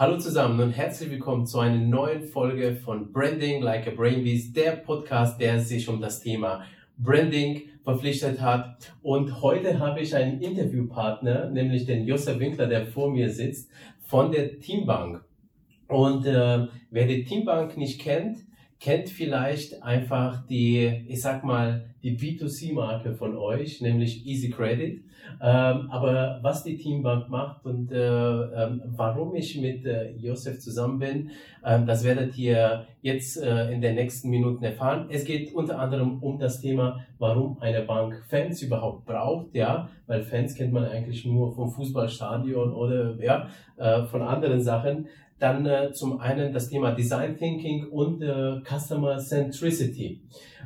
Hallo 0.00 0.16
zusammen 0.16 0.58
und 0.60 0.72
herzlich 0.72 1.10
willkommen 1.10 1.44
zu 1.44 1.58
einer 1.58 1.76
neuen 1.76 2.22
Folge 2.22 2.74
von 2.74 3.12
Branding 3.12 3.60
Like 3.60 3.86
a 3.86 3.90
Brain 3.90 4.24
Beast, 4.24 4.56
der 4.56 4.76
Podcast, 4.76 5.38
der 5.38 5.60
sich 5.60 5.90
um 5.90 6.00
das 6.00 6.20
Thema 6.20 6.64
Branding 6.96 7.64
verpflichtet 7.84 8.40
hat. 8.40 8.94
Und 9.02 9.42
heute 9.42 9.78
habe 9.78 10.00
ich 10.00 10.16
einen 10.16 10.40
Interviewpartner, 10.40 11.50
nämlich 11.50 11.84
den 11.84 12.06
Josef 12.06 12.38
Winkler, 12.38 12.66
der 12.66 12.86
vor 12.86 13.10
mir 13.10 13.28
sitzt, 13.28 13.70
von 14.06 14.32
der 14.32 14.58
Teambank. 14.58 15.22
Und 15.86 16.24
äh, 16.24 16.66
wer 16.90 17.06
die 17.06 17.24
Teambank 17.24 17.76
nicht 17.76 18.00
kennt, 18.00 18.38
kennt 18.80 19.10
vielleicht 19.10 19.82
einfach 19.82 20.46
die, 20.46 21.04
ich 21.06 21.20
sag 21.20 21.44
mal, 21.44 21.84
die 22.02 22.16
B2C-Marke 22.16 23.12
von 23.12 23.36
euch, 23.36 23.82
nämlich 23.82 24.26
Easy 24.26 24.48
Credit. 24.48 25.04
Ähm, 25.42 25.90
aber 25.90 26.40
was 26.42 26.64
die 26.64 26.76
Teambank 26.76 27.28
macht 27.28 27.64
und 27.64 27.92
äh, 27.92 27.98
ähm, 27.98 28.82
warum 28.86 29.34
ich 29.34 29.60
mit 29.60 29.84
äh, 29.84 30.10
Josef 30.12 30.58
zusammen 30.60 30.98
bin, 30.98 31.30
ähm, 31.64 31.86
das 31.86 32.04
werdet 32.04 32.36
ihr 32.38 32.86
jetzt 33.02 33.36
äh, 33.36 33.70
in 33.70 33.80
den 33.80 33.94
nächsten 33.94 34.30
Minuten 34.30 34.64
erfahren. 34.64 35.06
Es 35.10 35.24
geht 35.24 35.54
unter 35.54 35.78
anderem 35.78 36.22
um 36.22 36.38
das 36.38 36.60
Thema, 36.60 37.04
warum 37.18 37.58
eine 37.60 37.82
Bank 37.82 38.22
Fans 38.28 38.62
überhaupt 38.62 39.04
braucht, 39.04 39.54
ja, 39.54 39.88
weil 40.06 40.22
Fans 40.22 40.54
kennt 40.54 40.72
man 40.72 40.84
eigentlich 40.84 41.24
nur 41.24 41.54
vom 41.54 41.70
Fußballstadion 41.70 42.72
oder 42.72 43.16
ja, 43.22 43.48
äh, 43.76 44.04
von 44.04 44.22
anderen 44.22 44.60
Sachen. 44.62 45.06
Dann 45.40 45.66
äh, 45.66 45.90
zum 45.92 46.20
einen 46.20 46.52
das 46.52 46.68
Thema 46.68 46.92
Design 46.92 47.36
Thinking 47.36 47.86
und 47.88 48.22
äh, 48.22 48.60
Customer 48.62 49.18
Centricity. 49.18 50.20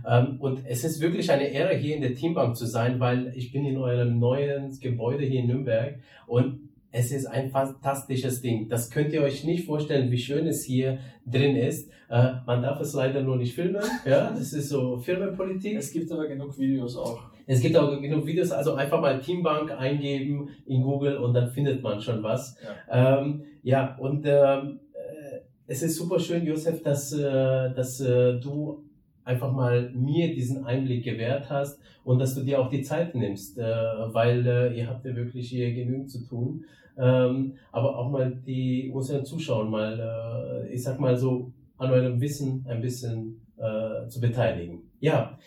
Ähm, 0.07 0.37
und 0.41 0.61
es 0.67 0.85
ist 0.85 1.01
wirklich 1.01 1.31
eine 1.31 1.49
Ehre, 1.49 1.75
hier 1.75 1.97
in 1.97 2.03
der 2.03 2.15
Teambank 2.15 2.57
zu 2.57 2.67
sein, 2.67 3.01
weil 3.01 3.33
ich 3.37 3.53
bin 3.53 3.65
in 3.65 3.79
eurem 3.79 4.19
neuen 4.19 4.79
Gebäude 4.81 5.25
hier 5.25 5.41
in 5.41 5.47
Nürnberg 5.47 6.01
und 6.27 6.69
es 6.97 7.11
ist 7.11 7.27
ein 7.27 7.51
fantastisches 7.51 8.41
Ding. 8.41 8.69
Das 8.69 8.89
könnt 8.89 9.13
ihr 9.13 9.23
euch 9.23 9.43
nicht 9.43 9.67
vorstellen, 9.67 10.13
wie 10.13 10.19
schön 10.19 10.47
es 10.47 10.63
hier 10.65 10.99
drin 11.27 11.57
ist. 11.57 11.91
Äh, 12.09 12.35
man 12.47 12.63
darf 12.63 12.81
es 12.81 12.93
leider 12.95 13.23
nur 13.23 13.37
nicht 13.37 13.55
filmen. 13.55 13.83
Ja, 14.05 14.31
das 14.31 14.53
ist 14.53 14.69
so 14.69 14.99
Firmenpolitik. 14.99 15.77
Es 15.77 15.93
gibt 15.93 16.13
aber 16.13 16.29
genug 16.29 16.57
Videos 16.59 16.97
auch. 16.97 17.21
Es 17.47 17.61
gibt 17.61 17.77
auch 17.77 18.01
genug 18.01 18.27
Videos, 18.27 18.53
also 18.53 18.75
einfach 18.75 19.01
mal 19.01 19.21
Teambank 19.21 19.73
eingeben 19.73 20.51
in 20.67 20.83
Google 20.83 21.17
und 21.17 21.35
dann 21.35 21.51
findet 21.51 21.83
man 21.83 22.01
schon 22.01 22.23
was. 22.23 22.57
Ja, 22.89 23.19
ähm, 23.21 23.43
ja 23.65 23.97
und 23.97 24.25
ähm, 24.27 24.79
äh, 24.93 25.41
es 25.67 25.83
ist 25.83 25.97
super 25.97 26.21
schön, 26.21 26.47
Josef, 26.47 26.83
dass, 26.83 27.13
äh, 27.13 27.75
dass 27.75 28.01
äh, 28.01 28.39
du 28.39 28.85
einfach 29.25 29.51
mal 29.51 29.91
mir 29.91 30.35
diesen 30.35 30.65
Einblick 30.65 31.05
gewährt 31.05 31.51
hast 31.51 31.81
und 32.05 32.19
dass 32.19 32.35
du 32.35 32.43
dir 32.43 32.61
auch 32.61 32.69
die 32.69 32.83
Zeit 32.83 33.15
nimmst, 33.15 33.59
äh, 33.59 33.63
weil 33.63 34.47
äh, 34.47 34.79
ihr 34.79 34.89
habt 34.89 35.05
ja 35.05 35.17
wirklich 35.17 35.49
hier 35.49 35.73
genügend 35.73 36.11
zu 36.11 36.25
tun. 36.27 36.65
Ähm, 36.97 37.55
aber 37.73 37.99
auch 37.99 38.11
mal 38.11 38.31
die 38.47 38.91
unseren 38.93 39.25
Zuschauern 39.25 39.69
mal, 39.69 40.65
äh, 40.69 40.73
ich 40.73 40.83
sag 40.83 41.01
mal 41.01 41.17
so, 41.17 41.51
an 41.77 41.91
eurem 41.91 42.21
Wissen 42.21 42.65
ein 42.69 42.81
bisschen 42.81 43.41
äh, 43.57 44.07
zu 44.09 44.21
beteiligen. 44.21 44.83
Ja, 45.01 45.39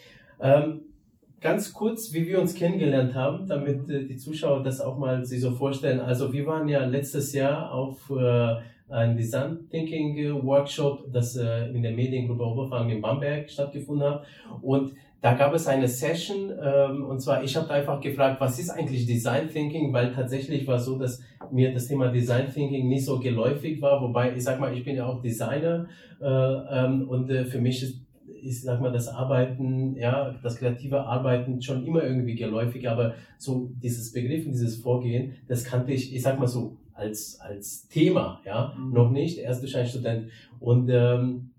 ähm, 0.42 0.82
ganz 1.48 1.72
kurz, 1.72 2.12
wie 2.12 2.28
wir 2.28 2.42
uns 2.42 2.56
kennengelernt 2.56 3.16
haben, 3.16 3.48
damit 3.48 3.90
äh, 3.90 4.04
die 4.04 4.18
Zuschauer 4.18 4.64
das 4.64 4.82
auch 4.82 4.98
mal 4.98 5.24
sich 5.26 5.40
so 5.40 5.52
vorstellen. 5.52 6.02
Also 6.02 6.34
wir 6.34 6.46
waren 6.46 6.68
ja 6.68 6.84
letztes 6.86 7.32
Jahr 7.32 7.72
auf 7.72 8.10
äh, 8.10 8.56
ein 8.90 9.16
Design 9.16 9.60
Thinking 9.72 10.18
äh, 10.18 10.44
Workshop, 10.44 11.06
das 11.14 11.38
äh, 11.38 11.70
in 11.70 11.84
der 11.84 11.94
Mediengruppe 11.94 12.44
Oberfranken 12.44 12.98
in 12.98 13.02
Bamberg 13.02 13.50
stattgefunden 13.50 14.10
hat. 14.10 14.26
Und 14.62 14.92
da 15.22 15.36
gab 15.36 15.54
es 15.54 15.68
eine 15.68 15.88
Session, 15.88 16.52
ähm, 16.62 17.06
und 17.06 17.22
zwar, 17.22 17.42
ich 17.42 17.56
habe 17.56 17.70
einfach 17.72 18.02
gefragt, 18.02 18.42
was 18.42 18.60
ist 18.60 18.70
eigentlich 18.70 19.06
Design 19.06 19.50
Thinking, 19.50 19.94
weil 19.94 20.12
tatsächlich 20.14 20.68
war 20.68 20.80
so, 20.80 20.98
dass 20.98 21.22
mir 21.50 21.74
das 21.74 21.88
Thema 21.88 22.10
Design 22.10 22.52
Thinking 22.54 22.90
nicht 22.90 23.06
so 23.06 23.20
geläufig 23.20 23.82
war, 23.82 24.02
wobei 24.02 24.36
ich 24.36 24.44
sag 24.44 24.60
mal, 24.60 24.76
ich 24.78 24.84
bin 24.84 24.98
ja 24.98 25.06
auch 25.06 25.22
Designer 25.22 25.88
äh, 26.20 26.26
ähm, 26.26 27.08
und 27.08 27.30
äh, 27.30 27.46
für 27.46 27.62
mich 27.62 27.84
ist 27.84 28.07
ich 28.48 28.62
sag 28.62 28.82
mal, 28.82 28.92
das 28.92 29.08
Arbeiten, 29.08 29.96
ja, 29.96 30.36
das 30.42 30.58
kreative 30.58 31.02
Arbeiten 31.02 31.62
schon 31.62 31.86
immer 31.86 32.04
irgendwie 32.04 32.36
geläufig, 32.36 32.90
aber 32.90 33.16
so 33.38 33.70
dieses 33.84 34.14
Begriff 34.14 34.46
und 34.46 34.54
dieses 34.54 34.78
Vorgehen, 34.78 35.34
das 35.48 35.66
kannte 35.66 35.92
ich, 35.92 36.16
ich 36.16 36.22
sag 36.22 36.40
mal 36.40 36.48
so, 36.48 36.78
als, 36.94 37.40
als 37.40 37.88
Thema, 37.88 38.42
ja, 38.46 38.74
mhm. 38.78 38.94
noch 38.94 39.12
nicht, 39.12 39.38
erst 39.38 39.68
Student. 39.90 40.30
Und 40.60 40.90
ähm, 40.90 41.52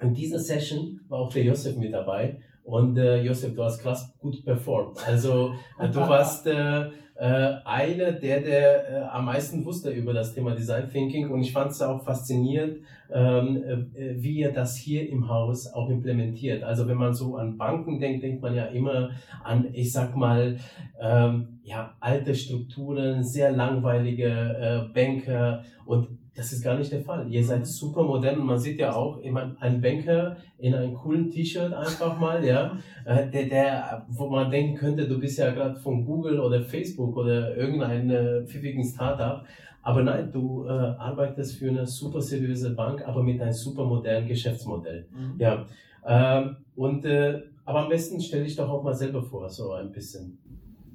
in 0.00 0.14
dieser 0.14 0.38
Session 0.38 1.00
war 1.08 1.20
auch 1.20 1.32
der 1.32 1.44
Josef 1.44 1.76
mit 1.76 1.92
dabei. 1.92 2.38
Und 2.64 2.98
äh, 2.98 3.22
Josef, 3.22 3.54
du 3.54 3.64
hast 3.64 3.80
krass 3.80 4.14
gut 4.18 4.44
performt. 4.44 4.98
Also 5.06 5.54
äh, 5.78 5.88
du 5.88 6.00
warst 6.00 6.46
äh, 6.46 6.90
äh, 7.22 7.60
einer, 7.64 8.10
der, 8.10 8.40
der 8.40 8.90
äh, 8.90 9.04
am 9.04 9.26
meisten 9.26 9.64
wusste 9.64 9.90
über 9.90 10.12
das 10.12 10.34
Thema 10.34 10.56
Design 10.56 10.90
Thinking 10.90 11.30
und 11.30 11.40
ich 11.40 11.52
fand 11.52 11.70
es 11.70 11.80
auch 11.80 12.02
faszinierend, 12.02 12.78
ähm, 13.12 13.62
äh, 13.94 14.20
wie 14.20 14.40
ihr 14.40 14.50
das 14.50 14.76
hier 14.76 15.08
im 15.08 15.28
Haus 15.28 15.72
auch 15.72 15.88
implementiert. 15.88 16.64
Also 16.64 16.88
wenn 16.88 16.96
man 16.96 17.14
so 17.14 17.36
an 17.36 17.56
Banken 17.56 18.00
denkt, 18.00 18.24
denkt 18.24 18.42
man 18.42 18.56
ja 18.56 18.64
immer 18.64 19.10
an, 19.44 19.68
ich 19.72 19.92
sag 19.92 20.16
mal, 20.16 20.56
ähm, 21.00 21.60
ja, 21.62 21.94
alte 22.00 22.34
Strukturen, 22.34 23.22
sehr 23.22 23.52
langweilige 23.52 24.26
äh, 24.26 24.92
Banker 24.92 25.62
und 25.86 26.08
das 26.34 26.52
ist 26.52 26.62
gar 26.62 26.78
nicht 26.78 26.90
der 26.90 27.02
Fall. 27.02 27.30
Ihr 27.30 27.44
seid 27.44 27.66
super 27.66 28.02
modern 28.02 28.40
und 28.40 28.46
man 28.46 28.58
sieht 28.58 28.78
ja 28.78 28.94
auch, 28.94 29.20
ich 29.22 29.30
meine, 29.30 29.54
ein 29.60 29.80
Banker 29.80 30.36
in 30.58 30.74
einem 30.74 30.94
coolen 30.94 31.30
T-Shirt 31.30 31.72
einfach 31.72 32.18
mal, 32.18 32.44
ja, 32.44 32.78
äh, 33.04 33.28
der, 33.28 33.44
der, 33.46 34.06
wo 34.08 34.28
man 34.28 34.50
denken 34.50 34.76
könnte, 34.76 35.06
du 35.06 35.18
bist 35.18 35.38
ja 35.38 35.50
gerade 35.50 35.78
von 35.78 36.04
Google 36.04 36.40
oder 36.40 36.62
Facebook 36.62 37.16
oder 37.16 37.56
irgendeinem 37.56 38.10
äh, 38.10 38.46
pfiffigen 38.46 38.84
Startup. 38.84 39.44
Aber 39.82 40.02
nein, 40.02 40.30
du 40.30 40.64
äh, 40.64 40.70
arbeitest 40.70 41.56
für 41.56 41.68
eine 41.68 41.86
super 41.86 42.20
seriöse 42.20 42.70
Bank, 42.70 43.06
aber 43.06 43.22
mit 43.22 43.40
einem 43.40 43.52
super 43.52 43.84
modernen 43.84 44.28
Geschäftsmodell. 44.28 45.06
Mhm. 45.10 45.34
Ja. 45.38 45.66
Ähm, 46.06 46.56
und 46.76 47.04
äh, 47.04 47.42
aber 47.64 47.80
am 47.80 47.88
besten 47.88 48.20
stelle 48.20 48.44
ich 48.44 48.56
doch 48.56 48.68
auch 48.68 48.82
mal 48.82 48.94
selber 48.94 49.22
vor, 49.22 49.48
so 49.48 49.72
ein 49.72 49.92
bisschen. 49.92 50.38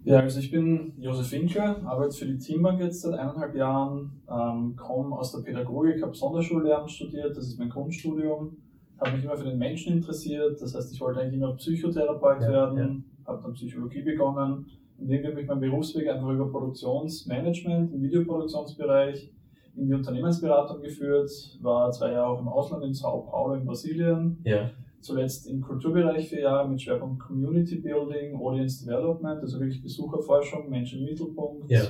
Ja, 0.08 0.22
also 0.22 0.40
ich 0.40 0.50
bin 0.50 0.94
Josef 1.00 1.34
Winkler, 1.34 1.82
arbeite 1.86 2.16
für 2.16 2.26
die 2.26 2.38
Teambank 2.38 2.80
jetzt 2.80 3.02
seit 3.02 3.20
eineinhalb 3.20 3.54
Jahren, 3.54 4.22
ähm, 4.32 4.74
komme 4.78 5.14
aus 5.14 5.34
der 5.34 5.40
Pädagogik, 5.40 6.02
habe 6.02 6.16
Sonderschullehramt 6.16 6.90
studiert, 6.90 7.36
das 7.36 7.50
ist 7.50 7.60
mein 7.60 7.68
Grundstudium, 7.68 8.56
habe 9.02 9.18
mich 9.18 9.26
immer 9.26 9.36
für 9.36 9.44
den 9.44 9.58
Menschen 9.58 9.98
interessiert, 9.98 10.62
das 10.62 10.74
heißt, 10.74 10.94
ich 10.94 11.02
wollte 11.02 11.20
eigentlich 11.20 11.34
immer 11.34 11.54
Psychotherapeut 11.56 12.42
ja, 12.42 12.50
werden, 12.50 12.78
ja. 12.78 13.28
habe 13.28 13.44
dann 13.44 13.52
Psychologie 13.52 14.02
begonnen 14.02 14.68
und 14.98 15.10
irgendwie 15.10 15.32
habe 15.32 15.42
ich 15.42 15.48
meinen 15.48 15.60
Berufsweg 15.60 16.08
einfach 16.08 16.30
über 16.30 16.50
Produktionsmanagement 16.50 17.92
im 17.94 18.02
Videoproduktionsbereich 18.02 19.30
in 19.76 19.88
die 19.88 19.94
Unternehmensberatung 19.94 20.82
geführt, 20.82 21.30
war 21.62 21.92
zwei 21.92 22.14
Jahre 22.14 22.28
auch 22.28 22.40
im 22.40 22.48
Ausland 22.48 22.86
in 22.86 22.94
Sao 22.94 23.28
Paulo 23.30 23.56
in 23.56 23.66
Brasilien. 23.66 24.38
Ja 24.46 24.72
zuletzt 25.02 25.48
im 25.48 25.62
Kulturbereich 25.62 26.28
vier 26.28 26.42
Jahre 26.42 26.70
mit 26.70 26.82
Schwerpunkt 26.82 27.20
Community 27.20 27.76
Building, 27.78 28.36
Audience 28.36 28.84
Development, 28.84 29.40
also 29.40 29.60
wirklich 29.60 29.82
Besucherforschung, 29.82 30.70
Menschen 30.70 31.00
im 31.00 31.06
Mittelpunkt. 31.06 31.70
Ja. 31.70 31.84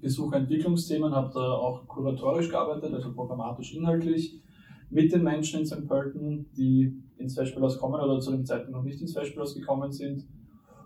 Besucherentwicklungsthemen, 0.00 1.14
habe 1.14 1.30
da 1.34 1.40
auch 1.40 1.86
kuratorisch 1.86 2.48
gearbeitet, 2.48 2.92
also 2.94 3.12
programmatisch 3.12 3.74
inhaltlich, 3.74 4.40
mit 4.90 5.12
den 5.12 5.22
Menschen 5.22 5.60
in 5.60 5.66
St. 5.66 5.86
Pölten, 5.86 6.46
die 6.56 7.02
ins 7.18 7.34
Festspielhaus 7.34 7.78
kommen 7.78 8.00
oder 8.00 8.20
zu 8.20 8.30
dem 8.30 8.44
Zeitpunkt 8.44 8.72
noch 8.72 8.84
nicht 8.84 9.00
ins 9.00 9.12
Festspielhaus 9.12 9.54
gekommen 9.54 9.90
sind. 9.90 10.24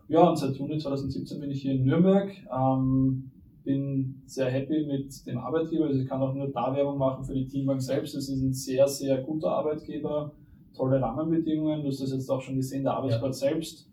Ja, 0.08 0.28
und 0.28 0.36
seit 0.36 0.56
Juni 0.56 0.78
2017 0.78 1.40
bin 1.40 1.50
ich 1.50 1.62
hier 1.62 1.72
in 1.72 1.84
Nürnberg. 1.84 2.32
Ähm, 2.52 3.30
bin 3.64 4.22
sehr 4.26 4.50
happy 4.50 4.86
mit 4.86 5.26
dem 5.26 5.38
Arbeitgeber. 5.38 5.86
Also 5.86 6.00
ich 6.00 6.08
kann 6.08 6.20
auch 6.20 6.34
nur 6.34 6.48
da 6.48 6.74
Werbung 6.74 6.98
machen 6.98 7.24
für 7.24 7.34
die 7.34 7.46
Teambank 7.46 7.80
selbst. 7.80 8.14
Es 8.14 8.28
ist 8.28 8.42
ein 8.42 8.52
sehr, 8.52 8.88
sehr 8.88 9.22
guter 9.22 9.50
Arbeitgeber 9.50 10.32
tolle 10.74 11.00
Rahmenbedingungen. 11.00 11.82
Du 11.82 11.88
hast 11.88 12.00
das 12.00 12.12
jetzt 12.12 12.30
auch 12.30 12.40
schon 12.40 12.56
gesehen, 12.56 12.84
der 12.84 12.94
Arbeitsplatz 12.94 13.40
ja. 13.40 13.48
selbst 13.50 13.88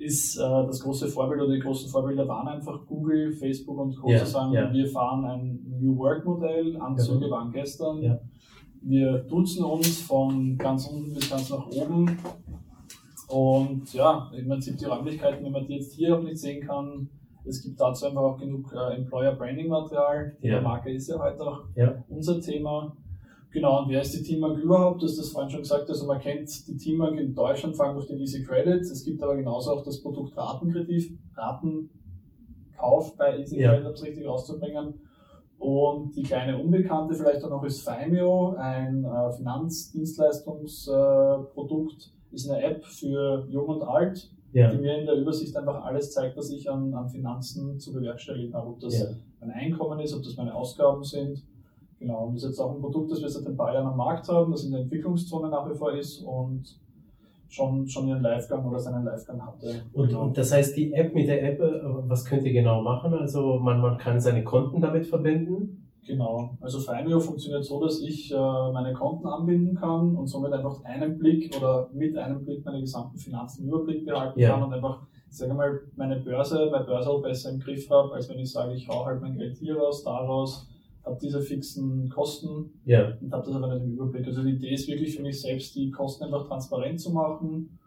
ist 0.00 0.38
äh, 0.38 0.40
das 0.40 0.80
große 0.80 1.08
Vorbild 1.08 1.42
oder 1.42 1.52
die 1.52 1.60
großen 1.60 1.90
Vorbilder 1.90 2.26
waren 2.26 2.48
einfach 2.48 2.86
Google, 2.86 3.32
Facebook 3.32 3.78
und 3.78 3.96
Co. 3.96 4.10
Ja, 4.10 4.18
zu 4.18 4.26
sagen, 4.26 4.52
ja. 4.52 4.72
wir 4.72 4.86
fahren 4.88 5.24
ein 5.26 5.78
New 5.78 5.96
Work 5.98 6.24
Modell, 6.24 6.80
Anzüge 6.80 7.26
ja. 7.26 7.30
waren 7.30 7.52
gestern. 7.52 8.18
Wir 8.82 9.18
duzen 9.18 9.62
uns 9.62 10.00
von 10.00 10.56
ganz 10.56 10.86
unten 10.86 11.12
bis 11.12 11.28
ganz 11.28 11.50
nach 11.50 11.66
oben. 11.66 12.16
Und 13.28 13.92
ja, 13.92 14.30
im 14.34 14.48
Prinzip 14.48 14.78
die 14.78 14.86
Räumlichkeiten, 14.86 15.44
wenn 15.44 15.52
man 15.52 15.66
die 15.66 15.74
jetzt 15.74 15.92
hier 15.92 16.16
auch 16.16 16.22
nicht 16.22 16.38
sehen 16.38 16.66
kann, 16.66 17.10
es 17.44 17.62
gibt 17.62 17.78
dazu 17.78 18.06
einfach 18.06 18.22
auch 18.22 18.38
genug 18.38 18.72
äh, 18.72 18.96
Employer 18.96 19.32
Branding 19.32 19.68
Material. 19.68 20.34
Die 20.42 20.50
Marke 20.50 20.92
ist 20.92 21.08
ja 21.08 21.18
heute 21.18 21.42
auch 21.42 21.60
unser 22.08 22.40
Thema. 22.40 22.96
Genau, 23.52 23.82
und 23.82 23.88
wer 23.88 24.02
ist 24.02 24.16
die 24.16 24.22
Teambank 24.22 24.58
überhaupt? 24.58 25.02
Du 25.02 25.06
hast 25.06 25.18
das 25.18 25.30
vorhin 25.30 25.50
schon 25.50 25.62
gesagt, 25.62 25.88
also 25.88 26.06
man 26.06 26.20
kennt 26.20 26.68
die 26.68 26.76
Teambank 26.76 27.18
in 27.18 27.34
Deutschland 27.34 27.74
vor 27.74 27.86
allem 27.86 27.96
durch 27.96 28.06
den 28.06 28.20
Easy 28.20 28.44
Credit. 28.44 28.82
Es 28.82 29.02
gibt 29.04 29.20
aber 29.22 29.34
genauso 29.34 29.72
auch 29.72 29.82
das 29.82 30.00
Produkt 30.00 30.36
Ratenkredit, 30.36 31.18
Ratenkauf 31.34 33.16
bei 33.16 33.38
Easy 33.38 33.60
ja. 33.60 33.72
Credit, 33.72 33.88
um 33.88 33.94
es 33.94 34.04
richtig 34.04 34.28
auszubringen. 34.28 35.00
Und 35.58 36.14
die 36.16 36.22
kleine 36.22 36.62
Unbekannte 36.62 37.14
vielleicht 37.14 37.42
auch 37.44 37.50
noch 37.50 37.64
ist 37.64 37.82
Fimeo, 37.82 38.54
ein 38.56 39.04
äh, 39.04 39.32
Finanzdienstleistungsprodukt, 39.32 42.12
äh, 42.32 42.34
ist 42.34 42.48
eine 42.48 42.62
App 42.62 42.84
für 42.84 43.48
Jung 43.50 43.66
und 43.66 43.82
Alt, 43.82 44.30
ja. 44.52 44.70
die 44.70 44.78
mir 44.78 44.96
in 44.96 45.06
der 45.06 45.16
Übersicht 45.16 45.56
einfach 45.56 45.84
alles 45.84 46.12
zeigt, 46.12 46.36
was 46.36 46.50
ich 46.50 46.70
an, 46.70 46.94
an 46.94 47.08
Finanzen 47.08 47.80
zu 47.80 47.92
bewerkstelligen 47.92 48.54
habe. 48.54 48.70
Ob 48.70 48.78
das 48.78 49.00
ja. 49.00 49.08
mein 49.40 49.50
Einkommen 49.50 49.98
ist, 49.98 50.14
ob 50.14 50.22
das 50.22 50.36
meine 50.36 50.54
Ausgaben 50.54 51.02
sind 51.02 51.42
Genau, 52.00 52.24
und 52.26 52.34
das 52.34 52.44
ist 52.44 52.48
jetzt 52.50 52.60
auch 52.60 52.74
ein 52.74 52.80
Produkt, 52.80 53.12
das 53.12 53.20
wir 53.20 53.28
seit 53.28 53.46
ein 53.46 53.56
paar 53.56 53.74
Jahren 53.74 53.86
am 53.86 53.96
Markt 53.98 54.26
haben, 54.28 54.50
das 54.50 54.64
in 54.64 54.72
der 54.72 54.80
Entwicklungszone 54.80 55.50
nach 55.50 55.70
wie 55.70 55.76
vor 55.76 55.92
ist 55.92 56.22
und 56.22 56.80
schon, 57.50 57.86
schon 57.86 58.08
ihren 58.08 58.22
Livegang 58.22 58.66
oder 58.66 58.78
seinen 58.78 59.04
Livegang 59.04 59.44
hatte. 59.44 59.82
Und, 59.92 60.08
genau. 60.08 60.22
und 60.22 60.38
das 60.38 60.50
heißt, 60.50 60.74
die 60.78 60.94
App 60.94 61.14
mit 61.14 61.28
der 61.28 61.44
App, 61.44 61.60
äh, 61.60 61.82
was 62.08 62.24
könnt 62.24 62.44
ihr 62.44 62.54
genau 62.54 62.80
machen? 62.80 63.12
Also 63.12 63.58
man, 63.58 63.82
man 63.82 63.98
kann 63.98 64.18
seine 64.18 64.42
Konten 64.42 64.80
damit 64.80 65.06
verbinden? 65.06 65.90
Genau, 66.06 66.56
also 66.60 66.80
Fimeo 66.80 67.20
funktioniert 67.20 67.64
so, 67.64 67.84
dass 67.84 68.00
ich 68.00 68.32
äh, 68.32 68.36
meine 68.72 68.94
Konten 68.94 69.26
anbinden 69.26 69.76
kann 69.76 70.16
und 70.16 70.26
somit 70.26 70.52
einfach 70.52 70.82
einen 70.84 71.18
Blick 71.18 71.54
oder 71.54 71.90
mit 71.92 72.16
einem 72.16 72.42
Blick 72.44 72.64
meine 72.64 72.80
gesamten 72.80 73.18
Finanzen 73.18 73.66
Überblick 73.66 74.06
behalten 74.06 74.40
ja. 74.40 74.52
kann 74.52 74.62
und 74.62 74.72
einfach, 74.72 75.06
sage 75.28 75.52
mal, 75.52 75.80
meine 75.96 76.16
Börse, 76.16 76.68
meine 76.72 76.86
Börse 76.86 77.10
auch 77.10 77.22
besser 77.22 77.50
im 77.50 77.60
Griff 77.60 77.88
habe, 77.90 78.14
als 78.14 78.28
wenn 78.30 78.38
ich 78.38 78.50
sage, 78.50 78.72
ich 78.72 78.88
hau 78.88 79.04
halt 79.04 79.20
mein 79.20 79.36
Geld 79.36 79.58
hier 79.58 79.76
raus, 79.76 80.02
da 80.02 80.16
raus, 80.16 80.66
habe 81.04 81.18
diese 81.20 81.40
fixen 81.40 82.08
Kosten 82.08 82.70
ja. 82.84 83.16
und 83.20 83.32
habe 83.32 83.46
das 83.46 83.54
aber 83.54 83.74
nicht 83.74 83.84
im 83.84 83.92
Überblick. 83.92 84.26
Also 84.26 84.42
die 84.42 84.52
Idee 84.52 84.74
ist 84.74 84.88
wirklich 84.88 85.16
für 85.16 85.22
mich 85.22 85.40
selbst, 85.40 85.74
die 85.74 85.90
Kosten 85.90 86.24
einfach 86.24 86.46
transparent 86.46 87.00
zu 87.00 87.12
machen. 87.12 87.78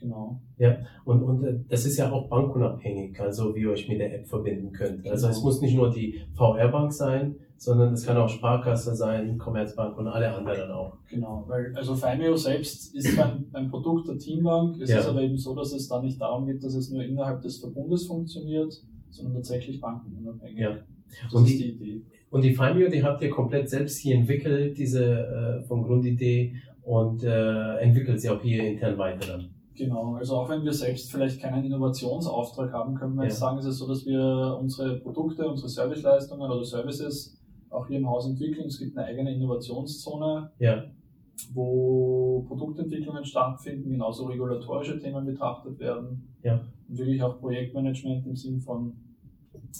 Genau. 0.00 0.40
Ja, 0.58 0.76
und, 1.04 1.22
und 1.22 1.44
äh, 1.44 1.58
das 1.68 1.86
ist 1.86 1.96
ja 1.96 2.12
auch 2.12 2.28
bankunabhängig, 2.28 3.18
also 3.18 3.54
wie 3.54 3.60
ihr 3.60 3.70
euch 3.70 3.88
mit 3.88 3.98
der 3.98 4.14
App 4.14 4.26
verbinden 4.26 4.72
könnt. 4.72 5.06
Also 5.08 5.26
genau. 5.26 5.38
es 5.38 5.42
muss 5.42 5.60
nicht 5.62 5.74
nur 5.74 5.90
die 5.90 6.20
VR-Bank 6.34 6.92
sein, 6.92 7.36
sondern 7.56 7.94
es 7.94 8.04
kann 8.04 8.16
auch 8.18 8.28
Sparkasse 8.28 8.94
sein, 8.94 9.38
Commerzbank 9.38 9.96
und 9.96 10.06
alle 10.06 10.30
anderen 10.34 10.70
auch. 10.70 10.98
Genau, 11.08 11.44
weil 11.48 11.74
also 11.74 11.94
Fimeo 11.94 12.36
selbst 12.36 12.94
ist 12.94 13.18
ein, 13.18 13.46
ein 13.52 13.70
Produkt 13.70 14.08
der 14.08 14.18
Teambank. 14.18 14.80
Es 14.80 14.90
ja. 14.90 14.98
ist 14.98 15.08
aber 15.08 15.22
eben 15.22 15.38
so, 15.38 15.54
dass 15.54 15.72
es 15.72 15.88
da 15.88 16.02
nicht 16.02 16.20
darum 16.20 16.46
geht, 16.46 16.62
dass 16.62 16.74
es 16.74 16.90
nur 16.90 17.02
innerhalb 17.02 17.40
des 17.40 17.58
Verbundes 17.58 18.06
funktioniert, 18.06 18.74
sondern 19.08 19.34
tatsächlich 19.34 19.80
bankenunabhängig. 19.80 20.58
Ja. 20.58 20.76
Das 21.24 21.32
und 21.32 21.48
die, 21.48 21.56
die 21.56 21.68
Idee. 21.70 22.02
Und 22.30 22.42
die 22.42 22.54
Fimeo, 22.54 22.88
die 22.88 23.02
habt 23.02 23.22
ihr 23.22 23.30
komplett 23.30 23.68
selbst 23.68 23.98
hier 23.98 24.16
entwickelt, 24.16 24.76
diese 24.76 25.04
äh, 25.04 25.62
von 25.62 25.82
Grundidee 25.82 26.54
und 26.82 27.24
äh, 27.24 27.76
entwickelt 27.78 28.20
sie 28.20 28.30
auch 28.30 28.42
hier 28.42 28.64
intern 28.64 28.98
weiter 28.98 29.26
dann. 29.26 29.50
Genau, 29.76 30.14
also 30.14 30.36
auch 30.36 30.48
wenn 30.48 30.64
wir 30.64 30.72
selbst 30.72 31.10
vielleicht 31.10 31.40
keinen 31.40 31.64
Innovationsauftrag 31.64 32.72
haben, 32.72 32.94
können 32.94 33.14
wir 33.14 33.24
ja. 33.24 33.28
jetzt 33.28 33.38
sagen, 33.38 33.58
ist 33.58 33.66
es 33.66 33.78
so, 33.78 33.86
dass 33.86 34.06
wir 34.06 34.56
unsere 34.58 34.96
Produkte, 35.00 35.46
unsere 35.46 35.68
Serviceleistungen 35.68 36.50
oder 36.50 36.64
Services 36.64 37.38
auch 37.68 37.86
hier 37.86 37.98
im 37.98 38.08
Haus 38.08 38.26
entwickeln. 38.26 38.66
Es 38.66 38.78
gibt 38.78 38.96
eine 38.96 39.06
eigene 39.06 39.34
Innovationszone, 39.34 40.50
ja. 40.58 40.84
wo 41.52 42.44
Produktentwicklungen 42.48 43.24
stattfinden, 43.24 43.90
genauso 43.90 44.26
regulatorische 44.26 44.98
Themen 44.98 45.26
betrachtet 45.26 45.78
werden. 45.78 46.26
Ja. 46.42 46.60
Und 46.88 46.98
wirklich 46.98 47.22
auch 47.22 47.38
Projektmanagement 47.38 48.26
im 48.26 48.36
Sinn 48.36 48.60
von 48.60 48.94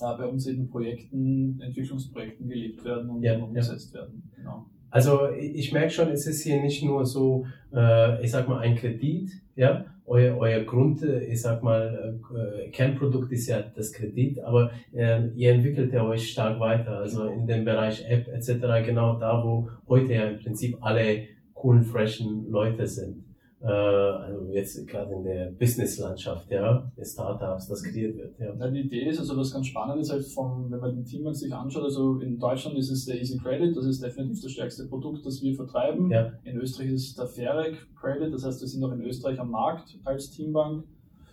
äh, 0.00 0.16
bei 0.16 0.26
uns 0.26 0.46
eben 0.46 0.68
Projekten, 0.68 1.60
Entwicklungsprojekten 1.60 2.48
gelebt 2.48 2.84
werden 2.84 3.10
und 3.10 3.22
ja, 3.22 3.36
umgesetzt 3.38 3.94
ja. 3.94 4.00
werden. 4.00 4.22
Genau. 4.36 4.66
Also 4.90 5.28
ich 5.30 5.72
merke 5.72 5.90
schon, 5.90 6.08
es 6.08 6.26
ist 6.26 6.42
hier 6.42 6.62
nicht 6.62 6.82
nur 6.82 7.04
so, 7.04 7.44
äh, 7.74 8.22
ich 8.24 8.30
sag 8.30 8.48
mal, 8.48 8.60
ein 8.60 8.76
Kredit, 8.76 9.30
ja, 9.54 9.84
euer, 10.06 10.38
euer 10.38 10.60
Grund, 10.60 11.02
ich 11.02 11.42
sag 11.42 11.62
mal, 11.62 12.18
äh, 12.34 12.70
Kernprodukt 12.70 13.32
ist 13.32 13.48
ja 13.48 13.60
das 13.60 13.92
Kredit, 13.92 14.38
aber 14.40 14.70
äh, 14.92 15.28
ihr 15.34 15.52
entwickelt 15.52 15.92
ja 15.92 16.06
euch 16.06 16.30
stark 16.30 16.60
weiter, 16.60 16.98
also 16.98 17.26
in 17.26 17.46
dem 17.46 17.64
Bereich 17.64 18.08
App 18.08 18.28
etc., 18.28 18.86
genau 18.86 19.18
da, 19.18 19.42
wo 19.44 19.68
heute 19.88 20.14
ja 20.14 20.28
im 20.28 20.38
Prinzip 20.38 20.78
alle 20.80 21.24
coolen, 21.52 21.82
freshen 21.82 22.48
Leute 22.48 22.86
sind 22.86 23.16
äh, 23.16 23.35
also 23.72 24.52
jetzt 24.52 24.86
gerade 24.86 25.12
in 25.14 25.24
der 25.24 25.50
Business-Landschaft, 25.52 26.50
ja, 26.50 26.90
der 26.96 27.04
Startups, 27.04 27.68
das 27.68 27.82
kreiert 27.82 28.16
wird. 28.16 28.38
Ja. 28.38 28.54
ja. 28.54 28.70
die 28.70 28.80
Idee 28.80 29.08
ist, 29.08 29.18
also 29.18 29.36
was 29.36 29.52
ganz 29.52 29.66
spannend 29.66 30.00
ist, 30.00 30.10
halt 30.10 30.24
vom, 30.24 30.70
wenn 30.70 30.80
man 30.80 30.94
den 30.94 31.04
Team 31.04 31.32
sich 31.34 31.52
anschaut, 31.52 31.84
also 31.84 32.18
in 32.20 32.38
Deutschland 32.38 32.78
ist 32.78 32.90
es 32.90 33.04
der 33.04 33.20
Easy 33.20 33.38
Credit, 33.38 33.76
das 33.76 33.86
ist 33.86 34.02
definitiv 34.02 34.42
das 34.42 34.52
stärkste 34.52 34.86
Produkt, 34.86 35.24
das 35.24 35.42
wir 35.42 35.54
vertreiben. 35.54 36.10
Ja. 36.10 36.32
In 36.44 36.56
Österreich 36.56 36.92
ist 36.92 37.08
es 37.08 37.14
der 37.14 37.26
Fairec 37.26 37.76
Credit, 38.00 38.32
das 38.32 38.44
heißt, 38.44 38.60
wir 38.60 38.68
sind 38.68 38.84
auch 38.84 38.92
in 38.92 39.02
Österreich 39.02 39.40
am 39.40 39.50
Markt 39.50 39.98
als 40.04 40.30
Teambank. 40.30 40.84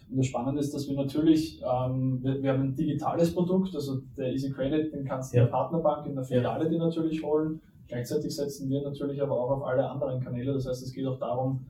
Und 0.09 0.17
das 0.17 0.27
Spannende 0.27 0.61
ist, 0.61 0.73
dass 0.73 0.87
wir 0.87 0.95
natürlich, 0.95 1.61
ähm, 1.61 2.19
wir, 2.21 2.41
wir, 2.43 2.51
haben 2.51 2.61
ein 2.61 2.75
digitales 2.75 3.33
Produkt, 3.33 3.73
also 3.73 4.01
der 4.15 4.31
Easy 4.31 4.51
Credit, 4.51 4.93
den 4.93 5.05
kannst 5.05 5.33
du 5.33 5.37
ja. 5.37 5.43
in 5.43 5.47
der 5.47 5.51
Partnerbank, 5.51 6.05
in 6.05 6.15
der 6.15 6.23
Filiale 6.23 6.69
die 6.69 6.77
natürlich 6.77 7.23
holen. 7.23 7.61
Gleichzeitig 7.87 8.35
setzen 8.35 8.69
wir 8.69 8.81
natürlich 8.81 9.21
aber 9.21 9.39
auch 9.39 9.49
auf 9.49 9.63
alle 9.63 9.89
anderen 9.89 10.19
Kanäle. 10.19 10.53
Das 10.53 10.67
heißt, 10.67 10.83
es 10.83 10.93
geht 10.93 11.05
auch 11.05 11.19
darum, 11.19 11.65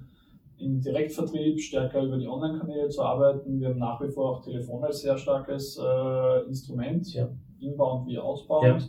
im 0.63 0.81
Direktvertrieb 0.81 1.60
stärker 1.60 2.04
über 2.04 2.18
die 2.18 2.27
Online-Kanäle 2.27 2.89
zu 2.89 3.01
arbeiten. 3.01 3.60
Wir 3.60 3.69
haben 3.69 3.80
nach 3.80 4.01
wie 4.01 4.10
vor 4.10 4.31
auch 4.31 4.42
Telefon 4.44 4.83
als 4.83 5.01
sehr 5.01 5.18
starkes 5.18 5.77
äh, 5.77 6.48
Instrument, 6.48 7.13
ja. 7.13 7.30
inbound 7.60 8.07
wie 8.07 8.18
outbound. 8.18 8.63
Ja. 8.65 8.80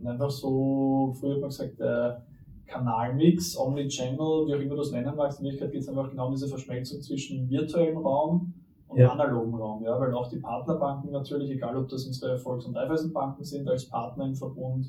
Und 0.00 0.06
einfach 0.06 0.30
so, 0.30 1.14
früher 1.18 1.34
hat 1.34 1.40
man 1.40 1.50
gesagt, 1.50 1.78
der 1.78 2.24
Kanalmix, 2.66 3.56
Omnichannel, 3.56 4.46
wie 4.46 4.54
auch 4.54 4.60
immer 4.60 4.70
du 4.70 4.76
das 4.76 4.92
nennen 4.92 5.14
magst, 5.16 5.40
in 5.40 5.44
Wirklichkeit 5.44 5.72
geht 5.72 5.82
es 5.82 5.88
einfach 5.88 6.10
genau 6.10 6.26
um 6.26 6.32
diese 6.32 6.48
Verschmelzung 6.48 7.00
zwischen 7.00 7.48
virtuellem 7.50 7.98
Raum 7.98 8.54
und 8.88 8.98
ja. 8.98 9.10
analogen 9.10 9.54
Raum, 9.54 9.84
ja, 9.84 9.98
weil 10.00 10.14
auch 10.14 10.28
die 10.28 10.38
Partnerbanken 10.38 11.10
natürlich, 11.10 11.50
egal 11.50 11.76
ob 11.76 11.88
das 11.88 12.06
unsere 12.06 12.38
Volks- 12.38 12.66
und 12.66 12.76
Eiweisenbanken 12.76 13.44
sind 13.44 13.68
als 13.68 13.88
Partner 13.88 14.24
im 14.24 14.34
Verbund 14.34 14.86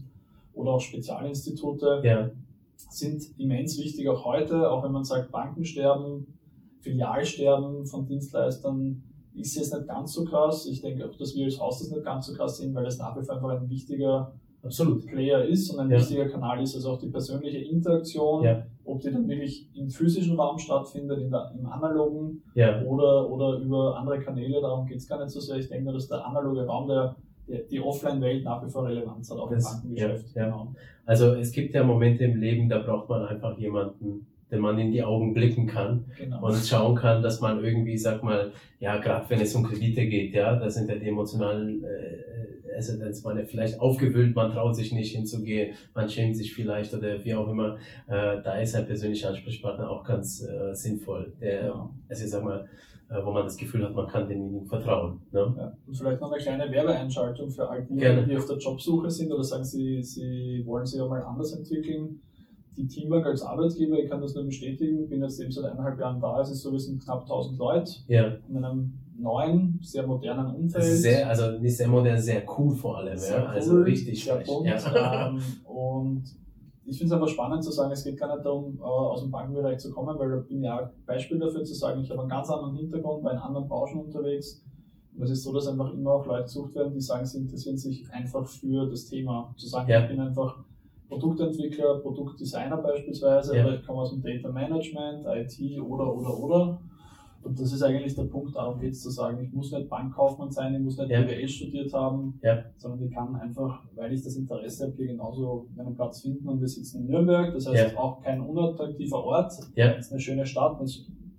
oder 0.53 0.71
auch 0.71 0.79
Spezialinstitute, 0.79 2.01
ja 2.03 2.29
sind 2.89 3.23
immens 3.37 3.77
wichtig 3.77 4.07
auch 4.09 4.25
heute, 4.25 4.69
auch 4.69 4.83
wenn 4.83 4.91
man 4.91 5.03
sagt, 5.03 5.31
Bankensterben, 5.31 6.27
Filialsterben 6.79 7.85
von 7.85 8.05
Dienstleistern 8.05 9.03
ist 9.33 9.55
jetzt 9.55 9.73
nicht 9.73 9.87
ganz 9.87 10.13
so 10.13 10.25
krass. 10.25 10.65
Ich 10.65 10.81
denke 10.81 11.07
auch, 11.07 11.15
dass 11.15 11.35
wir 11.35 11.45
als 11.45 11.59
Haus 11.59 11.79
das 11.79 11.91
nicht 11.91 12.03
ganz 12.03 12.27
so 12.27 12.33
krass 12.33 12.57
sehen, 12.57 12.73
weil 12.73 12.85
es 12.85 12.97
nach 12.97 13.15
wie 13.17 13.23
vor 13.23 13.35
einfach 13.35 13.61
ein 13.61 13.69
wichtiger 13.69 14.33
Absolut. 14.63 15.05
Player 15.07 15.43
ist 15.45 15.71
und 15.71 15.79
ein 15.79 15.89
ja. 15.89 15.97
wichtiger 15.97 16.29
Kanal 16.29 16.61
ist, 16.61 16.75
also 16.75 16.91
auch 16.91 16.99
die 16.99 17.09
persönliche 17.09 17.57
Interaktion, 17.57 18.43
ja. 18.43 18.63
ob 18.85 19.01
die 19.01 19.11
dann 19.11 19.27
wirklich 19.27 19.69
im 19.73 19.89
physischen 19.89 20.39
Raum 20.39 20.59
stattfindet, 20.59 21.31
der, 21.31 21.51
im 21.57 21.65
analogen 21.65 22.43
ja. 22.53 22.83
oder, 22.83 23.29
oder 23.29 23.57
über 23.57 23.97
andere 23.97 24.19
Kanäle, 24.19 24.61
darum 24.61 24.85
geht 24.85 24.97
es 24.97 25.07
gar 25.07 25.19
nicht 25.19 25.31
so 25.31 25.39
sehr. 25.39 25.57
Ich 25.57 25.67
denke, 25.67 25.91
dass 25.91 26.07
der 26.07 26.25
analoge 26.25 26.65
Raum, 26.65 26.87
der 26.87 27.15
die 27.69 27.79
Offline-Welt 27.79 28.43
nach 28.43 28.65
wie 28.65 28.69
vor 28.69 28.87
Relevanz 28.87 29.29
hat, 29.29 29.37
auch 29.37 29.49
das, 29.49 29.65
im 29.65 29.89
Bankengeschäft. 29.89 30.35
Ja, 30.35 30.41
ja. 30.41 30.47
Genau. 30.47 30.75
Also 31.05 31.35
es 31.35 31.51
gibt 31.51 31.73
ja 31.73 31.83
Momente 31.83 32.23
im 32.23 32.39
Leben, 32.39 32.69
da 32.69 32.79
braucht 32.79 33.09
man 33.09 33.25
einfach 33.25 33.57
jemanden, 33.57 34.27
den 34.51 34.59
man 34.59 34.77
in 34.77 34.91
die 34.91 35.03
Augen 35.03 35.33
blicken 35.33 35.65
kann 35.65 36.05
genau. 36.17 36.45
und 36.45 36.55
schauen 36.57 36.95
kann, 36.95 37.23
dass 37.23 37.39
man 37.39 37.63
irgendwie, 37.63 37.97
sag 37.97 38.21
mal, 38.21 38.51
ja, 38.79 38.97
gerade 38.97 39.29
wenn 39.29 39.39
es 39.39 39.55
um 39.55 39.63
Kredite 39.63 40.07
geht, 40.07 40.33
ja, 40.33 40.55
da 40.57 40.69
sind 40.69 40.89
ja 40.89 40.95
die 40.95 41.07
emotionalen 41.07 41.83
äh, 41.83 42.77
Assetens, 42.77 43.23
man 43.23 43.37
ist 43.37 43.51
vielleicht 43.51 43.79
aufgewühlt, 43.79 44.35
man 44.35 44.51
traut 44.51 44.75
sich 44.75 44.91
nicht 44.91 45.15
hinzugehen, 45.15 45.75
man 45.93 46.09
schämt 46.09 46.35
sich 46.35 46.53
vielleicht 46.53 46.93
oder 46.93 47.23
wie 47.23 47.33
auch 47.33 47.47
immer. 47.47 47.77
Äh, 48.07 48.41
da 48.43 48.59
ist 48.59 48.75
ein 48.75 48.85
persönlicher 48.85 49.29
Ansprechpartner 49.29 49.89
auch 49.89 50.03
ganz 50.03 50.43
äh, 50.43 50.73
sinnvoll. 50.73 51.33
Der, 51.39 51.65
ja. 51.65 51.89
also 52.09 52.23
ich 52.23 52.29
sag 52.29 52.43
mal, 52.43 52.67
wo 53.25 53.31
man 53.31 53.43
das 53.43 53.57
Gefühl 53.57 53.83
hat, 53.83 53.93
man 53.93 54.07
kann 54.07 54.27
demjenigen 54.27 54.65
vertrauen. 54.65 55.21
Ne? 55.31 55.53
Ja. 55.57 55.77
Und 55.85 55.97
vielleicht 55.97 56.21
noch 56.21 56.31
eine 56.31 56.41
kleine 56.41 56.71
Werbeeinschaltung 56.71 57.49
für 57.49 57.69
all 57.69 57.83
die, 57.83 57.95
die 57.95 58.37
auf 58.37 58.45
der 58.45 58.57
Jobsuche 58.57 59.09
sind 59.09 59.31
oder 59.31 59.43
sagen, 59.43 59.65
sie, 59.65 60.01
sie 60.01 60.63
wollen 60.65 60.85
sich 60.85 60.99
ja 60.99 61.07
mal 61.07 61.21
anders 61.21 61.53
entwickeln. 61.53 62.21
Die 62.77 62.87
Teamwork 62.87 63.25
als 63.25 63.41
Arbeitgeber, 63.41 63.99
ich 63.99 64.09
kann 64.09 64.21
das 64.21 64.33
nur 64.33 64.45
bestätigen, 64.45 65.09
bin 65.09 65.21
jetzt 65.21 65.41
eben 65.41 65.51
seit 65.51 65.65
eineinhalb 65.65 65.99
Jahren 65.99 66.21
da, 66.21 66.39
es 66.39 66.51
ist 66.51 66.61
so, 66.61 66.71
wir 66.71 66.79
sind 66.79 67.03
knapp 67.03 67.23
1000 67.23 67.57
Leute 67.57 67.91
ja. 68.07 68.37
in 68.47 68.63
einem 68.63 68.93
neuen, 69.17 69.77
sehr 69.81 70.07
modernen 70.07 70.55
Umfeld. 70.55 70.83
Sehr, 70.83 71.27
also 71.27 71.59
nicht 71.59 71.75
sehr 71.75 71.89
modern, 71.89 72.17
sehr 72.17 72.43
cool 72.57 72.73
vor 72.73 72.97
allem. 72.97 73.17
Sehr 73.17 73.39
ja? 73.39 73.45
Also 73.45 73.73
cool, 73.73 73.83
richtig 73.83 74.23
sehr 74.23 74.37
bunt, 74.37 74.67
ja. 74.67 75.27
ähm, 75.27 75.41
und 75.65 76.23
ich 76.85 76.97
finde 76.97 77.13
es 77.13 77.21
einfach 77.21 77.31
spannend 77.31 77.63
zu 77.63 77.71
sagen, 77.71 77.91
es 77.91 78.03
geht 78.03 78.17
gar 78.17 78.33
nicht 78.33 78.45
darum, 78.45 78.77
äh, 78.79 78.83
aus 78.83 79.21
dem 79.21 79.31
Bankenbereich 79.31 79.79
zu 79.79 79.91
kommen, 79.91 80.17
weil 80.17 80.29
da 80.29 80.37
bin 80.37 80.63
ja 80.63 80.77
ein 80.77 80.89
Beispiel 81.05 81.39
dafür 81.39 81.63
zu 81.63 81.73
sagen, 81.73 82.01
ich 82.01 82.09
habe 82.09 82.21
einen 82.21 82.29
ganz 82.29 82.49
anderen 82.49 82.75
Hintergrund, 82.75 83.23
bei 83.23 83.31
anderen 83.31 83.67
Branchen 83.67 84.05
unterwegs. 84.05 84.63
Und 85.15 85.23
es 85.23 85.31
ist 85.31 85.43
so, 85.43 85.53
dass 85.53 85.67
einfach 85.67 85.93
immer 85.93 86.11
auch 86.13 86.25
Leute 86.25 86.43
gesucht 86.43 86.73
werden, 86.73 86.93
die 86.93 87.01
sagen, 87.01 87.25
sie 87.25 87.39
interessieren 87.39 87.77
sich 87.77 88.09
einfach 88.11 88.47
für 88.47 88.87
das 88.89 89.05
Thema. 89.05 89.53
Zu 89.57 89.67
sagen, 89.67 89.89
ja. 89.89 90.01
ich 90.01 90.09
bin 90.09 90.19
einfach 90.19 90.63
Produktentwickler, 91.07 91.99
Produktdesigner 91.99 92.77
beispielsweise, 92.77 93.55
ja. 93.55 93.65
oder 93.65 93.75
ich 93.75 93.85
komme 93.85 93.99
aus 93.99 94.11
dem 94.11 94.21
Data 94.21 94.49
Management, 94.49 95.25
IT 95.25 95.81
oder, 95.81 96.15
oder, 96.15 96.39
oder. 96.39 96.81
Und 97.43 97.59
das 97.59 97.73
ist 97.73 97.81
eigentlich 97.81 98.15
der 98.15 98.23
Punkt, 98.23 98.55
darum 98.55 98.79
geht 98.79 98.93
es 98.93 99.01
zu 99.01 99.09
sagen, 99.09 99.43
ich 99.43 99.51
muss 99.51 99.71
nicht 99.71 99.89
Bankkaufmann 99.89 100.51
sein, 100.51 100.75
ich 100.75 100.81
muss 100.81 100.97
nicht 100.97 101.09
ja. 101.09 101.21
BWL 101.21 101.47
studiert 101.47 101.93
haben, 101.93 102.39
ja. 102.43 102.63
sondern 102.77 103.03
ich 103.03 103.13
kann 103.13 103.35
einfach, 103.35 103.83
weil 103.95 104.13
ich 104.13 104.23
das 104.23 104.35
Interesse 104.35 104.85
habe, 104.85 104.95
hier 104.95 105.07
genauso 105.07 105.67
meinen 105.75 105.95
Platz 105.95 106.21
finden. 106.21 106.47
Und 106.47 106.61
wir 106.61 106.67
sitzen 106.67 107.01
in 107.01 107.07
Nürnberg, 107.07 107.53
das 107.53 107.67
heißt 107.67 107.93
ja. 107.93 107.99
auch 107.99 108.21
kein 108.21 108.41
unattraktiver 108.41 109.23
Ort. 109.23 109.53
Ja. 109.75 109.91
Es 109.93 110.07
ist 110.07 110.11
eine 110.11 110.21
schöne 110.21 110.45
Stadt, 110.45 110.79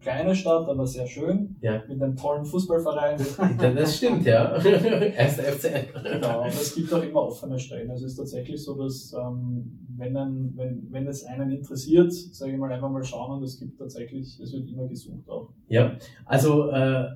kleine 0.02 0.34
Stadt, 0.34 0.68
aber 0.68 0.86
sehr 0.86 1.06
schön. 1.06 1.56
Ja. 1.60 1.82
Mit 1.88 2.02
einem 2.02 2.16
tollen 2.16 2.44
Fußballverein. 2.44 3.18
das 3.76 3.96
stimmt, 3.96 4.26
ja. 4.26 4.56
Erster 4.64 5.42
FCN. 5.44 5.86
Genau, 6.02 6.42
und 6.42 6.48
es 6.48 6.74
gibt 6.74 6.92
auch 6.92 7.02
immer 7.02 7.22
offene 7.22 7.58
Stellen. 7.58 7.90
Also 7.90 8.06
es 8.06 8.12
ist 8.12 8.18
tatsächlich 8.18 8.62
so, 8.62 8.74
dass 8.74 9.12
ähm, 9.12 9.81
wenn, 10.02 10.16
ein, 10.16 10.52
wenn, 10.56 10.88
wenn 10.90 11.06
es 11.06 11.24
einen 11.24 11.50
interessiert, 11.50 12.12
sage 12.12 12.52
ich 12.52 12.58
mal, 12.58 12.72
einfach 12.72 12.90
mal 12.90 13.04
schauen 13.04 13.38
und 13.38 13.44
es 13.44 13.58
gibt 13.58 13.78
tatsächlich, 13.78 14.38
es 14.40 14.52
wird 14.52 14.68
immer 14.68 14.88
gesucht 14.88 15.28
auch. 15.28 15.50
Ja, 15.68 15.96
also 16.24 16.70
äh, 16.70 17.06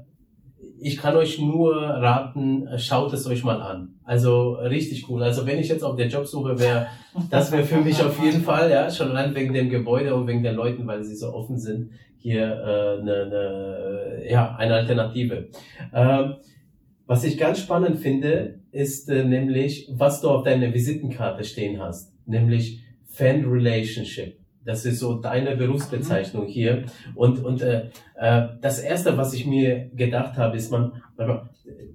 ich 0.78 0.96
kann 0.96 1.16
euch 1.16 1.40
nur 1.40 1.74
raten, 1.74 2.68
schaut 2.76 3.12
es 3.12 3.26
euch 3.26 3.42
mal 3.42 3.60
an. 3.60 3.94
Also 4.04 4.52
richtig 4.52 5.08
cool. 5.08 5.22
Also 5.22 5.46
wenn 5.46 5.58
ich 5.58 5.68
jetzt 5.68 5.82
auf 5.82 5.96
der 5.96 6.08
Jobsuche 6.08 6.58
wäre, 6.58 6.86
das 7.30 7.50
wäre 7.50 7.64
für 7.64 7.80
mich 7.80 8.00
auf 8.02 8.22
jeden 8.22 8.42
Fall, 8.42 8.70
ja, 8.70 8.90
schon 8.90 9.10
allein 9.10 9.34
wegen 9.34 9.52
dem 9.52 9.68
Gebäude 9.68 10.14
und 10.14 10.26
wegen 10.26 10.42
den 10.42 10.54
Leuten, 10.54 10.86
weil 10.86 11.02
sie 11.02 11.16
so 11.16 11.32
offen 11.32 11.58
sind, 11.58 11.90
hier 12.18 12.42
äh, 12.42 13.00
eine, 13.00 13.26
ne, 13.28 14.30
ja, 14.30 14.54
eine 14.56 14.74
Alternative. 14.74 15.48
Ähm, 15.92 16.34
was 17.06 17.24
ich 17.24 17.38
ganz 17.38 17.60
spannend 17.60 17.98
finde, 17.98 18.60
ist 18.72 19.08
äh, 19.08 19.24
nämlich, 19.24 19.88
was 19.92 20.20
du 20.20 20.30
auf 20.30 20.42
deiner 20.42 20.72
Visitenkarte 20.72 21.44
stehen 21.44 21.80
hast, 21.80 22.15
nämlich 22.26 22.82
Fan 23.06 23.44
Relationship. 23.44 24.38
Das 24.64 24.84
ist 24.84 24.98
so 24.98 25.14
deine 25.14 25.56
Berufsbezeichnung 25.56 26.44
mhm. 26.44 26.48
hier. 26.48 26.84
Und, 27.14 27.42
und 27.44 27.62
äh, 27.62 27.88
äh, 28.16 28.48
das 28.60 28.80
Erste, 28.80 29.16
was 29.16 29.32
ich 29.32 29.46
mir 29.46 29.90
gedacht 29.94 30.36
habe, 30.36 30.56
ist 30.56 30.70
man, 30.70 31.00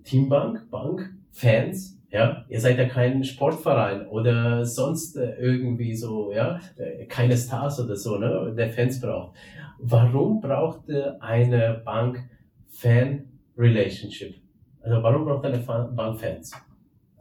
Teambank, 0.06 0.70
Bank, 0.72 1.14
Fans, 1.32 2.00
ja, 2.10 2.46
ihr 2.50 2.60
seid 2.60 2.78
ja 2.78 2.86
kein 2.86 3.24
Sportverein 3.24 4.08
oder 4.08 4.66
sonst 4.66 5.16
äh, 5.16 5.36
irgendwie 5.36 5.96
so, 5.96 6.32
ja, 6.32 6.60
äh, 6.78 7.06
keine 7.06 7.38
Stars 7.38 7.80
oder 7.80 7.96
so, 7.96 8.18
ne, 8.18 8.54
der 8.58 8.70
Fans 8.70 9.00
braucht. 9.00 9.36
Warum 9.80 10.42
braucht 10.42 10.90
eine 11.22 11.82
Bank 11.84 12.24
Fan 12.70 13.26
Relationship? 13.58 14.36
Also 14.82 15.02
warum 15.02 15.26
braucht 15.26 15.46
eine 15.46 15.58
Bank 15.58 16.20
Fans? 16.20 16.52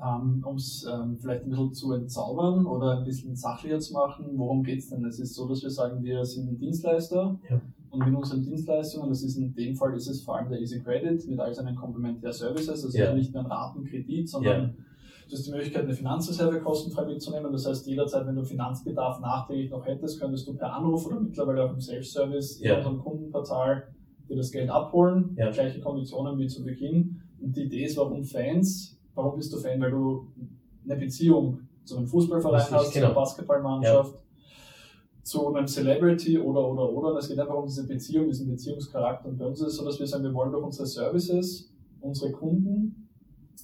Ähm, 0.02 0.42
um 0.44 0.56
es 0.56 0.86
ähm, 0.90 1.18
vielleicht 1.20 1.44
ein 1.44 1.50
bisschen 1.50 1.72
zu 1.72 1.92
entzaubern 1.92 2.66
oder 2.66 2.98
ein 2.98 3.04
bisschen 3.04 3.36
sachlicher 3.36 3.78
zu 3.78 3.92
machen, 3.92 4.26
worum 4.36 4.62
geht 4.62 4.78
es 4.78 4.88
denn? 4.88 5.04
Es 5.04 5.18
ist 5.18 5.34
so, 5.34 5.46
dass 5.46 5.62
wir 5.62 5.70
sagen, 5.70 6.02
wir 6.02 6.24
sind 6.24 6.48
ein 6.48 6.58
Dienstleister 6.58 7.38
ja. 7.48 7.60
und 7.90 8.06
mit 8.06 8.14
unseren 8.14 8.42
Dienstleistungen, 8.42 9.08
das 9.10 9.22
ist 9.22 9.36
in 9.36 9.54
dem 9.54 9.76
Fall 9.76 9.94
ist 9.94 10.08
es 10.08 10.22
vor 10.22 10.36
allem 10.36 10.48
der 10.48 10.60
Easy 10.60 10.80
Credit 10.80 11.26
mit 11.28 11.38
all 11.38 11.52
seinen 11.52 11.76
Complementary 11.76 12.32
Services, 12.32 12.84
also 12.84 12.96
ja. 12.96 13.14
nicht 13.14 13.34
nur 13.34 13.44
ein 13.44 13.50
Ratenkredit, 13.50 14.28
sondern 14.28 14.60
ja. 14.60 14.74
du 15.28 15.36
hast 15.36 15.46
die 15.46 15.50
Möglichkeit, 15.50 15.84
eine 15.84 15.94
Finanzreserve 15.94 16.60
kostenfrei 16.60 17.04
mitzunehmen. 17.04 17.52
Das 17.52 17.66
heißt, 17.66 17.86
jederzeit, 17.86 18.26
wenn 18.26 18.36
du 18.36 18.44
Finanzbedarf 18.44 19.20
nachträglich 19.20 19.70
noch 19.70 19.84
hättest, 19.84 20.18
könntest 20.18 20.48
du 20.48 20.54
per 20.54 20.72
Anruf 20.72 21.06
oder 21.06 21.20
mittlerweile 21.20 21.64
auch 21.64 21.72
im 21.72 21.80
Self-Service 21.80 22.60
in 22.60 22.72
unserem 22.72 22.98
Kundenportal 22.98 23.88
dir 24.28 24.36
das 24.36 24.50
Geld 24.50 24.70
abholen, 24.70 25.34
gleiche 25.34 25.80
Konditionen 25.80 26.38
wie 26.38 26.46
zu 26.46 26.64
Beginn. 26.64 27.20
Und 27.40 27.56
die 27.56 27.64
Idee 27.64 27.84
ist, 27.84 27.96
warum 27.96 28.22
Fans 28.22 28.99
Warum 29.24 29.36
bist 29.36 29.52
du 29.52 29.58
Fan? 29.58 29.80
Weil 29.80 29.90
du 29.90 30.26
eine 30.84 30.96
Beziehung 30.96 31.60
zu 31.84 31.96
einem 31.96 32.06
Fußballverein 32.06 32.60
hast, 32.70 32.70
genau. 32.70 32.90
zu 32.90 32.98
einer 32.98 33.14
Basketballmannschaft, 33.14 34.14
ja. 34.14 35.22
zu 35.22 35.54
einem 35.54 35.66
Celebrity 35.66 36.38
oder, 36.38 36.66
oder, 36.66 36.90
oder. 36.90 37.18
Es 37.18 37.28
geht 37.28 37.38
einfach 37.38 37.54
um 37.54 37.66
diese 37.66 37.86
Beziehung, 37.86 38.28
diesen 38.28 38.48
Beziehungscharakter. 38.48 39.28
Und 39.28 39.38
bei 39.38 39.46
uns 39.46 39.60
ist 39.60 39.68
es 39.68 39.76
so, 39.76 39.84
dass 39.84 39.98
wir 39.98 40.06
sagen, 40.06 40.24
wir 40.24 40.34
wollen 40.34 40.52
durch 40.52 40.64
unsere 40.64 40.86
Services 40.86 41.70
unsere 42.00 42.32
Kunden, 42.32 43.08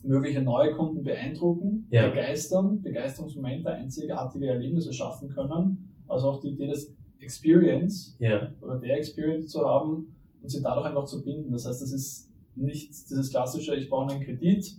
mögliche 0.04 0.42
neue 0.42 0.72
Kunden 0.72 1.02
beeindrucken, 1.02 1.86
ja. 1.90 2.08
begeistern, 2.08 2.82
Begeisterungsmomente, 2.82 3.70
einzigartige 3.70 4.48
Erlebnisse 4.48 4.92
schaffen 4.92 5.28
können. 5.28 5.88
Also 6.06 6.28
auch 6.28 6.40
die 6.40 6.50
Idee 6.50 6.68
des 6.68 6.94
Experience 7.18 8.16
ja. 8.18 8.52
oder 8.60 8.78
der 8.78 8.98
Experience 8.98 9.50
zu 9.50 9.64
haben 9.64 10.14
und 10.42 10.48
sie 10.48 10.62
dadurch 10.62 10.86
einfach 10.86 11.06
zu 11.06 11.25
binden. 11.25 11.50
Das 11.50 11.66
heißt, 11.66 11.82
das 11.82 11.92
ist 11.92 12.30
nicht 12.54 12.90
dieses 12.90 13.30
klassische, 13.30 13.75
ich 13.75 13.88
brauche 13.88 14.12
einen 14.12 14.22
Kredit, 14.22 14.76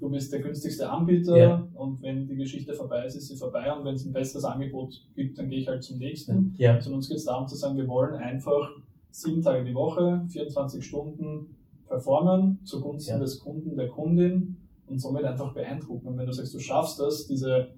du 0.00 0.08
bist 0.08 0.32
der 0.32 0.40
günstigste 0.40 0.88
Anbieter 0.88 1.36
ja. 1.36 1.68
und 1.74 2.00
wenn 2.02 2.26
die 2.26 2.36
Geschichte 2.36 2.74
vorbei 2.74 3.04
ist, 3.06 3.16
ist 3.16 3.28
sie 3.28 3.36
vorbei 3.36 3.72
und 3.72 3.84
wenn 3.84 3.94
es 3.94 4.04
ein 4.04 4.12
besseres 4.12 4.44
Angebot 4.44 5.04
gibt, 5.14 5.38
dann 5.38 5.48
gehe 5.48 5.60
ich 5.60 5.68
halt 5.68 5.82
zum 5.82 5.98
nächsten. 5.98 6.54
Ja. 6.56 6.80
Sondern 6.80 6.98
uns 6.98 7.08
geht 7.08 7.18
es 7.18 7.24
darum 7.24 7.48
zu 7.48 7.56
sagen, 7.56 7.76
wir 7.76 7.88
wollen 7.88 8.14
einfach 8.14 8.70
sieben 9.10 9.42
Tage 9.42 9.64
die 9.64 9.74
Woche, 9.74 10.24
24 10.28 10.84
Stunden 10.84 11.56
performen 11.86 12.60
zugunsten 12.64 13.14
ja. 13.14 13.18
des 13.18 13.40
Kunden, 13.40 13.76
der 13.76 13.88
Kundin 13.88 14.56
und 14.86 14.98
somit 14.98 15.24
einfach 15.24 15.52
beeindrucken. 15.54 16.06
Und 16.06 16.18
wenn 16.18 16.26
du 16.26 16.32
sagst, 16.32 16.54
du 16.54 16.60
schaffst 16.60 17.00
das, 17.00 17.26
diese 17.26 17.68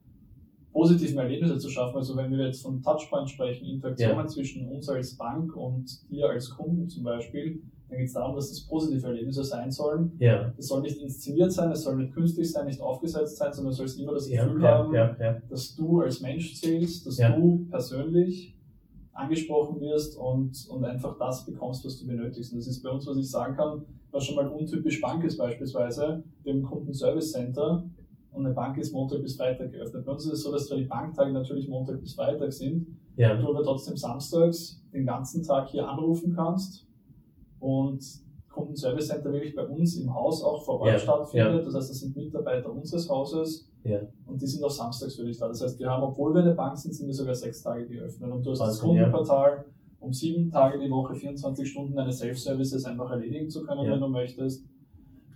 positiven 0.73 1.19
Erlebnisse 1.19 1.59
zu 1.59 1.69
schaffen, 1.69 1.97
also 1.97 2.17
wenn 2.17 2.31
wir 2.31 2.47
jetzt 2.47 2.62
von 2.62 2.83
Touchpoint 2.83 3.31
sprechen, 3.31 3.67
Interaktionen 3.67 4.29
zwischen 4.29 4.69
uns 4.69 4.89
als 4.89 5.17
Bank 5.17 5.57
und 5.57 6.11
dir 6.11 6.29
als 6.29 6.50
Kunden 6.50 6.89
zum 6.89 7.05
Beispiel, 7.05 7.62
dann 7.90 7.99
geht 7.99 8.06
es 8.06 8.14
darum, 8.14 8.37
dass 8.37 8.50
das 8.50 8.61
positive 8.61 9.04
Erlebnisse 9.04 9.42
sein 9.42 9.70
sollen. 9.70 10.12
Ja. 10.20 10.54
Es 10.56 10.68
soll 10.68 10.82
nicht 10.82 10.99
inszeniert 10.99 11.50
sein, 11.52 11.73
es 11.73 11.82
soll 11.82 11.97
nicht 11.97 12.14
künstlich 12.14 12.50
sein, 12.50 12.66
nicht 12.66 12.80
aufgesetzt 12.80 13.37
sein, 13.37 13.52
sondern 13.52 13.73
du 13.73 13.76
sollst 13.76 13.99
immer 13.99 14.14
das 14.14 14.28
Gefühl 14.28 14.62
ja, 14.62 14.78
haben, 14.78 14.94
ja, 14.94 15.42
dass 15.49 15.75
du 15.75 16.00
als 16.00 16.20
Mensch 16.20 16.54
zählst, 16.54 17.04
dass 17.06 17.16
du 17.16 17.66
persönlich 17.68 18.56
angesprochen 19.12 19.80
wirst 19.80 20.16
und, 20.16 20.68
und 20.70 20.85
einfach 20.85 21.18
das 21.18 21.44
bekommst, 21.44 21.85
was 21.85 21.99
du 21.99 22.06
benötigst. 22.06 22.52
Und 22.52 22.61
das 22.61 22.68
ist 22.68 22.80
bei 22.80 22.90
uns, 22.90 23.06
was 23.09 23.16
ich 23.16 23.28
sagen 23.28 23.56
kann, 23.56 23.82
was 24.12 24.25
schon 24.25 24.37
mal 24.37 24.47
untypisch 24.47 25.00
Bank 25.00 25.25
ist 25.25 25.37
beispielsweise, 25.37 26.23
wir 26.44 26.52
haben 26.52 26.61
ein 26.61 26.62
Kundenservice 26.62 27.32
Center 27.32 27.85
und 28.30 28.47
eine 28.47 28.54
Bank 28.54 28.78
ist 28.78 28.92
Montag 28.92 29.23
bis 29.23 29.37
Freitag 29.37 29.73
geöffnet. 29.73 30.06
Bei 30.06 30.12
uns 30.12 30.25
ist 30.26 30.32
es 30.32 30.42
so, 30.44 30.52
dass 30.52 30.68
zwar 30.68 30.78
die 30.78 30.85
Banktage 30.85 31.32
natürlich 31.32 31.68
Montag 31.68 32.00
bis 32.00 32.14
Freitag 32.14 32.52
sind, 32.52 32.87
ja. 33.16 33.35
du 33.35 33.49
aber 33.49 33.64
trotzdem 33.64 33.97
samstags 33.97 34.80
den 34.92 35.04
ganzen 35.04 35.42
Tag 35.42 35.68
hier 35.68 35.88
anrufen 35.88 36.32
kannst 36.37 36.87
und 37.61 38.02
Kundenservice 38.49 39.09
Center 39.09 39.33
wirklich 39.33 39.55
bei 39.55 39.67
uns 39.67 39.97
im 39.97 40.12
Haus 40.12 40.43
auch 40.43 40.64
vor 40.64 40.81
Ort 40.81 40.88
ja, 40.88 40.99
stattfindet. 40.99 41.61
Ja. 41.61 41.62
Das 41.62 41.75
heißt, 41.75 41.90
das 41.90 42.00
sind 42.00 42.17
Mitarbeiter 42.17 42.73
unseres 42.73 43.09
Hauses 43.09 43.71
ja. 43.85 44.00
und 44.26 44.43
die 44.43 44.47
sind 44.47 44.64
auch 44.64 44.71
samstags 44.71 45.14
für 45.14 45.25
dich 45.25 45.38
da. 45.38 45.49
Das 45.49 45.62
heißt, 45.62 45.79
wir 45.79 45.88
haben, 45.88 46.02
obwohl 46.02 46.35
wir 46.35 46.43
eine 46.43 46.55
Bank 46.55 46.76
sind, 46.76 46.93
sind 46.93 47.07
wir 47.07 47.14
sogar 47.14 47.35
sechs 47.35 47.62
Tage 47.62 47.87
geöffnet. 47.87 48.31
Und 48.31 48.45
du 48.45 48.50
hast 48.50 48.61
das 48.61 48.81
Kundenportal, 48.81 49.64
um 50.00 50.12
sieben 50.12 50.50
Tage 50.50 50.79
die 50.79 50.90
Woche, 50.90 51.14
24 51.14 51.71
Stunden 51.71 51.95
deine 51.95 52.12
Self-Services 52.12 52.85
einfach 52.85 53.11
erledigen 53.11 53.49
zu 53.49 53.62
können, 53.62 53.88
wenn 53.88 54.00
du 54.00 54.09
möchtest. 54.09 54.64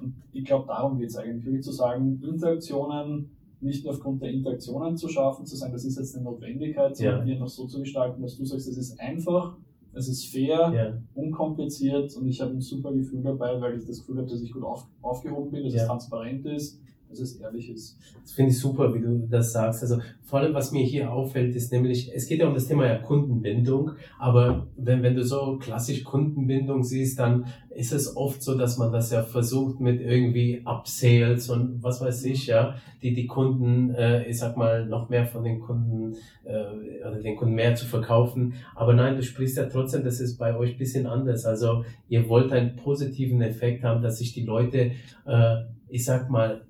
Und 0.00 0.14
ich 0.33 0.45
glaube, 0.45 0.66
darum 0.66 0.99
geht 0.99 1.11
es 1.11 1.16
eigentlich, 1.16 1.45
wirklich 1.45 1.62
zu 1.62 1.73
sagen, 1.73 2.21
Interaktionen 2.23 3.31
nicht 3.61 3.85
nur 3.85 3.95
aufgrund 3.95 4.21
der 4.21 4.31
Interaktionen 4.31 4.97
zu 4.97 5.09
schaffen, 5.09 5.47
zu 5.47 5.57
sagen, 5.57 5.73
das 5.73 5.85
ist 5.85 5.97
jetzt 5.97 6.14
eine 6.14 6.25
Notwendigkeit, 6.25 6.95
sondern 6.97 7.25
die 7.25 7.33
einfach 7.33 7.49
so 7.49 7.66
zu 7.66 7.81
gestalten, 7.81 8.21
dass 8.21 8.37
du 8.37 8.45
sagst, 8.45 8.69
es 8.69 8.76
ist 8.76 9.00
einfach, 9.00 9.57
es 9.95 10.09
ist 10.09 10.27
fair, 10.27 10.73
ja. 10.75 10.99
unkompliziert 11.15 12.17
und 12.17 12.29
ich 12.29 12.41
habe 12.41 12.53
ein 12.53 12.61
super 12.61 12.93
Gefühl 12.93 13.23
dabei, 13.23 13.61
weil 13.61 13.79
ich 13.79 13.87
das 13.87 14.01
Gefühl 14.01 14.19
habe, 14.19 14.29
dass 14.29 14.43
ich 14.43 14.53
gut 14.53 14.65
auf, 14.65 14.87
aufgehoben 15.03 15.51
bin, 15.51 15.65
dass 15.65 15.75
ja. 15.75 15.83
es 15.83 15.87
transparent 15.87 16.45
ist, 16.47 16.81
dass 17.21 17.33
es 17.33 17.40
ehrlich 17.40 17.71
ist. 17.71 17.99
Das 18.23 18.33
finde 18.33 18.50
ich 18.50 18.59
super, 18.59 18.94
wie 18.94 19.00
du 19.00 19.26
das 19.30 19.52
sagst. 19.52 19.83
Also 19.83 19.99
vor 20.23 20.40
allem, 20.40 20.54
was 20.54 20.73
mir 20.73 20.85
hier 20.85 21.12
auffällt, 21.12 21.54
ist 21.54 21.71
nämlich, 21.71 22.11
es 22.14 22.26
geht 22.26 22.40
ja 22.40 22.49
um 22.49 22.54
das 22.54 22.66
Thema 22.66 22.87
ja 22.87 22.99
Kundenbindung, 22.99 23.92
aber 24.18 24.66
wenn, 24.76 25.02
wenn 25.02 25.14
du 25.14 25.23
so 25.23 25.59
klassisch 25.59 26.02
Kundenbindung 26.02 26.83
siehst, 26.83 27.18
dann 27.18 27.47
ist 27.71 27.92
es 27.92 28.16
oft 28.16 28.42
so, 28.42 28.56
dass 28.56 28.78
man 28.78 28.92
das 28.92 29.11
ja 29.11 29.23
versucht 29.23 29.80
mit 29.80 30.00
irgendwie 30.00 30.62
Upsales 30.64 31.50
und 31.50 31.83
was 31.83 32.00
weiß 32.00 32.25
ich, 32.25 32.47
ja, 32.47 32.76
die 33.02 33.12
die 33.12 33.26
Kunden, 33.26 33.94
äh, 33.94 34.26
ich 34.26 34.38
sag 34.38 34.56
mal, 34.56 34.87
noch 34.87 35.09
mehr 35.09 35.26
von 35.26 35.44
den 35.44 35.61
Kunden 35.61 36.16
äh, 36.44 37.06
oder 37.06 37.21
den 37.21 37.37
Kunden 37.37 37.54
mehr 37.54 37.75
zu 37.75 37.87
verkaufen. 37.87 38.54
Aber 38.75 38.94
nein, 38.94 39.16
du 39.16 39.23
sprichst 39.23 39.56
ja 39.56 39.66
trotzdem, 39.66 40.04
das 40.04 40.21
ist 40.21 40.38
bei 40.38 40.56
euch 40.56 40.73
ein 40.73 40.78
bisschen 40.78 41.06
anders. 41.06 41.44
Also 41.44 41.85
ihr 42.09 42.28
wollt 42.28 42.52
einen 42.52 42.76
positiven 42.76 43.42
Effekt 43.42 43.85
haben, 43.85 44.02
dass 44.02 44.18
sich 44.18 44.33
die 44.33 44.44
Leute, 44.44 44.92
äh, 45.26 45.56
ich 45.88 46.04
sag 46.04 46.30
mal, 46.30 46.62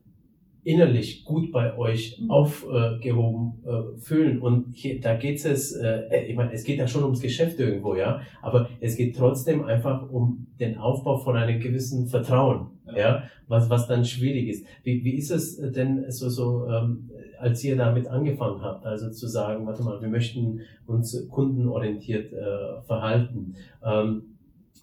innerlich 0.65 1.25
gut 1.25 1.53
bei 1.53 1.77
euch 1.77 2.19
mhm. 2.21 2.31
aufgehoben 2.31 3.63
äh, 3.65 3.99
fühlen. 4.01 4.41
Und 4.41 4.75
hier, 4.75 5.01
da 5.01 5.15
geht 5.15 5.45
es, 5.45 5.73
äh, 5.73 6.27
ich 6.27 6.35
meine, 6.35 6.53
es 6.53 6.65
geht 6.65 6.79
ja 6.79 6.89
schon 6.89 7.05
ums 7.05 7.21
Geschäft 7.21 7.61
irgendwo, 7.61 7.95
ja, 7.95 8.23
aber 8.43 8.69
es 8.81 8.97
geht 8.97 9.17
trotzdem 9.17 9.65
einfach 9.65 10.11
um 10.11 10.47
den 10.59 10.79
Aufbau 10.79 11.19
von 11.19 11.37
einem 11.37 11.61
gewissen 11.61 12.09
Vertrauen, 12.09 12.69
ja, 12.87 12.97
ja 12.97 13.23
was, 13.47 13.69
was 13.69 13.87
dann 13.87 14.05
schwierig 14.05 14.49
ist. 14.49 14.67
Wie, 14.83 15.05
wie 15.05 15.17
ist 15.17 15.31
es 15.31 15.57
denn 15.57 16.11
so, 16.11 16.29
so 16.29 16.67
ähm, 16.67 17.11
als 17.39 17.63
ihr 17.63 17.77
damit 17.77 18.07
angefangen 18.09 18.63
habt, 18.63 18.87
also 18.87 19.11
zu 19.11 19.29
sagen, 19.29 19.67
warte 19.67 19.83
mal, 19.83 20.01
wir 20.01 20.09
möchten 20.09 20.61
uns 20.87 21.29
kundenorientiert 21.29 22.33
äh, 22.33 22.83
verhalten? 22.87 23.55
Ähm, 23.85 24.34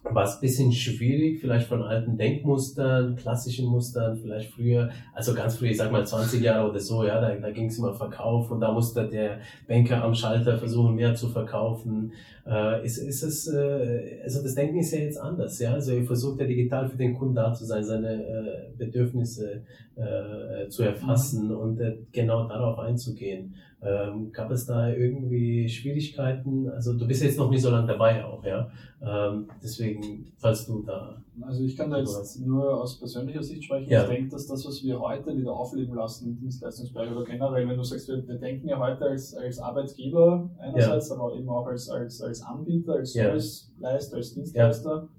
war 0.03 0.23
es 0.23 0.35
ein 0.35 0.41
bisschen 0.41 0.71
schwierig, 0.71 1.39
vielleicht 1.39 1.67
von 1.67 1.83
alten 1.83 2.17
Denkmustern, 2.17 3.15
klassischen 3.15 3.67
Mustern, 3.67 4.17
vielleicht 4.17 4.51
früher, 4.51 4.89
also 5.13 5.33
ganz 5.33 5.57
früh, 5.57 5.67
ich 5.67 5.77
sag 5.77 5.91
mal 5.91 6.05
20 6.05 6.41
Jahre 6.41 6.69
oder 6.69 6.79
so, 6.79 7.03
ja, 7.03 7.21
da, 7.21 7.35
da 7.35 7.51
ging 7.51 7.67
es 7.67 7.77
immer 7.77 7.93
Verkauf 7.93 8.49
und 8.49 8.61
da 8.61 8.71
musste 8.71 9.07
der 9.07 9.39
Banker 9.67 10.03
am 10.03 10.15
Schalter 10.15 10.57
versuchen, 10.57 10.95
mehr 10.95 11.13
zu 11.13 11.29
verkaufen. 11.29 12.13
Äh, 12.47 12.83
ist, 12.83 12.97
ist 12.97 13.21
es, 13.21 13.47
äh, 13.47 14.21
also 14.23 14.41
das 14.41 14.55
Denken 14.55 14.79
ist 14.79 14.91
ja 14.91 14.99
jetzt 14.99 15.19
anders, 15.19 15.59
ja, 15.59 15.73
also 15.73 15.93
ihr 15.93 16.05
versucht 16.05 16.39
ja 16.39 16.47
digital 16.47 16.89
für 16.89 16.97
den 16.97 17.13
Kunden 17.13 17.35
da 17.35 17.53
zu 17.53 17.65
sein, 17.65 17.83
seine 17.83 18.23
äh, 18.23 18.77
Bedürfnisse 18.77 19.61
äh, 19.95 20.67
zu 20.69 20.83
erfassen 20.83 21.49
mhm. 21.49 21.57
und 21.57 21.79
äh, 21.79 21.97
genau 22.11 22.47
darauf 22.47 22.79
einzugehen. 22.79 23.53
Ähm, 23.83 24.31
gab 24.31 24.51
es 24.51 24.67
da 24.67 24.89
irgendwie 24.89 25.67
Schwierigkeiten? 25.67 26.69
Also 26.69 26.93
du 26.93 27.07
bist 27.07 27.23
jetzt 27.23 27.39
noch 27.39 27.49
nicht 27.49 27.63
so 27.63 27.71
lange 27.71 27.87
dabei 27.87 28.23
auch, 28.23 28.43
ja. 28.45 28.69
Ähm, 29.01 29.47
deswegen, 29.63 30.31
falls 30.37 30.67
du 30.67 30.83
da. 30.83 31.19
Also 31.41 31.63
ich 31.63 31.75
kann 31.75 31.89
da 31.89 31.97
jetzt 31.97 32.15
hast. 32.15 32.39
nur 32.41 32.79
aus 32.79 32.99
persönlicher 32.99 33.41
Sicht 33.41 33.63
sprechen. 33.63 33.89
Ja. 33.89 34.03
Ich 34.03 34.09
denke, 34.09 34.29
dass 34.29 34.45
das, 34.45 34.63
was 34.67 34.83
wir 34.83 34.99
heute 34.99 35.35
wieder 35.35 35.51
aufleben 35.51 35.95
lassen 35.95 36.29
im 36.29 36.37
Dienstleistungsbereich 36.37 37.11
oder 37.11 37.23
generell, 37.23 37.67
wenn 37.67 37.77
du 37.77 37.83
sagst, 37.83 38.07
wir, 38.07 38.27
wir 38.27 38.35
denken 38.35 38.67
ja 38.67 38.77
heute 38.77 39.05
als, 39.05 39.33
als 39.33 39.57
Arbeitgeber 39.57 40.47
einerseits, 40.59 41.09
ja. 41.09 41.15
aber 41.15 41.35
eben 41.35 41.49
auch 41.49 41.65
als, 41.65 41.89
als, 41.89 42.21
als 42.21 42.43
Anbieter, 42.43 42.93
als 42.93 43.13
Serviceleister, 43.13 44.17
als 44.17 44.33
Dienstleister. 44.35 45.09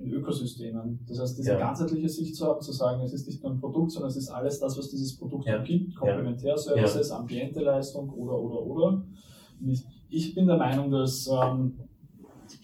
In 0.00 0.12
Ökosystemen. 0.12 1.00
Das 1.08 1.20
heißt, 1.20 1.38
diese 1.38 1.52
ja. 1.52 1.58
ganzheitliche 1.58 2.08
Sicht 2.08 2.34
zu 2.36 2.46
haben, 2.46 2.60
zu 2.60 2.72
sagen, 2.72 3.02
es 3.02 3.12
ist 3.12 3.26
nicht 3.26 3.42
nur 3.42 3.52
ein 3.52 3.60
Produkt, 3.60 3.90
sondern 3.90 4.10
es 4.10 4.16
ist 4.16 4.28
alles 4.28 4.60
das, 4.60 4.78
was 4.78 4.90
dieses 4.90 5.16
Produkt 5.16 5.46
ja. 5.46 5.62
gibt, 5.62 5.96
Komplementärservices, 5.96 7.10
ja. 7.10 7.16
Ambiente-Leistung 7.16 8.10
oder, 8.10 8.38
oder, 8.38 8.62
oder. 8.64 9.04
Ich, 9.66 9.84
ich, 10.08 10.34
bin 10.34 10.46
der 10.46 10.56
Meinung, 10.56 10.90
dass 10.90 11.28
ähm, 11.28 11.78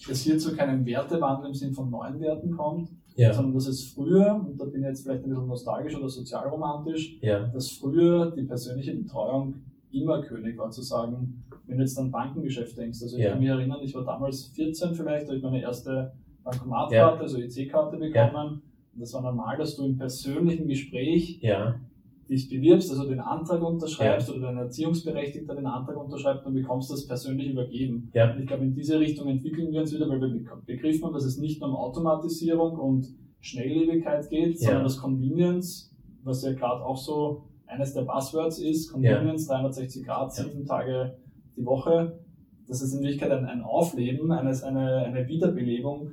es 0.08 0.22
hier 0.22 0.38
zu 0.38 0.54
keinem 0.54 0.86
Wertewandel 0.86 1.48
im 1.48 1.54
Sinn 1.54 1.74
von 1.74 1.90
neuen 1.90 2.20
Werten 2.20 2.52
kommt, 2.52 2.90
ja. 3.16 3.32
sondern 3.32 3.54
dass 3.54 3.66
es 3.66 3.84
früher, 3.84 4.34
und 4.46 4.60
da 4.60 4.64
bin 4.66 4.82
ich 4.82 4.88
jetzt 4.88 5.02
vielleicht 5.02 5.24
ein 5.24 5.30
bisschen 5.30 5.46
nostalgisch 5.46 5.96
oder 5.96 6.08
sozialromantisch, 6.08 7.18
ja. 7.20 7.48
dass 7.48 7.70
früher 7.70 8.30
die 8.30 8.44
persönliche 8.44 8.94
Betreuung 8.94 9.54
immer 9.90 10.22
König 10.22 10.56
war, 10.58 10.70
zu 10.70 10.82
sagen, 10.82 11.44
wenn 11.66 11.78
du 11.78 11.82
jetzt 11.82 11.98
an 11.98 12.10
Bankengeschäft 12.10 12.76
denkst, 12.76 13.00
also 13.02 13.16
ich 13.16 13.24
kann 13.24 13.38
mich 13.38 13.48
erinnern, 13.48 13.80
ich 13.82 13.94
war 13.94 14.04
damals 14.04 14.46
14 14.54 14.94
vielleicht, 14.94 15.26
da 15.26 15.28
habe 15.28 15.36
ich 15.38 15.42
meine 15.42 15.62
erste 15.62 16.12
Bankomatkarte, 16.44 17.16
ja. 17.16 17.20
also 17.20 17.38
EC-Karte 17.38 17.96
bekommen. 17.96 18.12
Ja. 18.14 18.60
Und 18.94 19.00
das 19.00 19.12
war 19.14 19.22
normal, 19.22 19.56
dass 19.56 19.76
du 19.76 19.84
im 19.84 19.96
persönlichen 19.96 20.68
Gespräch 20.68 21.40
ja. 21.42 21.80
dich 22.28 22.48
bewirbst, 22.48 22.90
also 22.90 23.08
den 23.08 23.20
Antrag 23.20 23.62
unterschreibst 23.62 24.30
oder 24.30 24.40
dein 24.48 24.58
Erziehungsberechtigter 24.58 25.54
den 25.54 25.66
Antrag 25.66 25.96
unterschreibt 25.96 26.46
und 26.46 26.54
bekommst 26.54 26.90
das 26.92 27.06
persönlich 27.06 27.50
übergeben. 27.50 28.10
Und 28.14 28.40
ich 28.40 28.46
glaube, 28.46 28.64
in 28.64 28.74
diese 28.74 29.00
Richtung 29.00 29.28
entwickeln 29.28 29.72
wir 29.72 29.80
uns 29.80 29.92
wieder, 29.92 30.08
weil 30.08 30.20
wir 30.20 30.40
begriffen 30.64 31.04
haben, 31.04 31.14
dass 31.14 31.24
es 31.24 31.38
nicht 31.38 31.60
nur 31.60 31.70
um 31.70 31.76
Automatisierung 31.76 32.78
und 32.78 33.08
Schnelllebigkeit 33.40 34.28
geht, 34.30 34.60
sondern 34.60 34.84
das 34.84 34.98
Convenience, 34.98 35.92
was 36.22 36.42
ja 36.44 36.52
gerade 36.52 36.84
auch 36.84 36.96
so 36.96 37.44
eines 37.66 37.94
der 37.94 38.02
Buzzwords 38.02 38.58
ist, 38.58 38.92
Convenience 38.92 39.46
360 39.48 40.06
Grad, 40.06 40.32
sieben 40.32 40.64
Tage 40.64 41.16
die 41.56 41.64
Woche, 41.66 42.18
das 42.66 42.80
ist 42.80 42.94
in 42.94 43.00
Wirklichkeit 43.00 43.30
ein, 43.32 43.44
ein 43.44 43.62
Aufleben, 43.62 44.30
eines, 44.32 44.62
eine, 44.62 45.04
eine 45.04 45.28
Wiederbelebung 45.28 46.12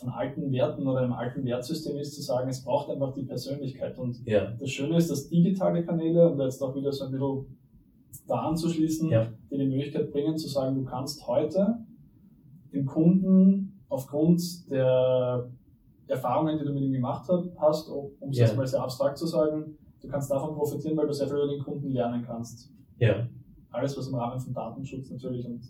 von 0.00 0.08
alten 0.08 0.50
Werten 0.50 0.86
oder 0.86 1.00
einem 1.00 1.12
alten 1.12 1.44
Wertsystem 1.44 1.96
ist, 1.98 2.14
zu 2.14 2.22
sagen, 2.22 2.48
es 2.48 2.64
braucht 2.64 2.90
einfach 2.90 3.12
die 3.12 3.22
Persönlichkeit. 3.22 3.98
Und 3.98 4.26
ja. 4.26 4.50
das 4.58 4.70
Schöne 4.70 4.96
ist, 4.96 5.10
dass 5.10 5.28
digitale 5.28 5.84
Kanäle, 5.84 6.30
um 6.30 6.40
jetzt 6.40 6.62
auch 6.62 6.74
wieder 6.74 6.90
so 6.90 7.04
ein 7.04 7.12
bisschen 7.12 7.58
da 8.26 8.36
anzuschließen, 8.36 9.10
ja. 9.10 9.28
die 9.50 9.58
die 9.58 9.66
Möglichkeit 9.66 10.10
bringen, 10.10 10.36
zu 10.36 10.48
sagen, 10.48 10.74
du 10.74 10.84
kannst 10.84 11.26
heute 11.26 11.78
dem 12.72 12.86
Kunden 12.86 13.80
aufgrund 13.88 14.70
der 14.70 15.50
Erfahrungen, 16.06 16.58
die 16.58 16.64
du 16.64 16.72
mit 16.72 16.82
ihm 16.82 16.92
gemacht 16.92 17.28
hast, 17.58 17.88
um 17.88 18.30
es 18.30 18.38
ja. 18.38 18.46
jetzt 18.46 18.56
mal 18.56 18.66
sehr 18.66 18.82
abstrakt 18.82 19.18
zu 19.18 19.26
sagen, 19.26 19.76
du 20.00 20.08
kannst 20.08 20.30
davon 20.30 20.54
profitieren, 20.54 20.96
weil 20.96 21.06
du 21.06 21.12
sehr 21.12 21.28
viel 21.28 21.36
über 21.36 21.48
den 21.48 21.62
Kunden 21.62 21.90
lernen 21.90 22.24
kannst. 22.26 22.72
Ja. 22.98 23.28
Alles, 23.70 23.96
was 23.96 24.08
im 24.08 24.14
Rahmen 24.14 24.40
von 24.40 24.52
Datenschutz 24.52 25.10
natürlich 25.10 25.46
und. 25.46 25.62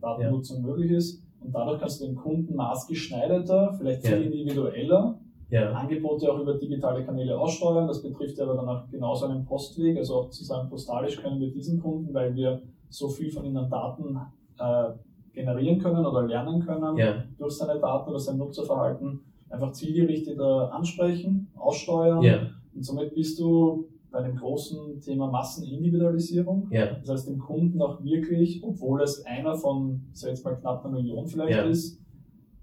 Datennutzung 0.00 0.62
möglich 0.62 0.90
ist. 0.90 1.22
Und 1.40 1.54
dadurch 1.54 1.80
kannst 1.80 2.00
du 2.00 2.06
dem 2.06 2.16
Kunden 2.16 2.54
maßgeschneiderter, 2.54 3.74
vielleicht 3.78 4.06
viel 4.06 4.18
ja. 4.18 4.24
individueller 4.24 5.18
ja. 5.50 5.72
Angebote 5.72 6.30
auch 6.30 6.40
über 6.40 6.54
digitale 6.54 7.04
Kanäle 7.04 7.38
aussteuern. 7.38 7.86
Das 7.86 8.02
betrifft 8.02 8.40
aber 8.40 8.54
dann 8.54 8.68
auch 8.68 8.90
genauso 8.90 9.26
einen 9.26 9.44
Postweg, 9.44 9.96
also 9.96 10.16
auch 10.16 10.30
zu 10.30 10.44
sagen, 10.44 10.68
postalisch 10.68 11.20
können 11.20 11.40
wir 11.40 11.50
diesen 11.50 11.80
Kunden, 11.80 12.12
weil 12.12 12.34
wir 12.34 12.62
so 12.88 13.08
viel 13.08 13.30
von 13.30 13.44
ihnen 13.44 13.68
Daten 13.70 14.18
äh, 14.58 14.90
generieren 15.32 15.78
können 15.78 16.04
oder 16.04 16.26
lernen 16.26 16.64
können 16.64 16.96
ja. 16.96 17.24
durch 17.38 17.54
seine 17.56 17.78
Daten 17.78 18.10
oder 18.10 18.18
sein 18.18 18.38
Nutzerverhalten, 18.38 19.20
einfach 19.48 19.72
zielgerichteter 19.72 20.72
ansprechen, 20.72 21.48
aussteuern. 21.56 22.22
Ja. 22.22 22.50
Und 22.74 22.84
somit 22.84 23.14
bist 23.14 23.38
du 23.38 23.88
bei 24.10 24.22
dem 24.22 24.36
großen 24.36 25.00
Thema 25.00 25.30
Massenindividualisierung. 25.30 26.68
Ja. 26.70 26.94
Das 26.94 27.10
heißt, 27.10 27.28
dem 27.28 27.38
Kunden 27.38 27.80
auch 27.82 28.02
wirklich, 28.02 28.62
obwohl 28.62 29.02
es 29.02 29.24
einer 29.26 29.54
von, 29.54 30.02
sag 30.12 30.30
jetzt 30.30 30.44
mal 30.44 30.56
knapp 30.56 30.84
einer 30.84 30.94
Million 30.94 31.26
vielleicht 31.26 31.58
ja. 31.58 31.64
ist, 31.64 32.00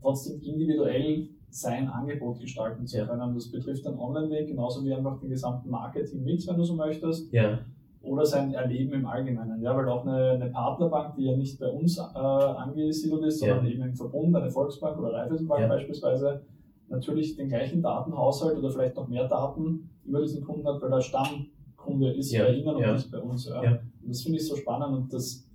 trotzdem 0.01 0.41
individuell 0.41 1.29
sein 1.49 1.87
Angebot 1.87 2.39
gestalten 2.39 2.85
zu 2.85 3.05
können. 3.05 3.33
Das 3.33 3.49
betrifft 3.49 3.85
den 3.85 3.97
Online-Weg 3.97 4.47
genauso 4.47 4.83
wie 4.83 4.93
einfach 4.93 5.19
den 5.19 5.29
gesamten 5.29 5.69
Marketing-Mix, 5.69 6.47
wenn 6.47 6.57
du 6.57 6.63
so 6.63 6.75
möchtest. 6.75 7.31
Ja. 7.31 7.59
Oder 8.01 8.25
sein 8.25 8.53
Erleben 8.53 8.93
im 8.93 9.05
Allgemeinen. 9.05 9.61
Ja, 9.61 9.75
weil 9.75 9.87
auch 9.89 10.05
eine, 10.05 10.31
eine 10.31 10.51
Partnerbank, 10.51 11.15
die 11.15 11.23
ja 11.23 11.35
nicht 11.35 11.59
bei 11.59 11.67
uns 11.67 11.97
äh, 11.97 12.01
angesiedelt 12.01 13.23
ist, 13.23 13.39
sondern 13.39 13.65
eben 13.65 13.81
im 13.81 13.95
Verbund, 13.95 14.35
eine 14.35 14.51
Volksbank 14.51 14.99
oder 14.99 15.13
Raiffeisenbank 15.13 15.69
beispielsweise, 15.69 16.41
natürlich 16.89 17.35
den 17.35 17.49
gleichen 17.49 17.81
Datenhaushalt 17.81 18.57
oder 18.57 18.69
vielleicht 18.69 18.95
noch 18.95 19.07
mehr 19.07 19.27
Daten 19.27 19.89
über 20.05 20.21
diesen 20.21 20.43
Kunden 20.43 20.65
hat, 20.67 20.81
weil 20.81 20.91
er 20.91 21.01
Stammkunde 21.01 22.11
ist 22.13 22.31
ja, 22.31 22.45
bei 22.45 22.53
Ihnen 22.53 22.77
ja. 22.77 22.89
und 22.89 22.95
nicht 22.95 23.11
bei 23.11 23.19
uns. 23.19 23.47
Ja. 23.47 23.61
Und 23.61 24.09
das 24.09 24.21
finde 24.21 24.37
ich 24.37 24.47
so 24.47 24.55
spannend 24.55 24.95
und 24.95 25.13
das, 25.13 25.47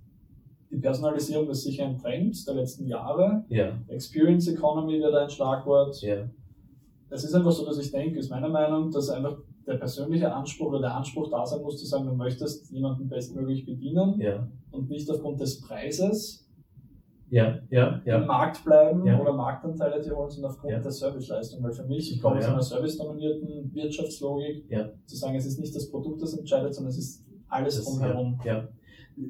die 0.69 0.77
Personalisierung 0.77 1.49
ist 1.49 1.63
sicher 1.63 1.85
ein 1.85 1.97
Trend 1.97 2.47
der 2.47 2.55
letzten 2.55 2.87
Jahre. 2.87 3.43
Experience 3.87 4.47
Economy 4.47 4.99
wäre 4.99 5.11
da 5.11 5.23
ein 5.23 5.29
Schlagwort. 5.29 6.01
Es 7.09 7.23
ist 7.23 7.35
einfach 7.35 7.51
so, 7.51 7.65
dass 7.65 7.77
ich 7.77 7.91
denke, 7.91 8.19
ist 8.19 8.29
meine 8.29 8.47
Meinung, 8.47 8.89
dass 8.89 9.09
einfach 9.09 9.37
der 9.67 9.75
persönliche 9.75 10.33
Anspruch 10.33 10.69
oder 10.69 10.79
der 10.79 10.95
Anspruch 10.95 11.29
da 11.29 11.45
sein 11.45 11.61
muss, 11.61 11.77
zu 11.77 11.85
sagen, 11.85 12.07
du 12.07 12.13
möchtest 12.13 12.71
jemanden 12.71 13.07
bestmöglich 13.07 13.65
bedienen 13.65 14.19
und 14.71 14.89
nicht 14.89 15.09
aufgrund 15.09 15.39
des 15.39 15.61
Preises 15.61 16.40
ja, 17.31 17.59
ja, 17.69 18.01
ja. 18.05 18.17
im 18.19 18.27
Markt 18.27 18.63
bleiben 18.63 19.05
ja. 19.05 19.19
oder 19.19 19.33
Marktanteile 19.33 20.01
zu 20.01 20.15
holen, 20.15 20.29
sondern 20.29 20.51
aufgrund 20.51 20.73
ja. 20.73 20.79
der 20.79 20.91
Serviceleistung. 20.91 21.63
Weil 21.63 21.71
für 21.71 21.85
mich, 21.85 22.13
ich 22.13 22.21
komme 22.21 22.37
aus 22.37 22.45
einer 22.45 22.61
servicedominierten 22.61 23.73
Wirtschaftslogik, 23.73 24.65
zu 25.05 25.15
sagen, 25.15 25.35
es 25.35 25.45
ist 25.45 25.59
nicht 25.59 25.75
das 25.75 25.89
Produkt, 25.89 26.21
das 26.21 26.37
entscheidet, 26.37 26.75
sondern 26.75 26.91
es 26.91 26.97
ist 26.97 27.25
alles 27.47 27.77
das, 27.77 27.85
drumherum. 27.85 28.39
Ja, 28.43 28.67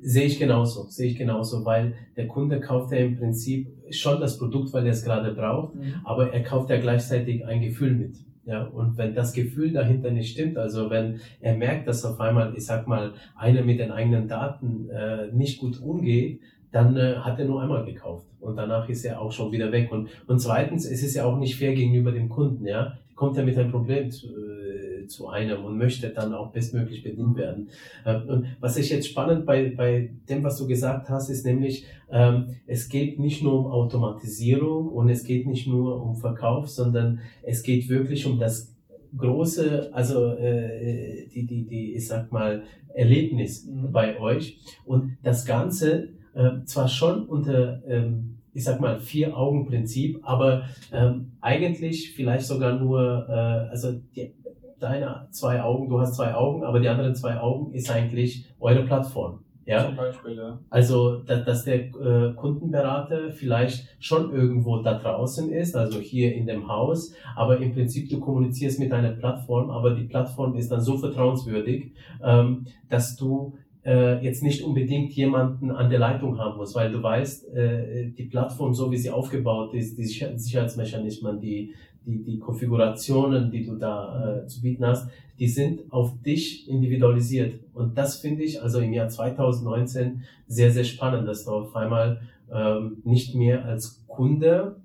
Sehe 0.02 0.26
ich 0.26 0.38
genauso, 0.38 0.84
sehe 0.90 1.10
ich 1.10 1.18
genauso, 1.18 1.66
weil 1.66 1.96
der 2.16 2.28
Kunde 2.28 2.60
kauft 2.60 2.92
ja 2.92 3.00
im 3.00 3.18
Prinzip 3.18 3.68
schon 3.90 4.22
das 4.22 4.38
Produkt, 4.38 4.72
weil 4.74 4.86
er 4.86 4.92
es 4.92 5.04
gerade 5.04 5.34
braucht, 5.34 5.76
mhm. 5.76 5.96
aber 6.04 6.32
er 6.32 6.44
kauft 6.44 6.70
ja 6.70 6.80
gleichzeitig 6.80 7.46
ein 7.46 7.62
Gefühl 7.62 7.96
mit. 7.96 8.16
Ja, 8.46 8.64
und 8.64 8.98
wenn 8.98 9.14
das 9.14 9.34
Gefühl 9.34 9.72
dahinter 9.72 10.12
nicht 10.12 10.32
stimmt, 10.32 10.58
also 10.58 10.90
wenn 10.90 11.20
er 11.42 11.56
merkt, 11.56 11.88
dass 11.88 12.06
auf 12.06 12.20
einmal, 12.20 12.56
ich 12.56 12.66
sag 12.66 12.88
mal, 12.88 13.14
einer 13.36 13.64
mit 13.64 13.80
den 13.80 13.92
eigenen 13.92 14.28
Daten 14.28 14.90
äh, 14.90 15.32
nicht 15.32 15.60
gut 15.60 15.80
umgeht, 15.80 16.42
dann 16.72 16.96
äh, 16.98 17.16
hat 17.16 17.40
er 17.40 17.46
nur 17.46 17.62
einmal 17.62 17.86
gekauft 17.86 18.26
und 18.40 18.56
danach 18.56 18.88
ist 18.90 19.06
er 19.06 19.22
auch 19.22 19.32
schon 19.32 19.52
wieder 19.52 19.72
weg. 19.72 19.92
Und, 19.92 20.10
und 20.28 20.40
zweitens, 20.40 20.86
es 20.86 21.04
ist 21.04 21.16
ja 21.16 21.26
auch 21.26 21.38
nicht 21.38 21.56
fair 21.56 21.74
gegenüber 21.74 22.12
dem 22.12 22.30
Kunden, 22.30 22.66
ja. 22.66 22.98
Kommt 23.16 23.38
er 23.38 23.44
mit 23.44 23.56
einem 23.58 23.70
Problem 23.70 24.10
zu, 24.10 24.28
äh, 24.30 25.06
zu 25.06 25.28
einem 25.28 25.64
und 25.64 25.78
möchte 25.78 26.10
dann 26.10 26.34
auch 26.34 26.52
bestmöglich 26.52 27.04
bedient 27.04 27.38
werden. 27.38 27.70
Äh, 28.04 28.16
und 28.16 28.48
was 28.60 28.78
ich 28.78 28.90
jetzt 28.90 29.08
spannend 29.08 29.46
bei, 29.46 29.74
bei 29.76 30.12
dem, 30.28 30.44
was 30.44 30.58
du 30.58 30.66
gesagt 30.66 31.10
hast, 31.10 31.30
ist 31.30 31.46
nämlich, 31.46 31.86
ähm, 32.10 32.56
es 32.66 32.90
geht 32.90 33.20
nicht 33.20 33.44
nur 33.44 33.60
um 33.60 33.68
Automatisierung 33.68 34.88
und 34.88 35.10
es 35.10 35.24
geht 35.24 35.46
nicht 35.46 35.68
nur 35.68 36.02
um 36.02 36.16
Verkauf, 36.16 36.68
sondern 36.68 37.20
es 37.44 37.62
geht 37.62 37.90
wirklich 37.90 38.26
um 38.26 38.40
das 38.40 38.74
große, 39.16 39.92
also 39.94 40.32
äh, 40.34 41.28
die, 41.28 41.46
die, 41.46 41.68
die, 41.68 41.94
ich 41.94 42.08
sag 42.08 42.32
mal, 42.32 42.64
Erlebnis 42.94 43.66
mhm. 43.66 43.92
bei 43.92 44.20
euch. 44.20 44.58
Und 44.86 45.18
das 45.22 45.46
Ganze 45.46 46.10
äh, 46.34 46.63
zwar 46.65 46.88
schon 46.88 47.26
unter, 47.26 47.82
ähm, 47.88 48.38
ich 48.54 48.63
sag 48.63 48.80
mal, 48.80 49.00
Vier-Augen-Prinzip, 49.00 50.20
aber 50.24 50.63
ähm, 50.91 51.32
eigentlich 51.41 52.13
vielleicht 52.13 52.46
sogar 52.46 52.80
nur, 52.80 53.28
äh, 53.30 53.70
also 53.70 53.94
die, 54.15 54.34
deine 54.80 55.28
zwei 55.32 55.62
Augen, 55.62 55.89
du 55.89 56.00
hast 56.00 56.15
zwei 56.15 56.34
Augen, 56.34 56.63
aber 56.63 56.80
die 56.80 56.89
anderen 56.89 57.15
zwei 57.15 57.39
Augen 57.39 57.74
ist 57.74 57.89
eigentlich 57.91 58.46
eure 58.60 58.84
Plattform. 58.84 59.39
Ja? 59.65 59.86
Zum 59.86 59.96
Beispiel, 59.96 60.36
ja. 60.36 60.60
Also, 60.70 61.17
dass, 61.20 61.46
dass 61.46 61.63
der 61.65 61.86
äh, 61.86 62.34
Kundenberater 62.34 63.32
vielleicht 63.32 63.88
schon 64.00 64.34
irgendwo 64.34 64.82
da 64.82 64.96
draußen 64.96 65.52
ist, 65.52 65.76
also 65.76 66.00
hier 66.00 66.34
in 66.34 66.48
dem 66.48 66.67
Haus, 66.67 67.13
aber 67.36 67.58
im 67.58 67.72
Prinzip 67.72 68.10
du 68.10 68.20
kommunizierst 68.20 68.80
mit 68.80 68.91
deiner 68.91 69.12
Plattform, 69.12 69.70
aber 69.70 69.94
die 69.94 70.06
Plattform 70.06 70.56
ist 70.56 70.72
dann 70.72 70.82
so 70.82 70.98
vertrauenswürdig, 70.98 71.94
ähm, 72.24 72.65
dass 72.89 73.15
du 73.15 73.54
äh, 73.86 74.24
jetzt 74.24 74.44
nicht 74.44 74.63
unbedingt 74.63 75.12
jemanden 75.13 75.72
an 75.72 75.89
der 75.89 76.00
Leitung 76.00 76.38
haben 76.38 76.58
muss, 76.58 76.76
weil 76.76 76.91
du 76.91 77.02
weißt, 77.02 77.54
äh, 77.54 78.10
die 78.12 78.26
Plattform, 78.26 78.74
so 78.74 78.91
wie 78.91 78.98
sie 78.98 79.10
aufgebaut 79.10 79.74
ist, 79.74 79.98
die 79.98 80.06
Sicherheitsmechanismen, 80.06 81.39
die, 81.39 81.74
die, 82.06 82.24
die 82.24 82.39
Konfigurationen, 82.39 83.52
die 83.52 83.65
du 83.65 83.76
da 83.76 84.44
äh, 84.44 84.48
zu 84.48 84.62
bieten 84.62 84.86
hast, 84.86 85.10
die 85.39 85.48
sind 85.48 85.91
auf 85.91 86.22
dich 86.22 86.70
individualisiert. 86.70 87.56
Und 87.74 87.98
das 87.98 88.17
finde 88.17 88.44
ich 88.44 88.62
also 88.62 88.80
im 88.80 88.94
Jahr 88.94 89.10
2019 89.10 90.24
sehr, 90.48 90.72
sehr 90.72 90.84
spannend, 90.84 91.28
dass 91.28 91.46
du 91.46 91.52
auf 91.52 91.76
einmal 91.76 92.22
ähm, 92.54 92.98
nicht 93.04 93.34
mehr 93.34 93.65
als 93.65 94.04
Kunde 94.08 94.76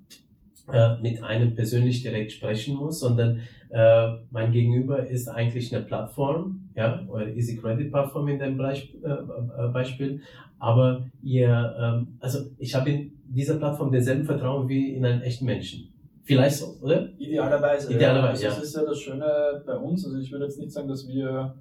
äh, 0.71 0.99
mit 1.01 1.23
einem 1.23 1.53
persönlich 1.53 2.01
direkt 2.01 2.31
sprechen 2.31 2.75
muss, 2.75 2.99
sondern 2.99 3.41
äh, 3.69 4.07
mein 4.31 4.51
Gegenüber 4.51 5.05
ist 5.05 5.27
eigentlich 5.27 5.75
eine 5.75 5.85
Plattform, 5.85 6.66
ja, 6.77 7.03
oder 7.09 7.27
Easy 7.27 7.57
Credit 7.57 7.91
Plattform 7.91 8.27
in 8.27 8.39
dem 8.39 8.59
äh, 8.59 8.73
äh, 8.73 9.67
Beispiel. 9.73 10.21
Aber 10.59 11.05
ihr, 11.21 11.75
ähm, 11.79 12.17
also 12.19 12.39
ich 12.57 12.73
habe 12.75 12.89
in 12.89 13.11
dieser 13.27 13.55
Plattform 13.55 13.91
denselben 13.91 14.23
Vertrauen 14.23 14.69
wie 14.69 14.95
in 14.95 15.03
einen 15.03 15.21
echten 15.21 15.45
Menschen. 15.45 15.91
Vielleicht 16.23 16.57
so, 16.57 16.75
oder? 16.81 17.09
Idealerweise. 17.17 17.93
Idealerweise, 17.93 18.43
ja. 18.43 18.49
Also 18.49 18.61
Das 18.61 18.69
ist 18.69 18.75
ja 18.75 18.85
das 18.85 18.99
Schöne 18.99 19.63
bei 19.65 19.75
uns. 19.75 20.05
Also 20.05 20.17
ich 20.19 20.31
würde 20.31 20.45
jetzt 20.45 20.59
nicht 20.59 20.71
sagen, 20.71 20.87
dass 20.87 21.07
wir, 21.07 21.55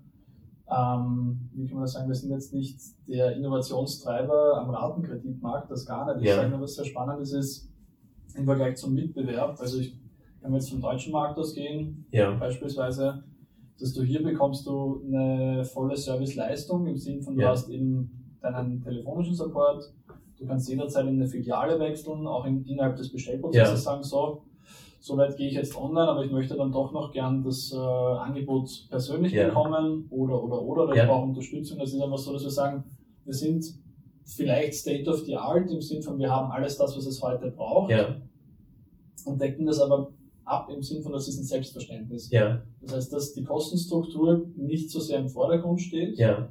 ähm, 0.71 1.49
wie 1.55 1.67
kann 1.67 1.77
man 1.77 1.85
das 1.85 1.93
sagen, 1.93 2.09
wir 2.09 2.15
sind 2.15 2.31
jetzt 2.31 2.53
nicht 2.53 2.79
der 3.09 3.37
Innovationstreiber 3.37 4.59
am 4.59 4.71
Ratenkreditmarkt, 4.71 5.71
das 5.71 5.87
gar 5.87 6.13
nicht. 6.15 6.25
Ich 6.25 6.29
ja. 6.29 6.37
sage 6.37 6.51
nur, 6.51 6.61
was 6.61 6.75
sehr 6.75 6.85
spannend 6.85 7.21
ist, 7.23 7.33
ist 7.33 7.73
im 8.37 8.45
Vergleich 8.45 8.77
zum 8.77 8.95
Mitbewerb. 8.95 9.59
Also 9.61 9.79
ich 9.79 9.97
wir 10.49 10.59
jetzt 10.59 10.71
vom 10.71 10.81
deutschen 10.81 11.13
Markt 11.13 11.39
ausgehen, 11.39 12.07
Ja. 12.11 12.33
beispielsweise, 12.33 13.25
dass 13.81 13.93
du 13.93 14.03
hier 14.03 14.23
bekommst 14.23 14.67
du 14.67 15.03
eine 15.07 15.65
volle 15.65 15.97
Serviceleistung 15.97 16.87
im 16.87 16.97
Sinne 16.97 17.23
von, 17.23 17.35
du 17.37 17.43
Ja. 17.43 17.51
hast 17.51 17.69
eben 17.69 18.11
deinen 18.41 18.83
telefonischen 18.83 19.35
Support, 19.35 19.93
du 20.39 20.47
kannst 20.47 20.69
jederzeit 20.69 21.07
in 21.07 21.15
eine 21.21 21.27
Filiale 21.27 21.79
wechseln, 21.79 22.27
auch 22.27 22.45
in, 22.47 22.65
innerhalb 22.67 22.97
des 22.97 23.11
Bestellprozesses 23.13 23.71
Ja. 23.85 23.93
sagen, 23.93 24.03
so, 24.03 24.43
so 25.01 25.17
weit 25.17 25.37
gehe 25.37 25.49
ich 25.49 25.55
jetzt 25.55 25.77
online, 25.77 26.09
aber 26.09 26.25
ich 26.25 26.33
möchte 26.33 26.57
dann 26.57 26.73
doch 26.73 26.93
noch 26.93 27.13
gern 27.13 27.43
das 27.43 27.73
äh, 27.73 27.77
Angebot 27.77 28.69
persönlich 28.89 29.33
Ja. 29.33 29.49
bekommen 29.49 30.07
oder, 30.11 30.43
oder, 30.43 30.63
oder, 30.63 30.83
oder 30.89 30.95
ich 31.03 31.09
brauche 31.09 31.27
Unterstützung. 31.29 31.79
Das 31.79 31.93
ist 31.93 32.01
einfach 32.01 32.19
so, 32.19 32.33
dass 32.33 32.43
wir 32.45 32.51
sagen, 32.51 32.85
wir 33.25 33.35
sind 33.35 33.65
vielleicht 34.25 34.75
State 34.75 35.09
of 35.09 35.21
the 35.21 35.37
Art 35.37 35.71
im 35.71 35.81
Sinne 35.81 36.03
von, 36.03 36.19
wir 36.19 36.31
haben 36.31 36.51
alles 36.51 36.77
das, 36.79 36.97
was 36.97 37.07
es 37.07 37.23
heute 37.23 37.51
braucht 37.51 37.91
und 39.25 39.41
decken 39.41 39.67
das 39.67 39.81
aber 39.81 40.11
ab 40.47 40.71
im 40.75 40.83
Sinne 40.83 41.03
von, 41.03 41.13
das 41.13 41.29
ist 41.29 41.39
ein 41.39 41.45
Selbstverständnis. 41.45 42.31
ja, 42.31 42.63
Das 42.81 42.95
heißt, 42.95 43.13
dass 43.13 43.35
die 43.35 43.45
Kostenstruktur 43.45 44.47
nicht 44.57 44.91
so 44.91 45.01
sehr 45.01 45.19
im 45.19 45.29
Vordergrund 45.29 45.81
steht, 45.81 46.19
ja, 46.19 46.49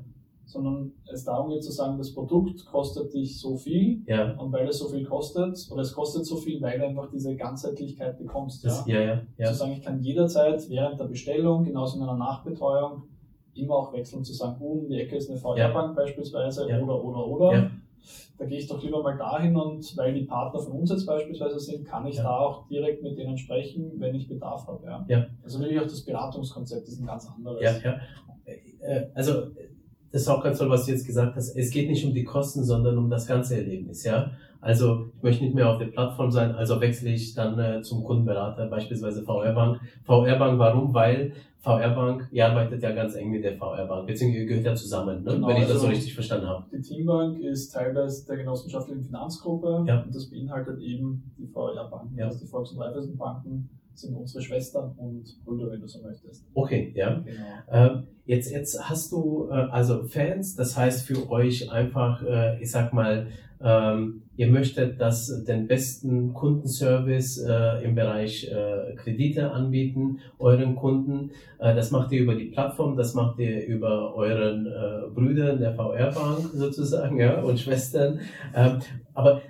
sondern 0.47 0.91
es 1.11 1.23
darum 1.23 1.49
geht 1.49 1.63
zu 1.63 1.71
sagen, 1.71 1.97
das 1.97 2.13
Produkt 2.13 2.65
kostet 2.67 3.13
dich 3.13 3.39
so 3.39 3.57
viel 3.57 4.03
ja, 4.05 4.33
und 4.37 4.51
weil 4.51 4.67
es 4.67 4.77
so 4.77 4.87
viel 4.87 5.03
kostet, 5.03 5.67
oder 5.71 5.81
es 5.81 5.93
kostet 5.93 6.25
so 6.25 6.35
viel, 6.37 6.61
weil 6.61 6.77
du 6.77 6.85
einfach 6.85 7.09
diese 7.09 7.35
Ganzheitlichkeit 7.35 8.19
bekommst. 8.19 8.63
das, 8.63 8.85
ja? 8.85 8.99
ja, 8.99 9.05
ja, 9.05 9.21
ja, 9.37 9.47
Zu 9.47 9.55
sagen, 9.55 9.71
ich 9.71 9.81
kann 9.81 9.99
jederzeit 10.01 10.69
während 10.69 10.99
der 10.99 11.05
Bestellung, 11.05 11.63
genauso 11.63 11.97
in 11.97 12.03
einer 12.03 12.17
Nachbetreuung, 12.17 13.03
immer 13.55 13.75
auch 13.75 13.93
wechseln 13.93 14.23
zu 14.23 14.33
sagen, 14.33 14.57
oh, 14.59 14.79
um 14.81 14.89
die 14.89 14.99
Ecke 14.99 15.15
ist 15.15 15.29
eine 15.29 15.39
VR-Bank 15.39 15.95
beispielsweise 15.95 16.69
Ja. 16.69 16.79
oder, 16.81 17.03
oder, 17.03 17.25
oder. 17.25 17.71
Da 18.37 18.45
gehe 18.45 18.57
ich 18.59 18.67
doch 18.67 18.83
lieber 18.83 19.01
mal 19.01 19.17
dahin 19.17 19.55
und 19.55 19.95
weil 19.97 20.13
die 20.13 20.25
Partner 20.25 20.59
von 20.59 20.73
uns 20.73 20.89
jetzt 20.91 21.05
beispielsweise 21.05 21.57
sind, 21.59 21.85
kann 21.85 22.05
ich 22.05 22.17
Ja. 22.17 22.23
da 22.23 22.37
auch 22.39 22.67
direkt 22.67 23.01
mit 23.01 23.17
denen 23.17 23.37
sprechen, 23.37 23.93
wenn 23.97 24.13
ich 24.13 24.27
Bedarf 24.27 24.67
habe. 24.67 24.85
Ja. 24.85 25.05
Ja. 25.07 25.25
Also 25.43 25.59
wirklich 25.59 25.79
auch 25.79 25.83
das 25.83 26.03
Beratungskonzept 26.03 26.87
ist 26.87 26.99
ein 26.99 27.05
ganz 27.07 27.27
anderes. 27.33 27.61
ja, 27.61 27.71
ja. 27.77 27.99
Äh, 28.81 29.07
Also, 29.13 29.51
das 30.15 30.21
ist 30.21 30.29
auch 30.29 30.41
ganz 30.41 30.59
toll, 30.59 30.69
was 30.69 30.85
du 30.85 30.93
jetzt 30.93 31.05
gesagt 31.05 31.35
hast. 31.35 31.57
Es 31.57 31.71
geht 31.71 31.89
nicht 31.89 32.05
um 32.05 32.13
die 32.13 32.23
Kosten, 32.23 32.63
sondern 32.63 32.97
um 32.97 33.09
das 33.09 33.27
ganze 33.27 33.57
Erlebnis, 33.57 34.05
ja. 34.05 34.31
Also, 34.61 35.07
ich 35.17 35.23
möchte 35.23 35.43
nicht 35.43 35.53
mehr 35.53 35.69
auf 35.69 35.77
der 35.77 35.87
Plattform 35.87 36.31
sein, 36.31 36.55
also 36.55 36.79
wechsle 36.79 37.09
ich 37.09 37.33
dann 37.33 37.59
äh, 37.59 37.81
zum 37.81 38.01
Kundenberater, 38.01 38.67
beispielsweise 38.67 39.23
VR-Bank. 39.23 39.81
VR-Bank, 40.05 40.57
warum? 40.57 40.93
Weil 40.93 41.33
VR-Bank, 41.59 42.29
ihr 42.31 42.47
arbeitet 42.47 42.81
ja 42.81 42.93
ganz 42.93 43.15
eng 43.15 43.29
mit 43.29 43.43
der 43.43 43.57
VR-Bank, 43.57 44.07
beziehungsweise 44.07 44.43
ihr 44.43 44.47
gehört 44.47 44.65
ja 44.65 44.75
zusammen, 44.75 45.21
ne? 45.21 45.33
Genau, 45.33 45.49
wenn 45.49 45.57
ich 45.57 45.63
das 45.63 45.71
so 45.71 45.73
also- 45.79 45.87
richtig 45.87 46.13
verstanden 46.13 46.47
habe. 46.47 46.63
Die 46.71 46.81
Teambank 46.81 47.37
ist 47.39 47.73
Teil 47.73 47.93
des, 47.93 48.23
der 48.23 48.37
genossenschaftlichen 48.37 49.03
Finanzgruppe 49.03 49.83
Ja. 49.85 50.01
und 50.01 50.15
das 50.15 50.29
beinhaltet 50.29 50.79
eben 50.79 51.29
die 51.37 51.47
VR-Banken. 51.47 52.17
Ja. 52.17 52.27
Also 52.27 52.39
die 52.39 52.47
Volks- 52.47 52.71
und 52.71 52.79
Raiffeisenbanken 52.79 53.69
sind 53.97 54.15
unsere 54.15 54.43
Schwestern 54.43 54.91
und 54.97 55.23
Brüder, 55.45 55.71
wenn 55.71 55.81
du 55.81 55.87
so 55.87 56.01
möchtest. 56.01 56.45
Okay, 56.53 56.91
ja. 56.95 57.23
Genau. 57.25 57.95
Ähm, 57.95 58.03
jetzt, 58.25 58.51
jetzt 58.51 58.89
hast 58.89 59.11
du 59.11 59.47
äh, 59.49 59.53
also 59.53 60.03
Fans, 60.03 60.55
das 60.55 60.77
heißt 60.77 61.05
für 61.05 61.29
euch 61.29 61.71
einfach, 61.71 62.23
äh, 62.23 62.61
ich 62.61 62.71
sag 62.71 62.93
mal, 62.93 63.27
ähm, 63.61 64.23
ihr 64.35 64.47
möchtet 64.47 64.99
das 64.99 65.43
den 65.45 65.67
besten 65.67 66.33
Kundenservice 66.33 67.41
äh, 67.41 67.83
im 67.83 67.95
Bereich 67.95 68.51
äh, 68.51 68.95
Kredite 68.95 69.51
anbieten, 69.51 70.19
euren 70.39 70.75
Kunden. 70.75 71.31
Äh, 71.59 71.73
das 71.73 71.91
macht 71.91 72.11
ihr 72.11 72.21
über 72.21 72.35
die 72.35 72.45
Plattform, 72.45 72.97
das 72.97 73.13
macht 73.13 73.39
ihr 73.39 73.65
über 73.65 74.13
euren 74.13 74.67
äh, 74.67 75.09
Brüdern 75.13 75.59
der 75.59 75.73
VR-Bank 75.73 76.51
sozusagen 76.53 77.17
ja, 77.17 77.41
und 77.41 77.59
Schwestern. 77.59 78.19
Ähm, 78.53 78.79
aber 79.13 79.41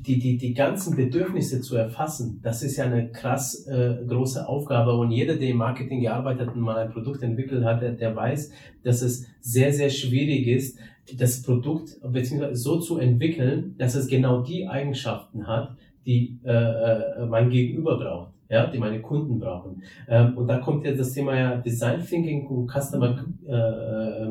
die, 0.00 0.18
die, 0.18 0.36
die 0.36 0.54
ganzen 0.54 0.96
Bedürfnisse 0.96 1.60
zu 1.60 1.76
erfassen, 1.76 2.40
das 2.42 2.62
ist 2.62 2.76
ja 2.76 2.84
eine 2.84 3.10
krass 3.10 3.66
äh, 3.66 3.96
große 4.06 4.48
Aufgabe. 4.48 4.94
Und 4.94 5.10
jeder, 5.10 5.36
der 5.36 5.48
im 5.50 5.58
Marketing 5.58 6.00
gearbeitet 6.00 6.50
und 6.54 6.60
mal 6.60 6.76
ein 6.76 6.90
Produkt 6.90 7.22
entwickelt 7.22 7.64
hat, 7.64 7.82
der, 7.82 7.92
der 7.92 8.14
weiß, 8.14 8.50
dass 8.82 9.02
es 9.02 9.26
sehr, 9.40 9.72
sehr 9.72 9.90
schwierig 9.90 10.46
ist, 10.46 10.78
das 11.16 11.42
Produkt 11.42 11.98
beziehungsweise 12.02 12.56
so 12.56 12.78
zu 12.78 12.98
entwickeln, 12.98 13.74
dass 13.78 13.94
es 13.94 14.06
genau 14.06 14.42
die 14.42 14.68
Eigenschaften 14.68 15.46
hat, 15.46 15.76
die 16.06 16.38
äh, 16.44 16.52
äh, 16.52 17.26
mein 17.26 17.50
Gegenüber 17.50 17.98
braucht, 17.98 18.32
ja, 18.48 18.66
die 18.66 18.78
meine 18.78 19.00
Kunden 19.00 19.38
brauchen. 19.38 19.82
Ähm, 20.08 20.36
und 20.36 20.46
da 20.48 20.58
kommt 20.58 20.84
ja 20.84 20.92
das 20.92 21.12
Thema 21.12 21.36
ja 21.36 21.56
Design 21.56 22.04
Thinking 22.04 22.46
und 22.46 22.70
Customer 22.70 23.24
äh, 23.46 24.26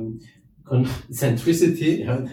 ähm, 0.71 0.85
Centricity, 1.11 2.03
ja, 2.03 2.23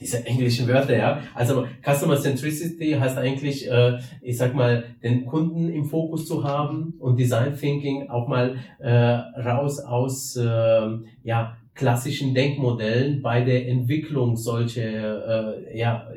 diese 0.00 0.24
englischen 0.24 0.68
Wörter, 0.68 0.96
ja. 0.96 1.22
Also 1.34 1.66
Customer 1.84 2.16
Centricity 2.16 2.92
heißt 2.92 3.18
eigentlich, 3.18 3.68
äh, 3.70 3.98
ich 4.22 4.36
sag 4.36 4.54
mal, 4.54 4.84
den 5.02 5.26
Kunden 5.26 5.68
im 5.68 5.84
Fokus 5.84 6.26
zu 6.26 6.44
haben 6.44 6.94
und 6.98 7.18
Design 7.18 7.56
Thinking 7.56 8.08
auch 8.08 8.28
mal 8.28 8.56
äh, 8.78 8.90
raus 8.90 9.80
aus 9.80 10.36
äh, 10.36 10.88
ja, 11.24 11.56
klassischen 11.74 12.34
Denkmodellen 12.34 13.22
bei 13.22 13.42
der 13.42 13.68
Entwicklung 13.68 14.36
solcher, 14.36 15.56
äh, 15.56 15.78
ja, 15.78 16.08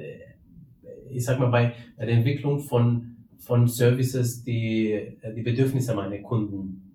ich 1.10 1.26
sag 1.26 1.40
mal, 1.40 1.50
bei, 1.50 1.74
bei 1.98 2.06
der 2.06 2.16
Entwicklung 2.16 2.60
von, 2.60 3.18
von 3.40 3.68
Services, 3.68 4.44
die 4.44 5.18
die 5.36 5.42
Bedürfnisse 5.42 5.94
meiner 5.94 6.20
Kunden 6.20 6.94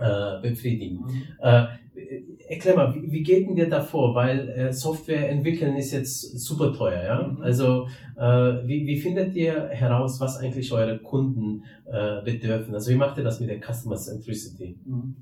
äh, 0.00 0.40
befriedigen. 0.40 1.04
Äh, 1.40 1.66
erklär 2.48 2.76
mal, 2.76 2.94
wie, 2.94 3.10
wie 3.10 3.22
geht 3.22 3.48
denn 3.48 3.56
dir 3.56 3.68
davor? 3.68 4.14
Weil 4.14 4.48
äh, 4.48 4.72
Software 4.72 5.28
entwickeln 5.30 5.76
ist 5.76 5.92
jetzt 5.92 6.38
super 6.38 6.72
teuer, 6.72 7.02
ja? 7.04 7.28
Mhm. 7.28 7.42
Also 7.42 7.86
äh, 8.16 8.66
wie, 8.66 8.86
wie 8.86 8.96
findet 8.96 9.34
ihr 9.34 9.68
heraus, 9.68 10.20
was 10.20 10.38
eigentlich 10.38 10.72
eure 10.72 10.98
Kunden 10.98 11.64
äh, 11.86 12.22
bedürfen? 12.22 12.74
Also 12.74 12.90
wie 12.92 12.96
macht 12.96 13.18
ihr 13.18 13.24
das 13.24 13.40
mit 13.40 13.48
der 13.48 13.60
Customer 13.60 13.96
Centricity? 13.96 14.78
Mhm. 14.84 15.16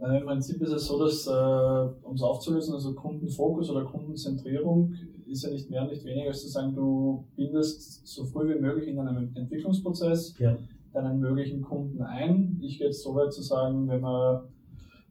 Äh, 0.00 0.18
Im 0.20 0.26
Prinzip 0.26 0.60
ist 0.62 0.72
es 0.72 0.86
so, 0.86 0.98
dass, 0.98 1.26
äh, 1.26 2.06
um 2.06 2.14
es 2.14 2.22
aufzulösen, 2.22 2.74
also 2.74 2.94
Kundenfokus 2.94 3.70
oder 3.70 3.84
Kundenzentrierung 3.84 4.94
ist 5.26 5.44
ja 5.44 5.50
nicht 5.50 5.70
mehr 5.70 5.82
und 5.82 5.90
nicht 5.90 6.04
weniger 6.04 6.28
als 6.28 6.42
zu 6.42 6.48
sagen, 6.48 6.74
du 6.74 7.24
bindest 7.36 8.06
so 8.06 8.24
früh 8.24 8.54
wie 8.54 8.60
möglich 8.60 8.88
in 8.88 8.98
einem 8.98 9.30
Entwicklungsprozess 9.36 10.36
Ja. 10.38 10.56
deinen 10.92 11.20
möglichen 11.20 11.60
Kunden 11.62 12.02
ein. 12.02 12.58
Ich 12.62 12.78
gehe 12.78 12.88
jetzt 12.88 13.02
so 13.02 13.14
weit 13.14 13.32
zu 13.32 13.42
sagen, 13.42 13.86
wenn 13.88 14.00
wir 14.00 14.48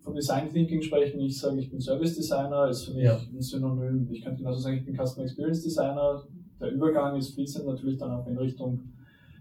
vom 0.02 0.16
Design 0.16 0.50
Thinking 0.52 0.82
sprechen, 0.82 1.20
ich 1.20 1.38
sage, 1.38 1.60
ich 1.60 1.70
bin 1.70 1.80
Service 1.82 2.16
Designer, 2.16 2.70
ist 2.70 2.86
für 2.86 2.94
mich 2.94 3.04
Ja. 3.04 3.18
ein 3.18 3.42
Synonym. 3.42 4.08
Ich 4.12 4.24
könnte 4.24 4.40
genauso 4.40 4.60
sagen, 4.62 4.78
ich 4.78 4.86
bin 4.86 4.96
Customer 4.96 5.26
Experience 5.26 5.64
Designer. 5.64 6.24
Der 6.60 6.72
Übergang 6.72 7.18
ist 7.18 7.34
fließend 7.34 7.66
natürlich 7.66 7.98
dann 7.98 8.12
auch 8.12 8.28
in 8.28 8.38
Richtung 8.38 8.80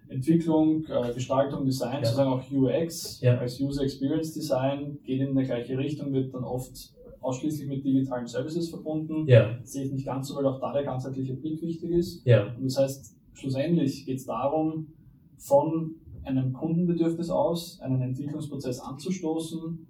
Entwicklung, 0.08 0.84
äh, 0.86 1.12
Gestaltung, 1.12 1.64
Design, 1.64 2.00
Ja. 2.02 2.04
sozusagen 2.06 2.30
auch 2.30 2.50
UX 2.50 3.20
Ja. 3.20 3.36
als 3.38 3.60
User 3.60 3.82
Experience 3.82 4.32
Design, 4.32 4.98
geht 5.04 5.20
in 5.20 5.28
eine 5.30 5.44
gleiche 5.44 5.76
Richtung, 5.76 6.12
wird 6.12 6.32
dann 6.32 6.44
oft 6.44 6.94
ausschließlich 7.20 7.68
mit 7.68 7.84
digitalen 7.84 8.26
Services 8.26 8.70
verbunden. 8.70 9.26
Ja, 9.26 9.58
sehe 9.64 9.84
ich 9.84 9.92
nicht 9.92 10.06
ganz 10.06 10.28
so, 10.28 10.36
weil 10.36 10.46
auch 10.46 10.60
da 10.60 10.72
der 10.72 10.84
ganzheitliche 10.84 11.34
Blick 11.34 11.60
wichtig 11.60 11.90
ist. 11.90 12.24
ja, 12.24 12.54
Und 12.54 12.64
das 12.64 12.78
heißt, 12.78 13.16
schlussendlich 13.34 14.06
geht 14.06 14.16
es 14.18 14.24
darum, 14.24 14.86
von 15.36 15.94
einem 16.24 16.52
Kundenbedürfnis 16.52 17.28
aus 17.30 17.78
einen 17.80 18.00
Entwicklungsprozess 18.00 18.80
anzustoßen. 18.80 19.86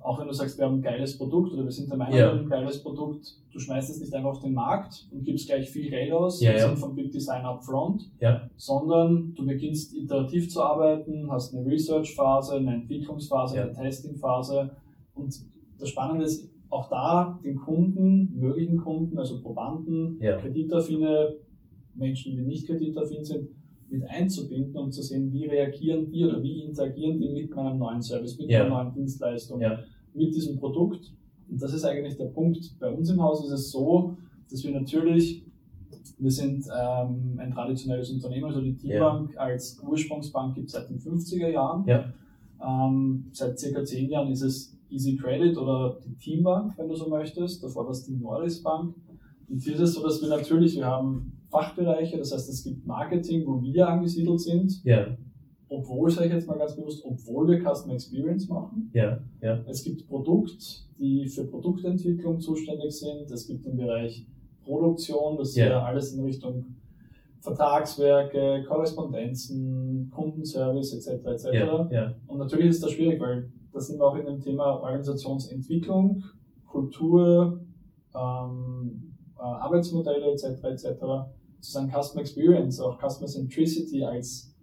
Auch 0.00 0.20
wenn 0.20 0.28
du 0.28 0.32
sagst, 0.32 0.56
wir 0.58 0.64
haben 0.64 0.76
ein 0.76 0.82
geiles 0.82 1.18
Produkt 1.18 1.52
oder 1.52 1.64
wir 1.64 1.70
sind 1.72 1.90
der 1.90 1.96
Meinung, 1.98 2.16
Ja. 2.16 2.26
wir 2.26 2.30
haben 2.38 2.46
ein 2.46 2.48
geiles 2.48 2.82
Produkt, 2.82 3.26
du 3.52 3.58
schmeißt 3.58 3.90
es 3.90 4.00
nicht 4.00 4.14
einfach 4.14 4.30
auf 4.30 4.40
den 4.40 4.54
Markt 4.54 5.08
und 5.10 5.24
gibst 5.24 5.48
gleich 5.48 5.68
viel 5.68 5.90
Geld 5.90 6.12
aus, 6.12 6.40
Ja, 6.40 6.52
ja. 6.56 6.74
Von 6.76 6.94
Big 6.94 7.10
Design 7.10 7.44
upfront, 7.44 8.08
Ja. 8.20 8.48
sondern 8.56 9.34
du 9.34 9.44
beginnst 9.44 9.94
iterativ 9.94 10.48
zu 10.50 10.62
arbeiten, 10.62 11.28
hast 11.30 11.54
eine 11.54 11.66
Research-Phase, 11.66 12.56
eine 12.56 12.74
Entwicklungsphase, 12.74 13.56
Ja. 13.56 13.62
eine 13.64 13.72
Testing-Phase 13.72 14.70
und 15.14 15.34
das 15.78 15.88
Spannende 15.88 16.24
ist, 16.24 16.48
auch 16.70 16.88
da 16.90 17.40
den 17.42 17.56
Kunden, 17.56 18.34
möglichen 18.38 18.76
Kunden, 18.78 19.18
also 19.18 19.40
Probanden, 19.40 20.18
kreditaffine 20.18 21.34
Menschen, 21.94 22.36
die 22.36 22.42
nicht 22.42 22.66
kreditaffin 22.66 23.24
sind, 23.24 23.48
mit 23.90 24.04
einzubinden 24.08 24.76
und 24.76 24.92
zu 24.92 25.02
sehen, 25.02 25.32
wie 25.32 25.46
reagieren 25.46 26.10
die 26.10 26.24
oder 26.24 26.42
wie 26.42 26.62
interagieren 26.62 27.18
die 27.18 27.28
mit 27.30 27.54
meinem 27.54 27.78
neuen 27.78 28.02
Service, 28.02 28.38
mit 28.38 28.50
Ja. 28.50 28.64
meiner 28.68 28.84
neuen 28.84 28.94
Dienstleistung, 28.94 29.60
Ja. 29.60 29.78
mit 30.14 30.34
diesem 30.34 30.58
Produkt. 30.58 31.12
Und 31.50 31.62
das 31.62 31.72
ist 31.72 31.84
eigentlich 31.84 32.16
der 32.16 32.26
Punkt. 32.26 32.74
Bei 32.78 32.90
uns 32.90 33.08
im 33.10 33.22
Haus 33.22 33.44
ist 33.46 33.52
es 33.52 33.70
so, 33.70 34.16
dass 34.50 34.62
wir 34.64 34.72
natürlich, 34.72 35.42
wir 36.18 36.30
sind 36.30 36.66
ähm, 36.66 37.38
ein 37.38 37.50
traditionelles 37.50 38.10
Unternehmen, 38.10 38.44
also 38.46 38.60
die 38.60 38.74
Teambank 38.76 39.36
als 39.38 39.80
Ursprungsbank 39.82 40.54
gibt 40.54 40.66
es 40.66 40.72
seit 40.72 40.90
den 40.90 40.98
50er 40.98 41.48
Jahren. 41.48 41.86
Ja. 41.86 42.12
Ähm, 42.62 43.26
seit 43.32 43.58
circa 43.58 43.84
zehn 43.84 44.10
Jahren 44.10 44.30
ist 44.30 44.42
es 44.42 44.76
Easy 44.90 45.16
Credit 45.16 45.56
oder 45.56 45.98
die 46.04 46.14
Teambank, 46.16 46.74
wenn 46.76 46.88
du 46.88 46.94
so 46.96 47.08
möchtest. 47.08 47.62
Davor 47.62 47.84
war 47.84 47.92
es 47.92 48.04
die 48.04 48.16
Norris 48.16 48.62
Bank. 48.62 48.94
Und 49.48 49.62
hier 49.62 49.74
ist 49.74 49.80
es 49.80 49.94
so, 49.94 50.02
dass 50.02 50.20
wir 50.20 50.28
natürlich, 50.28 50.76
wir 50.76 50.86
haben 50.86 51.32
Fachbereiche, 51.50 52.18
das 52.18 52.32
heißt, 52.32 52.48
es 52.48 52.62
gibt 52.62 52.86
Marketing, 52.86 53.46
wo 53.46 53.60
wir 53.62 53.88
angesiedelt 53.88 54.40
sind, 54.40 54.84
ja, 54.84 55.06
obwohl, 55.68 56.10
sage 56.10 56.28
ich 56.28 56.32
jetzt 56.32 56.46
mal 56.48 56.58
ganz 56.58 56.74
bewusst, 56.76 57.04
obwohl 57.04 57.48
wir 57.48 57.60
Customer 57.60 57.94
Experience 57.94 58.48
machen. 58.48 58.90
ja, 58.94 59.18
ja, 59.42 59.62
Es 59.66 59.82
gibt 59.84 60.06
Produkt, 60.06 60.86
die 60.98 61.26
für 61.26 61.44
Produktentwicklung 61.44 62.40
zuständig 62.40 62.92
sind. 62.92 63.30
Es 63.30 63.46
gibt 63.46 63.66
den 63.66 63.76
Bereich 63.76 64.26
Produktion, 64.64 65.36
das 65.36 65.54
Ja. 65.56 65.66
ja 65.66 65.82
alles 65.82 66.14
in 66.14 66.24
Richtung 66.24 66.64
Vertragswerke, 67.40 68.64
Korrespondenzen, 68.66 70.10
Kundenservice 70.10 70.92
etc. 70.94 71.24
etc. 71.26 71.44
Ja, 71.52 71.88
ja. 71.90 72.14
Und 72.26 72.38
natürlich 72.38 72.68
ist 72.68 72.82
das 72.82 72.92
schwierig, 72.92 73.20
weil 73.20 73.50
da 73.72 73.80
sind 73.80 73.98
wir 73.98 74.06
auch 74.06 74.16
in 74.16 74.26
dem 74.26 74.40
Thema 74.40 74.80
Organisationsentwicklung, 74.82 76.24
Kultur, 76.66 77.60
ähm, 78.14 79.14
äh, 79.38 79.42
Arbeitsmodelle 79.42 80.32
etc. 80.32 80.64
etc. 80.64 80.86
Sozusagen 81.60 81.90
Customer 81.90 82.20
Experience, 82.20 82.80
auch 82.80 82.98
Customer 82.98 83.26
Centricity 83.26 84.04
als 84.04 84.54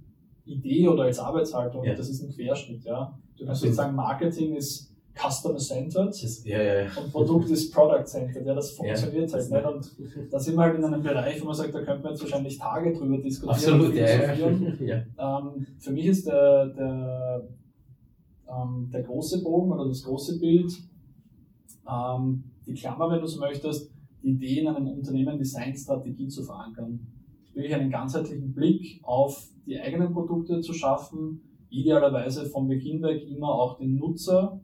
Idee 0.45 0.87
oder 0.87 1.03
als 1.03 1.19
Arbeitshaltung, 1.19 1.83
Ja. 1.83 1.95
das 1.95 2.09
ist 2.09 2.21
ein 2.23 2.29
Querschnitt. 2.29 2.83
Ja? 2.85 3.17
Du 3.37 3.45
kannst 3.45 3.63
Absolut. 3.63 3.75
sozusagen 3.75 3.95
Marketing 3.95 4.55
ist 4.55 4.95
Customer-centered 5.15 6.43
ja, 6.43 6.61
ja, 6.61 6.73
ja. 6.83 6.89
und 7.01 7.11
Produkt 7.11 7.49
ist 7.49 7.73
Product-centered. 7.73 8.45
Ja, 8.45 8.53
das 8.53 8.71
funktioniert 8.71 9.31
halt 9.33 9.49
nicht. 9.49 9.65
Und 9.65 10.33
da 10.33 10.39
sind 10.39 10.55
wir 10.55 10.63
halt 10.63 10.77
in 10.77 10.83
einem 10.83 11.01
Bereich, 11.01 11.41
wo 11.41 11.45
man 11.45 11.55
sagt, 11.55 11.73
da 11.73 11.81
könnte 11.81 12.03
man 12.03 12.11
jetzt 12.11 12.21
wahrscheinlich 12.21 12.57
Tage 12.57 12.91
drüber 12.93 13.17
diskutieren 13.17 13.85
Absolut. 13.85 13.93
Ähm, 15.17 15.67
für 15.79 15.91
mich 15.91 16.05
ist 16.07 16.27
der, 16.27 16.67
der, 16.67 17.47
ähm, 18.49 18.89
der 18.91 19.03
große 19.03 19.41
Bogen 19.41 19.71
oder 19.71 19.87
das 19.87 20.03
große 20.03 20.37
Bild, 20.37 20.73
ähm, 21.89 22.43
die 22.67 22.73
Klammer, 22.73 23.09
wenn 23.09 23.21
du 23.21 23.27
so 23.27 23.39
möchtest, 23.39 23.91
die 24.25 24.31
Idee 24.31 24.61
in 24.61 24.67
einem 24.67 24.87
Unternehmen 24.87 25.37
Designstrategie 25.37 26.27
zu 26.27 26.43
verankern. 26.43 26.99
Wirklich 27.53 27.75
einen 27.75 27.91
ganzheitlichen 27.91 28.53
Blick 28.53 28.99
auf 29.03 29.49
die 29.65 29.79
eigenen 29.79 30.11
Produkte 30.11 30.59
zu 30.61 30.73
schaffen, 30.73 31.41
idealerweise 31.69 32.45
von 32.45 32.67
Beginn 32.67 33.01
weg 33.01 33.23
immer 33.29 33.49
auch 33.49 33.77
den 33.77 33.95
Nutzer, 33.95 34.59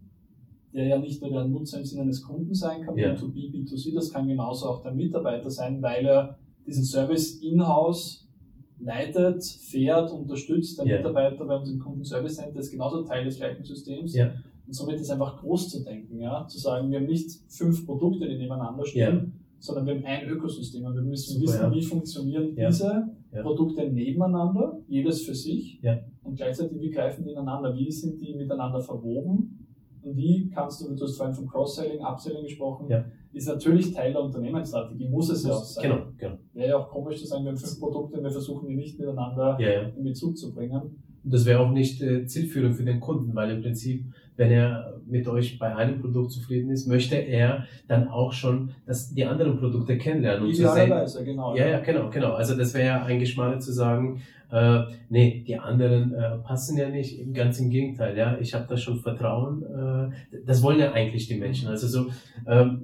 der 0.73 0.87
ja 0.87 0.99
nicht 0.99 1.21
nur 1.21 1.31
der 1.31 1.45
Nutzer 1.45 1.79
im 1.79 1.85
Sinne 1.85 2.05
des 2.07 2.21
Kunden 2.21 2.53
sein 2.53 2.83
kann, 2.83 2.97
Ja. 2.97 3.13
B2B, 3.13 3.51
B2C, 3.51 3.93
das 3.93 4.11
kann 4.11 4.27
genauso 4.27 4.67
auch 4.67 4.81
der 4.81 4.93
Mitarbeiter 4.93 5.49
sein, 5.49 5.81
weil 5.81 6.05
er 6.05 6.37
diesen 6.65 6.83
Service 6.83 7.41
in-house 7.41 8.27
leitet, 8.79 9.43
fährt, 9.43 10.11
unterstützt. 10.11 10.79
Der 10.79 10.87
Ja. 10.87 10.97
Mitarbeiter 10.97 11.45
bei 11.45 11.57
uns 11.57 11.69
im 11.69 11.79
Kundenservice 11.79 12.35
Center 12.35 12.59
ist 12.59 12.71
genauso 12.71 13.03
Teil 13.03 13.25
des 13.25 13.37
gleichen 13.37 13.63
Systems. 13.63 14.15
Ja. 14.15 14.31
Und 14.65 14.73
somit 14.73 14.99
ist 14.99 15.09
einfach 15.09 15.39
groß 15.41 15.69
zu 15.69 15.83
denken, 15.83 16.19
ja, 16.19 16.47
zu 16.47 16.57
sagen, 16.57 16.89
wir 16.89 16.99
haben 16.99 17.07
nicht 17.07 17.29
fünf 17.49 17.85
Produkte, 17.85 18.27
die 18.27 18.37
nebeneinander 18.37 18.85
stehen, 18.85 19.33
sondern 19.61 19.85
wir 19.85 19.93
haben 19.95 20.05
ein 20.05 20.27
Ökosystem 20.27 20.83
und 20.83 20.95
wir 20.95 21.03
müssen 21.03 21.33
Super, 21.39 21.43
wissen, 21.43 21.61
ja. 21.61 21.71
wie 21.71 21.81
funktionieren 21.83 22.55
Ja. 22.57 22.67
diese 22.69 23.09
Ja. 23.33 23.41
Produkte 23.41 23.89
nebeneinander, 23.89 24.79
jedes 24.87 25.21
für 25.23 25.35
sich 25.35 25.79
und 26.23 26.35
gleichzeitig, 26.35 26.81
wie 26.81 26.89
greifen 26.89 27.23
die 27.23 27.31
ineinander, 27.31 27.73
wie 27.73 27.89
sind 27.89 28.19
die 28.19 28.33
miteinander 28.35 28.81
verwoben 28.81 29.67
und 30.01 30.17
wie 30.17 30.49
kannst 30.49 30.81
du, 30.81 30.93
du 30.95 31.03
hast 31.03 31.15
vorhin 31.15 31.35
von 31.35 31.47
Cross-Selling, 31.47 32.01
Upselling 32.03 32.43
gesprochen, 32.43 32.87
ist 33.33 33.47
natürlich 33.47 33.93
Teil 33.93 34.11
der 34.11 34.23
Unternehmensstrategie, 34.23 35.07
muss 35.07 35.29
es 35.29 35.45
ja 35.45 35.53
auch 35.53 35.63
sein. 35.63 35.83
Genau, 35.89 36.01
genau. 36.17 36.37
Wäre 36.53 36.69
ja 36.69 36.77
auch 36.77 36.89
komisch 36.89 37.19
zu 37.21 37.27
sagen, 37.27 37.43
wir 37.45 37.51
haben 37.51 37.57
fünf 37.57 37.79
Produkte 37.79 38.17
und 38.17 38.23
wir 38.23 38.31
versuchen 38.31 38.67
die 38.67 38.75
nicht 38.75 38.99
miteinander 38.99 39.57
in 39.95 40.03
Bezug 40.03 40.35
zu 40.37 40.53
bringen. 40.53 40.81
Und 41.23 41.31
das 41.33 41.45
wäre 41.45 41.59
auch 41.59 41.71
nicht 41.71 42.01
äh, 42.01 42.25
zielführend 42.25 42.75
für 42.75 42.83
den 42.83 42.99
Kunden, 42.99 43.33
weil 43.35 43.51
im 43.55 43.61
Prinzip, 43.61 44.05
wenn 44.41 44.51
er 44.51 44.99
mit 45.05 45.27
euch 45.27 45.59
bei 45.59 45.75
einem 45.75 46.01
Produkt 46.01 46.31
zufrieden 46.31 46.71
ist, 46.71 46.87
möchte 46.87 47.15
er 47.15 47.67
dann 47.87 48.07
auch 48.07 48.33
schon 48.33 48.71
das, 48.87 49.13
die 49.13 49.23
anderen 49.23 49.59
Produkte 49.59 49.99
kennenlernen 49.99 50.47
und 50.47 50.55
zu 50.55 50.63
sehen. 50.63 50.71
Idealerweise, 50.71 51.23
genau. 51.23 51.55
Ja, 51.55 51.67
ja, 51.67 51.79
genau, 51.79 52.09
genau. 52.09 52.33
Also 52.33 52.57
das 52.57 52.73
wäre 52.73 52.87
ja 52.87 53.03
ein 53.03 53.19
Geschmack 53.19 53.61
zu 53.61 53.71
sagen, 53.71 54.23
äh, 54.51 54.79
nee, 55.09 55.43
die 55.45 55.59
anderen 55.59 56.13
äh, 56.15 56.37
passen 56.39 56.75
ja 56.75 56.89
nicht. 56.89 57.33
Ganz 57.35 57.59
im 57.59 57.69
Gegenteil, 57.69 58.17
ja. 58.17 58.37
Ich 58.39 58.55
habe 58.55 58.65
da 58.67 58.77
schon 58.77 58.99
Vertrauen. 58.99 59.63
Äh, 59.63 60.39
das 60.47 60.63
wollen 60.63 60.79
ja 60.79 60.91
eigentlich 60.91 61.27
die 61.27 61.37
Menschen. 61.37 61.67
Also 61.67 61.87
so 61.87 62.07
ähm, 62.47 62.81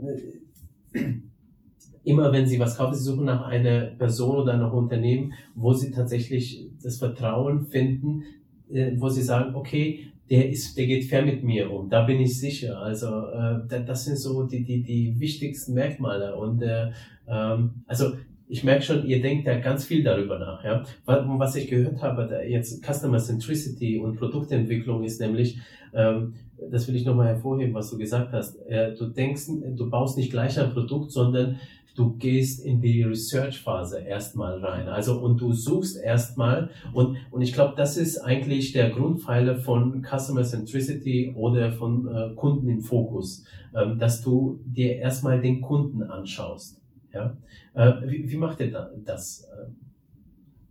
immer 2.04 2.32
wenn 2.32 2.46
sie 2.46 2.60
was 2.60 2.78
kaufen, 2.78 2.94
sie 2.94 3.04
suchen 3.04 3.26
nach 3.26 3.48
einer 3.48 3.82
Person 3.98 4.38
oder 4.38 4.54
einem 4.54 4.72
Unternehmen, 4.72 5.34
wo 5.56 5.74
sie 5.74 5.90
tatsächlich 5.92 6.70
das 6.84 7.00
Vertrauen 7.00 7.66
finden, 7.66 8.24
äh, 8.72 8.92
wo 8.98 9.10
sie 9.10 9.24
sagen, 9.24 9.56
okay, 9.56 10.12
der 10.30 10.50
ist, 10.50 10.78
der 10.78 10.88
geht 10.88 11.06
fair 11.06 11.24
mit 11.26 11.44
mir 11.44 11.72
um, 11.72 11.90
da 11.90 12.04
bin 12.04 12.20
ich 12.20 12.40
sicher. 12.40 12.80
Also 12.80 13.08
äh, 13.08 13.60
da- 13.68 13.80
das 13.86 14.06
sind 14.06 14.18
so 14.18 14.44
die, 14.44 14.64
die, 14.64 14.84
die 14.84 15.20
wichtigsten 15.20 15.74
Merkmale. 15.74 16.36
Und 16.36 16.62
äh, 16.62 16.92
ähm, 17.28 17.84
also 17.88 18.14
ich 18.50 18.64
merke 18.64 18.82
schon, 18.84 19.06
ihr 19.06 19.22
denkt 19.22 19.48
da 19.48 19.60
ganz 19.60 19.86
viel 19.86 20.04
darüber 20.04 20.40
nach. 20.40 20.64
Ja? 20.64 20.84
Was, 21.06 21.56
ich 21.56 21.68
gehört 21.70 22.02
habe, 22.02 22.30
jetzt 22.48 22.84
Customer 22.86 23.18
Centricity 23.20 24.00
und 24.00 24.18
Produktentwicklung 24.18 25.04
ist 25.04 25.20
nämlich, 25.20 25.58
ähm, 25.94 26.34
das 26.72 26.88
will 26.88 26.96
ich 26.96 27.06
nochmal 27.06 27.28
hervorheben, 27.28 27.74
was 27.74 27.90
du 27.92 27.98
gesagt 27.98 28.32
hast. 28.34 28.56
Äh, 28.68 28.96
du 28.96 29.08
denkst, 29.08 29.44
du 29.76 29.90
baust 29.90 30.18
nicht 30.18 30.32
gleich 30.32 30.58
ein 30.60 30.72
Produkt, 30.72 31.12
sondern 31.12 31.58
du 31.98 32.16
gehst 32.18 32.64
in 32.64 32.80
die 32.80 33.04
Research-Phase 33.04 34.00
erstmal 34.00 34.64
rein. 34.64 34.88
Also 34.88 35.20
und 35.20 35.42
du 35.42 35.52
suchst 35.54 35.98
erstmal 35.98 36.70
und, 36.94 37.18
und 37.32 37.42
ich 37.42 37.54
glaube, 37.54 37.74
das 37.76 37.98
ist 37.98 38.20
eigentlich 38.20 38.72
der 38.72 38.92
Grundpfeiler 38.92 39.56
von 39.56 40.04
Customer 40.04 40.44
Centricity 40.44 41.34
oder 41.36 41.72
von 41.72 42.08
äh, 42.08 42.36
Kunden 42.36 42.70
im 42.70 42.82
Fokus, 42.82 43.44
ähm, 43.76 43.98
dass 43.98 44.22
du 44.22 44.60
dir 44.66 44.98
erstmal 44.98 45.42
den 45.42 45.62
Kunden 45.62 46.04
anschaust. 46.04 46.80
Ja? 47.14 47.36
Äh, 47.74 47.94
wie, 48.08 48.30
wie 48.30 48.38
macht 48.38 48.60
ihr 48.60 48.72
da, 48.72 48.92
das? 49.04 49.48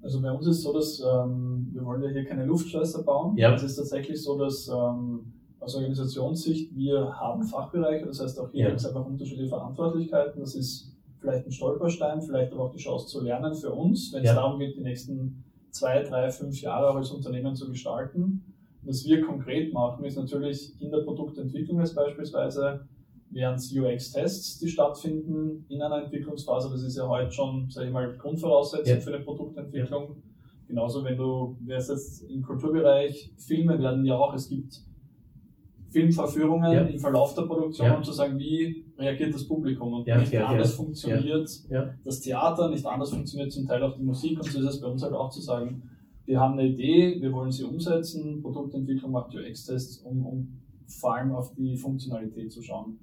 Also 0.02 0.22
bei 0.22 0.30
uns 0.30 0.46
ist 0.46 0.58
es 0.58 0.62
so, 0.62 0.72
dass 0.72 1.00
ähm, 1.00 1.68
wir 1.72 1.84
wollen 1.84 2.02
ja 2.02 2.10
hier 2.10 2.24
keine 2.24 2.44
Luftschlösser 2.46 3.02
bauen. 3.02 3.36
Ja. 3.36 3.52
Es 3.52 3.64
ist 3.64 3.76
tatsächlich 3.76 4.22
so, 4.22 4.38
dass 4.38 4.68
ähm, 4.68 5.32
aus 5.58 5.74
Organisationssicht 5.74 6.76
wir 6.76 7.12
haben 7.18 7.42
Fachbereiche, 7.42 8.06
das 8.06 8.20
heißt 8.20 8.38
auch 8.38 8.52
hier 8.52 8.62
Ja. 8.62 8.68
gibt 8.68 8.80
es 8.80 8.86
einfach 8.86 9.04
unterschiedliche 9.04 9.48
Verantwortlichkeiten. 9.48 10.38
Das 10.38 10.54
ist 10.54 10.95
vielleicht 11.26 11.46
ein 11.46 11.52
Stolperstein, 11.52 12.22
vielleicht 12.22 12.52
aber 12.52 12.64
auch 12.64 12.72
die 12.72 12.78
Chance 12.78 13.08
zu 13.08 13.20
lernen 13.20 13.54
für 13.54 13.72
uns, 13.72 14.12
wenn 14.12 14.22
Ja. 14.24 14.30
es 14.30 14.36
darum 14.36 14.58
geht, 14.60 14.76
die 14.76 14.82
nächsten 14.82 15.42
zwei, 15.70 16.02
drei, 16.02 16.30
fünf 16.30 16.60
Jahre 16.62 16.90
auch 16.90 16.94
als 16.96 17.10
Unternehmen 17.10 17.54
zu 17.56 17.68
gestalten. 17.68 18.42
Was 18.82 19.04
wir 19.04 19.20
konkret 19.22 19.72
machen, 19.72 20.04
ist 20.04 20.16
natürlich 20.16 20.80
in 20.80 20.90
der 20.92 20.98
Produktentwicklung 20.98 21.80
jetzt 21.80 21.96
beispielsweise 21.96 22.86
wären 23.30 23.56
es 23.56 23.72
UX-Tests, 23.76 24.60
die 24.60 24.68
stattfinden 24.68 25.66
in 25.68 25.82
einer 25.82 26.04
Entwicklungsphase. 26.04 26.70
Das 26.70 26.82
ist 26.82 26.96
ja 26.96 27.08
heute 27.08 27.32
schon, 27.32 27.68
sage 27.68 27.88
ich 27.88 27.92
mal, 27.92 28.16
Grundvoraussetzung 28.16 28.94
Ja. 28.94 29.00
für 29.00 29.12
eine 29.14 29.24
Produktentwicklung. 29.24 30.22
Genauso, 30.68 31.02
wenn 31.04 31.16
du, 31.16 31.56
wer 31.64 31.78
ist 31.78 31.90
jetzt 31.90 32.22
im 32.30 32.42
Kulturbereich, 32.42 33.32
Filme 33.36 33.78
werden 33.80 34.04
ja 34.04 34.16
auch, 34.16 34.32
es 34.34 34.48
gibt 34.48 34.80
Filmverführungen 35.90 36.72
Ja. 36.72 36.82
im 36.82 36.98
Verlauf 36.98 37.34
der 37.34 37.42
Produktion, 37.42 37.86
Ja. 37.86 37.96
um 37.96 38.02
zu 38.04 38.12
sagen, 38.12 38.38
wie 38.38 38.84
reagiert 38.98 39.34
das 39.34 39.46
Publikum? 39.46 39.92
Und 39.94 40.06
Ja, 40.06 40.18
nicht 40.18 40.32
ja, 40.32 40.46
anders 40.46 40.74
funktioniert 40.74 41.48
das 42.04 42.20
Theater, 42.20 42.68
nicht 42.70 42.84
anders 42.86 43.10
funktioniert 43.10 43.52
zum 43.52 43.66
Teil 43.66 43.82
auch 43.82 43.96
die 43.96 44.02
Musik. 44.02 44.38
Und 44.38 44.50
so 44.50 44.58
ist 44.60 44.66
es 44.66 44.80
bei 44.80 44.88
uns 44.88 45.02
halt 45.02 45.14
auch 45.14 45.30
zu 45.30 45.40
sagen, 45.40 45.82
wir 46.24 46.40
haben 46.40 46.58
eine 46.58 46.68
Idee, 46.68 47.20
wir 47.20 47.32
wollen 47.32 47.52
sie 47.52 47.62
umsetzen, 47.64 48.42
Produktentwicklung 48.42 49.12
macht 49.12 49.34
UX-Tests, 49.34 49.98
um, 49.98 50.26
um 50.26 50.60
vor 50.86 51.14
allem 51.14 51.32
auf 51.32 51.54
die 51.54 51.76
Funktionalität 51.76 52.50
zu 52.52 52.62
schauen. 52.62 52.98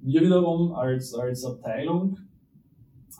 Wir 0.00 0.20
wiederum 0.22 0.72
als, 0.72 1.14
als 1.14 1.44
Abteilung 1.44 2.18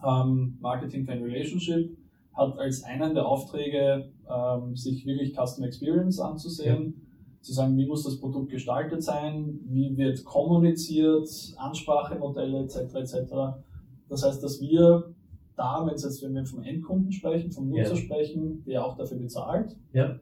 ähm, 0.07 0.59
Marketing 0.61 1.05
Fan 1.05 1.23
Relationship 1.23 1.97
hat 2.35 2.59
als 2.59 2.83
einen 2.85 3.15
der 3.15 3.27
Aufträge, 3.27 4.11
ähm, 4.29 4.77
sich 4.77 5.07
wirklich 5.07 5.33
Customer 5.35 5.67
Experience 5.69 6.21
anzusehen, 6.21 7.06
zu 7.47 7.53
sagen, 7.53 7.77
wie 7.77 7.87
muss 7.87 8.03
das 8.05 8.19
Produkt 8.19 8.51
gestaltet 8.51 9.03
sein, 9.03 9.61
wie 9.69 9.97
wird 9.97 10.25
kommuniziert, 10.25 11.29
Ansprachemodelle 11.57 12.65
etc. 12.65 12.95
etc. 12.95 13.15
Das 14.09 14.25
heißt, 14.25 14.43
dass 14.43 14.61
wir 14.61 15.15
da, 15.57 15.81
wenn 15.87 15.91
jetzt, 15.93 16.23
wenn 16.23 16.35
wir 16.35 16.45
vom 16.45 16.63
Endkunden 16.63 17.13
sprechen, 17.13 17.51
vom 17.53 17.69
Nutzer 17.69 17.91
Ja. 17.95 17.97
sprechen, 17.97 18.63
der 18.67 18.85
auch 18.85 18.97
dafür 18.97 19.19
bezahlt, 19.19 19.77
Ja. 19.93 20.19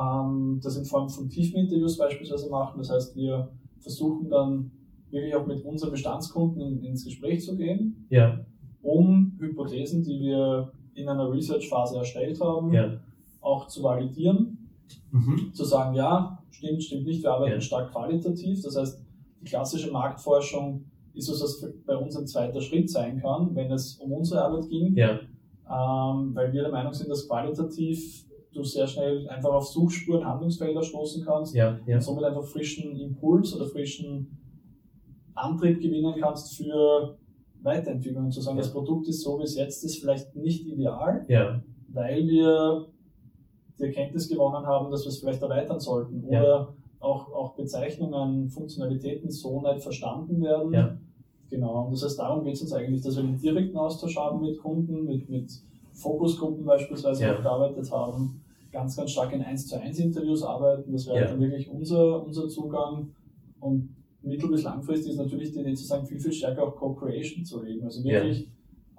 ähm, 0.00 0.60
das 0.62 0.76
in 0.76 0.84
Form 0.84 1.08
von 1.08 1.28
Tiefeninterviews 1.28 1.98
beispielsweise 1.98 2.48
machen. 2.48 2.78
Das 2.78 2.90
heißt, 2.90 3.16
wir 3.16 3.50
versuchen 3.80 4.30
dann 4.30 4.70
wirklich 5.10 5.34
auch 5.34 5.46
mit 5.46 5.64
unseren 5.64 5.90
Bestandskunden 5.90 6.60
in, 6.62 6.84
ins 6.84 7.04
Gespräch 7.04 7.42
zu 7.44 7.56
gehen, 7.56 8.06
Ja, 8.10 8.38
um 8.82 9.36
Hypothesen, 9.40 10.02
die 10.04 10.20
wir 10.20 10.70
in 10.94 11.08
einer 11.08 11.30
Research-Phase 11.30 11.98
erstellt 11.98 12.40
haben, 12.40 12.72
auch 13.40 13.66
zu 13.66 13.82
validieren 13.82 14.56
Mhm. 15.12 15.52
zu 15.52 15.64
sagen, 15.64 15.94
ja, 15.94 16.39
stimmt, 16.50 16.82
stimmt 16.82 17.06
nicht, 17.06 17.22
wir 17.22 17.32
arbeiten 17.32 17.52
Ja. 17.54 17.60
stark 17.60 17.90
qualitativ. 17.92 18.62
Das 18.62 18.76
heißt, 18.76 19.02
die 19.40 19.44
klassische 19.44 19.90
Marktforschung 19.90 20.84
ist 21.14 21.26
so, 21.26 21.32
dass 21.32 21.64
bei 21.86 21.96
uns 21.96 22.16
ein 22.16 22.26
zweiter 22.26 22.60
Schritt 22.60 22.88
sein 22.90 23.20
kann, 23.20 23.54
wenn 23.54 23.70
es 23.72 23.96
um 23.96 24.12
unsere 24.12 24.42
Arbeit 24.44 24.68
ging, 24.68 24.94
Ja, 24.94 25.12
ähm, 25.68 26.34
weil 26.34 26.52
wir 26.52 26.62
der 26.62 26.70
Meinung 26.72 26.92
sind, 26.92 27.08
dass 27.10 27.26
qualitativ 27.28 28.26
du 28.52 28.64
sehr 28.64 28.86
schnell 28.86 29.28
einfach 29.28 29.50
auf 29.52 29.66
Suchspuren, 29.68 30.24
Handlungsfelder 30.24 30.82
stoßen 30.82 31.24
kannst 31.24 31.54
ja, 31.54 31.78
ja. 31.86 31.96
und 31.96 32.00
somit 32.02 32.24
einfach 32.24 32.44
frischen 32.44 32.96
Impuls 32.96 33.54
oder 33.54 33.66
frischen 33.66 34.36
Antrieb 35.34 35.80
gewinnen 35.80 36.14
kannst 36.20 36.56
für 36.56 37.16
Weiterentwicklung 37.62 38.30
zu 38.30 38.40
sagen, 38.40 38.56
Ja. 38.56 38.62
das 38.62 38.72
Produkt 38.72 39.06
ist 39.08 39.22
so, 39.22 39.38
wie 39.38 39.44
es 39.44 39.56
jetzt 39.56 39.84
ist, 39.84 40.00
vielleicht 40.00 40.34
nicht 40.34 40.66
ideal, 40.66 41.24
Ja, 41.28 41.62
weil 41.92 42.26
wir 42.26 42.86
die 43.80 43.86
Erkenntnis 43.86 44.28
gewonnen 44.28 44.66
haben, 44.66 44.90
dass 44.90 45.04
wir 45.04 45.08
es 45.08 45.18
vielleicht 45.18 45.42
erweitern 45.42 45.80
sollten 45.80 46.24
Ja. 46.30 46.40
oder 46.42 46.74
auch, 47.00 47.32
auch 47.32 47.54
Bezeichnungen, 47.54 48.48
Funktionalitäten 48.50 49.30
so 49.30 49.60
nicht 49.62 49.82
verstanden 49.82 50.42
werden. 50.42 50.72
Ja. 50.72 50.96
Genau, 51.48 51.86
und 51.86 51.92
das 51.92 52.04
heißt, 52.04 52.18
darum 52.18 52.44
geht 52.44 52.54
es 52.54 52.62
uns 52.62 52.72
eigentlich, 52.72 53.02
dass 53.02 53.16
wir 53.16 53.24
einen 53.24 53.40
direkten 53.40 53.76
Austausch 53.76 54.16
haben 54.16 54.40
mit 54.40 54.58
Kunden, 54.58 55.04
mit, 55.04 55.28
mit 55.28 55.50
Fokusgruppen 55.94 56.64
beispielsweise 56.64 57.24
ja. 57.24 57.40
gearbeitet 57.40 57.90
haben, 57.90 58.40
ganz, 58.70 58.96
ganz 58.96 59.10
stark 59.10 59.32
in 59.32 59.42
1 59.42 59.66
zu 59.66 59.80
1 59.80 59.98
Interviews 59.98 60.42
arbeiten. 60.44 60.92
Das 60.92 61.06
wäre 61.08 61.20
ja. 61.22 61.26
dann 61.26 61.40
wirklich 61.40 61.68
unser, 61.70 62.24
unser 62.24 62.48
Zugang. 62.48 63.08
Und 63.58 63.96
mittel- 64.22 64.48
bis 64.50 64.62
langfristig 64.62 65.12
ist 65.12 65.18
natürlich 65.18 65.52
die 65.52 65.60
Idee 65.60 65.74
zu 65.74 65.84
sagen, 65.86 66.06
viel, 66.06 66.20
viel 66.20 66.32
stärker 66.32 66.62
auch 66.68 66.76
Co-Creation 66.76 67.44
zu 67.44 67.62
leben. 67.62 67.84
Also 67.84 68.04
wirklich 68.04 68.40
ja. 68.42 68.46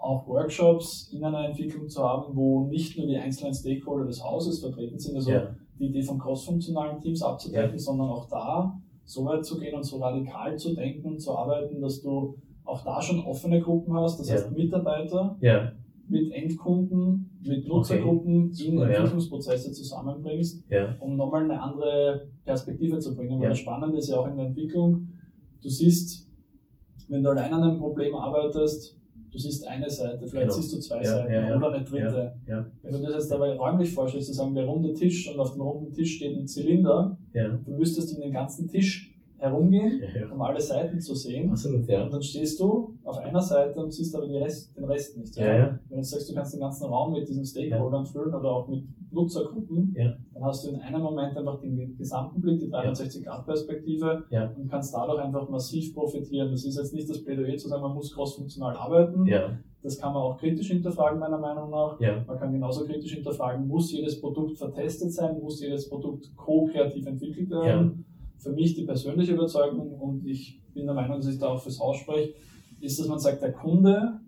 Auch 0.01 0.27
Workshops 0.27 1.11
in 1.13 1.23
einer 1.23 1.45
Entwicklung 1.45 1.87
zu 1.87 2.03
haben, 2.03 2.35
wo 2.35 2.65
nicht 2.67 2.97
nur 2.97 3.07
die 3.07 3.17
einzelnen 3.17 3.53
Stakeholder 3.53 4.07
des 4.07 4.23
Hauses 4.23 4.59
vertreten 4.59 4.97
sind, 4.97 5.15
also 5.15 5.31
ja. 5.31 5.55
die 5.79 5.85
Idee 5.87 6.01
von 6.01 6.17
cross-funktionalen 6.17 6.99
Teams 6.99 7.21
abzudecken, 7.21 7.77
sondern 7.77 8.09
auch 8.09 8.27
da 8.27 8.79
so 9.05 9.25
weit 9.25 9.45
zu 9.45 9.59
gehen 9.59 9.75
und 9.75 9.83
so 9.83 9.97
radikal 9.97 10.57
zu 10.57 10.73
denken 10.73 11.07
und 11.07 11.19
zu 11.19 11.35
arbeiten, 11.37 11.79
dass 11.81 12.01
du 12.01 12.35
auch 12.63 12.83
da 12.83 13.01
schon 13.01 13.19
offene 13.23 13.61
Gruppen 13.61 13.93
hast, 13.95 14.19
das 14.19 14.31
heißt 14.31 14.51
Mitarbeiter, 14.51 15.37
mit 16.07 16.31
Endkunden, 16.31 17.29
mit 17.43 17.67
Nutzergruppen 17.67 18.51
okay. 18.51 18.65
in 18.65 18.81
Entwicklungsprozesse 18.81 19.67
ja. 19.67 19.73
zusammenbringst, 19.73 20.63
ja. 20.69 20.95
um 20.99 21.15
nochmal 21.15 21.43
eine 21.43 21.61
andere 21.61 22.27
Perspektive 22.43 22.99
zu 22.99 23.15
bringen. 23.15 23.37
Weil 23.37 23.43
ja. 23.43 23.49
das 23.49 23.59
Spannende 23.59 23.97
ist 23.97 24.09
ja 24.09 24.17
auch 24.17 24.27
in 24.27 24.35
der 24.35 24.47
Entwicklung, 24.47 25.07
du 25.61 25.69
siehst, 25.69 26.27
wenn 27.07 27.23
du 27.23 27.29
allein 27.29 27.53
an 27.53 27.63
einem 27.63 27.77
Problem 27.77 28.15
arbeitest, 28.15 29.00
du 29.31 29.37
siehst 29.37 29.67
eine 29.67 29.89
Seite, 29.89 30.27
vielleicht 30.27 30.49
genau. 30.49 30.53
siehst 30.61 30.73
du 30.73 30.79
zwei 30.79 31.03
Seiten 31.03 31.57
oder 31.57 31.71
eine 31.71 31.83
dritte. 31.85 32.33
Wenn 32.83 32.91
du 32.93 33.01
das 33.01 33.13
jetzt 33.13 33.31
dabei 33.31 33.53
räumlich 33.55 33.91
vorstellst, 33.93 34.27
zu 34.27 34.33
sagen, 34.33 34.53
der 34.55 34.65
runde 34.65 34.93
Tisch 34.93 35.31
und 35.31 35.39
auf 35.39 35.53
dem 35.53 35.61
runden 35.61 35.93
Tisch 35.93 36.17
steht 36.17 36.37
ein 36.37 36.47
Zylinder, 36.47 37.17
du 37.65 37.71
müsstest 37.71 38.15
um 38.15 38.21
den 38.21 38.33
ganzen 38.33 38.67
Tisch 38.67 39.10
herumgehen, 39.41 40.01
ja, 40.01 40.21
ja. 40.21 40.31
um 40.31 40.39
alle 40.41 40.61
Seiten 40.61 40.99
zu 40.99 41.15
sehen. 41.15 41.49
Absolut, 41.49 41.87
ja. 41.87 42.03
Und 42.03 42.13
dann 42.13 42.21
stehst 42.21 42.59
du 42.59 42.95
auf 43.03 43.17
einer 43.17 43.41
Seite 43.41 43.79
und 43.79 43.91
siehst 43.91 44.15
aber 44.15 44.29
Rest, 44.29 44.77
den 44.77 44.85
Rest 44.85 45.17
nicht. 45.17 45.35
Ja, 45.35 45.57
ja. 45.57 45.79
Wenn 45.89 45.97
du 45.97 46.03
sagst, 46.03 46.29
du 46.29 46.35
kannst 46.35 46.53
den 46.53 46.59
ganzen 46.59 46.85
Raum 46.85 47.13
mit 47.13 47.27
diesen 47.27 47.43
Stakeholdern 47.43 48.05
füllen 48.05 48.35
oder 48.35 48.51
auch 48.51 48.67
mit 48.67 48.83
Nutzergruppen, 49.11 49.95
dann 49.95 50.43
hast 50.43 50.65
du 50.65 50.69
in 50.69 50.79
einem 50.79 51.01
Moment 51.01 51.35
einfach 51.35 51.59
den 51.59 51.97
gesamten 51.97 52.39
Blick, 52.39 52.59
die 52.59 52.71
360-Grad-Perspektive 52.71 54.23
und 54.57 54.69
kannst 54.69 54.93
dadurch 54.93 55.19
einfach 55.21 55.49
massiv 55.49 55.93
profitieren. 55.93 56.51
Das 56.51 56.63
ist 56.63 56.77
jetzt 56.77 56.93
nicht 56.93 57.09
das 57.09 57.23
Plädoyer 57.23 57.57
zu 57.57 57.67
sagen, 57.67 57.81
man 57.81 57.95
muss 57.95 58.13
cross-funktional 58.13 58.75
arbeiten. 58.75 59.25
Das 59.83 59.97
kann 59.97 60.13
man 60.13 60.21
auch 60.21 60.37
kritisch 60.37 60.67
hinterfragen, 60.67 61.19
meiner 61.19 61.39
Meinung 61.39 61.71
nach. 61.71 61.99
Man 61.99 62.37
kann 62.37 62.53
genauso 62.53 62.85
kritisch 62.85 63.15
hinterfragen, 63.15 63.67
muss 63.67 63.91
jedes 63.91 64.21
Produkt 64.21 64.59
vertestet 64.59 65.11
sein, 65.11 65.39
muss 65.41 65.59
jedes 65.59 65.89
Produkt 65.89 66.35
co-kreativ 66.35 67.07
entwickelt 67.07 67.49
werden 67.49 68.05
für 68.41 68.51
mich 68.51 68.73
die 68.73 68.83
persönliche 68.83 69.33
Überzeugung 69.33 69.93
und 69.93 70.25
ich 70.25 70.59
bin 70.73 70.85
der 70.85 70.95
Meinung, 70.95 71.17
dass 71.17 71.27
ich 71.27 71.37
da 71.37 71.49
auch 71.49 71.61
fürs 71.61 71.79
Haus 71.79 71.97
spreche, 71.97 72.33
ist, 72.79 72.99
dass 72.99 73.07
man 73.07 73.19
sagt, 73.19 73.41
der 73.41 73.51
Kunde 73.51 74.19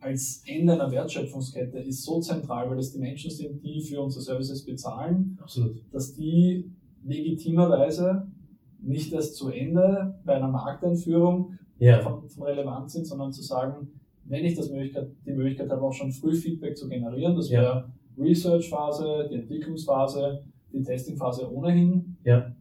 als 0.00 0.42
Ende 0.46 0.72
einer 0.72 0.90
Wertschöpfungskette 0.90 1.78
ist 1.78 2.02
so 2.02 2.20
zentral, 2.20 2.68
weil 2.68 2.76
das 2.76 2.92
die 2.92 2.98
Menschen 2.98 3.30
sind, 3.30 3.62
die 3.62 3.80
für 3.80 4.00
unsere 4.00 4.22
Services 4.22 4.64
bezahlen, 4.64 5.38
Absolut. 5.40 5.80
dass 5.92 6.12
die 6.14 6.72
legitimerweise 7.04 8.26
nicht 8.80 9.12
erst 9.12 9.36
zu 9.36 9.50
Ende 9.50 10.18
bei 10.24 10.34
einer 10.34 10.48
Markteinführung 10.48 11.56
ja. 11.78 12.00
von, 12.00 12.28
von 12.28 12.42
relevant 12.42 12.90
sind, 12.90 13.06
sondern 13.06 13.32
zu 13.32 13.42
sagen, 13.42 13.92
wenn 14.24 14.44
ich 14.44 14.56
das 14.56 14.70
Möglichkeit, 14.70 15.08
die 15.24 15.32
Möglichkeit 15.32 15.70
habe, 15.70 15.82
auch 15.82 15.92
schon 15.92 16.10
früh 16.10 16.34
Feedback 16.34 16.76
zu 16.76 16.88
generieren, 16.88 17.36
das 17.36 17.48
ja. 17.48 17.60
wäre 17.60 17.92
Research-Phase, 18.18 19.28
die 19.30 19.36
Entwicklungsphase, 19.36 20.42
die 20.72 20.82
Testing-Phase 20.82 21.52
ohnehin, 21.52 22.16
ja 22.24 22.51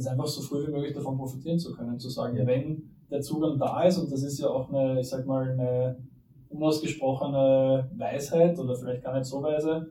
das 0.00 0.06
einfach 0.06 0.26
so 0.26 0.40
früh 0.40 0.66
wie 0.66 0.70
möglich 0.70 0.94
davon 0.94 1.16
profitieren 1.16 1.58
zu 1.58 1.72
können, 1.72 1.98
zu 1.98 2.08
sagen, 2.08 2.36
ja. 2.36 2.46
wenn 2.46 2.82
der 3.10 3.20
Zugang 3.20 3.58
da 3.58 3.82
ist, 3.82 3.98
und 3.98 4.10
das 4.10 4.22
ist 4.22 4.38
ja 4.38 4.48
auch 4.48 4.72
eine, 4.72 5.00
ich 5.00 5.08
sag 5.08 5.26
mal, 5.26 5.50
eine 5.50 5.98
unausgesprochene 6.48 7.90
Weisheit 7.96 8.58
oder 8.58 8.74
vielleicht 8.74 9.04
gar 9.04 9.16
nicht 9.16 9.26
so 9.26 9.42
weise, 9.42 9.90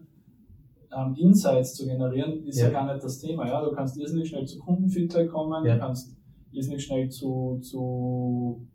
ähm, 0.95 1.15
Insights 1.15 1.75
zu 1.75 1.85
generieren, 1.85 2.43
ist 2.43 2.59
ja. 2.59 2.65
ja. 2.67 2.71
gar 2.71 2.91
nicht 2.91 3.03
das 3.03 3.19
Thema. 3.19 3.47
Ja? 3.47 3.63
Du 3.63 3.71
kannst 3.71 3.97
irrsinnig 3.97 4.29
schnell 4.29 4.45
zu 4.45 4.57
Kundenfeedback 4.57 5.29
kommen, 5.29 5.63
ja. 5.65 5.75
du 5.75 5.79
kannst 5.79 6.17
irrsinnig 6.51 6.83
schnell 6.83 7.09
zu, 7.09 7.59
zu 7.61 8.65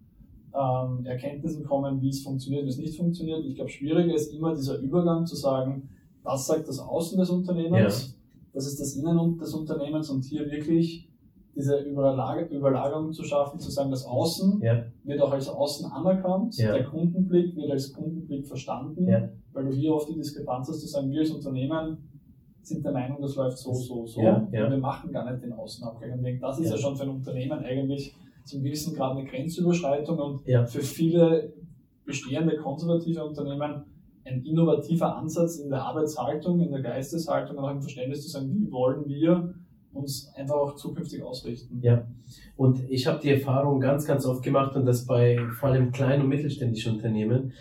ähm, 0.54 1.04
Erkenntnissen 1.04 1.64
kommen, 1.64 2.00
wie 2.00 2.10
es 2.10 2.22
funktioniert, 2.22 2.64
wie 2.64 2.68
es 2.68 2.78
nicht 2.78 2.96
funktioniert. 2.96 3.44
Ich 3.44 3.56
glaube, 3.56 3.70
schwieriger 3.70 4.14
ist 4.14 4.32
immer 4.32 4.54
dieser 4.54 4.78
Übergang 4.78 5.26
zu 5.26 5.34
sagen, 5.34 5.88
das 6.22 6.46
sagt 6.46 6.68
das 6.68 6.78
Außen 6.78 7.18
des 7.18 7.28
Unternehmens, 7.28 8.06
ja. 8.06 8.14
das 8.52 8.66
ist 8.68 8.80
das 8.80 8.94
Innen 8.94 9.36
des 9.36 9.52
Unternehmens 9.52 10.08
und 10.10 10.24
hier 10.24 10.48
wirklich 10.48 11.10
diese 11.56 11.78
Überlag 11.80 12.50
Überlagerung 12.50 13.12
zu 13.12 13.22
schaffen, 13.22 13.60
zu 13.60 13.70
sagen, 13.70 13.90
das 13.90 14.04
Außen 14.04 14.60
ja. 14.62 14.84
wird 15.04 15.20
auch 15.20 15.32
als 15.32 15.48
Außen 15.48 15.90
anerkannt, 15.90 16.56
ja. 16.56 16.72
der 16.72 16.84
Kundenblick 16.84 17.54
wird 17.56 17.70
als 17.70 17.92
Kundenblick 17.92 18.46
verstanden, 18.46 19.08
ja. 19.08 19.28
weil 19.52 19.66
du 19.66 19.72
hier 19.72 19.94
oft 19.94 20.08
die 20.08 20.14
Diskrepanz 20.14 20.68
hast, 20.68 20.80
zu 20.80 20.88
sagen, 20.88 21.10
wir 21.10 21.20
als 21.20 21.30
Unternehmen 21.30 21.98
sind 22.62 22.84
der 22.84 22.92
Meinung, 22.92 23.20
das 23.20 23.36
läuft 23.36 23.58
so, 23.58 23.74
so, 23.74 24.06
so, 24.06 24.20
und 24.20 24.50
wir 24.52 24.78
machen 24.78 25.12
gar 25.12 25.30
nicht 25.30 25.44
den 25.44 25.52
Außenabgleich. 25.52 26.14
Und 26.14 26.22
denke, 26.22 26.40
das 26.40 26.58
ist 26.58 26.70
ja. 26.70 26.78
schon 26.78 26.96
für 26.96 27.02
ein 27.02 27.10
Unternehmen 27.10 27.62
eigentlich 27.62 28.16
zum 28.44 28.62
gewissen 28.62 28.94
Grad 28.94 29.16
eine 29.16 29.28
Grenzüberschreitung 29.28 30.18
und 30.18 30.44
für 30.44 30.80
viele 30.80 31.52
bestehende 32.04 32.56
konservative 32.56 33.24
Unternehmen 33.24 33.84
ein 34.24 34.42
innovativer 34.42 35.16
Ansatz 35.16 35.58
in 35.58 35.70
der 35.70 35.82
Arbeitshaltung, 35.82 36.60
in 36.60 36.70
der 36.70 36.80
Geisteshaltung 36.80 37.58
und 37.58 37.64
auch 37.64 37.70
im 37.70 37.82
Verständnis 37.82 38.22
zu 38.22 38.30
sagen, 38.30 38.50
wie 38.54 38.70
wollen 38.70 39.06
wir 39.06 39.54
uns 39.94 40.32
einfach 40.34 40.56
auch 40.56 40.74
zukünftig 40.76 41.22
ausrichten. 41.22 41.80
Ja, 41.82 42.06
und 42.56 42.88
ich 42.90 43.06
habe 43.06 43.20
die 43.22 43.30
Erfahrung 43.30 43.80
ganz, 43.80 44.06
ganz 44.06 44.26
oft 44.26 44.42
gemacht 44.42 44.76
und 44.76 44.86
das 44.86 45.06
bei 45.06 45.38
vor 45.58 45.70
allem 45.70 45.92
kleinen 45.92 46.22
und 46.22 46.28
mittelständischen 46.28 46.94
Unternehmen, 46.94 47.52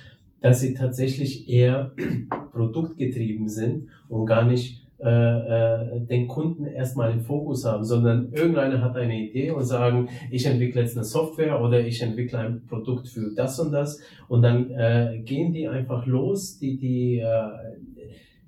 dass 0.42 0.60
sie 0.60 0.74
tatsächlich 0.74 1.48
eher 1.50 1.94
produktgetrieben 2.52 3.48
sind 3.48 3.88
und 4.10 4.26
gar 4.26 4.46
nicht 4.46 4.84
äh, 5.00 5.10
äh, 5.10 6.00
den 6.00 6.30
Kunden 6.30 6.66
erstmal 6.66 7.12
im 7.12 7.20
Fokus 7.20 7.66
haben, 7.66 7.84
sondern 7.84 8.32
irgendeiner 8.32 8.82
hat 8.82 8.96
eine 8.96 9.20
Idee 9.20 9.52
und 9.52 9.66
sagen, 9.66 10.08
ich 10.32 10.46
entwickle 10.46 10.80
jetzt 10.80 10.96
eine 10.96 11.04
Software 11.04 11.62
oder 11.62 11.86
ich 11.86 12.02
entwickle 12.02 12.40
ein 12.40 12.62
Produkt 12.68 13.10
für 13.10 13.34
das 13.36 13.60
und 13.60 13.74
das 13.74 14.00
und 14.30 14.44
dann 14.44 14.72
äh, 14.72 15.22
gehen 15.26 15.52
die 15.52 15.68
einfach 15.68 16.06
los, 16.06 16.58
die, 16.58 16.78
die 16.78 17.20
äh, 17.20 17.93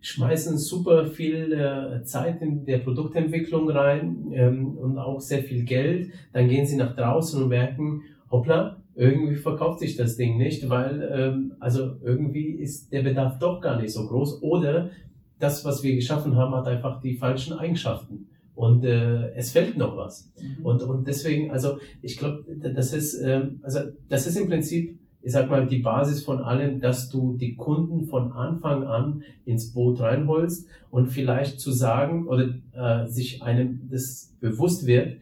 schmeißen 0.05 0.57
super 0.59 1.07
viel 1.07 1.51
äh, 1.51 2.03
Zeit 2.03 2.41
in 2.41 2.63
der 2.63 2.77
Produktentwicklung 2.77 3.69
rein 3.71 4.31
ähm, 4.33 4.77
und 4.77 4.99
auch 4.99 5.19
sehr 5.19 5.43
viel 5.43 5.63
Geld. 5.63 6.11
Dann 6.31 6.47
gehen 6.47 6.65
sie 6.65 6.77
nach 6.77 6.95
draußen 6.95 7.41
und 7.41 7.49
merken, 7.49 8.03
hoppla, 8.29 8.77
irgendwie 8.93 9.35
verkauft 9.35 9.79
sich 9.79 9.95
das 9.95 10.15
Ding 10.15 10.37
nicht, 10.37 10.69
weil 10.69 11.09
ähm, 11.11 11.53
also 11.59 11.95
irgendwie 12.03 12.51
ist 12.51 12.93
der 12.93 13.01
Bedarf 13.01 13.39
doch 13.39 13.59
gar 13.61 13.81
nicht 13.81 13.93
so 13.93 14.07
groß 14.07 14.43
oder 14.43 14.91
das, 15.39 15.65
was 15.65 15.81
wir 15.81 15.95
geschaffen 15.95 16.35
haben, 16.35 16.53
hat 16.53 16.67
einfach 16.67 17.01
die 17.01 17.15
falschen 17.15 17.53
Eigenschaften 17.53 18.27
und 18.53 18.85
äh, 18.85 19.31
es 19.33 19.51
fällt 19.51 19.75
noch 19.75 19.97
was. 19.97 20.31
Mhm. 20.39 20.65
Und, 20.65 20.83
und 20.83 21.07
deswegen, 21.07 21.49
also 21.49 21.79
ich 22.03 22.17
glaube, 22.17 22.45
das 22.75 22.93
ist, 22.93 23.19
ähm, 23.21 23.59
also 23.63 23.79
das 24.07 24.27
ist 24.27 24.37
im 24.37 24.47
Prinzip 24.47 24.99
ich 25.25 25.31
sag 25.31 25.49
mal, 25.49 25.65
die 25.65 25.79
Basis 25.79 26.23
von 26.23 26.39
allem, 26.39 26.79
dass 26.79 27.09
du 27.09 27.35
die 27.35 27.55
Kunden 27.55 28.05
von 28.05 28.31
Anfang 28.31 28.83
an 28.83 29.23
ins 29.43 29.73
Boot 29.73 29.99
reinholst 29.99 30.67
und 30.91 31.07
vielleicht 31.07 31.59
zu 31.59 31.71
sagen 31.71 32.27
oder 32.27 32.53
äh, 32.73 33.07
sich 33.07 33.41
einem 33.41 33.89
das 33.89 34.35
bewusst 34.39 34.85
wird, 34.85 35.17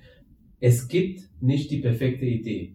es 0.60 0.90
gibt 0.90 1.22
nicht 1.40 1.72
die 1.72 1.80
perfekte 1.80 2.26
Idee. 2.26 2.74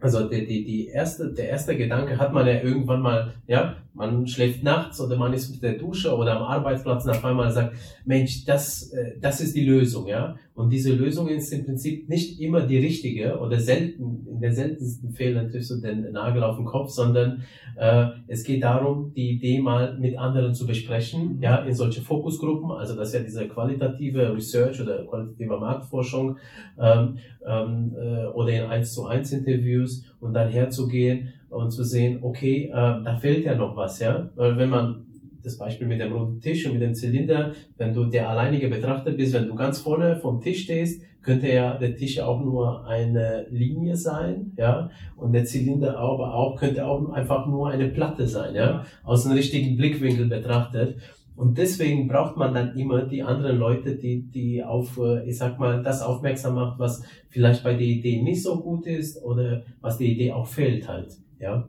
Also 0.00 0.26
die, 0.26 0.46
die, 0.46 0.64
die 0.64 0.86
erste, 0.86 1.34
der 1.34 1.50
erste 1.50 1.76
Gedanke 1.76 2.18
hat 2.18 2.32
man 2.32 2.46
ja 2.46 2.62
irgendwann 2.62 3.02
mal, 3.02 3.34
ja, 3.46 3.76
man 3.92 4.26
schläft 4.26 4.62
nachts 4.62 4.98
oder 5.02 5.16
man 5.16 5.34
ist 5.34 5.50
unter 5.50 5.68
der 5.68 5.78
Dusche 5.78 6.16
oder 6.16 6.36
am 6.36 6.44
Arbeitsplatz 6.44 7.04
und 7.04 7.10
auf 7.10 7.24
einmal 7.26 7.50
sagt, 7.50 7.76
Mensch, 8.06 8.46
das, 8.46 8.90
äh, 8.92 9.18
das 9.20 9.42
ist 9.42 9.54
die 9.54 9.66
Lösung, 9.66 10.06
ja. 10.06 10.36
Und 10.54 10.70
diese 10.70 10.94
Lösung 10.94 11.26
ist 11.28 11.52
im 11.52 11.64
Prinzip 11.64 12.08
nicht 12.08 12.40
immer 12.40 12.60
die 12.60 12.78
richtige 12.78 13.40
oder 13.40 13.58
selten, 13.58 14.24
in 14.30 14.40
den 14.40 14.52
seltensten 14.52 15.10
Fällen 15.10 15.50
triffst 15.50 15.72
du 15.72 15.80
den 15.80 16.12
Nagel 16.12 16.44
auf 16.44 16.56
den 16.56 16.64
Kopf, 16.64 16.90
sondern 16.90 17.42
äh, 17.76 18.06
es 18.28 18.44
geht 18.44 18.62
darum, 18.62 19.12
die 19.16 19.30
Idee 19.30 19.60
mal 19.60 19.98
mit 19.98 20.16
anderen 20.16 20.54
zu 20.54 20.64
besprechen, 20.64 21.38
ja, 21.40 21.56
in 21.56 21.74
solche 21.74 22.02
Fokusgruppen, 22.02 22.70
also 22.70 22.94
das 22.94 23.08
ist 23.08 23.14
ja 23.14 23.20
diese 23.20 23.48
qualitative 23.48 24.32
Research 24.32 24.80
oder 24.80 25.04
qualitative 25.04 25.58
Marktforschung 25.58 26.36
ähm, 26.78 27.18
ähm, 27.44 27.96
äh, 27.96 28.26
oder 28.26 28.50
in 28.50 28.70
1 28.70 28.94
zu 28.94 29.06
1 29.06 29.32
Interviews 29.32 30.04
und 30.20 30.34
dann 30.34 30.48
herzugehen 30.48 31.32
und 31.50 31.72
zu 31.72 31.82
sehen, 31.82 32.20
okay, 32.22 32.66
äh, 32.66 32.70
da 32.70 33.16
fehlt 33.20 33.44
ja 33.44 33.56
noch 33.56 33.76
was, 33.76 33.98
ja, 33.98 34.30
weil 34.36 34.56
wenn 34.56 34.70
man 34.70 35.06
das 35.44 35.58
Beispiel 35.58 35.86
mit 35.86 36.00
dem 36.00 36.12
roten 36.12 36.40
Tisch 36.40 36.66
und 36.66 36.72
mit 36.72 36.82
dem 36.82 36.94
Zylinder, 36.94 37.52
wenn 37.76 37.92
du 37.92 38.04
der 38.06 38.28
alleinige 38.28 38.68
Betrachter 38.68 39.12
bist, 39.12 39.34
wenn 39.34 39.46
du 39.46 39.54
ganz 39.54 39.78
vorne 39.78 40.16
vom 40.16 40.40
Tisch 40.40 40.62
stehst, 40.64 41.02
könnte 41.24 41.48
ja 41.48 41.76
der 41.76 41.96
Tisch 41.96 42.20
auch 42.20 42.40
nur 42.40 42.86
eine 42.86 43.46
Linie 43.50 43.96
sein, 43.96 44.52
ja, 44.56 44.90
und 45.16 45.32
der 45.32 45.44
Zylinder 45.44 45.98
aber 45.98 46.34
auch, 46.34 46.56
könnte 46.56 46.86
auch 46.86 47.10
einfach 47.10 47.46
nur 47.46 47.70
eine 47.70 47.88
Platte 47.88 48.28
sein, 48.28 48.54
ja, 48.54 48.84
aus 49.02 49.24
einem 49.24 49.36
richtigen 49.36 49.76
Blickwinkel 49.76 50.26
betrachtet. 50.26 50.98
Und 51.36 51.58
deswegen 51.58 52.06
braucht 52.06 52.36
man 52.36 52.54
dann 52.54 52.76
immer 52.76 53.06
die 53.06 53.24
anderen 53.24 53.58
Leute, 53.58 53.96
die, 53.96 54.22
die 54.22 54.62
auf, 54.62 54.98
äh, 54.98 55.28
ich 55.28 55.36
sag 55.36 55.58
mal, 55.58 55.82
das 55.82 56.00
aufmerksam 56.00 56.54
macht, 56.54 56.78
was 56.78 57.02
vielleicht 57.28 57.64
bei 57.64 57.74
der 57.74 57.86
Idee 57.86 58.22
nicht 58.22 58.42
so 58.42 58.60
gut 58.60 58.86
ist 58.86 59.20
oder 59.20 59.64
was 59.80 59.98
die 59.98 60.12
Idee 60.12 60.30
auch 60.30 60.46
fehlt 60.46 60.86
halt, 60.88 61.18
ja. 61.40 61.68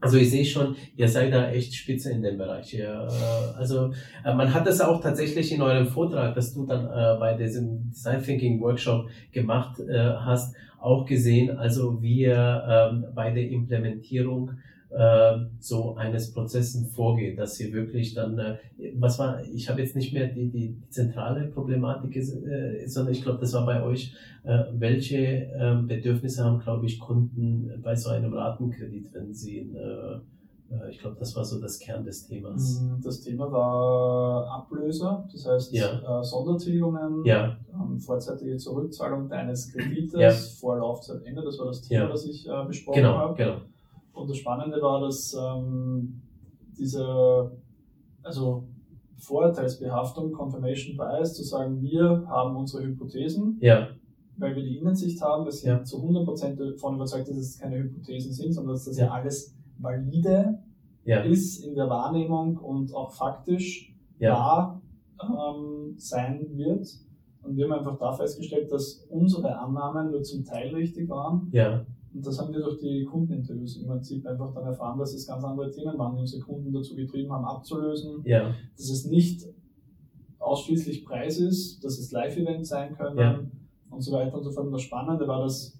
Also 0.00 0.18
ich 0.18 0.30
sehe 0.30 0.44
schon, 0.44 0.76
ihr 0.96 1.08
seid 1.08 1.32
da 1.32 1.50
echt 1.50 1.74
spitze 1.74 2.12
in 2.12 2.22
dem 2.22 2.36
Bereich. 2.36 2.72
Ja, 2.74 3.08
also 3.56 3.92
äh, 4.24 4.34
man 4.34 4.52
hat 4.52 4.66
das 4.66 4.80
auch 4.80 5.00
tatsächlich 5.00 5.50
in 5.52 5.62
eurem 5.62 5.86
Vortrag, 5.86 6.34
das 6.34 6.52
du 6.52 6.66
dann 6.66 6.86
äh, 6.86 7.18
bei 7.18 7.34
diesem 7.34 7.90
Design 7.90 8.22
Thinking 8.22 8.60
Workshop 8.60 9.08
gemacht 9.32 9.80
äh, 9.80 9.98
hast, 9.98 10.54
auch 10.80 11.06
gesehen. 11.06 11.56
Also 11.56 12.02
wie 12.02 12.20
ihr 12.22 12.90
ähm, 12.92 13.06
bei 13.14 13.30
der 13.30 13.48
Implementierung 13.48 14.52
äh, 14.90 15.36
so 15.58 15.96
eines 15.96 16.32
Prozesses 16.32 16.92
vorgeht, 16.94 17.38
dass 17.38 17.58
ihr 17.60 17.72
wirklich 17.72 18.14
dann, 18.14 18.38
äh, 18.38 18.56
was 18.98 19.18
war, 19.18 19.42
ich 19.42 19.68
habe 19.68 19.80
jetzt 19.82 19.96
nicht 19.96 20.12
mehr 20.12 20.28
die, 20.28 20.48
die 20.48 20.80
zentrale 20.90 21.48
Problematik, 21.48 22.16
äh, 22.16 22.86
sondern 22.86 23.12
ich 23.12 23.22
glaube, 23.22 23.40
das 23.40 23.52
war 23.52 23.66
bei 23.66 23.82
euch, 23.82 24.14
äh, 24.44 24.64
welche 24.74 25.16
äh, 25.18 25.76
Bedürfnisse 25.86 26.44
haben, 26.44 26.60
glaube 26.60 26.86
ich, 26.86 27.00
Kunden 27.00 27.80
bei 27.82 27.96
so 27.96 28.10
einem 28.10 28.32
Ratenkredit, 28.32 29.12
wenn 29.12 29.34
sie 29.34 29.58
in, 29.58 29.74
äh, 29.74 30.20
ich 30.90 30.98
glaube, 30.98 31.16
das 31.18 31.34
war 31.36 31.44
so 31.44 31.60
das 31.60 31.78
Kern 31.78 32.04
des 32.04 32.26
Themas. 32.26 32.80
Mm, 32.80 33.00
das 33.02 33.20
Thema 33.20 33.50
war 33.52 34.48
Ablöser, 34.50 35.28
das 35.32 35.46
heißt 35.46 35.72
ja. 35.72 36.22
Sondertilgungen, 36.24 37.24
ja. 37.24 37.56
ähm, 37.72 37.98
vorzeitige 38.00 38.56
Zurückzahlung 38.56 39.28
deines 39.28 39.72
Kredites 39.72 40.20
Ja. 40.20 40.30
vor 40.30 40.78
Laufzeitende. 40.78 41.42
Das 41.42 41.58
war 41.60 41.66
das 41.66 41.82
Thema, 41.82 42.08
das 42.08 42.26
ich 42.26 42.48
besprochen 42.66 42.96
Genau, 42.96 43.16
habe. 43.16 43.34
genau. 43.36 43.56
Und 44.16 44.30
das 44.30 44.38
Spannende 44.38 44.80
war, 44.80 45.00
dass 45.00 45.34
ähm, 45.38 46.22
diese, 46.78 47.52
also 48.22 48.68
Vorurteilsbehaftung, 49.18 50.32
Confirmation 50.32 50.96
Bias, 50.96 51.34
zu 51.34 51.42
sagen, 51.44 51.80
wir 51.80 52.24
haben 52.28 52.56
unsere 52.56 52.84
Hypothesen, 52.84 53.58
Ja, 53.60 53.88
weil 54.38 54.54
wir 54.56 54.62
die 54.62 54.78
Innensicht 54.78 55.20
haben, 55.22 55.44
wir 55.44 55.52
sind 55.52 55.68
Ja. 55.70 55.82
zu 55.84 55.96
100% 55.98 56.56
davon 56.72 56.96
überzeugt, 56.96 57.28
dass 57.28 57.36
es 57.36 57.58
keine 57.58 57.76
Hypothesen 57.78 58.32
sind, 58.32 58.52
sondern 58.52 58.74
dass 58.74 58.84
das 58.84 58.98
Ja. 58.98 59.06
ja 59.06 59.12
alles 59.12 59.54
valide 59.78 60.58
ja, 61.04 61.20
ist 61.20 61.64
in 61.64 61.74
der 61.74 61.88
Wahrnehmung 61.88 62.56
und 62.58 62.94
auch 62.94 63.12
faktisch 63.12 63.94
wahr 64.32 64.82
ähm, 65.22 65.94
sein 65.96 66.46
wird. 66.56 66.86
Und 67.42 67.56
wir 67.56 67.64
haben 67.64 67.72
einfach 67.78 67.96
da 67.98 68.12
festgestellt, 68.12 68.70
dass 68.72 69.06
unsere 69.08 69.56
Annahmen 69.58 70.10
nur 70.10 70.22
zum 70.22 70.44
Teil 70.44 70.74
richtig 70.74 71.08
waren. 71.08 71.48
ja, 71.52 71.84
Und 72.16 72.26
das 72.26 72.38
haben 72.40 72.52
wir 72.52 72.60
durch 72.60 72.78
die 72.78 73.04
Kundeninterviews 73.04 73.76
im 73.76 73.86
Prinzip 73.88 74.26
einfach 74.26 74.54
dann 74.54 74.64
erfahren, 74.64 74.98
dass 74.98 75.12
es 75.12 75.26
ganz 75.26 75.44
andere 75.44 75.70
Themen 75.70 75.98
waren, 75.98 76.14
die 76.14 76.20
unsere 76.22 76.42
Kunden 76.42 76.72
dazu 76.72 76.96
getrieben 76.96 77.30
haben, 77.30 77.44
abzulösen. 77.44 78.22
ja, 78.24 78.54
Dass 78.76 78.88
es 78.88 79.04
nicht 79.04 79.46
ausschließlich 80.38 81.04
Preis 81.04 81.38
ist, 81.38 81.84
dass 81.84 81.98
es 81.98 82.12
Live-Events 82.12 82.68
sein 82.70 82.96
können 82.96 83.18
Ja. 83.18 83.40
und 83.90 84.00
so 84.00 84.12
weiter 84.12 84.36
und 84.38 84.44
so 84.44 84.50
fort. 84.50 84.66
Und 84.66 84.72
das 84.72 84.82
Spannende 84.82 85.26
war, 85.28 85.42
dass 85.42 85.78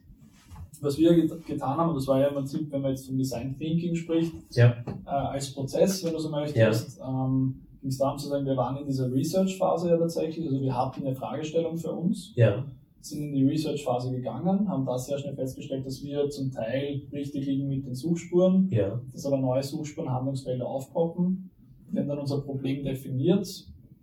was 0.83 0.99
wir 0.99 1.15
get 1.15 1.47
getan 1.47 1.79
haben, 1.79 1.89
und 1.89 1.97
das 1.97 2.07
war 2.07 2.21
ja 2.21 2.27
im 2.29 2.35
Prinzip, 2.35 2.71
wenn 2.71 2.83
man 2.83 2.91
jetzt 2.91 3.07
vom 3.07 3.17
Design 3.17 3.57
Thinking 3.59 3.95
spricht, 3.95 4.35
ja, 4.55 4.77
äh, 5.07 5.09
als 5.09 5.51
Prozess, 5.55 6.05
wenn 6.05 6.13
du 6.13 6.19
so 6.19 6.29
möchtest, 6.29 7.01
ähm, 7.01 7.63
ging 7.81 7.89
es 7.89 7.97
darum 7.97 8.19
zu 8.19 8.29
sagen, 8.29 8.45
wir 8.45 8.59
waren 8.59 8.77
in 8.77 8.85
dieser 8.87 9.11
Research-Phase 9.11 9.89
ja 9.89 9.97
tatsächlich, 9.97 10.47
also 10.47 10.61
wir 10.61 10.77
hatten 10.77 11.07
eine 11.07 11.15
Fragestellung 11.17 11.79
für 11.79 11.93
uns, 11.93 12.33
ja, 12.35 12.63
sind 13.01 13.23
in 13.23 13.33
die 13.35 13.45
Research-Phase 13.45 14.11
gegangen, 14.11 14.69
haben 14.69 14.85
da 14.85 14.99
sehr 14.99 15.19
schnell 15.19 15.35
festgestellt, 15.35 15.87
dass 15.87 16.03
wir 16.03 16.29
zum 16.29 16.51
Teil 16.51 17.03
richtig 17.13 17.47
liegen 17.47 17.69
mit 17.69 17.87
den 17.87 17.95
Suchspuren, 17.95 18.69
ja, 18.71 19.01
dass 19.13 19.27
aber 19.27 19.39
neue 19.39 19.63
Suchspuren, 19.63 20.11
Handlungsfelder 20.11 20.67
aufpoppen. 20.67 21.51
Wir 21.91 22.01
haben 22.01 22.09
dann 22.09 22.19
unser 22.19 22.41
Problem 22.41 22.83
definiert, 22.85 23.47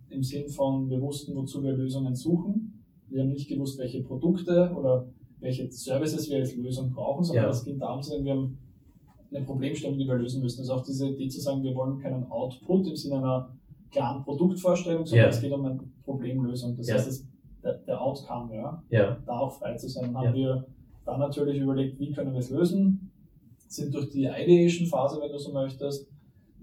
im 0.08 0.22
Sinn 0.22 0.48
von, 0.48 0.88
wir 0.88 1.00
wussten, 1.02 1.34
wozu 1.34 1.62
wir 1.62 1.72
Lösungen 1.72 2.14
suchen. 2.14 2.82
Wir 3.08 3.22
haben 3.22 3.30
nicht 3.30 3.48
gewusst, 3.48 3.78
welche 3.78 4.02
Produkte 4.02 4.72
oder 4.74 5.06
welche 5.40 5.70
Services 5.70 6.30
wir 6.30 6.38
als 6.38 6.56
Lösung 6.56 6.90
brauchen, 6.92 7.24
sondern 7.24 7.44
Ja. 7.46 7.50
es 7.50 7.64
ging 7.64 7.78
darum 7.78 8.00
wir 8.24 8.32
haben 8.32 8.58
eine 9.30 9.44
Problemstellung, 9.44 9.98
die 9.98 10.06
wir 10.06 10.14
lösen 10.14 10.40
müssen. 10.42 10.60
Also 10.60 10.74
auch 10.74 10.84
diese 10.84 11.08
Idee 11.08 11.28
zu 11.28 11.40
sagen, 11.40 11.62
wir 11.62 11.74
wollen 11.74 11.98
keinen 11.98 12.24
Output 12.30 12.86
im 12.86 12.96
Sinne 12.96 13.16
einer 13.18 13.50
klaren 13.90 14.22
Produktvorstellung, 14.24 15.04
sondern 15.04 15.26
Ja. 15.26 15.30
es 15.30 15.40
geht 15.40 15.52
um 15.52 15.64
eine 15.64 15.80
Problemlösung. 16.04 16.76
Das 16.76 16.88
Ja. 16.88 16.94
heißt, 16.94 17.08
das, 17.08 17.26
der, 17.64 17.74
der 17.86 18.00
Outcome, 18.00 18.54
ja 18.54 18.82
ja, 18.90 19.16
da 19.26 19.38
auch 19.40 19.52
frei 19.58 19.74
zu 19.76 19.88
sein. 19.88 20.12
Dann 20.12 20.22
Ja. 20.22 20.28
haben 20.28 20.34
wir 20.36 20.64
dann 21.04 21.20
natürlich 21.20 21.58
überlegt, 21.58 21.98
wie 21.98 22.12
können 22.12 22.32
wir 22.32 22.40
es 22.40 22.50
lösen, 22.50 23.10
sind 23.68 23.94
durch 23.94 24.10
die 24.10 24.24
Ideation-Phase, 24.24 25.20
wenn 25.20 25.32
du 25.32 25.38
so 25.38 25.52
möchtest. 25.52 26.08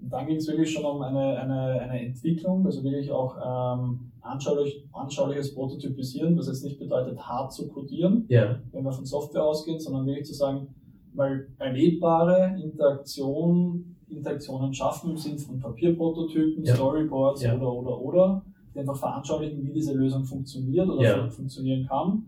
Und 0.02 0.12
dann 0.12 0.26
ging 0.26 0.36
es 0.36 0.48
wirklich 0.48 0.72
schon 0.72 0.84
um 0.84 1.00
eine, 1.02 1.38
eine, 1.38 1.80
eine 1.80 2.00
Entwicklung, 2.06 2.64
also 2.66 2.82
wirklich 2.82 3.12
auch 3.12 3.36
ähm, 3.36 4.10
anschaulich, 4.20 4.84
anschauliches 4.92 5.54
Prototypisieren, 5.54 6.36
was 6.36 6.48
jetzt 6.48 6.64
nicht 6.64 6.78
bedeutet, 6.78 7.18
hart 7.20 7.52
zu 7.52 7.68
codieren, 7.68 8.24
ja, 8.28 8.58
wenn 8.72 8.84
wir 8.84 8.92
von 8.92 9.04
Software 9.04 9.44
ausgehen, 9.44 9.78
sondern 9.78 10.06
wirklich 10.06 10.26
zu 10.26 10.34
sagen, 10.34 10.68
mal 11.14 11.46
erlebbare 11.58 12.56
Interaktion, 12.60 13.96
Interaktionen 14.08 14.72
schaffen 14.74 15.10
im 15.10 15.16
Sinne 15.16 15.38
von 15.38 15.58
Papierprototypen, 15.60 16.64
Ja. 16.64 16.74
Storyboards 16.74 17.42
Ja. 17.42 17.54
oder 17.56 17.72
oder 17.72 18.00
oder, 18.00 18.42
die 18.74 18.78
einfach 18.80 18.96
veranschaulichen, 18.96 19.62
wie 19.66 19.72
diese 19.72 19.94
Lösung 19.94 20.24
funktioniert 20.24 20.88
oder 20.88 21.02
Ja. 21.02 21.18
fun- 21.22 21.30
funktionieren 21.30 21.86
kann. 21.86 22.24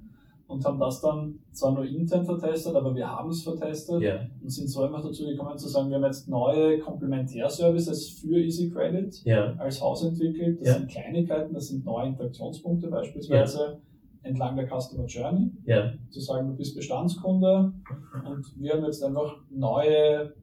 Und 0.47 0.62
haben 0.66 0.78
das 0.78 1.01
dann 1.01 1.38
zwar 1.53 1.72
nur 1.72 1.86
intern 1.86 2.22
vertestet, 2.22 2.76
aber 2.76 2.95
wir 2.95 3.09
haben 3.09 3.30
es 3.30 3.42
vertestet 3.42 4.03
ja, 4.03 4.20
und 4.42 4.51
sind 4.51 4.68
so 4.68 4.82
einfach 4.82 5.03
dazu 5.03 5.24
gekommen 5.24 5.57
zu 5.57 5.68
sagen, 5.68 5.88
wir 5.88 5.97
haben 5.97 6.05
jetzt 6.05 6.28
neue 6.28 6.78
Komplementärservices 6.80 8.11
für 8.20 8.38
Easy 8.38 8.70
Credit 8.70 9.22
ja, 9.24 9.55
als 9.57 9.80
Haus 9.80 10.05
entwickelt. 10.05 10.61
Das 10.61 10.68
Ja. 10.68 10.74
sind 10.74 10.90
Kleinigkeiten, 10.90 11.55
das 11.55 11.68
sind 11.68 11.84
neue 11.86 12.09
Interaktionspunkte 12.09 12.88
beispielsweise 12.88 13.78
entlang 14.22 14.57
der 14.57 14.66
Customer 14.68 15.07
Journey 15.07 15.51
zu 16.11 16.20
sagen, 16.20 16.49
du 16.49 16.55
bist 16.57 16.74
Bestandskunde 16.76 17.72
und 18.26 18.61
wir 18.61 18.72
haben 18.74 18.84
jetzt 18.84 19.03
einfach 19.03 19.36
neue, 19.51 20.34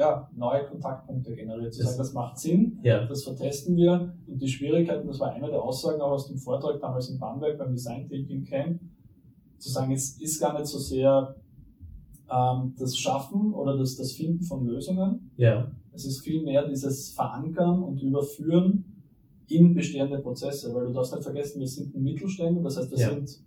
ja, 0.00 0.28
neue 0.34 0.64
Kontaktpunkte 0.66 1.34
generiert. 1.36 1.72
Zu 1.74 1.80
Das- 1.82 1.90
sagen, 1.90 1.98
das 1.98 2.12
macht 2.14 2.38
Sinn, 2.38 2.78
ja, 2.82 3.04
das 3.06 3.22
vertesten 3.24 3.76
wir. 3.76 4.14
Und 4.26 4.40
die 4.40 4.48
Schwierigkeiten, 4.48 5.06
das 5.06 5.20
war 5.20 5.30
eine 5.32 5.46
der 5.48 5.62
Aussagen 5.62 6.00
auch 6.00 6.12
aus 6.12 6.26
dem 6.28 6.38
Vortrag 6.38 6.80
damals 6.80 7.10
in 7.10 7.18
Bamberg 7.18 7.58
beim 7.58 7.72
Design 7.72 8.08
Thinking 8.08 8.44
Camp, 8.44 8.80
zu 9.58 9.70
sagen, 9.70 9.92
es 9.92 10.18
ist 10.20 10.40
gar 10.40 10.54
nicht 10.54 10.66
so 10.66 10.78
sehr 10.78 11.36
ähm, 12.32 12.74
das 12.78 12.96
Schaffen 12.96 13.52
oder 13.52 13.76
das, 13.76 13.96
das 13.96 14.12
Finden 14.12 14.42
von 14.42 14.64
Lösungen, 14.66 15.30
ja, 15.36 15.70
es 15.92 16.04
ist 16.06 16.20
vielmehr 16.20 16.66
dieses 16.68 17.10
Verankern 17.12 17.82
und 17.82 18.00
Überführen 18.00 18.84
in 19.48 19.74
bestehende 19.74 20.18
Prozesse, 20.20 20.72
weil 20.72 20.86
du 20.86 20.92
darfst 20.92 21.12
nicht 21.12 21.24
vergessen, 21.24 21.58
wir 21.60 21.66
sind 21.66 21.94
ein 21.94 22.02
Mittelständler, 22.02 22.62
das 22.62 22.76
heißt, 22.78 22.90
wir 22.92 22.98
Ja. 22.98 23.10
sind 23.10 23.42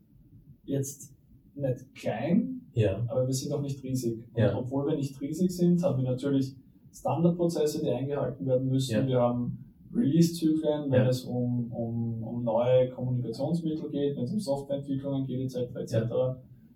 jetzt 0.66 1.14
nicht 1.56 1.94
klein, 1.96 2.62
ja, 2.74 3.04
aber 3.08 3.28
wir 3.28 3.34
sind 3.34 3.52
auch 3.54 3.62
nicht 3.62 3.84
riesig. 3.84 4.24
Und 4.34 4.42
Ja. 4.42 4.58
obwohl 4.58 4.88
wir 4.88 4.96
nicht 4.96 5.20
riesig 5.22 5.52
sind, 5.52 5.82
haben 5.84 6.02
wir 6.04 6.10
natürlich 6.10 6.56
Standardprozesse, 6.92 7.82
die 7.82 7.90
eingehalten 7.90 8.46
werden 8.46 8.68
müssen. 8.70 8.92
Ja. 8.94 9.08
Wir 9.08 9.20
haben 9.20 9.58
Release-Zyklen, 9.94 10.92
wenn 10.92 11.06
es 11.08 11.24
um, 11.24 11.72
um, 11.72 12.24
um 12.24 12.44
neue 12.44 12.90
Kommunikationsmittel 12.90 13.90
geht, 13.90 14.16
wenn 14.18 14.24
es 14.24 14.32
um 14.34 14.40
Softwareentwicklungen 14.40 15.26
geht, 15.26 15.42
etc. 15.56 15.76
etc. 15.76 15.96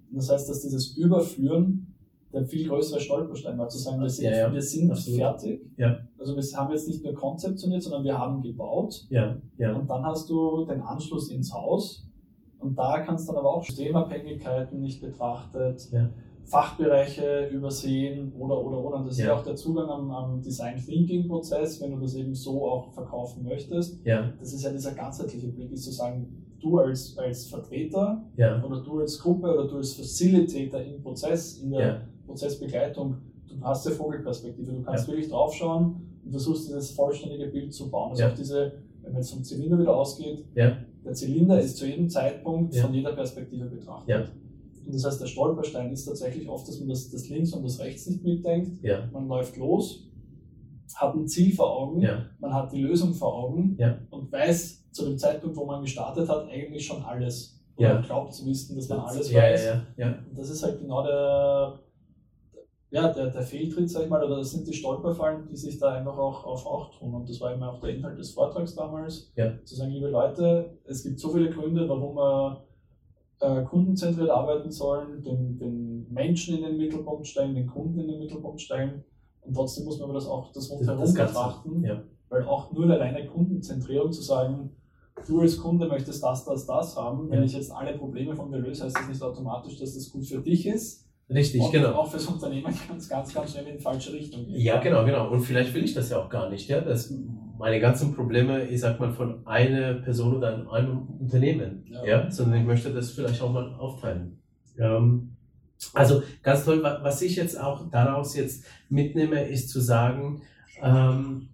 Und 0.09 0.15
das 0.17 0.29
heißt, 0.31 0.49
dass 0.49 0.61
dieses 0.61 0.95
Überführen 0.97 1.93
der 2.33 2.43
viel 2.43 2.67
größere 2.67 2.99
Stolperstein 2.99 3.57
war, 3.57 3.69
zu 3.69 3.77
sagen, 3.77 4.01
wir 4.01 4.09
sind, 4.09 4.25
Ja, 4.25 4.37
ja. 4.37 4.53
wir 4.53 4.61
sind 4.61 4.91
Absolut. 4.91 5.19
fertig. 5.19 5.61
Ja. 5.77 5.97
Also 6.19 6.35
wir 6.35 6.43
haben 6.59 6.71
jetzt 6.73 6.87
nicht 6.87 7.03
nur 7.03 7.13
konzeptioniert, 7.13 7.81
sondern 7.81 8.03
wir 8.03 8.17
haben 8.17 8.41
gebaut. 8.41 9.07
Und 9.79 9.89
dann 9.89 10.03
hast 10.05 10.29
du 10.29 10.65
den 10.65 10.81
Anschluss 10.81 11.31
ins 11.31 11.53
Haus. 11.53 12.06
Und 12.59 12.77
da 12.77 12.99
kannst 13.01 13.27
du 13.27 13.33
dann 13.33 13.39
aber 13.41 13.53
auch 13.55 13.63
Systemabhängigkeiten 13.63 14.79
nicht 14.81 15.01
betrachtet, 15.01 15.87
Ja. 15.91 16.09
Fachbereiche 16.45 17.47
übersehen 17.51 18.31
oder, 18.39 18.63
oder, 18.65 18.83
oder. 18.83 18.97
Und 18.97 19.05
das 19.07 19.15
ist 19.15 19.19
Ja. 19.19 19.27
ja 19.27 19.35
auch 19.37 19.43
der 19.43 19.55
Zugang 19.55 19.89
am, 19.89 20.09
am 20.11 20.41
Design 20.41 20.77
Thinking 20.77 21.27
Prozess, 21.27 21.81
wenn 21.81 21.91
du 21.91 21.99
das 21.99 22.15
eben 22.15 22.33
so 22.33 22.65
auch 22.69 22.91
verkaufen 22.93 23.43
möchtest. 23.43 23.99
ja, 24.05 24.31
Das 24.39 24.53
ist 24.53 24.63
ja 24.63 24.71
dieser 24.71 24.93
ganzheitliche 24.93 25.47
Blick, 25.49 25.71
ist 25.71 25.83
zu 25.83 25.91
sagen, 25.91 26.25
du 26.59 26.79
als, 26.79 27.17
als 27.17 27.47
Vertreter 27.47 28.23
ja, 28.37 28.63
oder 28.63 28.81
du 28.81 28.99
als 29.01 29.19
Gruppe 29.19 29.53
oder 29.53 29.67
du 29.67 29.77
als 29.77 29.93
Facilitator 29.93 30.81
im 30.81 31.01
Prozess, 31.01 31.59
in 31.59 31.71
der 31.71 31.79
ja, 31.81 32.01
Prozessbegleitung, 32.25 33.17
du 33.47 33.55
hast 33.61 33.85
ja 33.85 33.91
Vogelperspektive, 33.91 34.71
du 34.71 34.81
kannst 34.81 35.07
wirklich 35.07 35.27
draufschauen 35.29 35.95
und 36.23 36.31
versuchst 36.31 36.67
dieses 36.69 36.91
vollständige 36.91 37.47
Bild 37.47 37.73
zu 37.73 37.89
bauen. 37.91 38.11
Also 38.11 38.23
Ja. 38.23 38.29
auch 38.31 38.33
diese, 38.35 38.71
wenn 39.03 39.11
man 39.11 39.21
jetzt 39.21 39.31
vom 39.33 39.43
Zylinder 39.43 39.77
wieder 39.79 39.95
ausgeht, 39.95 40.45
Ja. 40.55 40.77
Der 41.07 41.13
Zylinder 41.15 41.59
ist 41.59 41.77
zu 41.77 41.87
jedem 41.87 42.09
Zeitpunkt 42.09 42.75
Ja. 42.75 42.83
von 42.83 42.93
jeder 42.93 43.13
Perspektive 43.13 43.65
betrachtet. 43.65 44.09
Ja. 44.09 44.25
Und 44.85 44.93
das 44.93 45.03
heißt, 45.05 45.19
der 45.21 45.25
Stolperstein 45.25 45.91
ist 45.91 46.05
tatsächlich 46.05 46.47
oft, 46.47 46.67
dass 46.67 46.79
man 46.79 46.89
das, 46.89 47.09
das 47.09 47.27
links 47.29 47.51
und 47.53 47.63
das 47.63 47.79
rechts 47.79 48.07
nicht 48.07 48.23
mitdenkt. 48.23 48.81
ja, 48.83 49.09
Man 49.11 49.27
läuft 49.27 49.57
los, 49.57 50.03
hat 50.95 51.15
ein 51.15 51.27
Ziel 51.27 51.53
vor 51.53 51.77
Augen, 51.77 52.01
man 52.39 52.53
hat 52.53 52.71
die 52.71 52.81
Lösung 52.81 53.13
vor 53.13 53.33
Augen 53.33 53.75
und 54.09 54.31
weiß 54.31 54.89
zu 54.91 55.05
dem 55.05 55.17
Zeitpunkt, 55.17 55.57
wo 55.57 55.65
man 55.65 55.81
gestartet 55.81 56.27
hat, 56.29 56.47
eigentlich 56.49 56.85
schon 56.85 57.01
alles. 57.03 57.53
Oder 57.75 58.01
glaubt 58.01 58.33
zu 58.33 58.45
wissen, 58.47 58.75
dass 58.75 58.87
man 58.89 58.99
alles 59.01 59.31
weiß. 59.33 59.67
Und 60.29 60.37
das 60.37 60.49
ist 60.49 60.63
halt 60.63 60.79
genau 60.79 61.03
der, 61.03 61.79
ja, 62.89 63.11
der, 63.11 63.27
der 63.27 63.41
Fehltritt, 63.41 63.89
sag 63.89 64.03
ich 64.03 64.09
mal, 64.09 64.23
oder 64.23 64.37
das 64.37 64.51
sind 64.51 64.67
die 64.67 64.73
Stolperfallen, 64.73 65.47
die 65.47 65.57
sich 65.57 65.77
da 65.77 65.93
einfach 65.93 66.17
auch, 66.17 66.45
auch, 66.45 66.65
auch 66.65 66.97
tun. 66.97 67.13
Und 67.13 67.29
das 67.29 67.41
war 67.41 67.53
eben 67.53 67.63
auch 67.63 67.79
der 67.81 67.95
Inhalt 67.95 68.17
des 68.17 68.31
Vortrags 68.31 68.75
damals, 68.75 69.31
Ja. 69.35 69.53
zu 69.65 69.75
sagen, 69.75 69.91
liebe 69.91 70.09
Leute, 70.09 70.77
es 70.85 71.03
gibt 71.03 71.19
so 71.19 71.29
viele 71.29 71.49
Gründe, 71.49 71.87
warum 71.89 72.15
wir 72.15 72.63
äh, 73.39 73.63
kundenzentriert 73.63 74.29
arbeiten 74.29 74.71
sollen, 74.71 75.21
den, 75.21 75.57
den 75.57 76.11
Menschen 76.11 76.57
in 76.57 76.63
den 76.63 76.77
Mittelpunkt 76.77 77.27
stellen, 77.27 77.55
den 77.55 77.67
Kunden 77.67 77.99
in 77.99 78.07
den 78.07 78.19
Mittelpunkt 78.19 78.61
stellen. 78.61 79.03
Und 79.41 79.53
trotzdem 79.53 79.85
muss 79.85 79.99
man 79.99 80.05
aber 80.05 80.15
das 80.15 80.27
auch 80.27 80.51
das 80.51 80.69
rundherum 80.71 81.13
betrachten, 81.13 81.83
ja. 81.83 82.03
weil 82.29 82.45
auch 82.45 82.71
nur 82.71 82.85
eine 82.85 82.99
reine 82.99 83.27
Kundenzentrierung 83.27 84.11
zu 84.11 84.21
sagen, 84.21 84.71
du 85.27 85.41
als 85.41 85.57
Kunde 85.57 85.87
möchtest 85.87 86.23
das, 86.23 86.45
das, 86.45 86.65
das 86.65 86.95
haben, 86.95 87.29
wenn 87.29 87.43
ich 87.43 87.53
jetzt 87.53 87.71
alle 87.71 87.97
Probleme 87.97 88.35
von 88.35 88.49
mir 88.49 88.59
löse, 88.59 88.85
heißt 88.85 88.97
das 88.97 89.07
nicht 89.07 89.21
automatisch, 89.21 89.77
dass 89.77 89.93
das 89.93 90.09
gut 90.09 90.25
für 90.25 90.41
dich 90.41 90.65
ist. 90.65 91.06
Richtig, 91.29 91.61
und 91.61 91.71
genau. 91.71 91.91
Auch 91.93 92.09
fürs 92.09 92.25
Unternehmen 92.25 92.73
kann 92.87 92.97
es 92.97 93.09
ganz, 93.09 93.33
ganz 93.33 93.51
schnell 93.51 93.67
in 93.67 93.77
die 93.77 93.83
falsche 93.83 94.13
Richtung 94.13 94.45
gehen. 94.45 94.59
Ja, 94.59 94.79
genau, 94.79 95.03
genau. 95.03 95.29
Und 95.29 95.41
vielleicht 95.41 95.73
will 95.73 95.83
ich 95.83 95.93
das 95.93 96.09
ja 96.09 96.17
auch 96.17 96.29
gar 96.29 96.49
nicht. 96.49 96.69
Ja? 96.69 96.79
Das, 96.81 97.13
meine 97.57 97.79
ganzen 97.79 98.13
Probleme, 98.13 98.65
ich 98.65 98.79
sag 98.79 98.99
mal, 98.99 99.11
von 99.11 99.45
einer 99.45 99.95
Person 99.95 100.37
oder 100.37 100.71
einem 100.71 101.07
Unternehmen. 101.19 101.85
Ja. 101.89 102.05
ja? 102.05 102.31
Sondern 102.31 102.61
ich 102.61 102.65
möchte 102.65 102.93
das 102.93 103.11
vielleicht 103.11 103.41
auch 103.41 103.51
mal 103.51 103.73
aufteilen. 103.75 104.39
Ähm, 104.79 105.35
also 105.93 106.23
ganz 106.43 106.65
toll, 106.65 106.81
was 106.81 107.21
ich 107.21 107.35
jetzt 107.35 107.59
auch 107.59 107.89
daraus 107.89 108.35
jetzt 108.35 108.65
mitnehme, 108.89 109.47
ist 109.47 109.69
zu 109.69 109.79
sagen, 109.81 110.41
ähm, 110.81 111.49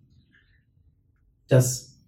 dass 1.47 1.99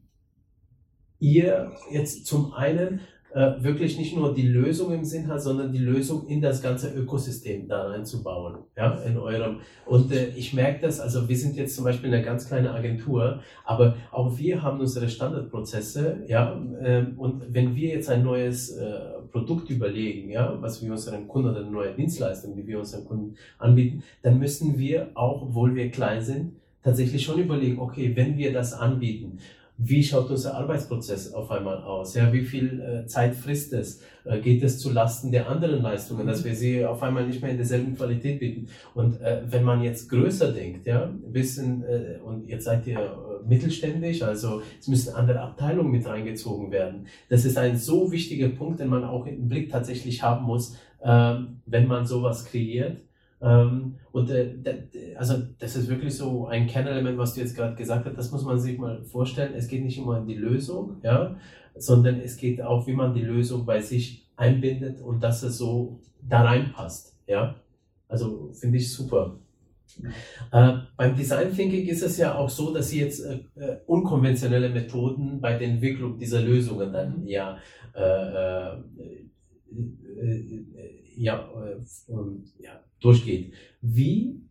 ihr 1.19 1.71
jetzt 1.91 2.25
zum 2.25 2.53
einen 2.53 3.01
äh, 3.35 3.61
wirklich 3.61 3.97
nicht 3.97 4.15
nur 4.15 4.33
die 4.33 4.47
Lösung 4.47 4.93
im 4.93 5.03
Sinn 5.03 5.27
hat, 5.27 5.41
sondern 5.41 5.73
die 5.73 5.79
Lösung 5.79 6.25
in 6.27 6.41
das 6.41 6.61
ganze 6.61 6.93
Ökosystem 6.93 7.67
da 7.67 7.89
reinzubauen. 7.89 8.59
Ja, 8.77 8.93
in 9.01 9.17
eurem. 9.17 9.57
Und 9.85 10.13
äh, 10.13 10.27
ich 10.37 10.53
merke 10.53 10.83
das, 10.83 11.01
also 11.01 11.27
wir 11.27 11.35
sind 11.35 11.57
jetzt 11.57 11.75
zum 11.75 11.83
Beispiel 11.83 12.13
eine 12.13 12.23
ganz 12.23 12.47
kleine 12.47 12.71
Agentur, 12.71 13.41
aber 13.65 13.97
auch 14.11 14.37
wir 14.37 14.63
haben 14.63 14.79
unsere 14.79 15.09
Standardprozesse, 15.09 16.23
ja, 16.27 16.57
äh, 16.81 17.03
und 17.17 17.53
wenn 17.53 17.75
wir 17.75 17.89
jetzt 17.89 18.09
ein 18.09 18.23
neues 18.23 18.71
äh, 18.71 18.99
Produkt 19.33 19.69
überlegen, 19.69 20.29
ja, 20.29 20.57
was 20.61 20.81
wir 20.81 20.91
unseren 20.91 21.27
Kunden 21.27 21.49
oder 21.49 21.59
eine 21.59 21.71
neue 21.71 21.93
Dienstleistung, 21.93 22.55
die 22.55 22.65
wir 22.65 22.79
unseren 22.79 23.03
Kunden 23.03 23.35
anbieten, 23.57 24.01
dann 24.21 24.39
müssen 24.39 24.77
wir 24.79 25.09
auch, 25.13 25.41
obwohl 25.41 25.75
wir 25.75 25.91
klein 25.91 26.21
sind, 26.21 26.53
tatsächlich 26.83 27.23
schon 27.25 27.39
überlegen, 27.39 27.79
okay, 27.79 28.15
wenn 28.15 28.37
wir 28.37 28.53
das 28.53 28.71
anbieten, 28.71 29.39
wie 29.77 30.03
schaut 30.03 30.29
unser 30.29 30.55
Arbeitsprozess 30.55 31.33
auf 31.33 31.51
einmal 31.51 31.83
aus? 31.83 32.15
Ja, 32.15 32.31
wie 32.31 32.43
viel 32.43 32.79
äh, 32.81 33.07
Zeit 33.07 33.35
frisst 33.35 33.73
es? 33.73 34.01
Äh, 34.23 34.39
geht 34.39 34.63
es 34.63 34.79
zu 34.79 34.91
Lasten 34.91 35.31
der 35.31 35.49
anderen 35.49 35.81
Leistungen, 35.81 36.25
dass 36.27 36.45
wir 36.45 36.55
sie 36.55 36.85
auf 36.85 37.03
einmal 37.03 37.27
nicht 37.27 37.41
mehr 37.41 37.51
in 37.51 37.57
derselben 37.57 37.95
Qualität 37.95 38.39
bieten? 38.39 38.67
Und 38.93 39.19
äh, 39.19 39.41
wenn 39.45 39.63
man 39.63 39.83
jetzt 39.83 40.09
größer 40.09 40.53
denkt, 40.53 40.87
ja, 40.87 41.03
ein 41.03 41.33
bisschen, 41.33 41.83
äh, 41.83 42.19
und 42.23 42.47
jetzt 42.47 42.63
seid 42.63 42.87
ihr 42.87 42.99
äh, 42.99 43.47
mittelständisch, 43.47 44.21
also 44.21 44.61
es 44.79 44.87
müssen 44.87 45.13
andere 45.13 45.41
Abteilungen 45.41 45.91
mit 45.91 46.05
reingezogen 46.05 46.71
werden. 46.71 47.07
Das 47.27 47.43
ist 47.43 47.57
ein 47.57 47.75
so 47.75 48.11
wichtiger 48.11 48.49
Punkt, 48.49 48.79
den 48.79 48.87
man 48.87 49.03
auch 49.03 49.25
im 49.25 49.49
Blick 49.49 49.69
tatsächlich 49.69 50.23
haben 50.23 50.45
muss, 50.45 50.77
ähm, 51.03 51.59
wenn 51.65 51.87
man 51.87 52.05
sowas 52.05 52.45
kreiert 52.45 52.97
und 53.39 54.29
äh, 54.29 54.55
also 55.17 55.35
das 55.59 55.75
ist 55.75 55.89
wirklich 55.89 56.15
so 56.15 56.47
ein 56.47 56.67
Kernelement, 56.67 57.17
was 57.17 57.33
du 57.33 57.41
jetzt 57.41 57.55
gerade 57.55 57.75
gesagt 57.75 58.05
hast, 58.05 58.17
das 58.17 58.31
muss 58.31 58.45
man 58.45 58.59
sich 58.59 58.77
mal 58.77 59.03
vorstellen. 59.03 59.53
Es 59.55 59.67
geht 59.67 59.83
nicht 59.83 59.97
immer 59.97 60.19
um 60.19 60.27
die 60.27 60.35
Lösung, 60.35 60.97
ja, 61.03 61.35
sondern 61.75 62.19
es 62.21 62.37
geht 62.37 62.61
auch, 62.61 62.87
wie 62.87 62.93
man 62.93 63.13
die 63.13 63.21
Lösung 63.21 63.65
bei 63.65 63.81
sich 63.81 64.25
einbindet 64.37 65.01
und 65.01 65.21
dass 65.21 65.43
es 65.43 65.57
so 65.57 65.99
da 66.21 66.43
reinpasst. 66.43 67.15
Ja? 67.27 67.55
Also 68.07 68.51
finde 68.53 68.77
ich 68.77 68.91
super. 68.91 69.39
Äh, 70.51 70.77
beim 70.97 71.15
Design 71.15 71.53
Thinking 71.53 71.85
ist 71.87 72.01
es 72.01 72.17
ja 72.17 72.35
auch 72.35 72.49
so, 72.49 72.73
dass 72.73 72.89
Sie 72.89 72.99
jetzt 72.99 73.19
äh, 73.19 73.39
äh 73.55 73.77
unkonventionelle 73.85 74.69
Methoden 74.69 75.39
bei 75.39 75.57
der 75.57 75.67
Entwicklung 75.67 76.17
dieser 76.17 76.41
Lösungen 76.41 76.91
dann 76.91 77.25
ja, 77.25 77.57
äh, 77.93 78.73
äh, 78.73 79.21
ja, 81.17 81.49
ja 82.59 82.84
durchgeht. 82.99 83.53
Wie, 83.81 84.41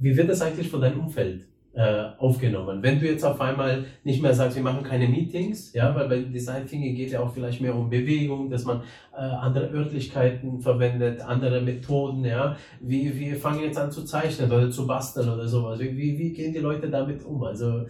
wie 0.00 0.16
wird 0.16 0.28
das 0.28 0.42
eigentlich 0.42 0.68
von 0.68 0.80
deinem 0.80 1.00
Umfeld 1.00 1.46
äh, 1.74 2.10
aufgenommen? 2.18 2.82
Wenn 2.82 3.00
du 3.00 3.06
jetzt 3.06 3.24
auf 3.24 3.40
einmal 3.40 3.84
nicht 4.04 4.22
mehr 4.22 4.34
sagst, 4.34 4.56
wir 4.56 4.62
machen 4.62 4.82
keine 4.82 5.08
Meetings, 5.08 5.72
ja, 5.72 5.94
weil 5.94 6.08
bei 6.08 6.20
Design 6.22 6.66
Thinking 6.66 6.94
geht 6.94 7.10
ja 7.10 7.20
auch 7.20 7.32
vielleicht 7.32 7.60
mehr 7.60 7.74
um 7.74 7.90
Bewegung, 7.90 8.50
dass 8.50 8.64
man 8.64 8.82
äh, 9.12 9.20
andere 9.20 9.70
Örtlichkeiten 9.70 10.60
verwendet, 10.60 11.20
andere 11.20 11.60
Methoden, 11.60 12.24
ja. 12.24 12.56
Wie, 12.80 13.18
wir 13.18 13.36
fangen 13.36 13.62
jetzt 13.62 13.78
an 13.78 13.90
zu 13.90 14.04
zeichnen 14.04 14.50
oder 14.50 14.70
zu 14.70 14.86
basteln 14.86 15.28
oder 15.28 15.48
sowas. 15.48 15.78
Wie, 15.80 15.96
wie, 15.96 16.18
wie 16.18 16.32
gehen 16.32 16.52
die 16.52 16.60
Leute 16.60 16.90
damit 16.90 17.24
um? 17.24 17.42
Also 17.44 17.86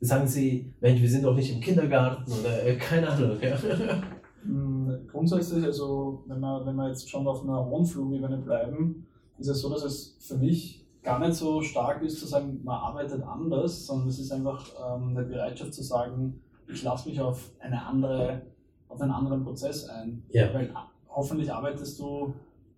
sagen 0.00 0.26
sie, 0.26 0.72
Mensch, 0.80 1.00
wir 1.00 1.08
sind 1.08 1.24
doch 1.24 1.34
nicht 1.34 1.52
im 1.52 1.60
Kindergarten 1.60 2.30
oder 2.32 2.66
äh, 2.66 2.74
keine 2.74 3.08
Ahnung. 3.08 3.38
Ja. 3.40 3.56
Hm, 4.44 5.06
grundsätzlich, 5.10 5.64
also 5.64 6.24
wenn 6.26 6.40
wir, 6.40 6.66
wenn 6.66 6.76
wir 6.76 6.88
jetzt 6.88 7.08
schon 7.08 7.26
auf 7.26 7.42
einer 7.42 7.64
hohen 7.64 7.84
Flugebene 7.84 8.38
bleiben, 8.38 9.06
ist 9.38 9.48
es 9.48 9.60
so, 9.60 9.70
dass 9.70 9.84
es 9.84 10.16
für 10.20 10.36
mich 10.36 10.86
gar 11.02 11.18
nicht 11.18 11.34
so 11.34 11.60
stark 11.60 12.02
ist 12.02 12.18
zu 12.18 12.26
sagen, 12.26 12.60
man 12.62 12.76
arbeitet 12.76 13.22
anders, 13.22 13.86
sondern 13.86 14.08
es 14.08 14.18
ist 14.18 14.30
einfach 14.30 14.66
ähm, 14.78 15.16
eine 15.16 15.26
Bereitschaft 15.26 15.74
zu 15.74 15.82
sagen, 15.82 16.40
ich 16.68 16.82
lasse 16.82 17.08
mich 17.08 17.20
auf 17.20 17.50
eine 17.58 17.84
andere, 17.84 18.42
auf 18.88 19.00
einen 19.00 19.10
anderen 19.10 19.42
Prozess 19.44 19.88
ein. 19.88 20.22
Ja. 20.30 20.52
Weil 20.54 20.72
hoffentlich 21.08 21.52
arbeitest 21.52 21.98
du 21.98 22.34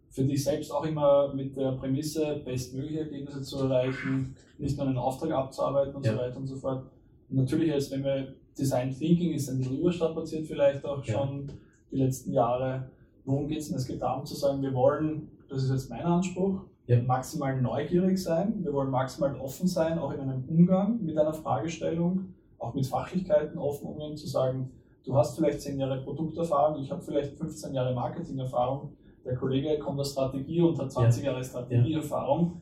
für 0.08 0.24
dich 0.24 0.42
selbst 0.42 0.72
auch 0.72 0.84
immer 0.84 1.34
mit 1.34 1.56
der 1.56 1.72
Prämisse, 1.72 2.40
bestmögliche 2.44 3.00
Ergebnisse 3.00 3.42
zu 3.42 3.58
erreichen, 3.58 4.34
nicht 4.58 4.76
nur 4.76 4.86
einen 4.86 4.96
Auftrag 4.96 5.32
abzuarbeiten 5.32 5.94
und 5.94 6.06
ja. 6.06 6.12
so 6.12 6.18
weiter 6.18 6.36
und 6.36 6.46
so 6.46 6.56
fort. 6.56 6.86
Und 7.28 7.36
natürlich, 7.36 7.72
als 7.72 7.90
wenn 7.90 8.04
wir 8.04 8.34
Design 8.58 8.90
Thinking 8.90 9.32
ist 9.32 9.48
ein 9.48 9.58
bisschen 9.58 9.78
überstrapaziert 9.78 10.46
vielleicht 10.46 10.84
auch 10.84 11.02
schon 11.04 11.46
ja. 11.48 11.54
die 11.90 11.96
letzten 11.96 12.32
Jahre. 12.32 12.88
Worum 13.24 13.48
geht 13.48 13.58
es 13.58 13.68
denn? 13.68 13.76
Es 13.76 13.86
geht 13.86 14.02
darum 14.02 14.24
zu 14.24 14.34
sagen, 14.34 14.62
wir 14.62 14.74
wollen, 14.74 15.28
das 15.48 15.64
ist 15.64 15.70
jetzt 15.70 15.90
mein 15.90 16.02
Anspruch, 16.02 16.60
ja. 16.86 17.02
maximal 17.02 17.60
neugierig 17.60 18.22
sein, 18.22 18.62
wir 18.62 18.72
wollen 18.72 18.90
maximal 18.90 19.34
offen 19.36 19.66
sein, 19.66 19.98
auch 19.98 20.12
in 20.12 20.20
einem 20.20 20.44
Umgang 20.48 21.02
mit 21.02 21.16
einer 21.16 21.32
Fragestellung, 21.32 22.34
auch 22.58 22.74
mit 22.74 22.86
Fachlichkeiten 22.86 23.58
offen 23.58 23.86
umgehen, 23.86 24.16
zu 24.16 24.28
sagen, 24.28 24.70
du 25.04 25.16
hast 25.16 25.36
vielleicht 25.36 25.62
10 25.62 25.78
Jahre 25.78 26.02
Produkterfahrung, 26.02 26.82
ich 26.82 26.90
habe 26.90 27.02
vielleicht 27.02 27.36
15 27.36 27.74
Jahre 27.74 27.94
Marketingerfahrung, 27.94 28.92
der 29.24 29.36
Kollege 29.36 29.78
kommt 29.78 29.98
aus 30.00 30.12
Strategie 30.12 30.60
und 30.60 30.78
hat 30.78 30.92
20 30.92 31.24
ja. 31.24 31.32
Jahre 31.32 31.42
Strategieerfahrung. 31.42 32.60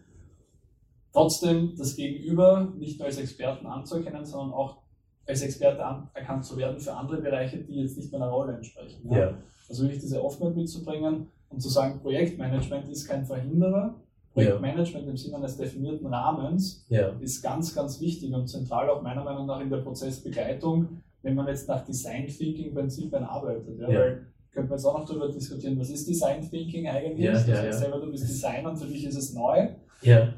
Trotzdem 1.12 1.74
das 1.76 1.97
Gegenüber 1.97 2.72
nicht 2.78 2.99
nur 2.99 3.07
als 3.07 3.18
Experten 3.18 3.66
anzuerkennen, 3.66 4.24
sondern 4.24 4.55
auch 4.55 4.81
als 5.26 5.42
Experte 5.42 5.84
anerkannt 5.84 6.44
zu 6.44 6.56
werden 6.56 6.78
für 6.78 6.92
andere 6.92 7.20
Bereiche, 7.20 7.58
die 7.58 7.80
jetzt 7.80 7.96
nicht 7.96 8.12
meiner 8.12 8.28
Rolle 8.28 8.54
entsprechen. 8.54 9.08
Ja? 9.10 9.18
Ja. 9.18 9.34
Also 9.68 9.84
wirklich 9.84 10.00
diese 10.00 10.22
Offenheit 10.22 10.56
mitzubringen 10.56 11.28
und 11.48 11.60
zu 11.60 11.68
sagen, 11.68 12.00
Projektmanagement 12.00 12.88
ist 12.88 13.08
kein 13.08 13.24
Verhinderer. 13.24 13.94
Projektmanagement 14.32 15.08
im 15.08 15.16
Sinne 15.16 15.36
eines 15.36 15.56
definierten 15.56 16.06
Rahmens 16.06 16.86
ist 17.20 17.42
ganz, 17.42 17.74
ganz 17.74 18.00
wichtig 18.00 18.32
und 18.32 18.46
zentral 18.48 18.88
auch 18.88 19.02
meiner 19.02 19.22
Meinung 19.22 19.46
nach 19.46 19.60
in 19.60 19.68
der 19.68 19.78
Prozessbegleitung, 19.78 20.88
wenn 21.22 21.34
man 21.34 21.46
jetzt 21.46 21.68
nach 21.68 21.84
Design 21.84 22.26
Thinking 22.26 22.72
Prinzipien 22.74 23.24
arbeitet. 23.24 23.78
Ja? 23.78 23.88
Weil 23.88 24.26
könnte 24.52 24.68
man 24.68 24.78
jetzt 24.78 24.86
auch 24.86 24.98
noch 24.98 25.06
darüber 25.06 25.28
diskutieren, 25.28 25.78
was 25.78 25.90
ist 25.90 26.06
Design 26.08 26.48
Thinking 26.48 26.88
eigentlich? 26.88 27.24
Ja, 27.24 27.32
du 27.32 27.38
sagst 27.38 27.78
selber, 27.78 28.00
du 28.00 28.10
bist 28.10 28.28
Designer 28.28 28.70
und 28.70 28.76
für 28.76 28.86
dich 28.86 29.04
ist 29.06 29.16
es 29.16 29.34
neu. 29.34 29.68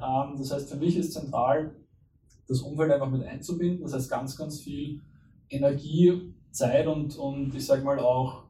Ähm, 0.03 0.35
das 0.39 0.53
heißt, 0.53 0.71
für 0.71 0.77
mich 0.77 0.97
ist 0.97 1.13
zentral, 1.13 1.71
das 2.49 2.61
Umfeld 2.61 2.93
einfach 2.93 3.11
mit 3.11 3.23
einzubinden. 3.23 3.83
Das 3.83 3.95
heißt, 3.95 4.11
ganz, 4.11 4.37
ganz 4.37 4.61
viel 4.61 5.01
Energie, 5.49 6.35
Zeit 6.51 6.87
und, 6.87 7.17
und 7.17 7.55
ich 7.55 7.67
sage 7.67 7.83
mal 7.83 7.99
auch 7.99 8.45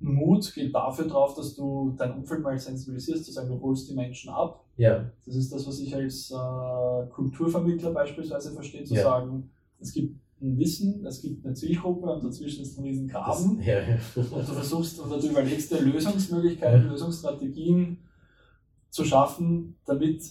Mut 0.00 0.54
geht 0.54 0.74
dafür 0.74 1.06
drauf, 1.06 1.34
dass 1.34 1.54
du 1.54 1.94
dein 1.96 2.12
Umfeld 2.12 2.42
mal 2.42 2.58
sensibilisierst, 2.58 3.24
zu 3.24 3.32
sagen, 3.32 3.50
du 3.50 3.60
holst 3.60 3.88
die 3.90 3.94
Menschen 3.94 4.30
ab. 4.30 4.64
Ja. 4.76 5.10
Das 5.26 5.36
ist 5.36 5.52
das, 5.52 5.66
was 5.66 5.78
ich 5.78 5.94
als 5.94 6.30
äh, 6.30 7.06
Kulturvermittler 7.10 7.92
beispielsweise 7.92 8.52
verstehe, 8.52 8.84
zu 8.84 8.94
ja. 8.94 9.02
sagen, 9.02 9.50
es 9.78 9.92
gibt 9.92 10.18
ein 10.40 10.58
Wissen, 10.58 11.04
es 11.04 11.20
gibt 11.20 11.44
eine 11.44 11.54
Zielgruppe 11.54 12.10
und 12.10 12.24
dazwischen 12.24 12.62
ist 12.62 12.78
ein 12.78 12.84
riesen 12.84 13.08
Graben. 13.08 13.58
Das, 13.58 13.66
ja, 13.66 13.80
ja. 13.80 13.98
Und 14.16 14.48
du 14.48 14.52
versuchst 14.52 14.98
oder 15.00 15.20
du 15.20 15.28
überlegst 15.28 15.70
dir 15.70 15.82
Lösungsmöglichkeiten, 15.82 16.88
Lösungsstrategien 16.88 17.98
zu 18.88 19.04
schaffen, 19.04 19.76
damit 19.84 20.22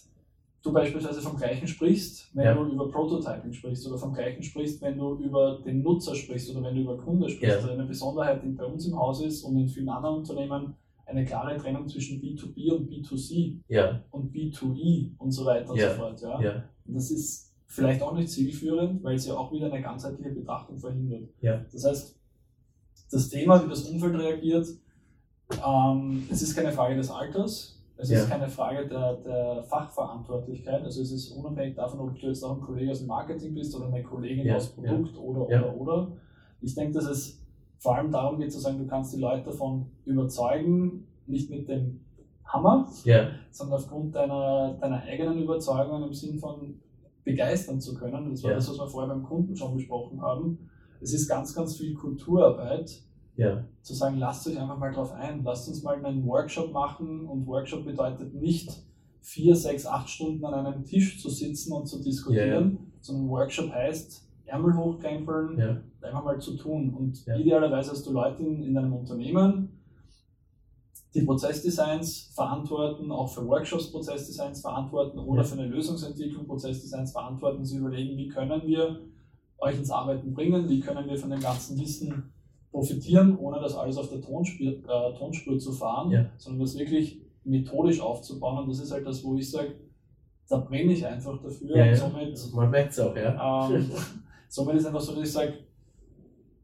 du 0.61 0.73
beispielsweise 0.73 1.21
vom 1.21 1.37
gleichen 1.37 1.67
sprichst, 1.67 2.29
wenn 2.33 2.45
ja. 2.45 2.53
du 2.53 2.65
über 2.65 2.89
Prototyping 2.91 3.53
sprichst 3.53 3.87
oder 3.87 3.97
vom 3.97 4.13
gleichen 4.13 4.43
sprichst, 4.43 4.81
wenn 4.81 4.97
du 4.97 5.15
über 5.15 5.59
den 5.65 5.81
Nutzer 5.81 6.15
sprichst 6.15 6.51
oder 6.51 6.63
wenn 6.63 6.75
du 6.75 6.81
über 6.81 6.97
Kunde 6.97 7.29
sprichst. 7.29 7.55
Ja. 7.55 7.55
Also 7.55 7.71
eine 7.71 7.85
Besonderheit, 7.85 8.43
die 8.43 8.49
bei 8.49 8.65
uns 8.65 8.85
im 8.85 8.97
Haus 8.97 9.21
ist 9.21 9.43
und 9.43 9.57
in 9.57 9.67
vielen 9.67 9.89
anderen 9.89 10.17
Unternehmen 10.17 10.75
eine 11.05 11.25
klare 11.25 11.57
Trennung 11.57 11.87
zwischen 11.87 12.21
B2B 12.21 12.71
und 12.71 12.89
B2C 12.89 13.57
ja. 13.67 14.03
und 14.11 14.33
B2E 14.33 15.11
und 15.17 15.31
so 15.31 15.45
weiter 15.45 15.71
und 15.71 15.79
so 15.79 15.87
fort. 15.87 16.21
Ja. 16.21 16.63
Das 16.85 17.09
ist 17.09 17.53
vielleicht 17.65 18.01
auch 18.01 18.13
nicht 18.13 18.29
zielführend, 18.29 19.03
weil 19.03 19.15
es 19.15 19.25
ja 19.25 19.35
auch 19.35 19.51
wieder 19.51 19.67
eine 19.67 19.81
ganzheitliche 19.81 20.31
Betrachtung 20.31 20.77
verhindert. 20.77 21.29
Das 21.71 21.85
heißt, 21.85 22.19
das 23.11 23.29
Thema, 23.29 23.63
wie 23.63 23.69
das 23.69 23.83
Umfeld 23.89 24.15
reagiert, 24.15 24.67
ähm, 25.65 26.27
es 26.29 26.41
ist 26.41 26.55
keine 26.55 26.71
Frage 26.71 26.95
des 26.95 27.09
Alters, 27.09 27.78
es 28.01 28.09
ja. 28.09 28.19
ist 28.19 28.29
keine 28.29 28.47
Frage 28.47 28.87
der, 28.87 29.13
der, 29.17 29.63
Fachverantwortlichkeit. 29.63 30.81
Also 30.83 31.01
es 31.01 31.11
ist 31.11 31.31
unabhängig 31.31 31.75
davon, 31.75 31.99
ob 31.99 32.17
du 32.17 32.27
jetzt 32.27 32.43
auch 32.43 32.55
ein 32.55 32.61
Kollege 32.61 32.91
aus 32.91 32.99
dem 32.99 33.07
Marketing 33.07 33.53
bist 33.53 33.75
oder 33.75 33.87
eine 33.87 34.01
Kollegin 34.01 34.45
ja. 34.45 34.55
aus 34.55 34.69
Produkt 34.69 35.15
ja. 35.15 35.21
oder 35.21 35.41
oder 35.41 35.75
oder. 35.75 36.11
Ich 36.61 36.73
denke, 36.75 36.93
dass 36.93 37.05
es 37.05 37.45
vor 37.77 37.95
allem 37.95 38.09
darum 38.09 38.39
geht 38.39 38.53
zu 38.53 38.59
sagen, 38.59 38.77
du 38.77 38.87
kannst 38.87 39.13
die 39.13 39.19
Leute 39.19 39.45
davon 39.45 39.87
überzeugen, 40.05 41.07
nicht 41.27 41.49
mit 41.49 41.67
dem 41.67 41.99
Hammer, 42.45 42.89
sondern 43.51 43.79
aufgrund 43.79 44.15
deiner, 44.15 44.77
deiner 44.79 45.01
eigenen 45.03 45.43
Überzeugung 45.43 46.03
im 46.03 46.13
Sinn 46.13 46.39
von 46.39 46.79
begeistern 47.23 47.79
zu 47.81 47.95
können. 47.95 48.31
Das 48.31 48.43
war 48.43 48.51
das, 48.51 48.69
was 48.69 48.79
wir 48.79 48.87
vorher 48.87 49.13
beim 49.13 49.23
Kunden 49.23 49.55
schon 49.55 49.75
besprochen 49.75 50.21
haben. 50.21 50.69
Es 51.01 51.13
ist 51.13 51.27
ganz, 51.27 51.53
ganz 51.53 51.77
viel 51.77 51.93
Kulturarbeit, 51.93 53.01
Ja. 53.39 53.63
zu 53.81 53.93
sagen, 53.93 54.17
lasst 54.17 54.47
euch 54.47 54.59
einfach 54.59 54.77
mal 54.77 54.91
drauf 54.91 55.13
ein, 55.13 55.43
lasst 55.43 55.67
uns 55.69 55.81
mal 55.83 56.03
einen 56.03 56.25
Workshop 56.25 56.71
machen 56.73 57.25
und 57.27 57.45
Workshop 57.47 57.85
bedeutet 57.85 58.33
nicht 58.33 58.69
vier, 59.21 59.55
sechs, 59.55 59.85
acht 59.85 60.09
Stunden 60.09 60.43
an 60.45 60.53
einem 60.65 60.83
Tisch 60.83 61.21
zu 61.21 61.29
sitzen 61.29 61.73
und 61.73 61.87
zu 61.87 62.01
diskutieren, 62.03 62.91
sondern 63.01 63.29
Workshop 63.29 63.71
heißt 63.71 64.25
Ärmel 64.45 64.75
hochkrempeln, 64.75 65.57
Ja. 65.57 65.81
einfach 66.01 66.23
mal 66.23 66.39
zu 66.39 66.55
tun. 66.57 66.93
Und 66.93 67.25
Ja. 67.25 67.35
idealerweise 67.35 67.91
hast 67.91 68.05
du 68.05 68.11
Leute 68.11 68.43
in, 68.43 68.63
in 68.63 68.77
einem 68.77 68.93
Unternehmen, 68.93 69.69
die 71.15 71.21
Prozessdesigns 71.23 72.31
verantworten, 72.35 73.11
auch 73.11 73.27
für 73.27 73.45
Workshops 73.47 73.91
Prozessdesigns 73.91 74.61
verantworten 74.61 75.17
oder 75.19 75.41
Ja. 75.41 75.47
für 75.47 75.53
eine 75.59 75.67
Lösungsentwicklung 75.67 76.45
Prozessdesigns 76.45 77.11
verantworten. 77.11 77.65
Sie 77.65 77.77
überlegen, 77.77 78.15
wie 78.17 78.27
können 78.27 78.61
wir 78.65 78.99
euch 79.59 79.77
ins 79.77 79.89
Arbeiten 79.91 80.33
bringen, 80.33 80.69
wie 80.69 80.79
können 80.79 81.07
wir 81.09 81.17
von 81.17 81.29
dem 81.31 81.41
ganzen 81.41 81.79
Wissen 81.79 82.31
profitieren, 82.71 83.37
ohne 83.37 83.59
das 83.59 83.75
alles 83.75 83.97
auf 83.97 84.09
der 84.09 84.21
Tonspur, 84.21 84.67
äh, 84.67 85.17
Tonspur 85.17 85.57
zu 85.57 85.71
fahren, 85.71 86.11
Ja. 86.11 86.25
sondern 86.37 86.61
das 86.61 86.77
wirklich 86.77 87.21
methodisch 87.43 87.99
aufzubauen. 88.01 88.59
Und 88.63 88.69
das 88.69 88.79
ist 88.79 88.91
halt 88.91 89.05
das, 89.07 89.23
wo 89.23 89.35
ich 89.35 89.49
sage, 89.49 89.73
da 90.47 90.57
brenne 90.57 90.93
ich 90.93 91.05
einfach 91.05 91.41
dafür. 91.41 91.75
Ja, 91.77 91.85
ja. 91.85 91.95
somit 91.95 92.53
Man 92.53 92.69
merkt 92.69 92.91
es 92.91 92.99
auch, 92.99 93.15
ja. 93.15 93.69
ähm, 93.71 93.89
somit 94.49 94.75
ist 94.75 94.85
einfach 94.85 95.01
so, 95.01 95.13
dass 95.15 95.23
ich 95.27 95.33
sage, 95.33 95.53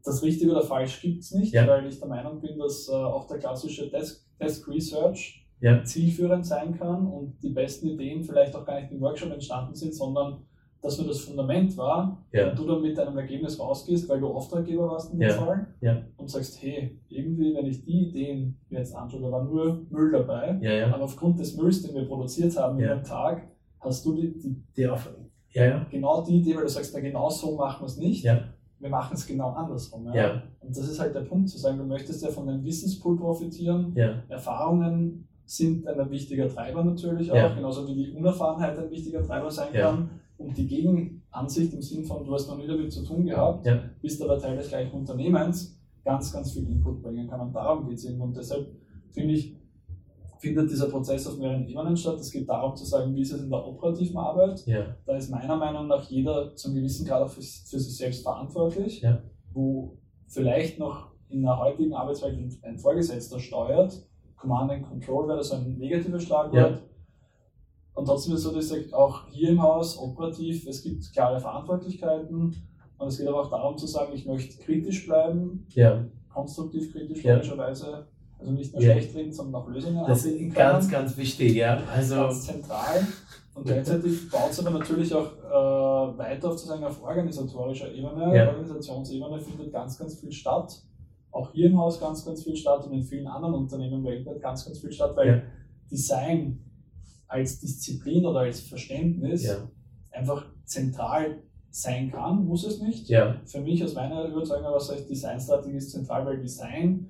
das 0.04 0.22
richtig 0.22 0.48
oder 0.48 0.62
falsch 0.62 1.00
gibt 1.00 1.22
es 1.22 1.32
nicht, 1.32 1.52
Ja. 1.52 1.66
weil 1.66 1.86
ich 1.86 1.98
der 1.98 2.06
Meinung 2.08 2.40
bin, 2.40 2.58
dass 2.58 2.88
äh, 2.88 2.92
auch 2.92 3.26
der 3.26 3.38
klassische 3.38 3.88
Desk, 3.90 4.24
Desk 4.40 4.66
Research 4.68 5.42
zielführend 5.84 6.44
sein 6.46 6.78
kann 6.78 7.06
und 7.06 7.42
die 7.42 7.48
besten 7.48 7.88
Ideen 7.88 8.22
vielleicht 8.22 8.54
auch 8.54 8.64
gar 8.66 8.78
nicht 8.78 8.92
im 8.92 9.00
Workshop 9.00 9.32
entstanden 9.32 9.74
sind, 9.74 9.94
sondern 9.94 10.44
dass 10.86 10.98
nur 10.98 11.08
das 11.08 11.20
Fundament 11.20 11.76
war 11.76 12.16
Ja. 12.32 12.50
und 12.50 12.58
du 12.58 12.64
dann 12.66 12.80
mit 12.82 12.98
einem 12.98 13.18
Ergebnis 13.18 13.58
rausgehst, 13.60 14.08
weil 14.08 14.20
du 14.20 14.28
Auftraggeber 14.28 14.88
warst 14.88 15.12
in 15.12 15.18
dem 15.18 15.28
Ja. 15.28 15.34
Fall 15.34 15.66
Ja. 15.80 16.02
und 16.16 16.30
sagst, 16.30 16.62
hey, 16.62 16.98
irgendwie, 17.08 17.54
wenn 17.54 17.66
ich 17.66 17.84
die 17.84 18.08
Ideen 18.08 18.56
mir 18.70 18.78
jetzt 18.78 18.94
anschaue, 18.94 19.20
da 19.22 19.30
war 19.32 19.44
nur 19.44 19.82
Müll 19.90 20.12
dabei, 20.12 20.58
aber 20.92 21.04
aufgrund 21.04 21.38
des 21.40 21.56
Mülls, 21.56 21.82
den 21.82 21.94
wir 21.94 22.06
produziert 22.06 22.56
haben 22.56 22.78
in 22.78 22.84
Ja. 22.86 22.92
einem 22.92 23.04
Tag, 23.04 23.42
hast 23.80 24.04
du 24.06 24.14
die, 24.14 24.32
die 24.38 24.56
Die 24.76 24.82
genau 25.90 26.22
die 26.22 26.36
Idee, 26.36 26.54
weil 26.56 26.62
du 26.64 26.68
sagst, 26.68 26.92
na 26.94 27.00
genau 27.00 27.28
so 27.30 27.56
machen 27.56 27.82
wir 27.82 27.86
es 27.86 27.96
nicht. 27.96 28.24
Wir 28.78 28.90
machen 28.90 29.14
es 29.14 29.26
genau 29.26 29.50
andersrum. 29.50 30.06
Und 30.60 30.76
das 30.76 30.88
ist 30.88 31.00
halt 31.00 31.14
der 31.14 31.22
Punkt, 31.22 31.48
zu 31.48 31.58
sagen, 31.58 31.78
du 31.78 31.84
möchtest 31.84 32.22
ja 32.22 32.28
von 32.30 32.46
dem 32.46 32.62
Wissenspool 32.64 33.16
profitieren. 33.16 33.92
Erfahrungen 34.28 35.26
sind 35.48 35.86
ein 35.86 36.10
wichtiger 36.10 36.48
Treiber 36.48 36.82
natürlich 36.84 37.30
auch, 37.30 37.54
genauso 37.56 37.86
wie 37.88 37.94
die 37.94 38.10
Unerfahrenheit 38.10 38.76
ein 38.78 38.90
wichtiger 38.90 39.22
Treiber 39.22 39.50
sein 39.50 39.68
kann. 39.72 40.10
Und 40.38 40.56
die 40.56 40.66
Gegenansicht 40.66 41.72
im 41.72 41.80
Sinn 41.82 42.04
von, 42.04 42.24
du 42.24 42.32
hast 42.34 42.48
noch 42.48 42.58
nie 42.58 42.66
damit 42.66 42.92
zu 42.92 43.02
tun 43.04 43.24
gehabt, 43.24 43.66
Ja. 43.66 43.80
bist 44.02 44.20
aber 44.22 44.38
Teil 44.38 44.56
des 44.56 44.68
gleichen 44.68 44.92
Unternehmens, 44.94 45.78
ganz, 46.04 46.32
ganz 46.32 46.52
viel 46.52 46.68
Input 46.68 47.02
bringen 47.02 47.26
kann. 47.28 47.40
Und 47.40 47.52
darum 47.54 47.88
geht 47.88 47.98
es 47.98 48.04
eben. 48.04 48.20
Und 48.20 48.36
deshalb 48.36 48.66
finde 49.12 49.34
ich, 49.34 49.56
findet 50.38 50.70
dieser 50.70 50.88
Prozess 50.90 51.26
auf 51.26 51.38
mehreren 51.38 51.66
Ebenen 51.66 51.96
statt. 51.96 52.16
Es 52.20 52.30
geht 52.30 52.48
darum 52.48 52.76
zu 52.76 52.84
sagen, 52.84 53.14
wie 53.14 53.22
ist 53.22 53.32
es 53.32 53.42
in 53.42 53.48
der 53.50 53.66
operativen 53.66 54.18
Arbeit, 54.18 54.64
Ja. 54.66 54.94
da 55.06 55.16
ist 55.16 55.30
meiner 55.30 55.56
Meinung 55.56 55.86
nach 55.88 56.02
jeder 56.10 56.54
zum 56.54 56.74
gewissen 56.74 57.06
Grad 57.06 57.22
auch 57.22 57.30
für, 57.30 57.40
für 57.40 57.78
sich 57.80 57.96
selbst 57.96 58.22
verantwortlich, 58.22 59.00
Ja. 59.00 59.22
wo 59.54 59.96
vielleicht 60.28 60.78
noch 60.78 61.12
in 61.30 61.42
der 61.42 61.58
heutigen 61.58 61.94
Arbeitswelt 61.94 62.38
ein- 62.62 62.78
Vorgesetzter 62.78 63.40
steuert. 63.40 64.06
Command 64.36 64.70
and 64.70 64.82
Control 64.86 65.26
wäre 65.28 65.42
so 65.42 65.56
ein 65.56 65.78
negatives 65.78 66.24
Schlagwort. 66.24 66.82
Und 67.96 68.04
trotzdem 68.04 68.34
ist 68.34 68.40
es 68.40 68.44
so, 68.44 68.52
dass 68.54 68.64
ich 68.66 68.70
sage, 68.70 68.96
auch 68.96 69.26
hier 69.28 69.48
im 69.50 69.62
Haus 69.62 69.98
operativ, 69.98 70.66
es 70.66 70.82
gibt 70.82 71.10
klare 71.12 71.40
Verantwortlichkeiten 71.40 72.54
und 72.98 73.08
es 73.08 73.18
geht 73.18 73.26
aber 73.26 73.40
auch 73.40 73.50
darum 73.50 73.76
zu 73.78 73.86
sagen, 73.86 74.12
ich 74.14 74.26
möchte 74.26 74.62
kritisch 74.62 75.06
bleiben, 75.06 75.66
Ja. 75.70 76.04
konstruktiv 76.32 76.92
kritisch 76.92 77.24
Ja. 77.24 77.34
logischerweise, 77.36 78.06
also 78.38 78.52
nicht 78.52 78.74
nur 78.74 78.82
Ja. 78.82 78.92
schlecht 78.92 79.14
reden, 79.16 79.32
sondern 79.32 79.62
auch 79.62 79.68
Lösungen 79.68 80.04
Das 80.06 80.26
ist 80.26 80.54
ganz, 80.54 80.90
ganz 80.90 81.16
wichtig, 81.16 81.54
ja. 81.54 81.82
Also, 81.90 82.16
ganz 82.16 82.44
zentral. 82.46 83.06
Und 83.54 83.64
gleichzeitig 83.64 84.30
baut 84.30 84.50
es 84.50 84.60
aber 84.60 84.78
natürlich 84.78 85.14
auch 85.14 85.32
äh, 85.32 86.18
weiter 86.18 86.50
auf, 86.50 86.56
zu 86.56 86.66
sagen, 86.66 86.84
auf 86.84 87.02
organisatorischer 87.02 87.90
Ebene. 87.90 88.36
Ja. 88.36 88.48
Organisationsebene 88.48 89.38
findet 89.40 89.72
ganz, 89.72 89.98
ganz 89.98 90.20
viel 90.20 90.30
statt. 90.30 90.82
Auch 91.30 91.50
hier 91.52 91.68
im 91.70 91.78
Haus 91.78 91.98
ganz, 91.98 92.22
ganz 92.26 92.42
viel 92.44 92.54
statt 92.56 92.84
und 92.86 92.92
in 92.92 93.02
vielen 93.02 93.26
anderen 93.26 93.54
Unternehmen 93.54 94.04
weltweit 94.04 94.42
ganz, 94.42 94.66
ganz 94.66 94.78
viel 94.80 94.92
statt, 94.92 95.16
weil. 95.16 95.44
Design 95.90 96.58
als 97.28 97.60
Disziplin 97.60 98.24
oder 98.24 98.40
als 98.40 98.60
Verständnis 98.60 99.44
ja. 99.44 99.68
einfach 100.10 100.46
zentral 100.64 101.42
sein 101.70 102.10
kann, 102.10 102.46
muss 102.46 102.64
es 102.64 102.80
nicht. 102.80 103.08
Ja. 103.08 103.36
Für 103.44 103.60
mich 103.60 103.84
aus 103.84 103.94
meiner 103.94 104.26
Überzeugung 104.28 104.78
sage 104.80 105.00
ich, 105.00 105.06
Designstrategie 105.08 105.76
ist 105.76 105.90
zentral, 105.90 106.24
weil 106.24 106.40
Design, 106.40 107.08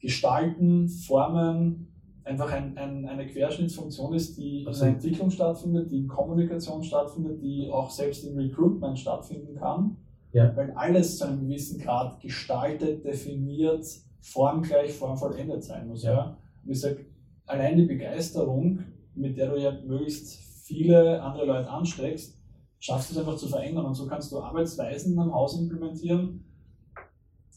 Gestalten, 0.00 0.88
Formen 0.88 1.88
einfach 2.24 2.52
ein, 2.52 2.76
ein, 2.76 3.06
eine 3.06 3.26
Querschnittsfunktion 3.26 4.14
ist, 4.14 4.36
die 4.36 4.64
in 4.64 4.72
der. 4.72 4.88
Entwicklung 4.88 5.30
stattfindet, 5.30 5.90
die 5.90 5.98
in 5.98 6.08
Kommunikation 6.08 6.82
stattfindet, 6.82 7.40
die 7.42 7.70
auch 7.70 7.90
selbst 7.90 8.24
im 8.24 8.36
Recruitment 8.36 8.98
stattfinden 8.98 9.54
kann. 9.54 9.96
Ja. 10.32 10.54
Weil 10.56 10.72
alles 10.72 11.18
zu 11.18 11.26
einem 11.26 11.40
gewissen 11.40 11.80
Grad 11.80 12.20
gestaltet, 12.20 13.04
definiert, 13.04 13.86
formgleich, 14.20 14.92
formvollendet 14.92 15.64
sein 15.64 15.88
muss. 15.88 16.02
Ja. 16.02 16.36
Und 16.64 16.70
ich 16.70 16.80
sage, 16.80 17.06
allein 17.46 17.76
die 17.76 17.86
Begeisterung, 17.86 18.80
mit 19.18 19.36
der 19.36 19.50
du 19.50 19.60
ja 19.60 19.72
möglichst 19.86 20.36
viele 20.64 21.22
andere 21.22 21.46
Leute 21.46 21.70
ansteckst, 21.70 22.36
schaffst 22.78 23.10
du 23.10 23.14
es 23.14 23.18
einfach 23.18 23.36
zu 23.36 23.48
verändern. 23.48 23.86
Und 23.86 23.94
so 23.94 24.06
kannst 24.06 24.30
du 24.32 24.40
Arbeitsweisen 24.40 25.18
einem 25.18 25.34
Haus 25.34 25.58
implementieren, 25.58 26.44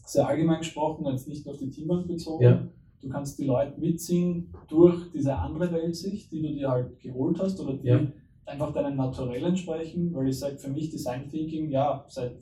sehr 0.04 0.26
allgemein 0.26 0.58
gesprochen, 0.58 1.06
jetzt 1.06 1.28
nicht 1.28 1.46
nur 1.46 1.54
auf 1.54 1.60
die 1.60 1.70
Teambank 1.70 2.08
bezogen. 2.08 2.44
Ja. 2.44 2.68
Du 3.00 3.08
kannst 3.08 3.38
die 3.38 3.44
Leute 3.44 3.80
mitziehen 3.80 4.52
durch 4.68 5.10
diese 5.12 5.36
andere 5.36 5.72
Weltsicht, 5.72 6.30
die 6.30 6.42
du 6.42 6.48
dir 6.48 6.70
halt 6.70 7.00
geholt 7.00 7.38
hast 7.40 7.60
oder 7.60 7.74
die 7.74 7.86
Ja. 7.88 8.00
einfach 8.46 8.72
deinem 8.72 8.96
Naturell 8.96 9.44
entsprechen, 9.44 10.14
weil 10.14 10.28
ich 10.28 10.38
sage, 10.38 10.58
für 10.58 10.70
mich 10.70 10.90
Design 10.90 11.28
Thinking, 11.28 11.70
ja, 11.70 12.04
seit 12.08 12.36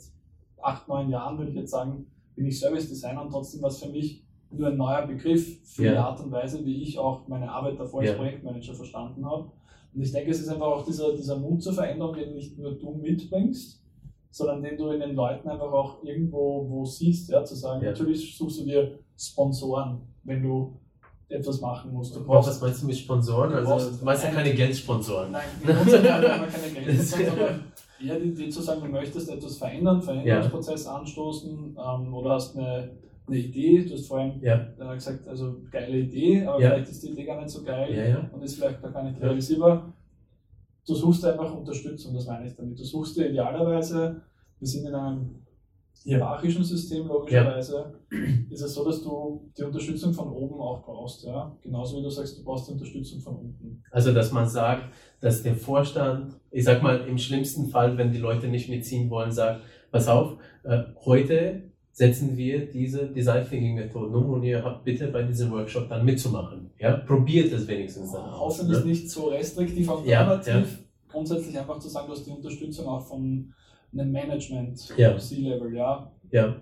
acht, 0.61 0.89
neun 0.89 1.09
Jahren 1.11 1.39
würde 1.39 1.51
ich 1.51 1.57
jetzt 1.57 1.71
sagen, 1.71 2.07
bin 2.35 2.47
ich 2.47 2.59
Service 2.59 2.89
Designer 2.89 3.23
und 3.23 3.31
trotzdem 3.31 3.63
war 3.63 3.69
es 3.69 3.83
für 3.83 3.91
mich 3.91 4.25
nur 4.51 4.69
ein 4.69 4.77
neuer 4.77 5.07
Begriff 5.07 5.59
für 5.65 5.85
Ja. 5.85 5.93
die 5.93 5.99
Art 5.99 6.21
und 6.21 6.33
Weise, 6.33 6.65
wie 6.65 6.83
ich 6.83 6.99
auch 6.99 7.27
meine 7.29 7.51
Arbeit 7.51 7.79
davor 7.79 8.01
als 8.01 8.11
Ja. 8.11 8.17
Projektmanager 8.17 8.75
verstanden 8.75 9.25
habe. 9.25 9.51
Und 9.95 10.03
ich 10.03 10.13
denke, 10.13 10.31
es 10.31 10.41
ist 10.41 10.49
einfach 10.49 10.67
auch 10.67 10.85
dieser, 10.85 11.15
dieser 11.15 11.37
Mut 11.39 11.63
zur 11.63 11.73
Veränderung, 11.73 12.15
den 12.15 12.35
nicht 12.35 12.59
nur 12.59 12.73
du 12.73 12.93
mitbringst, 12.93 13.83
sondern 14.31 14.63
den 14.63 14.77
du 14.77 14.91
in 14.91 15.01
den 15.01 15.15
Leuten 15.15 15.49
einfach 15.49 15.73
auch 15.73 16.03
irgendwo 16.05 16.67
wo 16.69 16.85
siehst, 16.85 17.31
ja, 17.31 17.45
zu 17.45 17.55
sagen, 17.57 17.83
Ja. 17.85 17.91
natürlich 17.91 18.37
suchst 18.37 18.61
du 18.61 18.65
dir 18.65 18.99
Sponsoren, 19.17 20.01
wenn 20.25 20.43
du 20.43 20.77
etwas 21.29 21.61
machen 21.61 21.93
musst. 21.93 22.15
Du 22.17 22.21
Was 22.21 22.27
brauchst, 22.47 22.63
meinst 22.63 22.83
du 22.83 22.87
mit 22.87 22.97
Sponsoren? 22.97 23.51
Du 23.53 23.57
Also, 23.59 23.97
du 23.99 24.05
meinst 24.05 24.23
ja 24.25 24.31
ein- 24.31 24.35
keine 24.35 24.53
Geldsponsoren. 24.55 25.31
nein, 25.33 25.43
in 25.63 25.77
unserem 25.77 26.05
Fall 26.05 26.49
keine 26.49 26.87
Geld, 26.87 27.01
sondern 27.03 27.65
eher 28.05 28.19
die 28.19 28.29
Idee 28.31 28.49
zu 28.49 28.63
sagen, 28.63 28.81
du 28.83 28.89
möchtest 28.89 29.31
etwas 29.31 29.59
verändern, 29.59 30.03
Veränderungsprozess 30.03 30.87
anstoßen 30.87 31.77
ähm, 31.79 32.15
oder 32.15 32.31
hast 32.31 32.57
eine, 32.57 32.91
eine 33.31 33.39
Idee, 33.39 33.85
du 33.85 33.95
hast 33.95 34.07
vorhin 34.07 34.41
Ja. 34.43 34.67
äh, 34.79 34.95
gesagt, 34.95 35.27
also 35.29 35.63
geile 35.71 35.99
Idee, 35.99 36.45
aber 36.45 36.61
Ja. 36.61 36.71
vielleicht 36.71 36.91
ist 36.91 37.03
die 37.03 37.11
Idee 37.11 37.25
gar 37.25 37.39
nicht 37.41 37.51
so 37.51 37.63
geil 37.63 37.95
Ja, 37.95 38.29
und 38.33 38.43
ist 38.43 38.57
vielleicht 38.57 38.83
gar 38.83 39.03
nicht 39.03 39.19
Ja. 39.21 39.27
realisierbar. 39.27 39.93
Du 40.87 40.95
suchst 40.95 41.25
einfach 41.25 41.55
Unterstützung, 41.55 42.15
das 42.15 42.27
meine 42.27 42.47
ich 42.47 42.57
damit. 42.57 42.79
Du 42.79 42.85
suchst 42.85 43.17
dir 43.17 43.29
idealerweise, 43.31 44.23
wir 44.59 44.69
sind 44.69 44.87
in 44.87 44.95
einem 44.95 45.37
hierarchischen 46.03 46.65
System 46.65 47.07
logischerweise, 47.07 48.01
ist 48.51 48.63
es 48.63 48.75
so, 48.75 48.85
dass 48.85 49.03
du 49.03 49.51
die 49.57 49.63
Unterstützung 49.63 50.13
von 50.15 50.29
oben 50.33 50.59
auch 50.61 50.83
brauchst. 50.83 51.25
Ja? 51.25 51.57
Genauso 51.63 51.99
wie 51.99 52.03
du 52.03 52.09
sagst, 52.11 52.39
du 52.39 52.45
brauchst 52.45 52.69
die 52.69 52.73
Unterstützung 52.73 53.21
von 53.21 53.37
unten. 53.37 53.83
Also, 53.91 54.13
dass 54.13 54.33
man 54.33 54.49
sagt, 54.49 54.85
dass 55.21 55.43
der 55.43 55.55
Vorstand, 55.55 56.41
ich 56.51 56.65
sag 56.65 56.83
mal, 56.83 57.01
im 57.07 57.19
schlimmsten 57.19 57.69
Fall, 57.69 57.99
wenn 57.99 58.13
die 58.13 58.19
Leute 58.19 58.49
nicht 58.49 58.71
mitziehen 58.71 59.11
wollen, 59.11 59.31
sagt, 59.33 59.63
pass 59.91 60.09
auf, 60.09 60.39
äh, 60.65 60.85
heute 61.05 61.70
setzen 61.93 62.37
wir 62.37 62.67
diese 62.71 63.07
Design 63.09 63.47
Thinking 63.49 63.75
Methoden 63.75 64.15
um 64.15 64.31
und 64.31 64.43
ihr 64.45 64.63
habt 64.65 64.85
bitte 64.85 65.09
bei 65.09 65.23
diesem 65.23 65.51
Workshop 65.51 65.89
dann 65.89 66.05
mitzumachen. 66.05 66.71
Ja, 66.79 66.97
probiert 66.99 67.53
es 67.53 67.67
wenigstens 67.67 68.13
dann. 68.13 68.31
Hoffentlich 68.39 68.79
Ne? 68.81 68.85
nicht 68.87 69.11
so 69.11 69.29
restriktiv 69.29 69.91
und 69.91 70.07
Ja, 70.07 70.25
normativ. 70.25 70.85
Grundsätzlich 71.09 71.59
einfach 71.59 71.79
zu 71.81 71.89
sagen, 71.89 72.07
du 72.07 72.13
hast 72.13 72.25
die 72.27 72.31
Unterstützung 72.31 72.87
auch 72.87 73.03
von 73.05 73.53
einem 73.93 74.13
Management, 74.13 74.95
Ja. 74.97 75.19
C-Level, 75.19 75.75
ja. 75.75 76.11
Ja, 76.31 76.57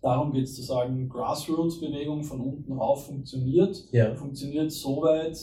Darum 0.00 0.32
geht 0.32 0.44
es 0.44 0.54
zu 0.56 0.62
sagen, 0.62 1.08
Grassroots-Bewegung 1.08 2.22
von 2.22 2.40
unten 2.40 2.72
rauf 2.72 3.06
funktioniert. 3.06 3.84
ja, 3.92 4.14
Funktioniert 4.14 4.72
so 4.72 5.02
weit, 5.02 5.36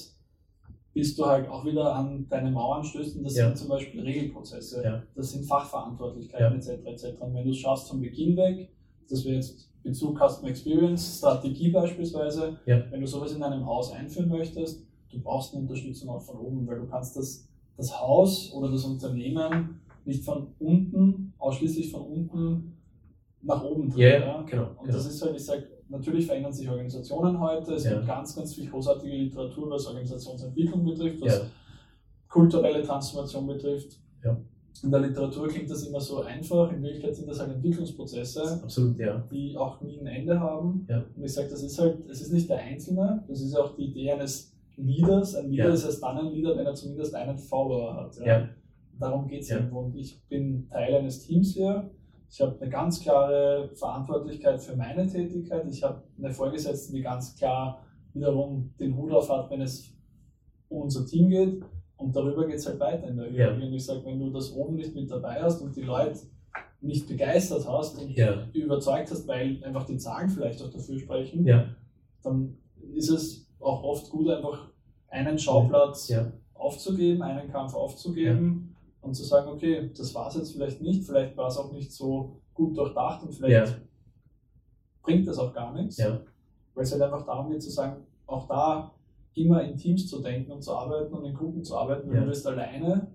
bis 0.93 1.15
du 1.15 1.25
halt 1.25 1.47
auch 1.49 1.65
wieder 1.65 1.93
an 1.93 2.25
deine 2.29 2.49
Mauern 2.49 2.83
stößt. 2.83 3.17
Und 3.17 3.23
das 3.25 3.35
Ja. 3.37 3.47
sind 3.47 3.57
zum 3.57 3.67
Beispiel 3.69 4.01
Regelprozesse, 4.01 4.81
Ja. 4.83 5.03
das 5.15 5.31
sind 5.33 5.45
Fachverantwortlichkeiten 5.45 6.57
etc. 6.57 6.69
etc. 6.85 7.21
Und 7.21 7.35
wenn 7.35 7.43
du 7.43 7.51
es 7.51 7.57
schaffst 7.57 7.89
vom 7.89 8.01
Beginn 8.01 8.35
weg, 8.37 8.69
dass 9.11 9.25
wir 9.25 9.35
jetzt 9.35 9.69
Bezug 9.83 10.17
Customer 10.17 10.49
Experience, 10.49 11.17
Strategie 11.17 11.71
beispielsweise, 11.71 12.59
Ja. 12.65 12.83
wenn 12.91 13.01
du 13.01 13.07
sowas 13.07 13.33
in 13.33 13.41
einem 13.41 13.65
Haus 13.65 13.91
einführen 13.91 14.29
möchtest, 14.29 14.85
du 15.11 15.19
brauchst 15.19 15.53
eine 15.53 15.63
Unterstützung 15.63 16.09
auch 16.09 16.21
von 16.21 16.37
oben, 16.37 16.67
weil 16.67 16.79
du 16.79 16.87
kannst 16.87 17.15
das, 17.15 17.47
das 17.77 17.99
Haus 17.99 18.53
oder 18.53 18.71
das 18.71 18.83
Unternehmen 18.85 19.79
nicht 20.05 20.23
von 20.23 20.47
unten, 20.59 21.33
ausschließlich 21.37 21.91
von 21.91 22.01
unten 22.01 22.77
nach 23.41 23.63
oben 23.63 23.89
drehen. 23.89 23.99
Yeah, 23.99 24.19
ja, 24.19 24.41
genau. 24.41 24.63
Und 24.63 24.79
genau. 24.81 24.93
das 24.93 25.05
ist 25.05 25.21
halt, 25.21 25.35
ich 25.35 25.45
sage, 25.45 25.67
natürlich 25.87 26.25
verändern 26.25 26.51
sich 26.51 26.69
Organisationen 26.69 27.39
heute. 27.39 27.73
Es 27.73 27.85
ja. 27.85 27.93
gibt 27.93 28.07
ganz, 28.07 28.35
ganz 28.35 28.53
viel 28.53 28.69
großartige 28.69 29.15
Literatur, 29.15 29.69
was 29.69 29.87
Organisationsentwicklung 29.87 30.83
betrifft, 30.83 31.21
was 31.21 31.33
ja. 31.39 31.45
kulturelle 32.27 32.83
Transformation 32.83 33.47
betrifft. 33.47 33.99
Ja. 34.23 34.37
In 34.83 34.91
der 34.91 35.01
Literatur 35.01 35.47
klingt 35.47 35.69
das 35.69 35.85
immer 35.85 35.99
so 35.99 36.21
einfach, 36.21 36.71
in 36.71 36.81
Wirklichkeit 36.81 37.15
sind 37.15 37.27
das 37.27 37.39
halt 37.39 37.51
Entwicklungsprozesse, 37.51 38.61
Absolut, 38.63 38.97
ja. 38.97 39.17
die 39.31 39.57
auch 39.57 39.81
nie 39.81 39.99
ein 39.99 40.07
Ende 40.07 40.39
haben. 40.39 40.85
Ja. 40.89 41.03
Und 41.15 41.23
ich 41.23 41.33
sage, 41.33 41.49
das 41.49 41.63
ist 41.63 41.77
halt, 41.79 42.09
es 42.09 42.21
ist 42.21 42.31
nicht 42.31 42.49
der 42.49 42.59
Einzelne, 42.59 43.23
das 43.27 43.41
ist 43.41 43.55
auch 43.55 43.75
die 43.75 43.85
Idee 43.85 44.11
eines 44.11 44.53
Leaders. 44.77 45.35
Ein 45.35 45.51
Leader 45.51 45.73
ist 45.73 45.85
erst 45.85 46.01
dann 46.01 46.17
ein 46.17 46.31
Leader, 46.31 46.57
wenn 46.57 46.65
er 46.65 46.73
zumindest 46.73 47.13
einen 47.13 47.37
Follower 47.37 47.93
hat. 47.95 48.17
Darum 48.97 49.27
geht 49.27 49.41
es 49.41 49.49
irgendwo. 49.49 49.79
Und 49.79 49.95
ich 49.95 50.21
bin 50.27 50.67
Teil 50.69 50.95
eines 50.95 51.25
Teams 51.25 51.53
hier. 51.53 51.89
Ich 52.29 52.41
habe 52.41 52.59
eine 52.61 52.69
ganz 52.69 53.01
klare 53.01 53.69
Verantwortlichkeit 53.73 54.61
für 54.61 54.75
meine 54.75 55.07
Tätigkeit. 55.07 55.65
Ich 55.69 55.83
habe 55.83 56.03
eine 56.17 56.31
Vorgesetzte, 56.31 56.93
die 56.93 57.01
ganz 57.01 57.35
klar 57.35 57.83
wiederum 58.13 58.73
den 58.79 58.95
Hut 58.95 59.11
auf 59.11 59.29
hat, 59.29 59.49
wenn 59.49 59.61
es 59.61 59.91
um 60.67 60.83
unser 60.83 61.05
Team 61.05 61.29
geht. 61.29 61.63
Und 61.99 62.15
darüber 62.15 62.47
geht 62.47 62.55
es 62.55 62.65
halt 62.65 62.79
weiter 62.79 63.07
in 63.07 63.17
der 63.17 63.27
Hierarchie. 63.27 63.61
Ja. 63.61 63.67
Und 63.67 63.73
ich 63.73 63.85
sage, 63.85 64.05
wenn 64.05 64.19
du 64.19 64.29
das 64.29 64.53
oben 64.53 64.75
nicht 64.75 64.95
mit 64.95 65.11
dabei 65.11 65.41
hast 65.41 65.61
und 65.61 65.75
die 65.75 65.81
Leute 65.81 66.17
nicht 66.81 67.07
begeistert 67.07 67.67
hast 67.67 67.99
und 67.99 68.11
ja. 68.11 68.47
überzeugt 68.53 69.11
hast, 69.11 69.27
weil 69.27 69.61
einfach 69.63 69.85
die 69.85 69.97
Zahlen 69.97 70.29
vielleicht 70.29 70.61
auch 70.63 70.69
dafür 70.69 70.97
sprechen, 70.97 71.45
ja. 71.45 71.65
dann 72.23 72.57
ist 72.93 73.09
es 73.09 73.47
auch 73.59 73.83
oft 73.83 74.09
gut, 74.09 74.29
einfach 74.29 74.69
einen 75.09 75.37
Schauplatz 75.37 76.11
aufzugeben, 76.53 77.21
einen 77.21 77.51
Kampf 77.51 77.73
aufzugeben 77.73 78.75
und 79.01 79.13
zu 79.13 79.25
sagen, 79.25 79.49
okay, 79.49 79.91
das 79.95 80.15
war 80.15 80.29
es 80.29 80.35
jetzt 80.35 80.53
vielleicht 80.53 80.81
nicht, 80.81 81.03
vielleicht 81.03 81.35
war 81.35 81.47
es 81.47 81.57
auch 81.57 81.73
nicht 81.73 81.91
so 81.91 82.41
gut 82.53 82.77
durchdacht 82.77 83.23
und 83.23 83.33
vielleicht 83.33 83.81
bringt 85.03 85.27
das 85.27 85.37
auch 85.37 85.53
gar 85.53 85.73
nichts. 85.73 85.99
Weil 85.99 86.83
es 86.83 86.91
halt 86.93 87.01
einfach 87.01 87.25
darum 87.25 87.49
geht 87.49 87.61
zu 87.61 87.71
sagen, 87.71 88.05
auch 88.25 88.47
da 88.47 88.93
immer 89.39 89.63
in 89.63 89.75
Teams 89.77 90.07
zu 90.07 90.21
denken 90.21 90.51
und 90.51 90.63
zu 90.63 90.73
arbeiten 90.73 91.13
und 91.13 91.25
in 91.25 91.33
Gruppen 91.33 91.63
zu 91.63 91.75
arbeiten. 91.77 92.13
Ja. 92.13 92.21
Du 92.21 92.27
wirst 92.27 92.45
alleine 92.47 93.07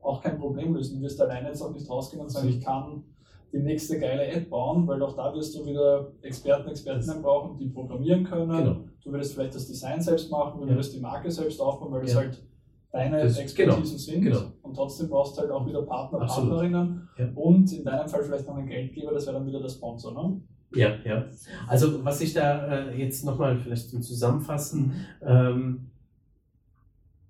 auch 0.00 0.22
kein 0.22 0.38
Problem 0.38 0.74
lösen. 0.74 0.98
Du 0.98 1.04
wirst 1.04 1.20
alleine 1.20 1.48
jetzt 1.48 1.62
auch 1.62 1.72
nicht 1.72 1.88
rausgehen 1.88 2.22
und 2.22 2.30
sagen, 2.30 2.48
ich 2.48 2.60
kann 2.60 3.04
die 3.52 3.58
nächste 3.58 3.98
geile 3.98 4.26
App 4.26 4.48
bauen, 4.48 4.86
weil 4.86 5.02
auch 5.02 5.14
da 5.14 5.34
wirst 5.34 5.56
du 5.56 5.66
wieder 5.66 6.12
Experten, 6.22 6.68
Expertinnen 6.68 7.22
brauchen, 7.22 7.58
die 7.58 7.68
programmieren 7.68 8.24
können. 8.24 8.50
Genau. 8.50 8.76
Du 9.02 9.12
würdest 9.12 9.34
vielleicht 9.34 9.54
das 9.54 9.66
Design 9.66 10.00
selbst 10.00 10.30
machen, 10.30 10.60
du 10.60 10.66
ja. 10.66 10.72
würdest 10.72 10.94
die 10.94 11.00
Marke 11.00 11.30
selbst 11.30 11.60
aufbauen, 11.60 11.92
weil 11.92 12.02
das 12.02 12.12
ja. 12.12 12.20
halt 12.20 12.42
deine 12.92 13.22
das, 13.22 13.38
Expertisen 13.38 13.82
genau. 13.84 13.98
sind. 13.98 14.22
Genau. 14.22 14.52
Und 14.62 14.74
trotzdem 14.74 15.08
brauchst 15.08 15.36
du 15.36 15.42
halt 15.42 15.50
auch 15.50 15.66
wieder 15.66 15.82
Partner, 15.82 16.20
Absolut. 16.20 16.50
Partnerinnen 16.50 17.08
ja. 17.18 17.28
und 17.34 17.72
in 17.72 17.84
deinem 17.84 18.08
Fall 18.08 18.22
vielleicht 18.22 18.46
noch 18.46 18.56
einen 18.56 18.68
Geldgeber, 18.68 19.12
das 19.12 19.26
wäre 19.26 19.36
dann 19.36 19.46
wieder 19.46 19.60
der 19.60 19.68
Sponsor. 19.68 20.12
Ne? 20.12 20.40
Ja, 20.72 20.96
ja. 21.04 21.26
Also 21.66 22.04
was 22.04 22.20
ich 22.20 22.32
da 22.32 22.90
äh, 22.90 22.96
jetzt 22.96 23.24
nochmal 23.24 23.58
vielleicht 23.58 23.90
zum 23.90 24.02
Zusammenfassen, 24.02 25.06
ähm, 25.20 25.90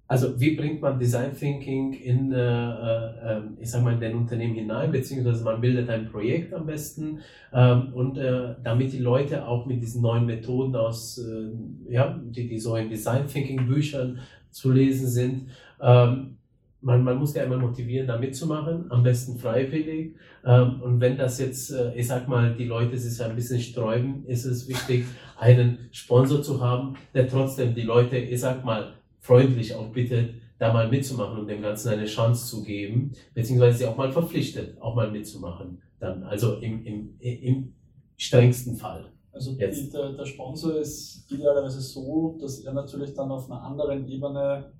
also 0.07 0.38
wie 0.41 0.57
bringt 0.57 0.82
man 0.82 0.99
Design 0.99 1.36
Thinking 1.36 1.93
in, 1.93 2.32
äh, 2.32 2.38
äh, 2.38 3.43
ich 3.61 3.70
sag 3.70 3.84
mal, 3.84 3.95
in 3.95 4.01
den 4.01 4.16
Unternehmen 4.16 4.57
hinein, 4.57 4.91
beziehungsweise 4.91 5.45
man 5.45 5.61
bildet 5.61 5.88
ein 5.88 6.11
Projekt 6.11 6.53
am 6.53 6.66
besten 6.66 7.20
ähm, 7.53 7.95
und 7.95 8.18
äh, 8.18 8.57
damit 8.62 8.93
die 8.93 8.99
Leute 8.99 9.47
auch 9.47 9.66
mit 9.66 9.80
diesen 9.80 10.03
neuen 10.03 10.26
Methoden 10.26 10.74
aus, 10.74 11.16
äh, 11.18 11.93
ja, 11.93 12.18
die, 12.22 12.49
die 12.49 12.59
so 12.59 12.74
in 12.74 12.91
Design 12.91 13.28
Thinking 13.28 13.68
Büchern 13.68 14.18
zu 14.51 14.72
lesen 14.72 15.07
sind, 15.07 15.51
ähm, 15.80 16.38
man, 16.83 17.05
man 17.05 17.18
muss 17.18 17.35
ja 17.35 17.43
einmal 17.43 17.59
motivieren, 17.59 18.07
da 18.07 18.18
mitzumachen, 18.18 18.91
am 18.91 19.03
besten 19.03 19.39
freiwillig. 19.39 20.16
Ähm, 20.45 20.81
und 20.83 21.01
wenn 21.01 21.16
das 21.16 21.39
jetzt, 21.39 21.70
äh, 21.70 21.95
ich 21.95 22.07
sag 22.07 22.28
mal, 22.28 22.55
die 22.55 22.64
Leute 22.64 22.97
sich 22.97 23.22
ein 23.22 23.35
bisschen 23.35 23.61
sträuben, 23.61 24.24
ist 24.26 24.45
es 24.45 24.68
wichtig, 24.68 25.05
einen 25.39 25.89
Sponsor 25.93 26.43
zu 26.43 26.61
haben, 26.61 26.95
der 27.14 27.28
trotzdem 27.28 27.74
die 27.74 27.83
Leute, 27.83 28.16
ich 28.16 28.41
sag 28.41 28.64
mal, 28.64 28.95
freundlich 29.20 29.74
auch 29.74 29.89
bittet, 29.93 30.35
da 30.59 30.72
mal 30.72 30.89
mitzumachen 30.89 31.41
und 31.41 31.47
dem 31.49 31.62
Ganzen 31.62 31.91
eine 31.91 32.07
Chance 32.07 32.47
zu 32.47 32.62
geben, 32.62 33.12
beziehungsweise 33.35 33.78
sie 33.78 33.87
auch 33.87 33.97
mal 33.97 34.12
verpflichtet, 34.12 34.81
auch 34.81 34.95
mal 34.95 35.11
mitzumachen. 35.11 35.81
Dann, 35.99 36.22
also 36.22 36.57
im, 36.57 36.85
im, 36.85 37.16
im 37.18 37.74
strengsten 38.16 38.76
Fall. 38.76 39.07
Also 39.33 39.53
die, 39.53 39.91
der, 39.91 40.12
der 40.12 40.24
Sponsor 40.24 40.76
ist 40.76 41.31
idealerweise 41.31 41.81
so, 41.81 42.39
dass 42.41 42.61
er 42.61 42.72
natürlich 42.72 43.14
dann 43.14 43.31
auf 43.31 43.51
einer 43.51 43.62
anderen 43.62 44.07
Ebene 44.09 44.72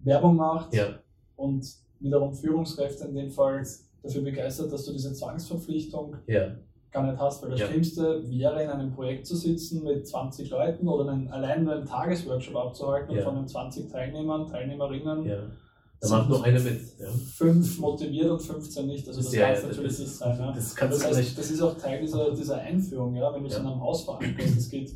Werbung 0.00 0.36
macht. 0.36 0.74
Ja 0.74 0.98
und 1.36 1.66
wiederum 2.00 2.34
Führungskräfte 2.34 3.06
in 3.06 3.14
dem 3.14 3.30
Fall 3.30 3.64
dafür 4.02 4.22
begeistert, 4.22 4.72
dass 4.72 4.84
du 4.84 4.92
diese 4.92 5.12
Zwangsverpflichtung 5.12 6.16
ja. 6.26 6.54
gar 6.90 7.10
nicht 7.10 7.18
hast. 7.18 7.42
Weil 7.42 7.50
das 7.50 7.60
ja. 7.60 7.66
Schlimmste 7.66 8.28
wäre, 8.28 8.62
in 8.62 8.68
einem 8.68 8.92
Projekt 8.92 9.26
zu 9.26 9.36
sitzen 9.36 9.82
mit 9.82 10.06
20 10.06 10.50
Leuten 10.50 10.86
oder 10.86 11.10
einen, 11.10 11.28
allein 11.28 11.64
nur 11.64 11.74
einen 11.74 11.86
Tagesworkshop 11.86 12.56
abzuhalten 12.56 13.14
ja. 13.14 13.20
und 13.20 13.24
von 13.24 13.36
den 13.36 13.48
20 13.48 13.90
Teilnehmern, 13.90 14.46
Teilnehmerinnen. 14.46 15.26
Ja. 15.26 15.50
Da 16.00 16.08
macht 16.10 16.28
nur 16.28 16.44
eine 16.44 16.60
mit. 16.60 16.80
Fünf 17.34 17.78
motiviert 17.78 18.30
und 18.30 18.42
15 18.42 18.86
nicht. 18.86 19.08
Also 19.08 19.22
das 19.22 19.32
kann 19.32 19.52
es 19.52 19.62
natürlich 19.62 19.98
nicht 19.98 20.10
sein. 20.10 20.38
Ja. 20.38 20.52
Das, 20.52 20.74
das 20.74 21.04
heißt, 21.04 21.38
das 21.38 21.50
ist 21.50 21.62
auch 21.62 21.78
Teil 21.78 22.00
dieser, 22.00 22.34
dieser 22.34 22.58
Einführung, 22.58 23.14
ja, 23.14 23.32
wenn 23.32 23.42
du 23.42 23.48
es 23.48 23.56
in 23.56 23.66
einem 23.66 23.80
Haus 23.80 24.04
verankerst. 24.04 24.56
Es 24.58 24.68
geht 24.68 24.92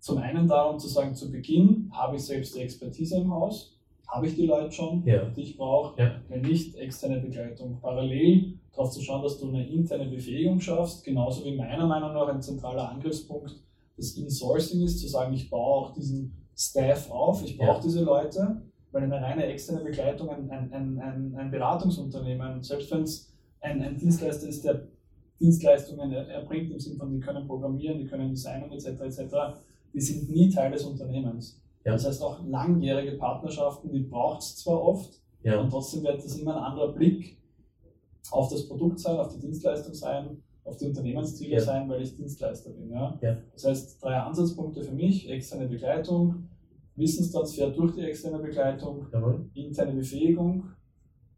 zum 0.00 0.18
einen 0.18 0.48
darum 0.48 0.78
zu 0.78 0.88
sagen, 0.88 1.14
zu 1.14 1.30
Beginn 1.30 1.90
habe 1.92 2.16
ich 2.16 2.24
selbst 2.24 2.56
die 2.56 2.60
Expertise 2.60 3.16
im 3.16 3.32
Haus 3.32 3.73
habe 4.08 4.26
ich 4.26 4.36
die 4.36 4.46
Leute 4.46 4.70
schon, 4.72 5.04
ja. 5.04 5.24
die 5.30 5.42
ich 5.42 5.56
brauche, 5.56 6.00
ja. 6.00 6.20
wenn 6.28 6.42
nicht 6.42 6.76
externe 6.76 7.20
Begleitung. 7.20 7.78
Parallel 7.80 8.58
darauf 8.72 8.90
zu 8.90 9.00
schauen, 9.00 9.22
dass 9.22 9.38
du 9.38 9.48
eine 9.48 9.66
interne 9.68 10.06
Befähigung 10.06 10.60
schaffst, 10.60 11.04
genauso 11.04 11.44
wie 11.44 11.56
meiner 11.56 11.86
Meinung 11.86 12.12
nach 12.12 12.28
ein 12.28 12.42
zentraler 12.42 12.90
Angriffspunkt 12.90 13.56
das 13.96 14.16
Insourcing 14.16 14.82
ist, 14.82 15.00
zu 15.00 15.08
sagen, 15.08 15.32
ich 15.34 15.48
baue 15.48 15.86
auch 15.86 15.92
diesen 15.94 16.32
Staff 16.56 17.10
auf, 17.10 17.44
ich 17.44 17.56
brauche 17.56 17.76
ja. 17.76 17.82
diese 17.82 18.02
Leute, 18.02 18.62
weil 18.92 19.04
eine 19.04 19.20
reine 19.20 19.46
externe 19.46 19.84
Begleitung, 19.84 20.28
ein, 20.28 20.50
ein, 20.50 20.72
ein, 21.00 21.34
ein 21.36 21.50
Beratungsunternehmen, 21.50 22.62
selbst 22.62 22.90
wenn 22.90 23.02
es 23.02 23.32
ein, 23.60 23.82
ein 23.82 23.96
Dienstleister 23.96 24.48
ist, 24.48 24.64
der 24.64 24.88
Dienstleistungen 25.40 26.12
erbringt 26.12 26.72
im 26.72 26.78
Sinne 26.78 26.96
von, 26.96 27.12
die 27.12 27.20
können 27.20 27.46
programmieren, 27.46 27.98
die 27.98 28.06
können 28.06 28.30
designen 28.30 28.70
etc. 28.72 28.86
etc., 29.00 29.34
die 29.92 30.00
sind 30.00 30.30
nie 30.30 30.48
Teil 30.48 30.72
des 30.72 30.84
Unternehmens. 30.84 31.60
Ja. 31.84 31.92
Das 31.92 32.06
heißt 32.06 32.22
auch 32.22 32.44
langjährige 32.46 33.18
Partnerschaften, 33.18 33.92
die 33.92 34.00
braucht 34.00 34.42
es 34.42 34.56
zwar 34.56 34.82
oft, 34.82 35.20
ja. 35.42 35.60
und 35.60 35.70
trotzdem 35.70 36.02
wird 36.02 36.24
das 36.24 36.36
immer 36.38 36.56
ein 36.56 36.72
anderer 36.72 36.92
Blick 36.92 37.38
auf 38.30 38.48
das 38.50 38.66
Produkt 38.66 38.98
sein, 38.98 39.18
auf 39.18 39.34
die 39.34 39.40
Dienstleistung 39.40 39.94
sein, 39.94 40.42
auf 40.64 40.78
die 40.78 40.86
Unternehmensziele 40.86 41.56
ja. 41.56 41.60
sein, 41.60 41.88
weil 41.88 42.02
ich 42.02 42.16
Dienstleister 42.16 42.70
bin. 42.70 42.90
Ja? 42.90 43.18
ja? 43.20 43.36
Das 43.52 43.66
heißt, 43.66 44.02
drei 44.02 44.16
Ansatzpunkte 44.16 44.82
für 44.82 44.94
mich, 44.94 45.28
externe 45.28 45.68
Begleitung, 45.68 46.48
Wissenstransfer 46.96 47.70
durch 47.70 47.94
die 47.94 48.02
externe 48.02 48.38
Begleitung, 48.38 49.06
Jawohl. 49.12 49.50
interne 49.54 49.92
Befähigung 49.92 50.70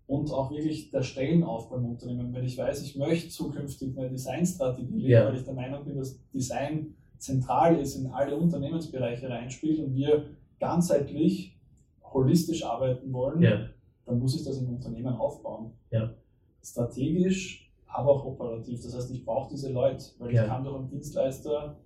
und 0.06 0.30
auch 0.30 0.50
wirklich 0.50 0.90
der 0.90 1.02
Stellenaufbau 1.02 1.76
im 1.76 1.86
Unternehmen. 1.86 2.32
Wenn 2.32 2.44
ich 2.44 2.56
weiß, 2.56 2.82
ich 2.82 2.96
möchte 2.96 3.30
zukünftig 3.30 3.98
eine 3.98 4.10
Designstrategie 4.10 4.94
legen, 4.94 5.08
ja. 5.08 5.26
weil 5.26 5.36
ich 5.36 5.44
der 5.44 5.54
Meinung 5.54 5.84
bin, 5.84 5.96
dass 5.96 6.20
Design 6.30 6.94
zentral 7.18 7.80
ist, 7.80 7.96
in 7.96 8.06
alle 8.08 8.36
Unternehmensbereiche 8.36 9.28
reinspielt 9.28 9.80
und 9.80 9.94
wir 9.94 10.26
ganzheitlich, 10.58 11.58
holistisch 12.02 12.64
arbeiten 12.64 13.12
wollen, 13.12 13.42
ja. 13.42 13.68
dann 14.04 14.18
muss 14.18 14.34
ich 14.34 14.44
das 14.44 14.58
im 14.58 14.68
Unternehmen 14.68 15.14
aufbauen. 15.14 15.72
Ja. 15.90 16.14
Strategisch, 16.62 17.70
aber 17.86 18.10
auch 18.10 18.24
operativ. 18.24 18.82
Das 18.82 18.94
heißt, 18.94 19.10
ich 19.10 19.24
brauche 19.24 19.50
diese 19.50 19.70
Leute, 19.72 20.04
weil 20.18 20.30
ich 20.30 20.36
kann 20.36 20.64
durch 20.64 20.76
einen 20.76 20.88
Dienstleister 20.88 21.76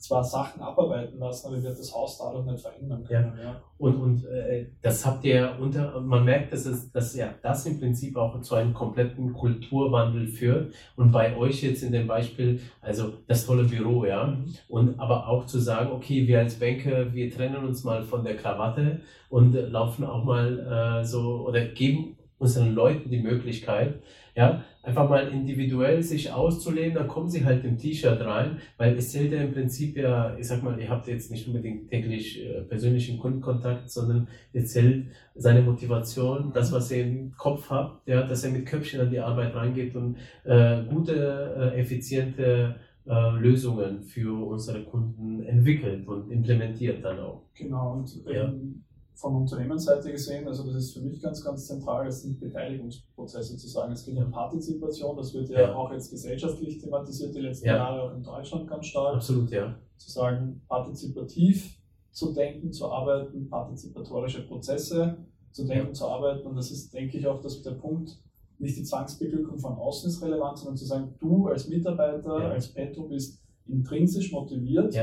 zwar 0.00 0.24
Sachen 0.24 0.62
abarbeiten 0.62 1.18
lassen, 1.18 1.48
aber 1.48 1.62
wird 1.62 1.78
das 1.78 1.94
Haus 1.94 2.18
dadurch 2.18 2.46
nicht 2.46 2.60
verändern 2.60 3.04
können. 3.04 3.34
Ja. 3.36 3.44
ja. 3.44 3.62
Und, 3.76 3.96
und 3.96 4.24
äh, 4.24 4.66
das 4.80 5.04
habt 5.04 5.24
ihr 5.24 5.56
unter, 5.60 6.00
man 6.00 6.24
merkt, 6.24 6.52
dass, 6.52 6.64
es, 6.64 6.90
dass 6.90 7.14
ja 7.14 7.34
das 7.42 7.66
im 7.66 7.78
Prinzip 7.78 8.16
auch 8.16 8.40
zu 8.40 8.54
einem 8.54 8.72
kompletten 8.72 9.32
Kulturwandel 9.34 10.26
führt. 10.26 10.74
Und 10.96 11.12
bei 11.12 11.36
euch 11.36 11.62
jetzt 11.62 11.82
in 11.82 11.92
dem 11.92 12.06
Beispiel, 12.06 12.60
also 12.80 13.12
das 13.26 13.44
tolle 13.44 13.64
Büro, 13.64 14.06
ja. 14.06 14.26
Mhm. 14.26 14.54
Und 14.68 14.98
aber 14.98 15.28
auch 15.28 15.44
zu 15.44 15.58
sagen, 15.58 15.92
okay, 15.92 16.26
wir 16.26 16.38
als 16.38 16.58
Banker, 16.58 17.12
wir 17.12 17.30
trennen 17.30 17.64
uns 17.64 17.84
mal 17.84 18.02
von 18.02 18.24
der 18.24 18.36
Krawatte 18.36 19.00
und 19.28 19.52
laufen 19.52 20.04
auch 20.04 20.24
mal 20.24 21.00
äh, 21.00 21.04
so 21.04 21.46
oder 21.46 21.64
geben 21.66 22.16
unseren 22.38 22.74
Leuten 22.74 23.10
die 23.10 23.20
Möglichkeit, 23.20 24.00
ja, 24.34 24.64
einfach 24.82 25.08
mal 25.08 25.28
individuell 25.28 26.02
sich 26.02 26.32
auszuleben, 26.32 26.94
dann 26.94 27.08
kommen 27.08 27.28
sie 27.28 27.44
halt 27.44 27.64
im 27.64 27.76
T-Shirt 27.76 28.20
rein, 28.20 28.58
weil 28.78 28.96
es 28.96 29.12
zählt 29.12 29.32
ja 29.32 29.42
im 29.42 29.52
Prinzip 29.52 29.96
ja, 29.96 30.36
ich 30.38 30.46
sag 30.46 30.62
mal, 30.62 30.78
ihr 30.80 30.88
habt 30.88 31.06
jetzt 31.06 31.30
nicht 31.30 31.46
unbedingt 31.46 31.90
täglich 31.90 32.42
äh, 32.44 32.62
persönlichen 32.62 33.18
Kundenkontakt, 33.18 33.90
sondern 33.90 34.28
ihr 34.52 34.64
zählt 34.64 35.08
seine 35.34 35.62
Motivation, 35.62 36.52
das, 36.54 36.72
was 36.72 36.90
ihr 36.90 37.04
im 37.04 37.32
Kopf 37.36 37.70
habt, 37.70 38.08
ja, 38.08 38.22
dass 38.22 38.44
er 38.44 38.50
mit 38.50 38.66
Köpfchen 38.66 39.00
an 39.00 39.10
die 39.10 39.20
Arbeit 39.20 39.54
reingeht 39.54 39.94
und 39.94 40.16
äh, 40.44 40.82
gute, 40.84 41.72
äh, 41.74 41.80
effiziente 41.80 42.76
äh, 43.06 43.30
Lösungen 43.38 44.02
für 44.04 44.46
unsere 44.46 44.82
Kunden 44.84 45.42
entwickelt 45.42 46.06
und 46.06 46.30
implementiert 46.30 47.04
dann 47.04 47.18
auch. 47.18 47.42
Genau, 47.54 47.94
und 47.94 48.10
ähm, 48.28 48.84
von 49.20 49.36
Unternehmensseite 49.36 50.10
gesehen, 50.10 50.48
also 50.48 50.64
das 50.64 50.76
ist 50.76 50.94
für 50.94 51.00
mich 51.00 51.20
ganz, 51.20 51.44
ganz 51.44 51.66
zentral, 51.66 52.06
das 52.06 52.22
sind 52.22 52.40
Beteiligungsprozesse 52.40 53.56
zu 53.58 53.68
sagen. 53.68 53.92
Es 53.92 54.04
geht 54.04 54.16
um 54.16 54.30
Partizipation, 54.30 55.14
das 55.16 55.34
wird 55.34 55.50
ja, 55.50 55.60
ja, 55.60 55.74
auch 55.74 55.92
jetzt 55.92 56.10
gesellschaftlich 56.10 56.78
thematisiert, 56.78 57.34
die 57.34 57.40
letzten 57.40 57.66
ja. 57.66 57.76
Jahre 57.76 58.02
auch 58.02 58.16
in 58.16 58.22
Deutschland 58.22 58.66
ganz 58.66 58.86
stark. 58.86 59.16
Absolut, 59.16 59.50
ja. 59.50 59.78
Zu 59.98 60.10
sagen, 60.10 60.62
partizipativ 60.66 61.78
zu 62.10 62.32
denken, 62.32 62.72
zu 62.72 62.90
arbeiten, 62.90 63.46
partizipatorische 63.48 64.46
Prozesse 64.46 65.18
zu 65.52 65.66
denken, 65.66 65.88
ja. 65.88 65.92
zu 65.92 66.06
arbeiten. 66.06 66.46
Und 66.46 66.56
das 66.56 66.70
ist, 66.70 66.94
denke 66.94 67.18
ich, 67.18 67.26
auch 67.26 67.42
dass 67.42 67.60
der 67.60 67.72
Punkt, 67.72 68.18
nicht 68.58 68.76
die 68.78 68.84
Zwangsbeglückung 68.84 69.58
von 69.58 69.74
außen 69.74 70.08
ist 70.08 70.22
relevant, 70.22 70.58
sondern 70.58 70.76
zu 70.76 70.86
sagen, 70.86 71.14
du 71.18 71.48
als 71.48 71.68
Mitarbeiter, 71.68 72.36
als 72.36 72.72
Petro 72.72 73.04
bist 73.04 73.42
intrinsisch 73.66 74.32
motiviert, 74.32 74.94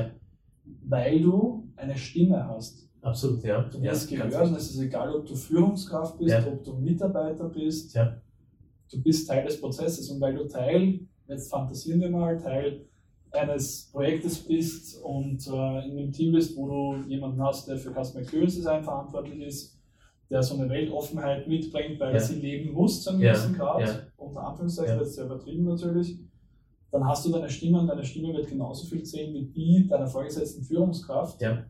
weil 0.84 1.22
du 1.22 1.70
eine 1.76 1.96
Stimme 1.96 2.48
hast. 2.48 2.87
Absolut, 3.02 3.44
ja. 3.44 3.62
Du 3.62 3.80
ja, 3.80 3.94
gehört, 3.94 4.58
es 4.58 4.72
ist 4.72 4.80
egal, 4.80 5.16
ob 5.16 5.26
du 5.26 5.36
Führungskraft 5.36 6.18
bist, 6.18 6.36
ob 6.48 6.64
du 6.64 6.74
Mitarbeiter 6.74 7.48
bist, 7.50 7.96
du 7.96 9.02
bist 9.02 9.28
Teil 9.28 9.46
des 9.46 9.60
Prozesses 9.60 10.10
und 10.10 10.20
weil 10.22 10.36
du 10.36 10.48
Teil, 10.48 11.00
jetzt 11.28 11.50
fantasieren 11.50 12.02
wir 12.02 12.10
mal, 12.10 12.38
Teil 12.38 12.86
eines 13.32 13.90
Projektes 13.92 14.40
bist 14.40 15.02
und 15.04 15.46
äh, 15.48 15.86
in 15.86 15.98
einem 15.98 16.12
Team 16.12 16.32
bist, 16.32 16.56
wo 16.56 16.68
du 16.68 17.10
jemanden 17.10 17.42
hast, 17.42 17.68
der 17.68 17.78
für 17.78 17.92
Customer 17.92 18.22
Experience 18.22 18.56
Design 18.56 18.84
verantwortlich 18.84 19.42
ist, 19.42 19.78
der 20.30 20.44
so 20.44 20.56
eine 20.56 20.70
Weltoffenheit 20.70 21.48
mitbringt, 21.48 22.00
weil 22.00 22.10
ja. 22.10 22.16
er 22.16 22.20
sie 22.20 22.36
leben 22.36 22.74
muss 22.74 23.04
zu 23.04 23.12
einem 23.12 23.22
gewissen 23.22 23.54
Grad, 23.54 23.82
ja. 23.82 24.00
unter 24.18 24.48
Anführungszeichen, 24.48 24.94
ja. 24.94 25.00
das 25.00 25.10
ist 25.10 25.16
sehr 25.16 25.26
übertrieben 25.26 25.66
natürlich, 25.66 26.20
dann 26.92 27.06
hast 27.06 27.26
du 27.26 27.32
deine 27.32 27.50
Stimme 27.50 27.80
und 27.80 27.88
deine 27.88 28.04
Stimme 28.04 28.34
wird 28.34 28.48
genauso 28.48 28.88
viel 28.88 29.04
zählen 29.04 29.34
wie 29.34 29.46
die 29.46 29.88
deiner 29.88 30.08
vorgesetzten 30.08 30.64
Führungskraft, 30.64 31.42
ja. 31.42 31.66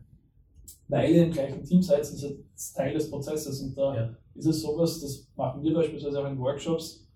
Weil 0.88 1.10
ihr 1.10 1.24
im 1.24 1.32
gleichen 1.32 1.62
Team 1.62 1.82
seid, 1.82 2.00
das 2.00 2.12
ist 2.12 2.76
Teil 2.76 2.94
des 2.94 3.10
Prozesses 3.10 3.60
und 3.60 3.76
da 3.76 4.14
ist 4.34 4.46
es 4.46 4.62
sowas, 4.62 5.00
das 5.00 5.28
machen 5.36 5.62
wir 5.62 5.74
beispielsweise 5.74 6.20
auch 6.20 6.30
in 6.30 6.38
Workshops, 6.38 7.06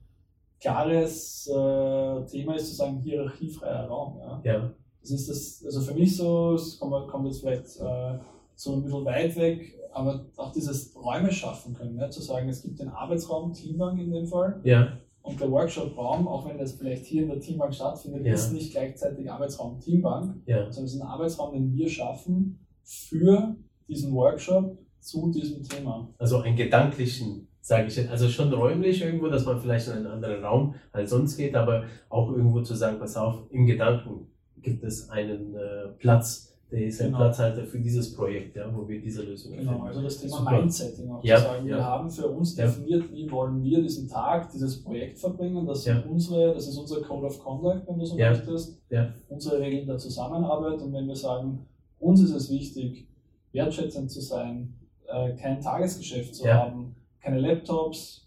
klares 0.60 1.48
äh, 1.48 2.26
Thema 2.26 2.54
ist 2.54 2.68
zu 2.68 2.74
sagen, 2.74 3.00
hierarchiefreier 3.00 3.86
Raum. 3.86 4.20
Ja. 4.44 4.72
Das 5.00 5.10
ist 5.10 5.28
das, 5.28 5.62
also 5.64 5.80
für 5.80 5.94
mich 5.94 6.16
so, 6.16 6.54
es 6.54 6.78
kommt, 6.78 7.08
kommt 7.08 7.26
jetzt 7.26 7.40
vielleicht 7.40 7.80
äh, 7.80 8.18
so 8.54 8.74
ein 8.74 8.82
bisschen 8.84 9.04
weit 9.04 9.34
weg, 9.36 9.74
aber 9.92 10.26
auch 10.36 10.52
dieses 10.52 10.94
Räume 10.94 11.32
schaffen 11.32 11.74
können, 11.74 11.96
ne? 11.96 12.08
zu 12.10 12.22
sagen, 12.22 12.48
es 12.48 12.62
gibt 12.62 12.78
den 12.78 12.88
Arbeitsraum 12.88 13.52
Teambank 13.52 14.00
in 14.00 14.12
dem 14.12 14.26
Fall. 14.26 14.60
Ja. 14.62 14.98
Und 15.22 15.40
der 15.40 15.50
Workshop-Raum, 15.50 16.26
auch 16.26 16.48
wenn 16.48 16.58
das 16.58 16.72
vielleicht 16.72 17.06
hier 17.06 17.22
in 17.22 17.28
der 17.28 17.40
Teambank 17.40 17.74
stattfindet, 17.74 18.26
ja. 18.26 18.34
ist 18.34 18.52
nicht 18.52 18.72
gleichzeitig 18.72 19.30
Arbeitsraum 19.30 19.78
Teambank, 19.80 20.42
ja. 20.46 20.64
sondern 20.72 20.84
es 20.84 20.94
ist 20.94 21.00
ein 21.00 21.06
Arbeitsraum, 21.06 21.52
den 21.52 21.72
wir 21.72 21.88
schaffen 21.88 22.58
für 22.84 23.56
diesen 23.88 24.12
Workshop 24.12 24.78
zu 25.00 25.30
diesem 25.32 25.62
Thema. 25.62 26.08
Also 26.18 26.38
einen 26.38 26.56
gedanklichen, 26.56 27.48
sage 27.60 27.88
ich, 27.88 28.08
also 28.08 28.28
schon 28.28 28.52
räumlich 28.52 29.02
irgendwo, 29.02 29.28
dass 29.28 29.44
man 29.44 29.60
vielleicht 29.60 29.88
in 29.88 29.94
einen 29.94 30.06
anderen 30.06 30.44
Raum 30.44 30.74
als 30.92 31.10
sonst 31.10 31.36
geht, 31.36 31.54
aber 31.54 31.84
auch 32.08 32.30
irgendwo 32.30 32.62
zu 32.62 32.74
sagen, 32.74 32.98
pass 32.98 33.16
auf, 33.16 33.42
im 33.50 33.66
Gedanken 33.66 34.26
gibt 34.60 34.84
es 34.84 35.10
einen 35.10 35.54
äh, 35.54 35.88
Platz 35.98 36.52
der 36.72 36.86
ist 36.86 36.98
genau. 36.98 37.18
ein 37.18 37.22
Platzhalter 37.24 37.64
für 37.64 37.78
dieses 37.78 38.14
Projekt, 38.14 38.56
ja, 38.56 38.64
wo 38.74 38.88
wir 38.88 38.98
diese 38.98 39.22
Lösung 39.22 39.52
Genau, 39.52 39.72
finden. 39.72 39.86
also 39.88 40.02
das 40.02 40.18
Thema 40.18 40.38
Super. 40.38 40.50
Mindsetting 40.52 41.10
auch 41.10 41.22
ja, 41.22 41.36
zu 41.36 41.42
sagen, 41.42 41.66
ja. 41.66 41.76
wir 41.76 41.84
haben 41.84 42.10
für 42.10 42.28
uns 42.28 42.54
definiert, 42.54 43.12
wie 43.12 43.30
wollen 43.30 43.62
wir 43.62 43.82
diesen 43.82 44.08
Tag, 44.08 44.50
dieses 44.50 44.82
Projekt 44.82 45.18
verbringen. 45.18 45.66
Das, 45.66 45.84
sind 45.84 46.06
unsere, 46.06 46.54
das 46.54 46.66
ist 46.66 46.78
unser 46.78 47.02
Code 47.02 47.26
of 47.26 47.38
Conduct, 47.44 47.86
wenn 47.86 47.98
du 47.98 48.06
so 48.06 48.16
möchtest, 48.16 48.80
unsere 49.28 49.60
Regeln 49.60 49.86
der 49.86 49.98
Zusammenarbeit. 49.98 50.80
Und 50.80 50.94
wenn 50.94 51.06
wir 51.06 51.16
sagen, 51.16 51.66
uns 52.02 52.20
ist 52.20 52.32
es 52.32 52.50
wichtig, 52.50 53.06
wertschätzend 53.52 54.10
zu 54.10 54.20
sein, 54.20 54.74
äh, 55.06 55.34
kein 55.36 55.60
Tagesgeschäft 55.60 56.34
zu 56.34 56.52
haben, 56.52 56.96
keine 57.20 57.38
Laptops, 57.38 58.26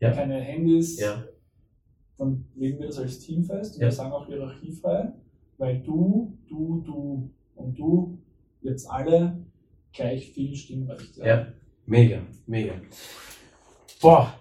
keine 0.00 0.40
Handys, 0.40 0.98
dann 2.18 2.44
legen 2.56 2.78
wir 2.78 2.86
das 2.88 2.98
als 2.98 3.20
Team 3.20 3.44
fest 3.44 3.76
und 3.76 3.80
wir 3.80 3.92
sagen 3.92 4.12
auch 4.12 4.26
hierarchiefrei, 4.26 5.12
weil 5.56 5.80
du, 5.80 6.36
du, 6.48 6.82
du 6.84 7.30
und 7.54 7.78
du 7.78 8.18
jetzt 8.62 8.88
alle 8.90 9.44
gleich 9.92 10.30
viel 10.32 10.54
Stimmrecht. 10.54 11.16
Ja, 11.16 11.26
ja. 11.26 11.46
Mega, 11.86 12.20
mega. 12.46 12.74
Boah, 14.00 14.34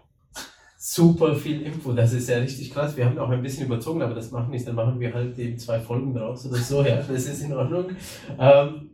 super 0.97 1.35
viel 1.35 1.61
Info. 1.61 1.93
Das 1.93 2.11
ist 2.11 2.27
ja 2.27 2.37
richtig 2.37 2.73
krass. 2.73 2.97
Wir 2.97 3.05
haben 3.05 3.19
auch 3.19 3.29
ein 3.29 3.43
bisschen 3.43 3.67
überzogen, 3.67 4.01
aber 4.01 4.15
das 4.15 4.31
machen 4.31 4.49
nicht. 4.49 4.67
Dann 4.67 4.73
machen 4.75 4.99
wir 4.99 5.13
halt 5.13 5.37
eben 5.37 5.57
zwei 5.59 5.79
Folgen 5.79 6.13
draus 6.13 6.45
oder 6.47 6.57
so. 6.57 6.83
Ja, 6.83 6.97
das 6.97 7.27
ist 7.27 7.43
in 7.43 7.53
Ordnung. 7.53 7.85
Ähm, 8.39 8.89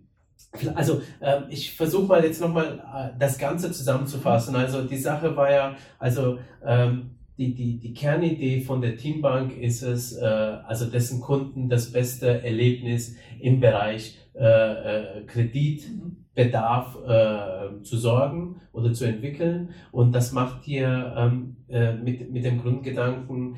also 0.76 1.01
ähm, 1.22 1.43
ich 1.49 1.74
versuche 1.74 2.06
mal 2.06 2.24
jetzt 2.24 2.41
nochmal 2.41 2.84
äh, 2.93 3.18
das 3.18 3.38
Ganze 3.38 3.72
zusammenzufassen. 3.72 4.54
Also 4.56 4.84
die 4.84 4.97
Sache 4.97 5.36
war 5.38 5.49
ja, 5.49 5.76
also 5.97 6.39
ähm, 6.66 7.12
die, 7.38 7.56
die, 7.56 7.80
die 7.80 7.93
Kernidee 7.93 8.60
von 8.60 8.82
der 8.82 8.97
Teambank 8.97 9.58
ist 9.58 9.82
es, 9.82 10.12
äh, 10.18 10.26
also 10.26 10.86
dessen 10.86 11.22
Kunden 11.22 11.70
das 11.70 11.91
beste 11.93 12.43
Erlebnis 12.43 13.16
im 13.39 13.62
Bereich 13.62 14.18
äh, 14.36 15.19
äh, 15.19 15.25
Kreditbedarf 15.27 16.97
äh, 17.07 17.84
zu 17.84 17.97
sorgen 17.97 18.61
oder 18.71 18.91
zu 18.91 19.05
entwickeln. 19.05 19.69
Und 19.91 20.11
das 20.13 20.31
macht 20.31 20.67
ihr 20.67 21.13
ähm, 21.15 21.57
äh, 21.69 21.93
mit, 21.93 22.31
mit 22.31 22.43
dem 22.43 22.61
Grundgedanken, 22.61 23.57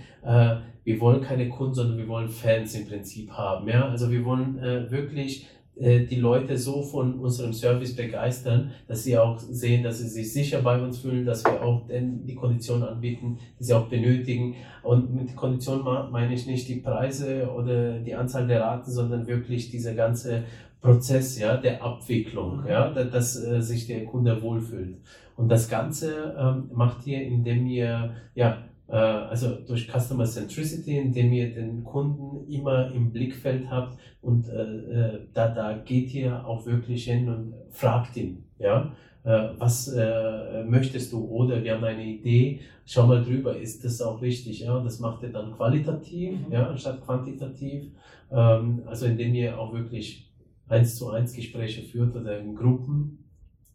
wir 0.83 0.99
wollen 0.99 1.21
keine 1.21 1.49
Kunden, 1.49 1.73
sondern 1.73 1.97
wir 1.97 2.07
wollen 2.07 2.29
Fans 2.29 2.75
im 2.75 2.87
Prinzip 2.87 3.31
haben. 3.31 3.67
Ja? 3.67 3.87
Also 3.89 4.11
wir 4.11 4.23
wollen 4.23 4.61
wirklich 4.91 5.47
die 5.77 6.15
Leute 6.15 6.57
so 6.57 6.81
von 6.81 7.19
unserem 7.19 7.51
Service 7.51 7.95
begeistern, 7.95 8.71
dass 8.87 9.03
sie 9.03 9.17
auch 9.17 9.37
sehen, 9.39 9.83
dass 9.83 9.99
sie 9.99 10.07
sich 10.07 10.31
sicher 10.31 10.61
bei 10.61 10.81
uns 10.81 10.99
fühlen, 10.99 11.25
dass 11.25 11.43
wir 11.43 11.61
auch 11.61 11.85
denn 11.87 12.25
die 12.25 12.35
Konditionen 12.35 12.87
anbieten, 12.87 13.39
die 13.59 13.63
sie 13.65 13.73
auch 13.73 13.87
benötigen. 13.87 14.55
Und 14.83 15.13
mit 15.13 15.35
Konditionen 15.35 15.83
meine 16.11 16.33
ich 16.33 16.47
nicht 16.47 16.69
die 16.69 16.77
Preise 16.77 17.49
oder 17.53 17.99
die 17.99 18.15
Anzahl 18.15 18.47
der 18.47 18.61
Raten, 18.61 18.89
sondern 18.89 19.27
wirklich 19.27 19.69
dieser 19.69 19.95
ganze 19.95 20.43
Prozess 20.85 21.39
ja, 21.39 21.57
der 21.57 21.83
Abwicklung, 21.83 22.61
mhm. 22.61 22.67
ja, 22.67 22.89
dass, 22.91 23.11
dass 23.11 23.43
äh, 23.43 23.61
sich 23.61 23.87
der 23.87 24.05
Kunde 24.05 24.41
wohlfühlt. 24.41 24.97
Und 25.35 25.49
das 25.49 25.67
Ganze 25.67 26.35
ähm, 26.37 26.69
macht 26.73 27.05
ihr, 27.07 27.21
indem 27.23 27.65
ihr 27.65 28.13
ja, 28.35 28.59
äh, 28.87 28.95
also 28.95 29.55
durch 29.67 29.87
Customer 29.87 30.25
Centricity, 30.25 30.97
indem 30.97 31.33
ihr 31.33 31.53
den 31.53 31.83
Kunden 31.83 32.47
immer 32.49 32.91
im 32.91 33.11
Blickfeld 33.11 33.69
habt 33.69 33.97
und 34.25 34.49
äh, 34.49 34.63
äh, 34.63 35.19
da, 35.35 35.49
da 35.49 35.77
geht 35.77 36.11
ihr 36.15 36.45
auch 36.47 36.65
wirklich 36.65 37.03
hin 37.03 37.29
und 37.29 37.53
fragt 37.69 38.17
ihn, 38.17 38.43
ja, 38.57 38.91
äh, 39.23 39.49
was 39.59 39.87
äh, 39.87 40.63
möchtest 40.63 41.13
du? 41.13 41.25
Oder 41.25 41.63
wir 41.63 41.75
haben 41.75 41.83
eine 41.83 42.03
Idee, 42.03 42.61
schau 42.87 43.05
mal 43.05 43.23
drüber, 43.23 43.55
ist 43.55 43.85
das 43.85 44.01
auch 44.01 44.23
richtig, 44.23 44.61
ja, 44.61 44.79
das 44.79 44.99
macht 44.99 45.21
ihr 45.21 45.29
dann 45.29 45.53
qualitativ, 45.55 46.39
mhm. 46.39 46.51
ja, 46.51 46.67
anstatt 46.67 47.05
quantitativ, 47.05 47.91
ähm, 48.31 48.81
also 48.87 49.05
indem 49.05 49.35
ihr 49.35 49.59
auch 49.59 49.71
wirklich 49.73 50.27
eins 50.67 50.95
zu 50.95 51.11
eins 51.11 51.33
Gespräche 51.33 51.83
führt 51.83 52.15
oder 52.15 52.39
in 52.39 52.55
Gruppen. 52.55 53.25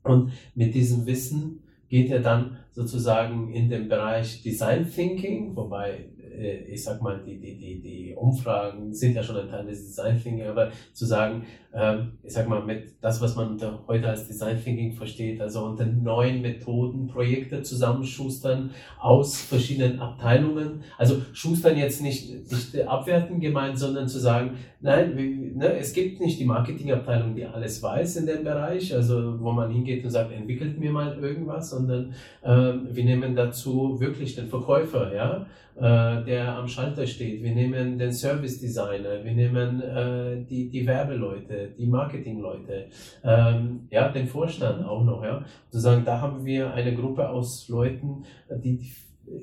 Und 0.03 0.32
mit 0.57 0.74
diesem 0.74 1.07
Wissen 1.07 1.61
geht 1.88 2.11
er 2.11 2.20
dann 2.20 2.57
sozusagen 2.72 3.53
in 3.53 3.68
den 3.68 3.88
Bereich 3.88 4.42
Design 4.42 4.90
Thinking, 4.90 5.55
wobei 5.55 6.07
ich 6.39 6.83
sag 6.83 7.03
mal, 7.03 7.20
die, 7.24 7.39
die, 7.39 7.57
die, 7.57 7.81
die 7.81 8.14
Umfragen 8.14 8.93
sind 8.93 9.14
ja 9.14 9.22
schon 9.22 9.37
ein 9.37 9.49
Teil 9.49 9.66
des 9.66 9.87
Design 9.87 10.20
Thinking, 10.20 10.47
aber 10.47 10.70
zu 10.93 11.07
sagen, 11.07 11.45
ähm, 11.72 12.12
ich 12.22 12.33
sag 12.33 12.49
mal, 12.49 12.64
mit 12.64 12.95
das, 13.01 13.20
was 13.20 13.37
man 13.37 13.59
heute 13.87 14.09
als 14.09 14.26
Design 14.26 14.62
Thinking 14.62 14.93
versteht, 14.93 15.41
also 15.41 15.64
unter 15.64 15.87
neuen 15.87 16.43
Methoden 16.43 17.07
Projekte 17.07 17.62
zusammenschustern 17.62 18.70
aus 18.99 19.41
verschiedenen 19.41 20.01
Abteilungen. 20.01 20.83
Also 20.99 21.22
schustern 21.33 21.76
jetzt 21.76 22.03
nicht, 22.03 22.51
nicht 22.51 22.87
abwerten 22.87 23.41
gemeint, 23.41 23.78
sondern 23.78 24.09
zu 24.09 24.18
sagen, 24.18 24.57
nein, 24.81 25.16
wie, 25.16 25.53
ne, 25.55 25.76
es 25.76 25.93
gibt 25.93 26.20
nicht 26.20 26.41
die 26.41 26.45
Marketingabteilung, 26.45 27.35
die 27.35 27.45
alles 27.45 27.83
weiß 27.83 28.16
in 28.16 28.26
dem 28.26 28.45
Bereich, 28.45 28.95
also 28.95 29.39
wo 29.41 29.53
man 29.53 29.70
hingeht 29.70 30.05
und 30.05 30.11
sagt, 30.11 30.33
entwickelt 30.33 30.78
mir 30.78 30.91
mal 30.91 31.18
irgendwas, 31.18 31.70
sondern 31.70 32.14
ähm, 32.45 32.89
wir 32.91 33.05
nehmen 33.05 33.37
dazu 33.37 34.01
wirklich 34.01 34.35
den 34.35 34.49
Verkäufer, 34.49 35.14
ja, 35.14 35.47
äh, 35.77 36.25
der 36.25 36.57
am 36.57 36.68
Schalter 36.68 37.07
steht. 37.07 37.43
Wir 37.43 37.55
nehmen 37.55 37.99
den 37.99 38.12
Service 38.12 38.61
Designer, 38.61 39.25
wir 39.25 39.33
nehmen 39.33 39.81
äh, 39.81 40.45
die, 40.45 40.68
die 40.68 40.87
Werbeleute, 40.87 41.71
die 41.79 41.87
Marketingleute, 41.87 42.87
ähm, 43.25 43.87
ja, 43.91 44.09
den 44.09 44.27
Vorstand 44.27 44.85
auch 44.85 45.05
noch, 45.05 45.23
ja. 45.25 45.45
Sozusagen, 45.71 46.05
da 46.05 46.21
haben 46.21 46.45
wir 46.45 46.73
eine 46.75 46.95
Gruppe 46.95 47.29
aus 47.29 47.68
Leuten, 47.68 48.25
die 48.62 48.81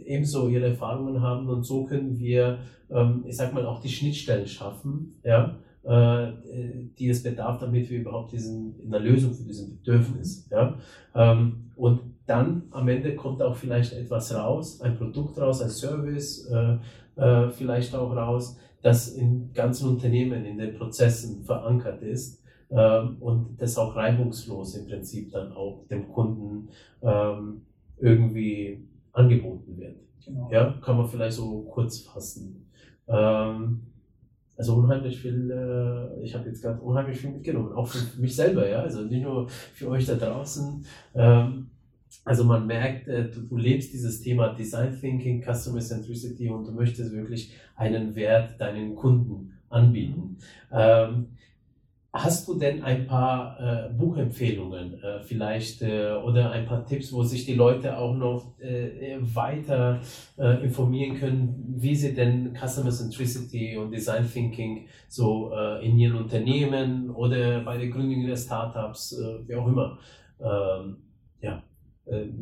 ebenso 0.06 0.48
ihre 0.50 0.68
Erfahrungen 0.68 1.22
haben 1.22 1.48
und 1.48 1.64
so 1.64 1.86
können 1.86 2.18
wir, 2.20 2.60
ähm, 2.90 3.24
ich 3.26 3.38
sag 3.38 3.54
mal, 3.54 3.66
auch 3.66 3.80
die 3.80 3.90
Schnittstellen 3.90 4.48
schaffen, 4.48 5.16
ja, 5.24 5.58
äh, 5.84 6.34
die 7.00 7.10
es 7.10 7.24
bedarf, 7.24 7.60
damit 7.60 7.90
wir 7.90 8.00
überhaupt 8.00 8.34
diesen, 8.34 8.76
eine 8.86 9.00
Lösung 9.00 9.34
für 9.34 9.44
diesen 9.44 9.78
Bedürfnis, 9.78 10.48
ja. 10.52 10.78
Ähm, 11.16 11.72
und 11.76 12.02
dann 12.28 12.64
am 12.72 12.88
Ende 12.88 13.16
kommt 13.16 13.42
auch 13.42 13.56
vielleicht 13.56 13.94
etwas 13.94 14.34
raus, 14.36 14.82
ein 14.82 14.96
Produkt 14.96 15.40
raus, 15.40 15.62
ein 15.62 15.70
Service 15.70 16.48
äh, 16.52 16.78
äh, 17.16 17.50
vielleicht 17.50 17.96
auch 17.96 18.16
raus, 18.16 18.58
das 18.82 19.10
in 19.10 19.52
ganzen 19.54 19.90
Unternehmen, 19.90 20.46
in 20.46 20.58
den 20.58 20.78
Prozessen 20.78 21.44
verankert 21.44 22.02
ist, 22.04 22.44
ähm, 22.70 23.18
und 23.22 23.62
das 23.62 23.78
auch 23.78 23.96
reibungslos 23.96 24.76
im 24.76 24.88
Prinzip 24.88 25.32
dann 25.32 25.54
auch 25.54 25.86
dem 25.90 26.10
Kunden 26.10 26.70
ähm, 27.02 27.62
irgendwie 27.98 28.86
angeboten 29.14 29.78
wird. 29.78 29.96
Genau. 30.26 30.50
Ja, 30.52 30.78
kann 30.84 30.98
man 30.98 31.08
vielleicht 31.08 31.38
so 31.38 31.62
kurz 31.62 32.00
fassen. 32.00 32.70
Ähm, 33.08 33.82
also 34.58 34.76
unheimlich 34.76 35.20
viel, 35.22 35.52
äh, 35.52 36.24
ich 36.24 36.36
habe 36.36 36.50
jetzt 36.50 36.62
gerade 36.62 36.82
unheimlich 36.82 37.18
viel 37.18 37.32
mitgenommen, 37.32 37.72
auch 37.74 37.88
für 37.88 38.20
mich 38.20 38.36
selber, 38.36 38.68
ja, 38.68 38.82
also 38.82 39.04
nicht 39.04 39.24
nur 39.24 39.48
für 39.48 39.88
euch 39.90 40.06
da 40.06 40.16
draußen. 40.16 40.84
Ähm, 41.16 41.70
also 42.28 42.44
man 42.44 42.68
merkt, 42.68 43.08
äh, 43.08 43.30
du, 43.30 43.58
lebst 43.58 43.94
dieses 43.94 44.22
Thema 44.22 44.54
Design 44.54 44.98
Thinking, 45.00 45.42
Customer 45.42 45.80
Centricity 45.80 46.50
und 46.50 46.66
du 46.66 46.72
möchtest 46.72 47.14
wirklich 47.14 47.54
einen 47.76 48.16
Wert 48.16 48.60
deinen 48.60 48.96
Kunden 48.96 49.54
anbieten. 49.70 50.38
Ähm, 50.72 51.28
Hast 52.14 52.48
du 52.48 52.56
denn 52.56 52.84
ein 52.84 53.06
paar 53.06 53.60
äh, 53.60 53.94
Buchempfehlungen 53.94 55.04
äh, 55.04 55.20
vielleicht 55.22 55.84
äh, 55.84 56.14
oder 56.14 56.52
ein 56.52 56.66
paar 56.66 56.84
Tipps, 56.86 57.14
wo 57.14 57.22
sich 57.22 57.46
die 57.46 57.54
Leute 57.54 57.98
auch 57.98 58.16
noch 58.16 58.60
äh, 58.60 59.18
weiter 59.20 60.02
äh, 60.38 60.64
informieren 60.64 61.20
können, 61.20 61.76
wie 61.78 61.96
sie 61.96 62.16
denn 62.16 62.56
Customer 62.56 62.90
Centricity 62.90 63.78
und 63.78 63.92
Design 63.92 64.28
Thinking 64.28 64.88
so 65.08 65.52
in 65.82 65.98
ihren 65.98 66.16
Unternehmen 66.16 67.12
oder 67.12 67.60
bei 67.62 67.78
der 67.78 67.90
Gründung 67.90 68.26
der 68.26 68.36
Startups, 68.36 69.16
wie 69.46 69.56
auch 69.56 69.68
immer, 69.68 70.00
ähm, 70.40 70.98
ja, 71.42 71.64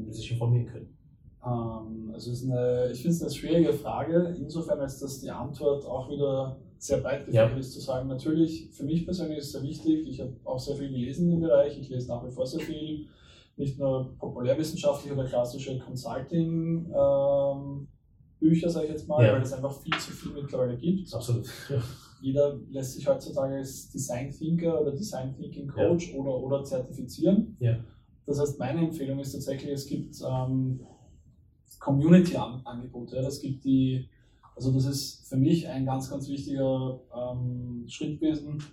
sich 0.09 0.31
informieren 0.31 0.67
können? 0.67 0.97
Ähm, 1.45 2.11
also 2.13 2.31
ist 2.31 2.43
eine, 2.43 2.89
ich 2.91 3.01
finde 3.01 3.15
es 3.15 3.21
eine 3.21 3.31
schwierige 3.31 3.73
Frage, 3.73 4.35
insofern 4.39 4.79
als 4.79 4.99
dass 4.99 5.21
die 5.21 5.29
Antwort 5.29 5.85
auch 5.85 6.09
wieder 6.09 6.59
sehr 6.77 6.97
breit 6.97 7.25
gefächert 7.25 7.51
ja. 7.51 7.57
ist, 7.57 7.73
zu 7.73 7.79
sagen, 7.79 8.07
natürlich, 8.07 8.69
für 8.71 8.83
mich 8.83 9.05
persönlich 9.05 9.39
ist 9.39 9.45
es 9.47 9.51
sehr 9.53 9.63
wichtig, 9.63 10.07
ich 10.07 10.21
habe 10.21 10.33
auch 10.43 10.59
sehr 10.59 10.75
viel 10.75 10.89
gelesen 10.89 11.31
im 11.31 11.41
Bereich, 11.41 11.77
ich 11.79 11.89
lese 11.89 12.09
nach 12.09 12.25
wie 12.25 12.31
vor 12.31 12.45
sehr 12.45 12.59
viel, 12.59 13.07
nicht 13.57 13.79
nur 13.79 14.15
populärwissenschaftliche 14.17 15.13
oder 15.13 15.25
klassische 15.25 15.79
Consulting 15.79 16.91
ähm, 16.93 17.87
Bücher, 18.39 18.69
sage 18.69 18.85
ich 18.85 18.91
jetzt 18.91 19.07
mal, 19.07 19.25
ja. 19.25 19.33
weil 19.33 19.41
es 19.41 19.53
einfach 19.53 19.71
viel 19.79 19.97
zu 19.97 20.11
viel 20.11 20.33
mittlerweile 20.33 20.77
gibt. 20.77 21.13
Absolut. 21.13 21.47
Ja. 21.69 21.81
Jeder 22.21 22.59
lässt 22.69 22.93
sich 22.93 23.07
heutzutage 23.07 23.55
als 23.55 23.89
Design 23.89 24.29
Thinker 24.31 24.81
oder 24.81 24.91
Design 24.91 25.33
Thinking 25.33 25.67
Coach 25.67 26.13
oder, 26.13 26.35
oder 26.35 26.63
zertifizieren. 26.63 27.55
Das 28.25 28.39
heißt, 28.39 28.59
meine 28.59 28.81
Empfehlung 28.81 29.19
ist 29.19 29.33
tatsächlich, 29.33 29.71
es 29.71 29.85
gibt 29.85 30.15
ähm, 30.27 30.79
Community-Angebote. 31.79 33.17
Es 33.17 33.39
gibt 33.39 33.63
die 33.63 34.09
also 34.55 34.71
das 34.71 34.85
ist 34.85 35.27
für 35.27 35.35
mich 35.35 35.67
ein 35.67 35.85
ganz, 35.85 36.09
ganz 36.09 36.29
wichtiger 36.29 37.01
ähm, 37.13 37.83
Schritt 37.87 38.19
gewesen, 38.19 38.63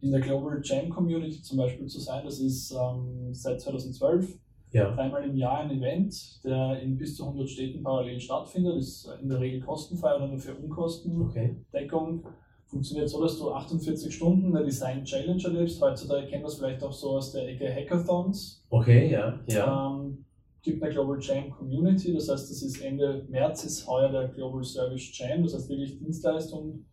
in 0.00 0.12
der 0.12 0.20
Global 0.20 0.60
Jam 0.62 0.90
Community 0.90 1.40
zum 1.40 1.56
Beispiel 1.56 1.86
zu 1.86 1.98
sein. 1.98 2.24
Das 2.24 2.38
ist 2.40 2.72
ähm, 2.72 3.32
seit 3.32 3.60
2012 3.62 4.38
ja. 4.72 4.90
dreimal 4.94 5.24
im 5.24 5.34
Jahr 5.34 5.60
ein 5.60 5.70
Event, 5.70 6.44
der 6.44 6.80
in 6.82 6.98
bis 6.98 7.16
zu 7.16 7.24
100 7.24 7.48
Städten 7.48 7.82
parallel 7.82 8.20
stattfindet. 8.20 8.76
Das 8.76 8.86
ist 8.86 9.08
in 9.22 9.30
der 9.30 9.40
Regel 9.40 9.60
kostenfrei 9.62 10.14
oder 10.14 10.28
nur 10.28 10.38
für 10.38 10.54
Unkostendeckung. 10.54 12.18
Okay. 12.18 12.34
Funktioniert 12.74 13.08
so, 13.08 13.22
dass 13.22 13.38
du 13.38 13.52
48 13.52 14.12
Stunden 14.12 14.56
eine 14.56 14.64
Design 14.64 15.04
Challenge 15.04 15.40
erlebst. 15.44 15.80
Heutzutage 15.80 16.26
kennt 16.26 16.42
man 16.42 16.50
es 16.50 16.58
vielleicht 16.58 16.82
auch 16.82 16.92
so 16.92 17.10
aus 17.10 17.30
der 17.30 17.48
Ecke 17.48 17.72
Hackathons. 17.72 18.66
Okay, 18.68 19.12
ja. 19.12 19.38
ja. 19.46 19.92
Ähm, 19.92 20.24
gibt 20.60 20.82
eine 20.82 20.92
Global 20.92 21.16
Jam 21.20 21.50
Community, 21.50 22.12
das 22.12 22.28
heißt, 22.28 22.50
das 22.50 22.62
ist 22.62 22.82
Ende 22.82 23.26
März 23.28 23.62
ist 23.62 23.86
heuer 23.86 24.10
der 24.10 24.26
Global 24.26 24.64
Service 24.64 25.16
Jam, 25.16 25.44
das 25.44 25.54
heißt 25.54 25.68
wirklich 25.68 26.00
Dienstleistung 26.00 26.84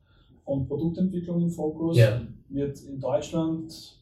und 0.46 0.68
Produktentwicklung 0.68 1.42
im 1.42 1.50
Fokus. 1.50 1.98
Yeah. 1.98 2.28
Wird 2.50 2.80
in 2.82 3.00
Deutschland 3.00 4.01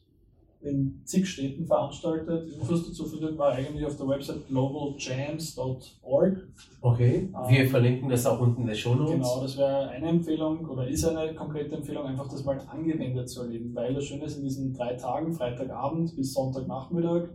in 0.62 1.00
zig 1.04 1.26
Städten 1.26 1.66
veranstaltet. 1.66 2.52
Infos 2.52 2.86
dazu 2.86 3.06
findet 3.06 3.36
man 3.36 3.52
eigentlich 3.52 3.86
auf 3.86 3.96
der 3.96 4.08
Website 4.08 4.46
globaljams.org. 4.48 6.36
Okay, 6.82 7.28
wir 7.48 7.60
ähm, 7.60 7.68
verlinken 7.68 8.08
das 8.10 8.26
auch 8.26 8.40
unten 8.40 8.62
in 8.62 8.66
der 8.66 8.74
Show 8.74 8.94
Notes. 8.94 9.12
Genau, 9.12 9.42
das 9.42 9.56
wäre 9.56 9.88
eine 9.88 10.08
Empfehlung 10.08 10.66
oder 10.68 10.86
ist 10.86 11.04
eine 11.04 11.34
konkrete 11.34 11.76
Empfehlung, 11.76 12.04
einfach 12.04 12.28
das 12.28 12.44
mal 12.44 12.60
angewendet 12.68 13.30
zu 13.30 13.42
erleben, 13.42 13.74
weil 13.74 13.94
das 13.94 14.04
Schöne 14.04 14.24
ist 14.24 14.36
in 14.36 14.44
diesen 14.44 14.74
drei 14.74 14.94
Tagen, 14.94 15.32
Freitagabend 15.32 16.14
bis 16.16 16.34
Sonntagnachmittag, 16.34 17.30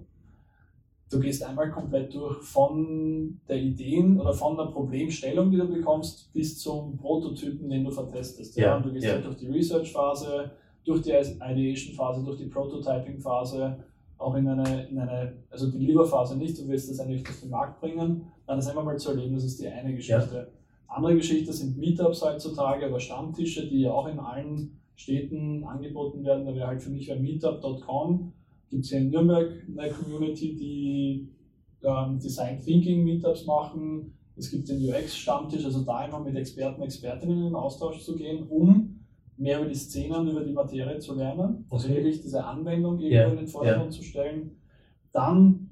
du 1.09 1.19
gehst 1.19 1.43
einmal 1.43 1.71
komplett 1.71 2.13
durch 2.13 2.37
von 2.43 3.39
der 3.47 3.57
Ideen 3.57 4.19
oder 4.19 4.33
von 4.33 4.57
der 4.57 4.65
Problemstellung, 4.65 5.51
die 5.51 5.57
du 5.57 5.67
bekommst, 5.67 6.31
bis 6.33 6.59
zum 6.59 6.97
Prototypen, 6.97 7.69
den 7.69 7.83
du 7.83 7.91
vertestest. 7.91 8.55
Ja, 8.57 8.65
ja. 8.65 8.77
Und 8.77 8.85
du 8.85 8.91
gehst 8.91 9.05
ja. 9.05 9.13
halt 9.13 9.25
durch 9.25 9.37
die 9.37 9.47
Research-Phase, 9.47 10.51
durch 10.85 11.01
die 11.01 11.11
Ideation-Phase, 11.11 12.23
durch 12.23 12.37
die 12.37 12.45
Prototyping-Phase, 12.45 13.83
auch 14.17 14.35
in 14.35 14.47
eine, 14.47 14.87
in 14.87 14.97
eine, 14.97 15.33
also 15.49 15.69
die 15.69 15.85
Lieferphase 15.85 16.37
nicht, 16.37 16.57
du 16.57 16.67
willst 16.67 16.89
das 16.89 16.99
eigentlich 16.99 17.27
auf 17.27 17.39
den 17.41 17.49
Markt 17.49 17.81
bringen, 17.81 18.27
dann 18.47 18.57
das 18.57 18.67
einfach 18.67 18.85
mal 18.85 18.97
zu 18.97 19.09
erleben, 19.09 19.35
das 19.35 19.43
ist 19.43 19.59
die 19.59 19.67
eine 19.67 19.93
Geschichte. 19.93 20.35
Ja. 20.35 20.95
Andere 20.95 21.15
Geschichte 21.15 21.51
sind 21.51 21.77
Meetups 21.77 22.23
heutzutage 22.23 22.87
oder 22.87 22.99
Stammtische, 22.99 23.67
die 23.67 23.81
ja 23.81 23.91
auch 23.91 24.07
in 24.07 24.19
allen 24.19 24.79
Städten 24.95 25.65
angeboten 25.65 26.23
werden. 26.23 26.45
Da 26.45 26.55
wäre 26.55 26.67
halt 26.67 26.81
für 26.81 26.91
mich 26.91 27.11
ein 27.11 27.21
Meetup.com 27.21 28.31
gibt 28.69 28.83
es 28.83 28.89
hier 28.89 28.99
in 28.99 29.09
Nürnberg 29.09 29.51
eine 29.77 29.89
Community, 29.89 30.55
die 30.55 31.29
ähm, 31.83 32.19
Design 32.19 32.59
Thinking 32.61 33.03
Meetups 33.03 33.45
machen. 33.45 34.13
Es 34.35 34.51
gibt 34.51 34.67
den 34.67 34.83
UX-Stammtisch, 34.83 35.63
also 35.63 35.81
da 35.81 36.05
immer 36.05 36.19
mit 36.19 36.35
Experten, 36.35 36.81
Expertinnen 36.81 37.37
in 37.37 37.43
den 37.45 37.55
Austausch 37.55 38.03
zu 38.03 38.15
gehen, 38.15 38.47
um 38.49 38.94
mehr 39.37 39.59
über 39.59 39.69
die 39.69 39.75
Szenen, 39.75 40.27
über 40.27 40.43
die 40.43 40.53
Materie 40.53 40.99
zu 40.99 41.13
lernen, 41.15 41.65
also 41.69 41.89
wirklich 41.89 42.21
diese 42.21 42.43
Anwendung 42.43 42.99
irgendwo 42.99 43.15
yeah. 43.15 43.31
in 43.31 43.37
den 43.37 43.47
Vordergrund 43.47 43.91
yeah. 43.91 44.01
zu 44.01 44.03
stellen. 44.03 44.57
Dann 45.11 45.69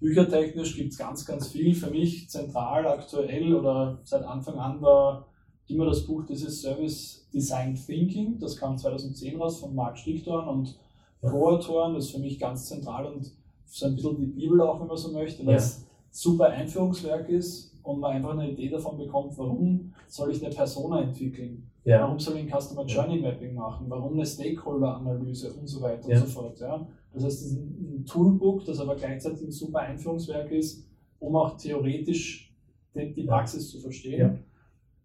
büchertechnisch 0.00 0.76
gibt 0.76 0.92
es 0.92 0.98
ganz, 0.98 1.24
ganz 1.24 1.48
viel. 1.48 1.74
Für 1.74 1.90
mich 1.90 2.28
zentral, 2.30 2.86
aktuell 2.86 3.54
oder 3.54 4.00
seit 4.04 4.22
Anfang 4.22 4.58
an 4.58 4.80
war 4.80 5.26
immer 5.66 5.84
das 5.84 6.06
Buch 6.06 6.24
dieses 6.24 6.62
Service 6.62 7.28
Design 7.32 7.74
Thinking. 7.74 8.38
Das 8.38 8.56
kam 8.56 8.78
2010 8.78 9.36
raus 9.36 9.60
von 9.60 9.74
Marc 9.74 9.98
Stickdorn 9.98 10.48
und 10.48 10.78
Rohrtoren, 11.22 11.94
das 11.94 12.06
ist 12.06 12.12
für 12.12 12.20
mich 12.20 12.38
ganz 12.38 12.66
zentral 12.66 13.06
und 13.06 13.32
so 13.64 13.86
ein 13.86 13.96
bisschen 13.96 14.18
die 14.18 14.26
Bibel 14.26 14.60
auch, 14.62 14.80
wenn 14.80 14.86
man 14.86 14.96
so 14.96 15.12
möchte, 15.12 15.44
weil 15.44 15.56
es 15.56 15.84
super 16.10 16.46
Einführungswerk 16.46 17.28
ist 17.28 17.74
und 17.82 18.00
man 18.00 18.12
einfach 18.12 18.30
eine 18.30 18.50
Idee 18.50 18.68
davon 18.68 18.98
bekommt, 18.98 19.36
warum 19.38 19.92
soll 20.06 20.32
ich 20.32 20.44
eine 20.44 20.54
Persona 20.54 21.02
entwickeln, 21.02 21.70
ja. 21.84 22.02
warum 22.02 22.18
soll 22.18 22.36
ich 22.36 22.52
ein 22.52 22.60
Customer 22.60 22.84
Journey 22.84 23.20
Mapping 23.20 23.54
machen, 23.54 23.86
warum 23.88 24.14
eine 24.14 24.26
Stakeholder-Analyse 24.26 25.52
und 25.54 25.66
so 25.66 25.80
weiter 25.80 26.08
ja. 26.08 26.20
und 26.20 26.26
so 26.26 26.32
fort. 26.32 26.60
Ja. 26.60 26.86
Das 27.12 27.24
heißt, 27.24 27.42
es 27.42 27.52
ist 27.52 27.58
ein 27.58 28.04
Toolbook, 28.04 28.64
das 28.64 28.80
aber 28.80 28.96
gleichzeitig 28.96 29.42
ein 29.42 29.52
super 29.52 29.80
Einführungswerk 29.80 30.50
ist, 30.50 30.86
um 31.18 31.36
auch 31.36 31.56
theoretisch 31.56 32.52
die, 32.94 33.22
Praxis 33.24 33.70
zu 33.70 33.78
verstehen. 33.78 34.44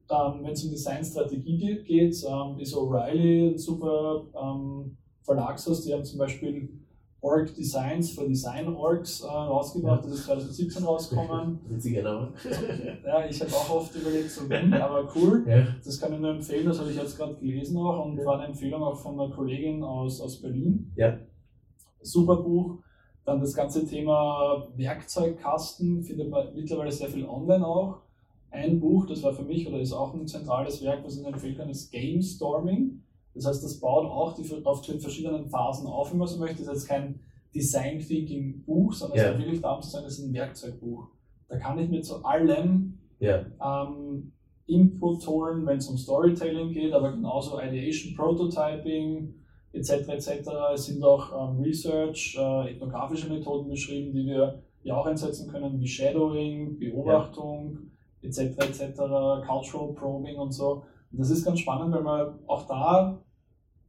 Ähm, 0.10 0.34
Wenn 0.42 0.52
es 0.52 0.64
um 0.64 0.72
Designstrategie 0.72 1.84
geht, 1.84 2.24
ähm, 2.28 2.60
ist 2.60 2.76
O'Reilly 2.76 3.54
ein 3.54 3.58
super 3.58 4.26
ähm, 4.36 4.98
Verlagshaus, 5.22 5.84
die 5.84 5.94
haben 5.94 6.04
zum 6.04 6.20
Beispiel 6.20 6.70
Org 7.24 7.56
Designs 7.56 8.12
für 8.12 8.28
Design 8.28 8.68
Orgs 8.68 9.22
äh, 9.22 9.28
rausgebracht, 9.28 10.04
das 10.04 10.12
ist 10.12 10.26
2017 10.26 10.84
rausgekommen. 10.84 11.60
Witziger 11.70 12.02
Name. 12.02 12.34
ja, 13.06 13.26
ich 13.26 13.40
habe 13.40 13.52
auch 13.54 13.70
oft 13.78 13.96
überlegt, 13.96 14.30
so 14.30 14.42
hm, 14.42 14.74
aber 14.74 15.10
cool. 15.16 15.46
Ja. 15.48 15.66
Das 15.84 16.02
kann 16.02 16.14
ich 16.14 16.20
nur 16.20 16.32
empfehlen, 16.32 16.66
das 16.66 16.80
habe 16.80 16.92
ich 16.92 16.98
jetzt 16.98 17.18
gerade 17.18 17.36
gelesen 17.36 17.78
auch 17.78 18.06
und 18.06 18.24
war 18.26 18.40
eine 18.40 18.48
Empfehlung 18.48 18.84
auch 18.84 18.98
von 18.98 19.18
einer 19.18 19.34
Kollegin 19.34 19.84
aus, 19.84 20.20
aus 20.20 20.42
Berlin. 20.42 20.92
Ja. 20.98 21.18
Super 22.02 22.36
Buch. 22.36 22.80
Dann 23.24 23.40
das 23.40 23.54
ganze 23.54 23.88
Thema 23.88 24.68
Werkzeugkasten 24.76 26.04
findet 26.04 26.30
man 26.30 26.54
mittlerweile 26.54 26.92
sehr 26.92 27.08
viel 27.08 27.26
online 27.26 27.66
auch. 27.66 28.02
Ein 28.52 28.82
Buch, 28.82 29.06
das 29.06 29.24
war 29.24 29.34
für 29.34 29.44
mich 29.44 29.66
oder 29.66 29.80
ist 29.80 29.94
auch 29.94 30.14
ein 30.14 30.28
zentrales 30.28 30.84
Werk, 30.84 31.06
was 31.06 31.18
ich 31.18 31.26
empfehlen 31.26 31.56
kann, 31.56 31.70
ist 31.70 31.90
Game 31.90 32.22
Storming. 32.22 33.02
Das 33.36 33.48
heißt, 33.48 33.64
das 33.64 33.80
baut 33.80 34.06
auch 34.06 34.34
die, 34.34 34.46
auf 34.64 34.82
den 34.82 35.00
verschiedenen 35.00 35.48
Phasen 35.48 35.88
auf, 35.88 36.12
wenn 36.12 36.20
man 36.20 36.28
so 36.28 36.40
möchte. 36.40 36.64
Das 36.64 36.68
ist 36.68 36.84
jetzt 36.84 36.88
kein 36.88 37.20
Design 37.54 38.00
Thinking 38.00 38.64
Buch, 38.64 38.94
sondern 38.94 39.18
yeah. 39.18 39.30
es 39.30 39.38
geht 39.38 39.46
wirklich 39.46 39.62
darum 39.62 39.82
zu 39.82 39.90
sagen, 39.90 40.06
es 40.06 40.20
ist 40.20 40.26
ein 40.26 40.34
Werkzeugbuch. 40.34 41.08
Da 41.48 41.58
kann 41.58 41.78
ich 41.80 41.90
mir 41.90 42.02
zu 42.02 42.24
allem 42.24 42.98
yeah. 43.22 43.46
ähm, 43.64 44.32
Input 44.66 45.26
holen, 45.28 45.66
wenn 45.66 45.78
es 45.78 45.88
um 45.88 45.98
Storytelling 45.98 46.72
geht, 46.72 46.94
aber 46.94 47.12
genauso 47.12 47.60
Ideation, 47.60 48.16
Prototyping 48.16 49.34
etc. 49.74 49.92
etc. 50.10 50.50
Es 50.74 50.86
sind 50.86 51.04
auch 51.04 51.50
ähm, 51.50 51.62
Research, 51.62 52.38
äh, 52.40 52.72
ethnografische 52.72 53.30
Methoden 53.30 53.70
beschrieben, 53.70 54.14
die 54.14 54.26
wir 54.26 54.62
ja 54.84 54.98
auch 54.98 55.06
einsetzen 55.06 55.52
können, 55.52 55.80
wie 55.80 55.88
Shadowing, 55.88 56.80
Beobachtung 56.80 57.92
yeah. 58.24 58.30
etc. 58.30 58.58
etc. 58.58 58.98
Cultural 59.48 59.94
Probing 59.94 60.38
und 60.38 60.52
so. 60.52 60.84
Und 61.14 61.20
das 61.20 61.30
ist 61.30 61.46
ganz 61.46 61.60
spannend, 61.60 61.94
weil 61.94 62.02
man 62.04 62.40
auch 62.48 62.68
da 62.68 63.24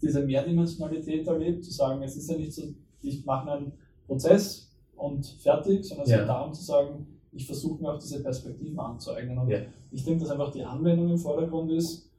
diese 0.00 0.24
Mehrdimensionalität 0.24 1.26
erlebt, 1.26 1.64
zu 1.64 1.72
sagen, 1.72 2.02
es 2.02 2.16
ist 2.16 2.30
ja 2.30 2.36
nicht 2.36 2.52
so, 2.52 2.62
ich 3.00 3.24
mache 3.24 3.50
einen 3.50 3.72
Prozess 4.06 4.70
und 4.96 5.26
fertig, 5.26 5.84
sondern 5.84 6.04
es 6.04 6.10
ja. 6.10 6.18
geht 6.18 6.28
darum 6.28 6.52
zu 6.52 6.62
sagen, 6.62 7.06
ich 7.32 7.46
versuche 7.46 7.82
mir 7.82 7.92
auch 7.92 7.98
diese 7.98 8.22
Perspektiven 8.22 8.78
anzueignen. 8.78 9.38
Und 9.38 9.48
ja. 9.48 9.60
ich 9.90 10.04
denke, 10.04 10.20
dass 10.20 10.30
einfach 10.30 10.52
die 10.52 10.62
Anwendung 10.62 11.10
im 11.10 11.18
Vordergrund 11.18 11.72
ist. 11.72 12.10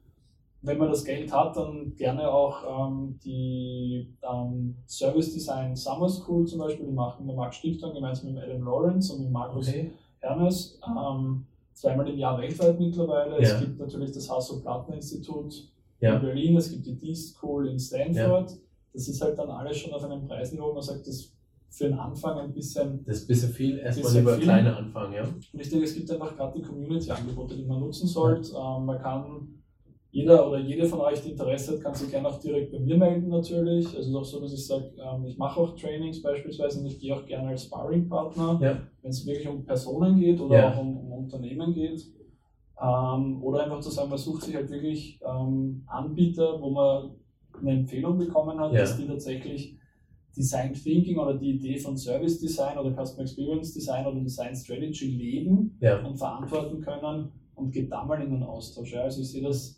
wenn 0.62 0.78
man 0.78 0.88
das 0.88 1.04
Geld 1.04 1.32
hat, 1.32 1.56
dann 1.56 1.94
gerne 1.94 2.28
auch 2.28 2.88
ähm, 2.90 3.18
die 3.24 4.12
ähm, 4.28 4.76
Service 4.86 5.32
Design 5.32 5.76
Summer 5.76 6.08
School 6.08 6.44
zum 6.46 6.58
Beispiel, 6.58 6.86
die 6.86 6.92
machen 6.92 7.26
der 7.26 7.36
Max 7.36 7.56
Stiftung 7.56 7.94
gemeinsam 7.94 8.34
mit 8.34 8.42
Adam 8.42 8.64
Lawrence 8.64 9.12
und 9.12 9.22
mit 9.22 9.30
Markus 9.30 9.68
okay. 9.68 9.92
Hermes. 10.18 10.80
Ähm, 10.84 11.46
zweimal 11.76 12.08
im 12.08 12.16
Jahr 12.16 12.40
weltweit 12.40 12.80
mittlerweile. 12.80 13.36
Es 13.36 13.60
gibt 13.60 13.78
natürlich 13.78 14.12
das 14.12 14.30
Hasso-Platten-Institut 14.30 15.70
ja. 16.00 16.16
in 16.16 16.22
Berlin, 16.22 16.56
es 16.56 16.70
gibt 16.70 16.86
die 16.86 16.96
D-School 16.96 17.68
in 17.68 17.78
Stanford. 17.78 18.56
Das 18.92 19.08
ist 19.08 19.20
halt 19.20 19.38
dann 19.38 19.50
alles 19.50 19.76
schon 19.76 19.92
auf 19.92 20.02
einem 20.04 20.26
Preisniveau, 20.26 20.72
man 20.72 20.82
sagt, 20.82 21.06
das 21.06 21.32
für 21.68 21.84
den 21.84 21.98
Anfang 21.98 22.38
ein 22.38 22.52
bisschen. 22.54 23.04
Das 23.04 23.18
ist 23.18 23.24
ein 23.24 23.26
bisschen 23.28 23.52
viel, 23.52 23.78
erstmal 23.78 24.14
lieber 24.14 24.38
kleine 24.38 24.74
anfangen, 24.74 25.12
ja. 25.12 25.24
Und 25.24 25.60
ich 25.60 25.68
denke, 25.68 25.84
es 25.84 25.94
gibt 25.94 26.10
einfach 26.10 26.34
gerade 26.34 26.58
die 26.58 26.64
Community-Angebote, 26.64 27.54
die 27.54 27.66
man 27.66 27.80
nutzen 27.80 28.06
sollte. 28.06 28.52
Ähm, 28.52 28.86
man 28.86 28.98
kann 28.98 29.62
jeder 30.10 30.48
oder 30.48 30.58
jede 30.58 30.86
von 30.86 31.00
euch, 31.00 31.20
die 31.20 31.32
Interesse 31.32 31.72
hat, 31.72 31.82
kann 31.82 31.94
sich 31.94 32.10
gerne 32.10 32.28
auch 32.28 32.40
direkt 32.40 32.72
bei 32.72 32.78
mir 32.78 32.96
melden 32.96 33.28
natürlich. 33.28 33.86
Also 33.86 33.98
es 33.98 34.06
ist 34.08 34.14
auch 34.14 34.24
so, 34.24 34.40
dass 34.40 34.52
ich 34.52 34.66
sage, 34.66 34.92
ähm, 34.98 35.26
ich 35.26 35.36
mache 35.36 35.60
auch 35.60 35.76
Trainings 35.76 36.22
beispielsweise 36.22 36.80
und 36.80 36.86
ich 36.86 36.98
gehe 36.98 37.14
auch 37.14 37.26
gerne 37.26 37.48
als 37.48 37.64
Sparring-Partner, 37.64 38.58
ja. 38.62 38.78
wenn 39.02 39.10
es 39.10 39.26
wirklich 39.26 39.48
um 39.48 39.64
Personen 39.64 40.18
geht 40.18 40.40
oder 40.40 40.56
ja. 40.56 40.72
auch 40.72 40.80
um, 40.80 40.96
um, 40.96 41.12
Unternehmen 41.24 41.74
geht. 41.74 42.02
Ähm, 42.80 43.42
oder 43.42 43.64
einfach 43.64 43.80
zu 43.80 43.90
sagen, 43.90 44.08
man 44.08 44.18
sucht 44.18 44.44
sich 44.44 44.54
halt 44.54 44.70
wirklich 44.70 45.20
ähm, 45.22 45.84
Anbieter, 45.86 46.60
wo 46.60 46.70
man 46.70 47.10
eine 47.60 47.72
Empfehlung 47.72 48.18
bekommen 48.18 48.58
hat, 48.58 48.72
ja. 48.72 48.80
dass 48.80 48.96
die 48.96 49.06
tatsächlich 49.06 49.76
Design 50.36 50.74
Thinking 50.74 51.18
oder 51.18 51.34
die 51.34 51.52
Idee 51.52 51.78
von 51.78 51.96
Service 51.96 52.38
Design 52.38 52.78
oder 52.78 52.90
Customer 52.90 53.22
Experience 53.22 53.72
Design 53.72 54.06
oder 54.06 54.20
Design 54.20 54.54
Strategy 54.54 55.06
leben 55.06 55.78
und 56.04 56.16
verantworten 56.16 56.80
können 56.80 57.32
und 57.54 57.72
geht 57.72 57.90
da 57.90 58.04
mal 58.04 58.22
in 58.22 58.30
den 58.30 58.42
Austausch. 58.42 58.94
Also 58.94 59.22
ich 59.22 59.30
sehe 59.30 59.42
das 59.42 59.75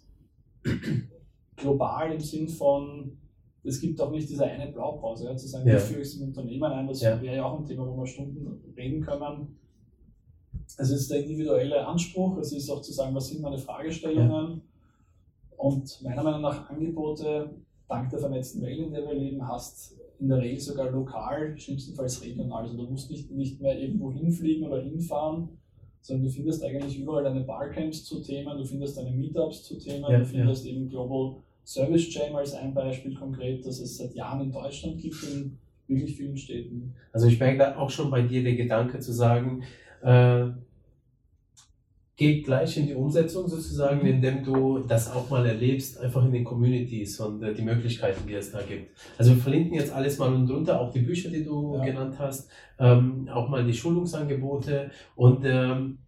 global 1.56 2.12
im 2.12 2.20
Sinn 2.20 2.48
von, 2.48 3.18
es 3.64 3.80
gibt 3.80 4.00
auch 4.00 4.10
nicht 4.10 4.28
diese 4.28 4.44
eine 4.44 4.72
Blaupause, 4.72 5.26
ja, 5.26 5.36
zu 5.36 5.48
sagen, 5.48 5.68
ja. 5.68 5.74
wie 5.74 5.80
führe 5.80 6.00
ich 6.00 6.08
es 6.08 6.16
im 6.16 6.28
Unternehmen 6.28 6.64
ein, 6.64 6.86
das 6.86 7.00
ja. 7.00 7.20
wäre 7.20 7.36
ja 7.36 7.44
auch 7.44 7.58
ein 7.58 7.66
Thema, 7.66 7.86
wo 7.86 7.96
wir 7.96 8.06
Stunden 8.06 8.72
reden 8.76 9.00
können. 9.00 9.58
Es 10.76 10.90
ist 10.90 11.10
der 11.10 11.22
individuelle 11.22 11.86
Anspruch, 11.86 12.38
es 12.38 12.52
ist 12.52 12.70
auch 12.70 12.82
zu 12.82 12.92
sagen, 12.92 13.14
was 13.14 13.28
sind 13.28 13.40
meine 13.40 13.58
Fragestellungen 13.58 14.62
und 15.56 16.02
meiner 16.02 16.22
Meinung 16.22 16.42
nach 16.42 16.70
Angebote, 16.70 17.50
dank 17.88 18.10
der 18.10 18.18
vernetzten 18.18 18.62
Welt, 18.62 18.78
in 18.78 18.92
der 18.92 19.06
wir 19.06 19.14
leben, 19.14 19.46
hast 19.46 19.98
in 20.20 20.28
der 20.28 20.38
Regel 20.38 20.60
sogar 20.60 20.90
lokal, 20.90 21.56
schlimmstenfalls 21.56 22.22
regional. 22.22 22.64
Also 22.64 22.76
du 22.76 22.90
musst 22.90 23.10
nicht, 23.10 23.30
nicht 23.30 23.60
mehr 23.60 23.78
irgendwo 23.78 24.12
hinfliegen 24.12 24.66
oder 24.66 24.82
hinfahren, 24.82 25.48
sondern 26.08 26.26
du 26.26 26.32
findest 26.32 26.64
eigentlich 26.64 26.98
überall 26.98 27.22
deine 27.22 27.40
Barcamps 27.40 28.02
zu 28.04 28.20
Themen, 28.22 28.56
du 28.56 28.64
findest 28.64 28.96
deine 28.96 29.10
Meetups 29.10 29.64
zu 29.64 29.78
Themen, 29.78 30.10
ja, 30.10 30.18
du 30.18 30.24
findest 30.24 30.64
ja. 30.64 30.72
eben 30.72 30.88
Global 30.88 31.36
Service 31.64 32.12
Jam 32.14 32.34
als 32.34 32.54
ein 32.54 32.72
Beispiel 32.72 33.14
konkret, 33.14 33.64
das 33.66 33.78
es 33.78 33.98
seit 33.98 34.14
Jahren 34.14 34.40
in 34.40 34.50
Deutschland 34.50 34.98
gibt, 34.98 35.22
in 35.24 35.58
wirklich 35.86 36.16
vielen 36.16 36.36
Städten. 36.36 36.94
Also 37.12 37.26
ich 37.26 37.38
merke 37.38 37.58
da 37.58 37.76
auch 37.76 37.90
schon 37.90 38.10
bei 38.10 38.22
dir 38.22 38.42
der 38.42 38.56
Gedanke 38.56 39.00
zu 39.00 39.12
sagen, 39.12 39.64
äh, 40.02 40.46
geht 42.18 42.44
gleich 42.44 42.76
in 42.76 42.88
die 42.88 42.94
Umsetzung 42.94 43.48
sozusagen, 43.48 44.00
mhm. 44.00 44.06
indem 44.06 44.42
du 44.42 44.80
das 44.80 45.10
auch 45.10 45.30
mal 45.30 45.46
erlebst, 45.46 46.00
einfach 46.00 46.24
in 46.24 46.32
den 46.32 46.44
Communities 46.44 47.18
und 47.20 47.42
äh, 47.44 47.54
die 47.54 47.62
Möglichkeiten, 47.62 48.26
die 48.26 48.34
es 48.34 48.50
da 48.50 48.60
gibt. 48.60 48.90
Also 49.16 49.34
wir 49.34 49.40
verlinken 49.40 49.74
jetzt 49.74 49.92
alles 49.92 50.18
mal 50.18 50.34
und 50.34 50.48
drunter, 50.48 50.80
auch 50.80 50.92
die 50.92 51.00
Bücher, 51.00 51.30
die 51.30 51.44
du 51.44 51.76
ja. 51.76 51.84
genannt 51.84 52.16
hast, 52.18 52.50
ähm, 52.80 53.28
auch 53.32 53.48
mal 53.48 53.64
die 53.64 53.72
Schulungsangebote 53.72 54.90
und 55.14 55.44
ähm, 55.44 55.98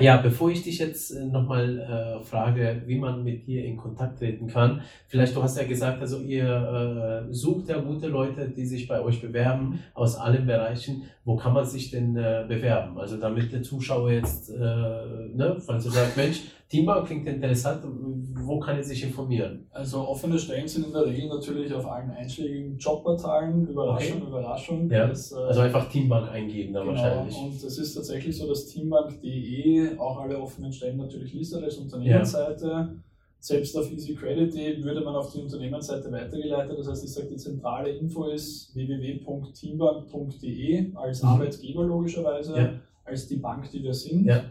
ja, 0.00 0.16
bevor 0.16 0.50
ich 0.50 0.62
dich 0.62 0.78
jetzt 0.78 1.12
äh, 1.12 1.24
nochmal 1.24 1.78
äh, 1.78 2.24
frage, 2.24 2.82
wie 2.86 2.98
man 2.98 3.22
mit 3.22 3.46
dir 3.46 3.64
in 3.64 3.76
Kontakt 3.76 4.18
treten 4.18 4.48
kann, 4.48 4.80
vielleicht 5.06 5.36
du 5.36 5.42
hast 5.42 5.56
ja 5.56 5.64
gesagt, 5.64 6.00
also 6.00 6.20
ihr 6.20 7.28
äh, 7.30 7.32
sucht 7.32 7.68
ja 7.68 7.78
gute 7.78 8.08
Leute, 8.08 8.48
die 8.48 8.66
sich 8.66 8.88
bei 8.88 9.00
euch 9.00 9.20
bewerben 9.20 9.78
aus 9.94 10.16
allen 10.16 10.46
Bereichen. 10.46 11.04
Wo 11.24 11.36
kann 11.36 11.52
man 11.52 11.64
sich 11.64 11.90
denn 11.90 12.16
äh, 12.16 12.44
bewerben? 12.48 12.98
Also 12.98 13.18
damit 13.18 13.52
der 13.52 13.62
Zuschauer 13.62 14.10
jetzt, 14.10 14.50
äh, 14.50 14.56
ne, 14.58 15.56
falls 15.64 15.86
er 15.86 15.92
sagt, 15.92 16.16
Mensch, 16.16 16.40
Teambank 16.74 17.06
klingt 17.06 17.26
interessant, 17.28 17.84
wo 17.84 18.58
kann 18.58 18.76
er 18.76 18.82
sich 18.82 19.04
informieren? 19.04 19.68
Also 19.70 20.08
offene 20.08 20.36
Stellen 20.36 20.66
sind 20.66 20.86
in 20.86 20.92
der 20.92 21.06
Regel 21.06 21.28
natürlich 21.28 21.72
auf 21.72 21.86
allen 21.86 22.10
einschlägigen 22.10 22.76
Jobportalen, 22.76 23.68
Überraschung, 23.68 24.22
okay. 24.22 24.28
Überraschung. 24.28 24.90
Ja. 24.90 25.06
Das, 25.06 25.30
äh, 25.30 25.36
also 25.36 25.60
einfach 25.60 25.88
Teambank 25.88 26.32
eingeben 26.32 26.72
dann 26.72 26.88
genau. 26.88 27.00
wahrscheinlich. 27.00 27.36
Und 27.36 27.62
es 27.62 27.78
ist 27.78 27.94
tatsächlich 27.94 28.36
so, 28.36 28.48
dass 28.48 28.66
teambank.de 28.66 29.96
auch 29.98 30.18
alle 30.18 30.36
offenen 30.36 30.72
Stellen 30.72 30.96
natürlich 30.96 31.32
listet 31.32 31.62
als 31.62 31.76
Unternehmensseite. 31.76 32.66
Ja. 32.66 32.92
Selbst 33.38 33.78
auf 33.78 33.92
EasyCredit.de 33.92 34.82
würde 34.82 35.02
man 35.02 35.14
auf 35.14 35.32
die 35.32 35.42
Unternehmensseite 35.42 36.10
weitergeleitet. 36.10 36.76
Das 36.76 36.88
heißt, 36.88 37.04
ich 37.04 37.12
sage, 37.12 37.28
die 37.28 37.36
zentrale 37.36 37.90
Info 37.90 38.24
ist 38.24 38.74
www.teambank.de 38.74 40.92
als 40.96 41.22
mhm. 41.22 41.28
Arbeitgeber 41.28 41.84
logischerweise, 41.84 42.56
ja. 42.56 42.72
als 43.04 43.28
die 43.28 43.36
Bank, 43.36 43.70
die 43.70 43.80
wir 43.82 43.94
sind. 43.94 44.26
Ja. 44.26 44.42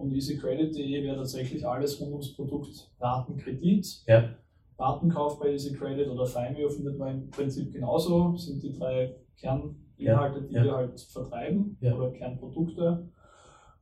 Und 0.00 0.12
EasyCredit.de 0.14 1.02
wäre 1.02 1.16
tatsächlich 1.16 1.66
alles 1.66 2.00
rund 2.00 2.12
ums 2.12 2.34
Produkt 2.34 2.90
Ratenkredit. 2.98 4.02
Ja. 4.06 4.30
Ratenkauf 4.78 5.38
bei 5.38 5.52
EasyCredit 5.52 6.08
oder 6.08 6.24
FIMEO 6.24 6.70
findet 6.70 6.98
man 6.98 7.22
im 7.22 7.30
Prinzip 7.30 7.72
genauso, 7.72 8.34
sind 8.36 8.62
die 8.62 8.72
drei 8.72 9.14
Kerninhalte, 9.36 10.42
die 10.42 10.54
ja. 10.54 10.64
wir 10.64 10.74
halt 10.74 11.00
vertreiben 11.00 11.76
oder 11.82 12.10
Kernprodukte. 12.12 13.08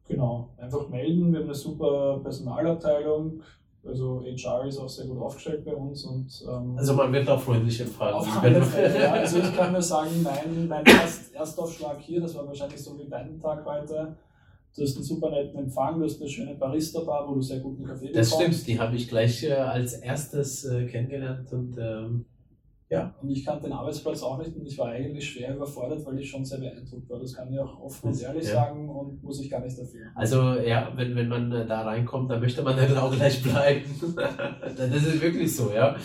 Genau, 0.08 0.54
einfach 0.56 0.88
melden. 0.88 1.32
Wir 1.32 1.40
haben 1.40 1.46
eine 1.46 1.54
super 1.54 2.18
Personalabteilung, 2.22 3.42
also 3.86 4.22
HR 4.22 4.66
ist 4.66 4.78
auch 4.78 4.88
sehr 4.88 5.06
gut 5.06 5.20
aufgestellt 5.20 5.64
bei 5.64 5.74
uns. 5.74 6.04
Und, 6.04 6.44
ähm, 6.48 6.76
also 6.76 6.94
man 6.94 7.12
wird 7.12 7.28
auch 7.28 7.40
freundlich 7.40 7.80
empfangen. 7.80 8.14
Auf 8.14 8.38
alle 8.42 8.60
Fälle, 8.62 9.00
ja. 9.00 9.12
Also 9.12 9.38
ich 9.38 9.56
kann 9.56 9.72
nur 9.72 9.82
sagen, 9.82 10.10
mein, 10.22 10.68
mein 10.68 10.84
Erst, 10.84 11.34
Erstaufschlag 11.34 11.98
hier, 12.00 12.20
das 12.20 12.34
war 12.34 12.46
wahrscheinlich 12.46 12.82
so 12.82 12.98
wie 12.98 13.08
dein 13.08 13.40
Tag 13.40 13.64
heute, 13.64 14.16
Du 14.74 14.82
hast 14.82 14.94
einen 14.94 15.04
super 15.04 15.30
netten 15.30 15.58
Empfang, 15.58 15.98
du 15.98 16.04
hast 16.04 16.20
eine 16.20 16.30
schöne 16.30 16.54
Barista-Bar, 16.54 17.28
wo 17.28 17.34
du 17.34 17.42
sehr 17.42 17.60
guten 17.60 17.84
Kaffee 17.84 18.08
bekommst. 18.08 18.32
Das 18.32 18.40
stimmt, 18.40 18.66
die 18.66 18.78
habe 18.78 18.96
ich 18.96 19.08
gleich 19.08 19.42
äh, 19.42 19.52
als 19.52 19.94
erstes 19.94 20.64
äh, 20.64 20.86
kennengelernt 20.86 21.52
und 21.52 21.76
ähm, 21.78 22.26
ja. 22.90 23.14
Und 23.20 23.28
ich 23.30 23.44
kannte 23.44 23.64
den 23.64 23.72
Arbeitsplatz 23.72 24.22
auch 24.22 24.38
nicht 24.38 24.56
und 24.56 24.66
ich 24.66 24.78
war 24.78 24.88
eigentlich 24.88 25.28
schwer 25.28 25.54
überfordert, 25.54 26.06
weil 26.06 26.18
ich 26.18 26.30
schon 26.30 26.44
sehr 26.44 26.58
beeindruckt 26.58 27.10
war. 27.10 27.20
Das 27.20 27.34
kann 27.34 27.52
ich 27.52 27.58
auch 27.58 27.80
offen 27.80 28.08
und 28.08 28.22
ehrlich 28.22 28.44
ja. 28.44 28.54
sagen 28.54 28.88
und 28.88 29.22
muss 29.22 29.40
ich 29.40 29.50
gar 29.50 29.60
nicht 29.60 29.78
dafür. 29.78 30.06
Also 30.14 30.54
ja, 30.54 30.90
wenn, 30.96 31.14
wenn 31.14 31.28
man 31.28 31.52
äh, 31.52 31.66
da 31.66 31.82
reinkommt, 31.82 32.30
dann 32.30 32.40
möchte 32.40 32.62
man 32.62 32.76
dann 32.78 32.96
auch 32.96 33.14
gleich 33.14 33.42
bleiben. 33.42 33.84
das 34.76 34.94
ist 34.94 35.20
wirklich 35.20 35.54
so, 35.54 35.70
ja. 35.72 35.96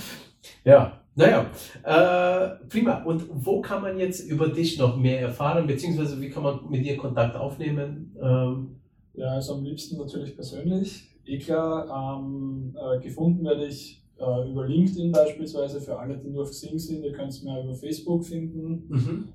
Ja, 0.66 1.03
naja, 1.16 1.52
äh, 1.84 2.66
prima. 2.68 3.04
Und 3.04 3.26
wo 3.32 3.62
kann 3.62 3.82
man 3.82 4.00
jetzt 4.00 4.28
über 4.28 4.48
dich 4.48 4.80
noch 4.80 4.98
mehr 4.98 5.22
erfahren, 5.22 5.68
beziehungsweise 5.68 6.20
wie 6.20 6.30
kann 6.30 6.44
man 6.44 6.60
mit 6.70 6.86
dir 6.86 6.98
Kontakt 6.98 7.36
aufnehmen? 7.36 8.16
Ähm, 8.22 8.76
ja, 9.14 9.28
also 9.28 9.54
am 9.54 9.64
liebsten 9.64 9.98
natürlich 9.98 10.36
persönlich. 10.36 11.10
Eh 11.26 11.38
klar, 11.38 12.20
ähm, 12.20 12.76
äh, 12.76 13.00
gefunden 13.00 13.46
werde 13.46 13.66
ich 13.66 14.04
äh, 14.18 14.50
über 14.50 14.68
LinkedIn 14.68 15.12
beispielsweise, 15.12 15.80
für 15.80 15.98
alle, 15.98 16.18
die 16.18 16.30
nur 16.30 16.44
auf 16.44 16.50
Xing 16.50 16.78
sind, 16.78 17.04
ihr 17.04 17.14
könnt 17.14 17.30
es 17.30 17.44
mir 17.44 17.64
über 17.64 17.76
Facebook 17.76 18.26
finden. 18.26 18.88
Mhm. 18.90 19.28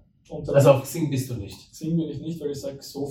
also 0.49 0.71
auf 0.73 0.83
Xing 0.83 1.11
bist 1.11 1.31
du 1.31 1.35
nicht? 1.35 1.71
Xing 1.71 1.97
bin 1.97 2.09
ich 2.09 2.21
nicht, 2.21 2.41
weil 2.41 2.51
ich 2.51 2.61
sage, 2.61 2.79
so, 2.81 3.07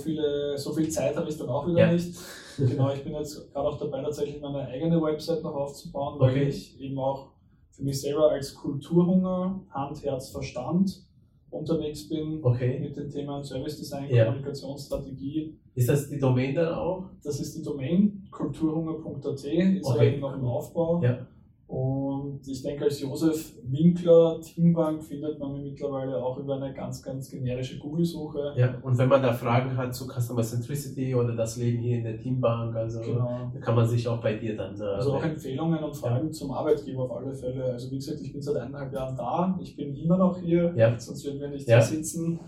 so 0.56 0.72
viel 0.72 0.88
Zeit 0.90 1.16
habe 1.16 1.28
ich 1.28 1.38
dann 1.38 1.48
auch 1.48 1.66
wieder 1.66 1.80
ja. 1.80 1.92
nicht. 1.92 2.14
genau, 2.58 2.92
ich 2.92 3.02
bin 3.02 3.14
jetzt 3.14 3.52
gerade 3.52 3.68
auch 3.68 3.78
dabei, 3.78 4.02
tatsächlich 4.02 4.40
meine 4.40 4.66
eigene 4.68 5.00
Website 5.02 5.42
noch 5.42 5.54
aufzubauen, 5.54 6.20
weil 6.20 6.30
okay. 6.30 6.48
ich 6.48 6.78
eben 6.80 6.98
auch 6.98 7.30
für 7.78 7.84
mich 7.84 8.00
selber 8.00 8.32
als 8.32 8.54
Kulturhunger, 8.54 9.60
Hand, 9.70 10.02
Herz, 10.02 10.30
Verstand 10.30 11.04
unterwegs 11.50 12.08
bin 12.08 12.40
okay. 12.42 12.78
mit 12.80 12.96
den 12.96 13.08
Themen 13.08 13.42
Service 13.42 13.78
Design, 13.78 14.10
ja. 14.10 14.24
Kommunikationsstrategie. 14.24 15.56
Ist 15.74 15.88
das 15.88 16.08
die 16.10 16.18
Domain 16.18 16.54
dann 16.54 16.74
auch? 16.74 17.04
Das 17.22 17.40
ist 17.40 17.56
die 17.56 17.62
Domain, 17.62 18.26
kulturhunger.at, 18.30 19.44
ist 19.44 19.86
okay. 19.86 20.18
noch 20.18 20.34
im 20.34 20.44
Aufbau. 20.44 21.02
Ja. 21.02 21.26
Und 21.68 22.07
ich 22.46 22.62
denke, 22.62 22.84
als 22.84 23.00
Josef 23.00 23.54
Winkler 23.62 24.40
Teambank 24.40 25.02
findet 25.02 25.38
man 25.38 25.52
mich 25.52 25.72
mittlerweile 25.72 26.22
auch 26.22 26.38
über 26.38 26.56
eine 26.56 26.72
ganz, 26.72 27.02
ganz 27.02 27.30
generische 27.30 27.78
Google-Suche. 27.78 28.54
Ja, 28.56 28.78
und 28.82 28.98
wenn 28.98 29.08
man 29.08 29.22
da 29.22 29.32
Fragen 29.32 29.76
hat 29.76 29.94
zu 29.94 30.06
Customer 30.06 30.42
Centricity 30.42 31.14
oder 31.14 31.34
das 31.34 31.56
Leben 31.56 31.78
hier 31.78 31.98
in 31.98 32.04
der 32.04 32.18
Teambank, 32.18 32.74
also 32.76 33.00
genau. 33.00 33.52
kann 33.60 33.74
man 33.74 33.88
sich 33.88 34.06
auch 34.06 34.20
bei 34.20 34.34
dir 34.34 34.56
dann. 34.56 34.80
Äh, 34.80 34.84
also 34.84 35.14
auch 35.14 35.22
Empfehlungen 35.22 35.82
und 35.82 35.96
Fragen 35.96 36.26
ja. 36.26 36.32
zum 36.32 36.50
Arbeitgeber 36.50 37.04
auf 37.04 37.16
alle 37.16 37.34
Fälle. 37.34 37.64
Also 37.64 37.90
wie 37.90 37.96
gesagt, 37.96 38.20
ich 38.20 38.32
bin 38.32 38.42
seit 38.42 38.56
eineinhalb 38.56 38.92
Jahren 38.92 39.16
da, 39.16 39.58
ich 39.60 39.76
bin 39.76 39.94
immer 39.96 40.16
noch 40.16 40.38
hier, 40.38 40.72
ja. 40.76 40.98
sonst 40.98 41.24
würden 41.24 41.40
wir 41.40 41.48
nicht 41.48 41.68
ja. 41.68 41.76
hier 41.76 41.84
sitzen. 41.84 42.38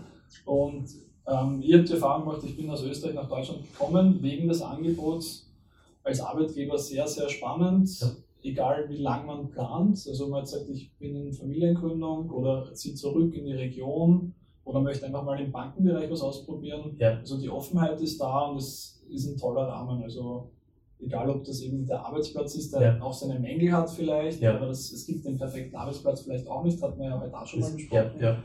Und 0.45 0.89
ähm, 1.27 1.61
ihr 1.61 1.79
habt 1.79 1.89
die 1.89 1.93
Erfahrung 1.93 2.25
gemacht, 2.25 2.41
ich 2.45 2.55
bin 2.55 2.69
aus 2.69 2.83
Österreich 2.83 3.15
nach 3.15 3.27
Deutschland 3.27 3.61
gekommen, 3.63 4.19
wegen 4.21 4.47
des 4.47 4.61
Angebots 4.61 5.47
als 6.03 6.19
Arbeitgeber 6.21 6.77
sehr, 6.77 7.07
sehr 7.07 7.29
spannend. 7.29 7.89
Ja 7.99 8.07
egal 8.43 8.89
wie 8.89 8.97
lang 8.97 9.25
man 9.25 9.49
plant. 9.49 10.03
Also 10.07 10.27
man 10.27 10.45
sagt, 10.45 10.69
ich 10.69 10.95
bin 10.97 11.15
in 11.15 11.33
Familiengründung 11.33 12.29
oder 12.29 12.73
ziehe 12.73 12.95
zurück 12.95 13.33
in 13.35 13.45
die 13.45 13.53
Region 13.53 14.33
oder 14.63 14.79
möchte 14.79 15.05
einfach 15.05 15.23
mal 15.23 15.39
im 15.39 15.51
Bankenbereich 15.51 16.09
was 16.09 16.21
ausprobieren. 16.21 16.95
Ja. 16.99 17.17
Also 17.17 17.39
die 17.39 17.49
Offenheit 17.49 17.99
ist 18.01 18.19
da 18.19 18.45
und 18.47 18.57
es 18.57 19.03
ist 19.09 19.27
ein 19.27 19.37
toller 19.37 19.67
Rahmen. 19.67 20.03
Also 20.03 20.51
Egal, 21.03 21.31
ob 21.31 21.43
das 21.43 21.61
eben 21.61 21.83
der 21.85 22.05
Arbeitsplatz 22.05 22.53
ist, 22.53 22.73
der 22.73 22.81
ja. 22.81 23.01
auch 23.01 23.13
seine 23.13 23.39
Mängel 23.39 23.71
hat 23.71 23.89
vielleicht, 23.89 24.39
ja. 24.39 24.55
aber 24.55 24.67
das, 24.67 24.91
es 24.91 25.07
gibt 25.07 25.25
den 25.25 25.35
perfekten 25.35 25.75
Arbeitsplatz 25.75 26.21
vielleicht 26.21 26.47
auch 26.47 26.63
nicht, 26.63 26.79
hat 26.79 26.95
man 26.95 27.07
ja 27.07 27.19
heute 27.19 27.35
auch 27.35 27.45
schon 27.45 27.59
mal 27.59 27.71
besprochen. 27.71 28.19
Ja, 28.19 28.37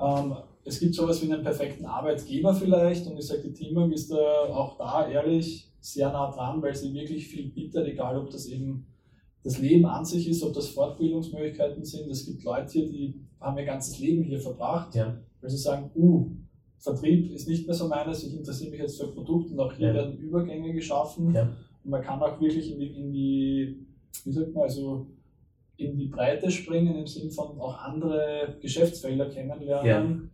ähm, 0.00 0.34
es 0.64 0.80
gibt 0.80 0.96
sowas 0.96 1.22
wie 1.22 1.32
einen 1.32 1.44
perfekten 1.44 1.86
Arbeitgeber 1.86 2.52
vielleicht 2.54 3.06
und 3.06 3.16
ich 3.16 3.26
sage, 3.26 3.42
die 3.42 3.52
Teamwork 3.52 3.92
ist 3.92 4.10
da 4.10 4.16
auch 4.16 4.76
da 4.78 5.08
ehrlich 5.08 5.70
sehr 5.80 6.10
nah 6.10 6.32
dran, 6.32 6.60
weil 6.60 6.74
sie 6.74 6.92
wirklich 6.92 7.28
viel 7.28 7.50
bietet, 7.50 7.86
egal 7.86 8.18
ob 8.18 8.30
das 8.30 8.46
eben 8.46 8.88
das 9.42 9.58
Leben 9.58 9.86
an 9.86 10.04
sich 10.04 10.28
ist, 10.28 10.42
ob 10.42 10.52
das 10.52 10.68
Fortbildungsmöglichkeiten 10.68 11.84
sind. 11.84 12.10
Es 12.10 12.26
gibt 12.26 12.44
Leute 12.44 12.72
hier, 12.72 12.88
die 12.88 13.20
haben 13.40 13.56
ihr 13.58 13.64
ganzes 13.64 13.98
Leben 13.98 14.22
hier 14.22 14.38
verbracht, 14.38 14.94
ja. 14.94 15.18
weil 15.40 15.50
sie 15.50 15.56
sagen, 15.56 15.90
uh, 15.94 16.30
Vertrieb 16.78 17.30
ist 17.32 17.48
nicht 17.48 17.66
mehr 17.66 17.74
so 17.74 17.88
meines, 17.88 18.24
ich 18.24 18.36
interessiere 18.36 18.70
mich 18.70 18.80
jetzt 18.80 19.00
für 19.00 19.08
Produkte 19.08 19.52
und 19.52 19.60
auch 19.60 19.72
hier 19.72 19.88
ja. 19.88 19.94
werden 19.94 20.18
Übergänge 20.18 20.72
geschaffen. 20.72 21.34
Ja. 21.34 21.54
Und 21.84 21.90
man 21.90 22.02
kann 22.02 22.22
auch 22.22 22.40
wirklich 22.40 22.72
in 22.72 22.78
die, 22.78 22.86
in 22.86 23.12
die, 23.12 23.86
wie 24.24 24.32
sagt 24.32 24.54
man, 24.54 24.64
also 24.64 25.06
in 25.76 25.96
die 25.96 26.06
Breite 26.06 26.50
springen, 26.50 26.96
im 26.96 27.06
Sinne 27.06 27.30
von 27.30 27.58
auch 27.58 27.78
andere 27.78 28.58
Geschäftsfelder 28.60 29.30
kennenlernen 29.30 30.30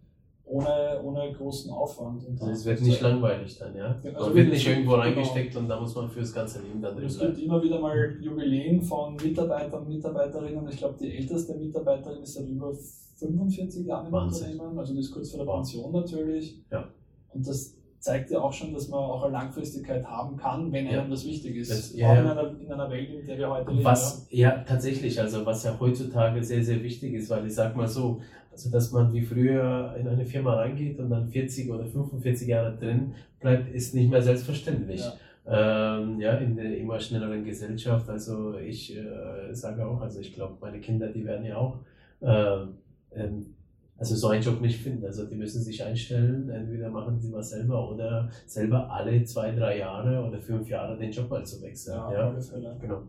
ohne, 0.46 1.00
ohne 1.02 1.32
großen 1.32 1.70
Aufwand. 1.72 2.24
Und 2.24 2.40
also 2.40 2.52
es 2.52 2.64
wird 2.64 2.80
nicht 2.80 3.00
langweilig 3.00 3.58
dann, 3.58 3.76
ja? 3.76 3.98
Also 4.14 4.26
man 4.26 4.34
wird 4.34 4.50
nicht 4.50 4.66
irgendwo 4.66 4.92
genau. 4.92 5.02
reingesteckt 5.02 5.56
und 5.56 5.68
da 5.68 5.80
muss 5.80 5.94
man 5.94 6.08
fürs 6.08 6.32
ganze 6.32 6.62
Leben 6.62 6.80
dann 6.80 6.94
drin 6.94 7.06
Es 7.06 7.18
gibt 7.18 7.38
immer 7.38 7.62
wieder 7.62 7.80
mal 7.80 8.16
Jubiläen 8.20 8.80
von 8.80 9.16
Mitarbeitern 9.16 9.82
und 9.82 9.88
Mitarbeiterinnen. 9.88 10.68
Ich 10.68 10.78
glaube, 10.78 10.94
die 11.00 11.16
älteste 11.16 11.56
Mitarbeiterin 11.56 12.22
ist 12.22 12.34
seit 12.34 12.48
über 12.48 12.72
45 13.16 13.86
Jahren 13.86 14.06
im 14.06 14.12
Wahnsinn. 14.12 14.52
Unternehmen, 14.52 14.78
also 14.78 14.94
die 14.94 15.00
ist 15.00 15.10
kurz 15.10 15.30
vor 15.30 15.44
der 15.44 15.52
Pension 15.52 15.92
natürlich. 15.92 16.62
Ja. 16.70 16.88
Und 17.32 17.46
das 17.46 17.74
zeigt 17.98 18.30
ja 18.30 18.40
auch 18.40 18.52
schon, 18.52 18.72
dass 18.72 18.88
man 18.88 19.00
auch 19.00 19.24
eine 19.24 19.32
Langfristigkeit 19.32 20.04
haben 20.04 20.36
kann, 20.36 20.70
wenn 20.70 20.86
ja. 20.86 21.00
einem 21.00 21.10
das 21.10 21.26
wichtig 21.26 21.56
ist. 21.56 21.72
Das, 21.72 21.92
ja, 21.96 22.12
auch 22.12 22.18
in 22.18 22.26
einer, 22.26 22.60
in 22.60 22.72
einer, 22.72 22.88
Welt, 22.88 23.10
in 23.10 23.26
der 23.26 23.36
wir 23.36 23.50
heute 23.50 23.70
leben. 23.72 23.84
Was, 23.84 24.28
ja, 24.30 24.62
tatsächlich, 24.62 25.20
also 25.20 25.44
was 25.44 25.64
ja 25.64 25.76
heutzutage 25.80 26.42
sehr, 26.44 26.62
sehr 26.62 26.82
wichtig 26.84 27.14
ist, 27.14 27.30
weil 27.30 27.46
ich 27.46 27.54
sag 27.54 27.74
mal 27.74 27.88
so, 27.88 28.20
also 28.56 28.70
dass 28.70 28.90
man 28.90 29.12
wie 29.12 29.20
früher 29.20 29.94
in 30.00 30.08
eine 30.08 30.24
Firma 30.24 30.54
reingeht 30.54 30.98
und 30.98 31.10
dann 31.10 31.28
40 31.28 31.70
oder 31.70 31.84
45 31.84 32.48
Jahre 32.48 32.74
drin 32.74 33.12
bleibt, 33.38 33.70
ist 33.74 33.94
nicht 33.94 34.10
mehr 34.10 34.22
selbstverständlich. 34.22 35.02
Ja, 35.44 35.98
ähm, 35.98 36.18
ja 36.18 36.38
in 36.38 36.56
der 36.56 36.78
immer 36.78 36.98
schnelleren 36.98 37.44
Gesellschaft. 37.44 38.08
Also 38.08 38.56
ich 38.56 38.96
äh, 38.96 39.52
sage 39.52 39.86
auch, 39.86 40.00
also 40.00 40.20
ich 40.20 40.32
glaube, 40.32 40.56
meine 40.62 40.80
Kinder, 40.80 41.08
die 41.08 41.26
werden 41.26 41.44
ja 41.44 41.58
auch 41.58 41.80
äh, 42.20 42.64
ähm, 43.12 43.54
also 43.98 44.16
so 44.16 44.28
einen 44.28 44.42
Job 44.42 44.62
nicht 44.62 44.80
finden. 44.80 45.04
Also 45.04 45.26
die 45.26 45.36
müssen 45.36 45.60
sich 45.62 45.84
einstellen, 45.84 46.48
entweder 46.48 46.88
machen 46.88 47.20
sie 47.20 47.30
was 47.34 47.50
selber 47.50 47.90
oder 47.90 48.30
selber 48.46 48.90
alle 48.90 49.22
zwei, 49.24 49.50
drei 49.54 49.78
Jahre 49.80 50.24
oder 50.24 50.40
fünf 50.40 50.66
Jahre 50.66 50.96
den 50.96 51.12
Job 51.12 51.28
mal 51.28 51.44
zu 51.44 51.60
wechseln. 51.60 51.94
Ja, 51.94 52.34
ja. 52.58 52.74
Genau. 52.80 53.02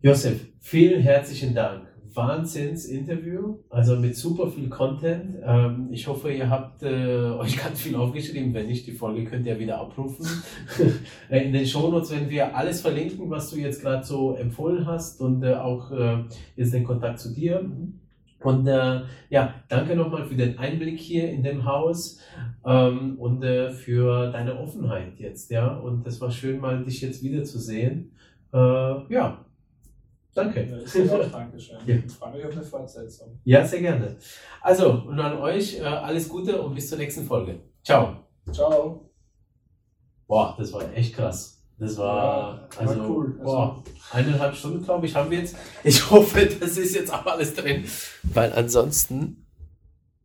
Josef, 0.00 0.46
vielen 0.60 1.00
herzlichen 1.00 1.56
Dank. 1.56 1.91
Wahnsinns-Interview, 2.14 3.58
also 3.70 3.96
mit 3.96 4.16
super 4.16 4.48
viel 4.48 4.68
Content. 4.68 5.36
Ähm, 5.44 5.88
ich 5.90 6.06
hoffe, 6.06 6.32
ihr 6.32 6.48
habt 6.50 6.82
äh, 6.82 7.30
euch 7.38 7.56
ganz 7.62 7.80
viel 7.80 7.96
aufgeschrieben. 7.96 8.52
Wenn 8.54 8.66
nicht, 8.66 8.86
die 8.86 8.92
Folge 8.92 9.24
könnt 9.24 9.46
ihr 9.46 9.58
wieder 9.58 9.78
abrufen. 9.78 10.26
In 11.30 11.52
den 11.52 11.66
Shownotes 11.66 12.10
werden 12.10 12.30
wir 12.30 12.56
alles 12.56 12.80
verlinken, 12.80 13.30
was 13.30 13.50
du 13.50 13.56
jetzt 13.56 13.82
gerade 13.82 14.04
so 14.04 14.34
empfohlen 14.36 14.86
hast 14.86 15.20
und 15.20 15.42
äh, 15.42 15.54
auch 15.54 15.90
äh, 15.90 16.18
jetzt 16.56 16.74
den 16.74 16.84
Kontakt 16.84 17.18
zu 17.18 17.34
dir. 17.34 17.64
Und 18.40 18.66
äh, 18.66 19.02
ja, 19.30 19.54
danke 19.68 19.94
nochmal 19.94 20.26
für 20.26 20.34
den 20.34 20.58
Einblick 20.58 20.98
hier 20.98 21.30
in 21.30 21.42
dem 21.42 21.64
Haus 21.64 22.18
ähm, 22.66 23.16
und 23.18 23.42
äh, 23.42 23.70
für 23.70 24.30
deine 24.32 24.58
Offenheit 24.58 25.18
jetzt, 25.18 25.50
ja. 25.50 25.76
Und 25.76 26.06
es 26.06 26.20
war 26.20 26.30
schön, 26.30 26.60
mal 26.60 26.84
dich 26.84 27.00
jetzt 27.00 27.22
wiederzusehen. 27.22 28.12
Äh, 28.52 28.58
ja, 28.58 29.44
Danke. 30.34 30.64
Dankeschön. 31.30 31.76
Ja. 31.86 31.96
Ich 31.96 32.12
freue 32.12 32.32
mich 32.34 32.44
auf 32.46 32.52
eine 32.52 32.62
Fortsetzung. 32.62 33.38
Ja, 33.44 33.66
sehr 33.66 33.80
gerne. 33.80 34.16
Also, 34.62 35.02
und 35.06 35.20
an 35.20 35.38
euch 35.38 35.78
äh, 35.78 35.82
alles 35.82 36.28
Gute 36.28 36.60
und 36.62 36.74
bis 36.74 36.88
zur 36.88 36.98
nächsten 36.98 37.26
Folge. 37.26 37.60
Ciao. 37.82 38.16
Ciao. 38.50 39.10
Boah, 40.26 40.54
das 40.58 40.72
war 40.72 40.90
echt 40.94 41.14
krass. 41.14 41.62
Das 41.78 41.98
war, 41.98 42.68
ja, 42.72 42.78
also, 42.78 43.00
war 43.00 43.10
cool. 43.10 43.32
Also, 43.32 43.44
boah, 43.44 43.82
eineinhalb 44.12 44.54
Stunden, 44.54 44.84
glaube 44.84 45.04
ich, 45.04 45.14
haben 45.14 45.30
wir 45.30 45.38
jetzt. 45.38 45.56
Ich 45.84 46.10
hoffe, 46.10 46.46
das 46.46 46.78
ist 46.78 46.94
jetzt 46.94 47.12
auch 47.12 47.26
alles 47.26 47.54
drin. 47.54 47.84
Weil 48.22 48.52
ansonsten, 48.52 49.46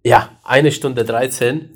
ja, 0.05 0.38
eine 0.43 0.71
Stunde 0.71 1.03
13. 1.03 1.71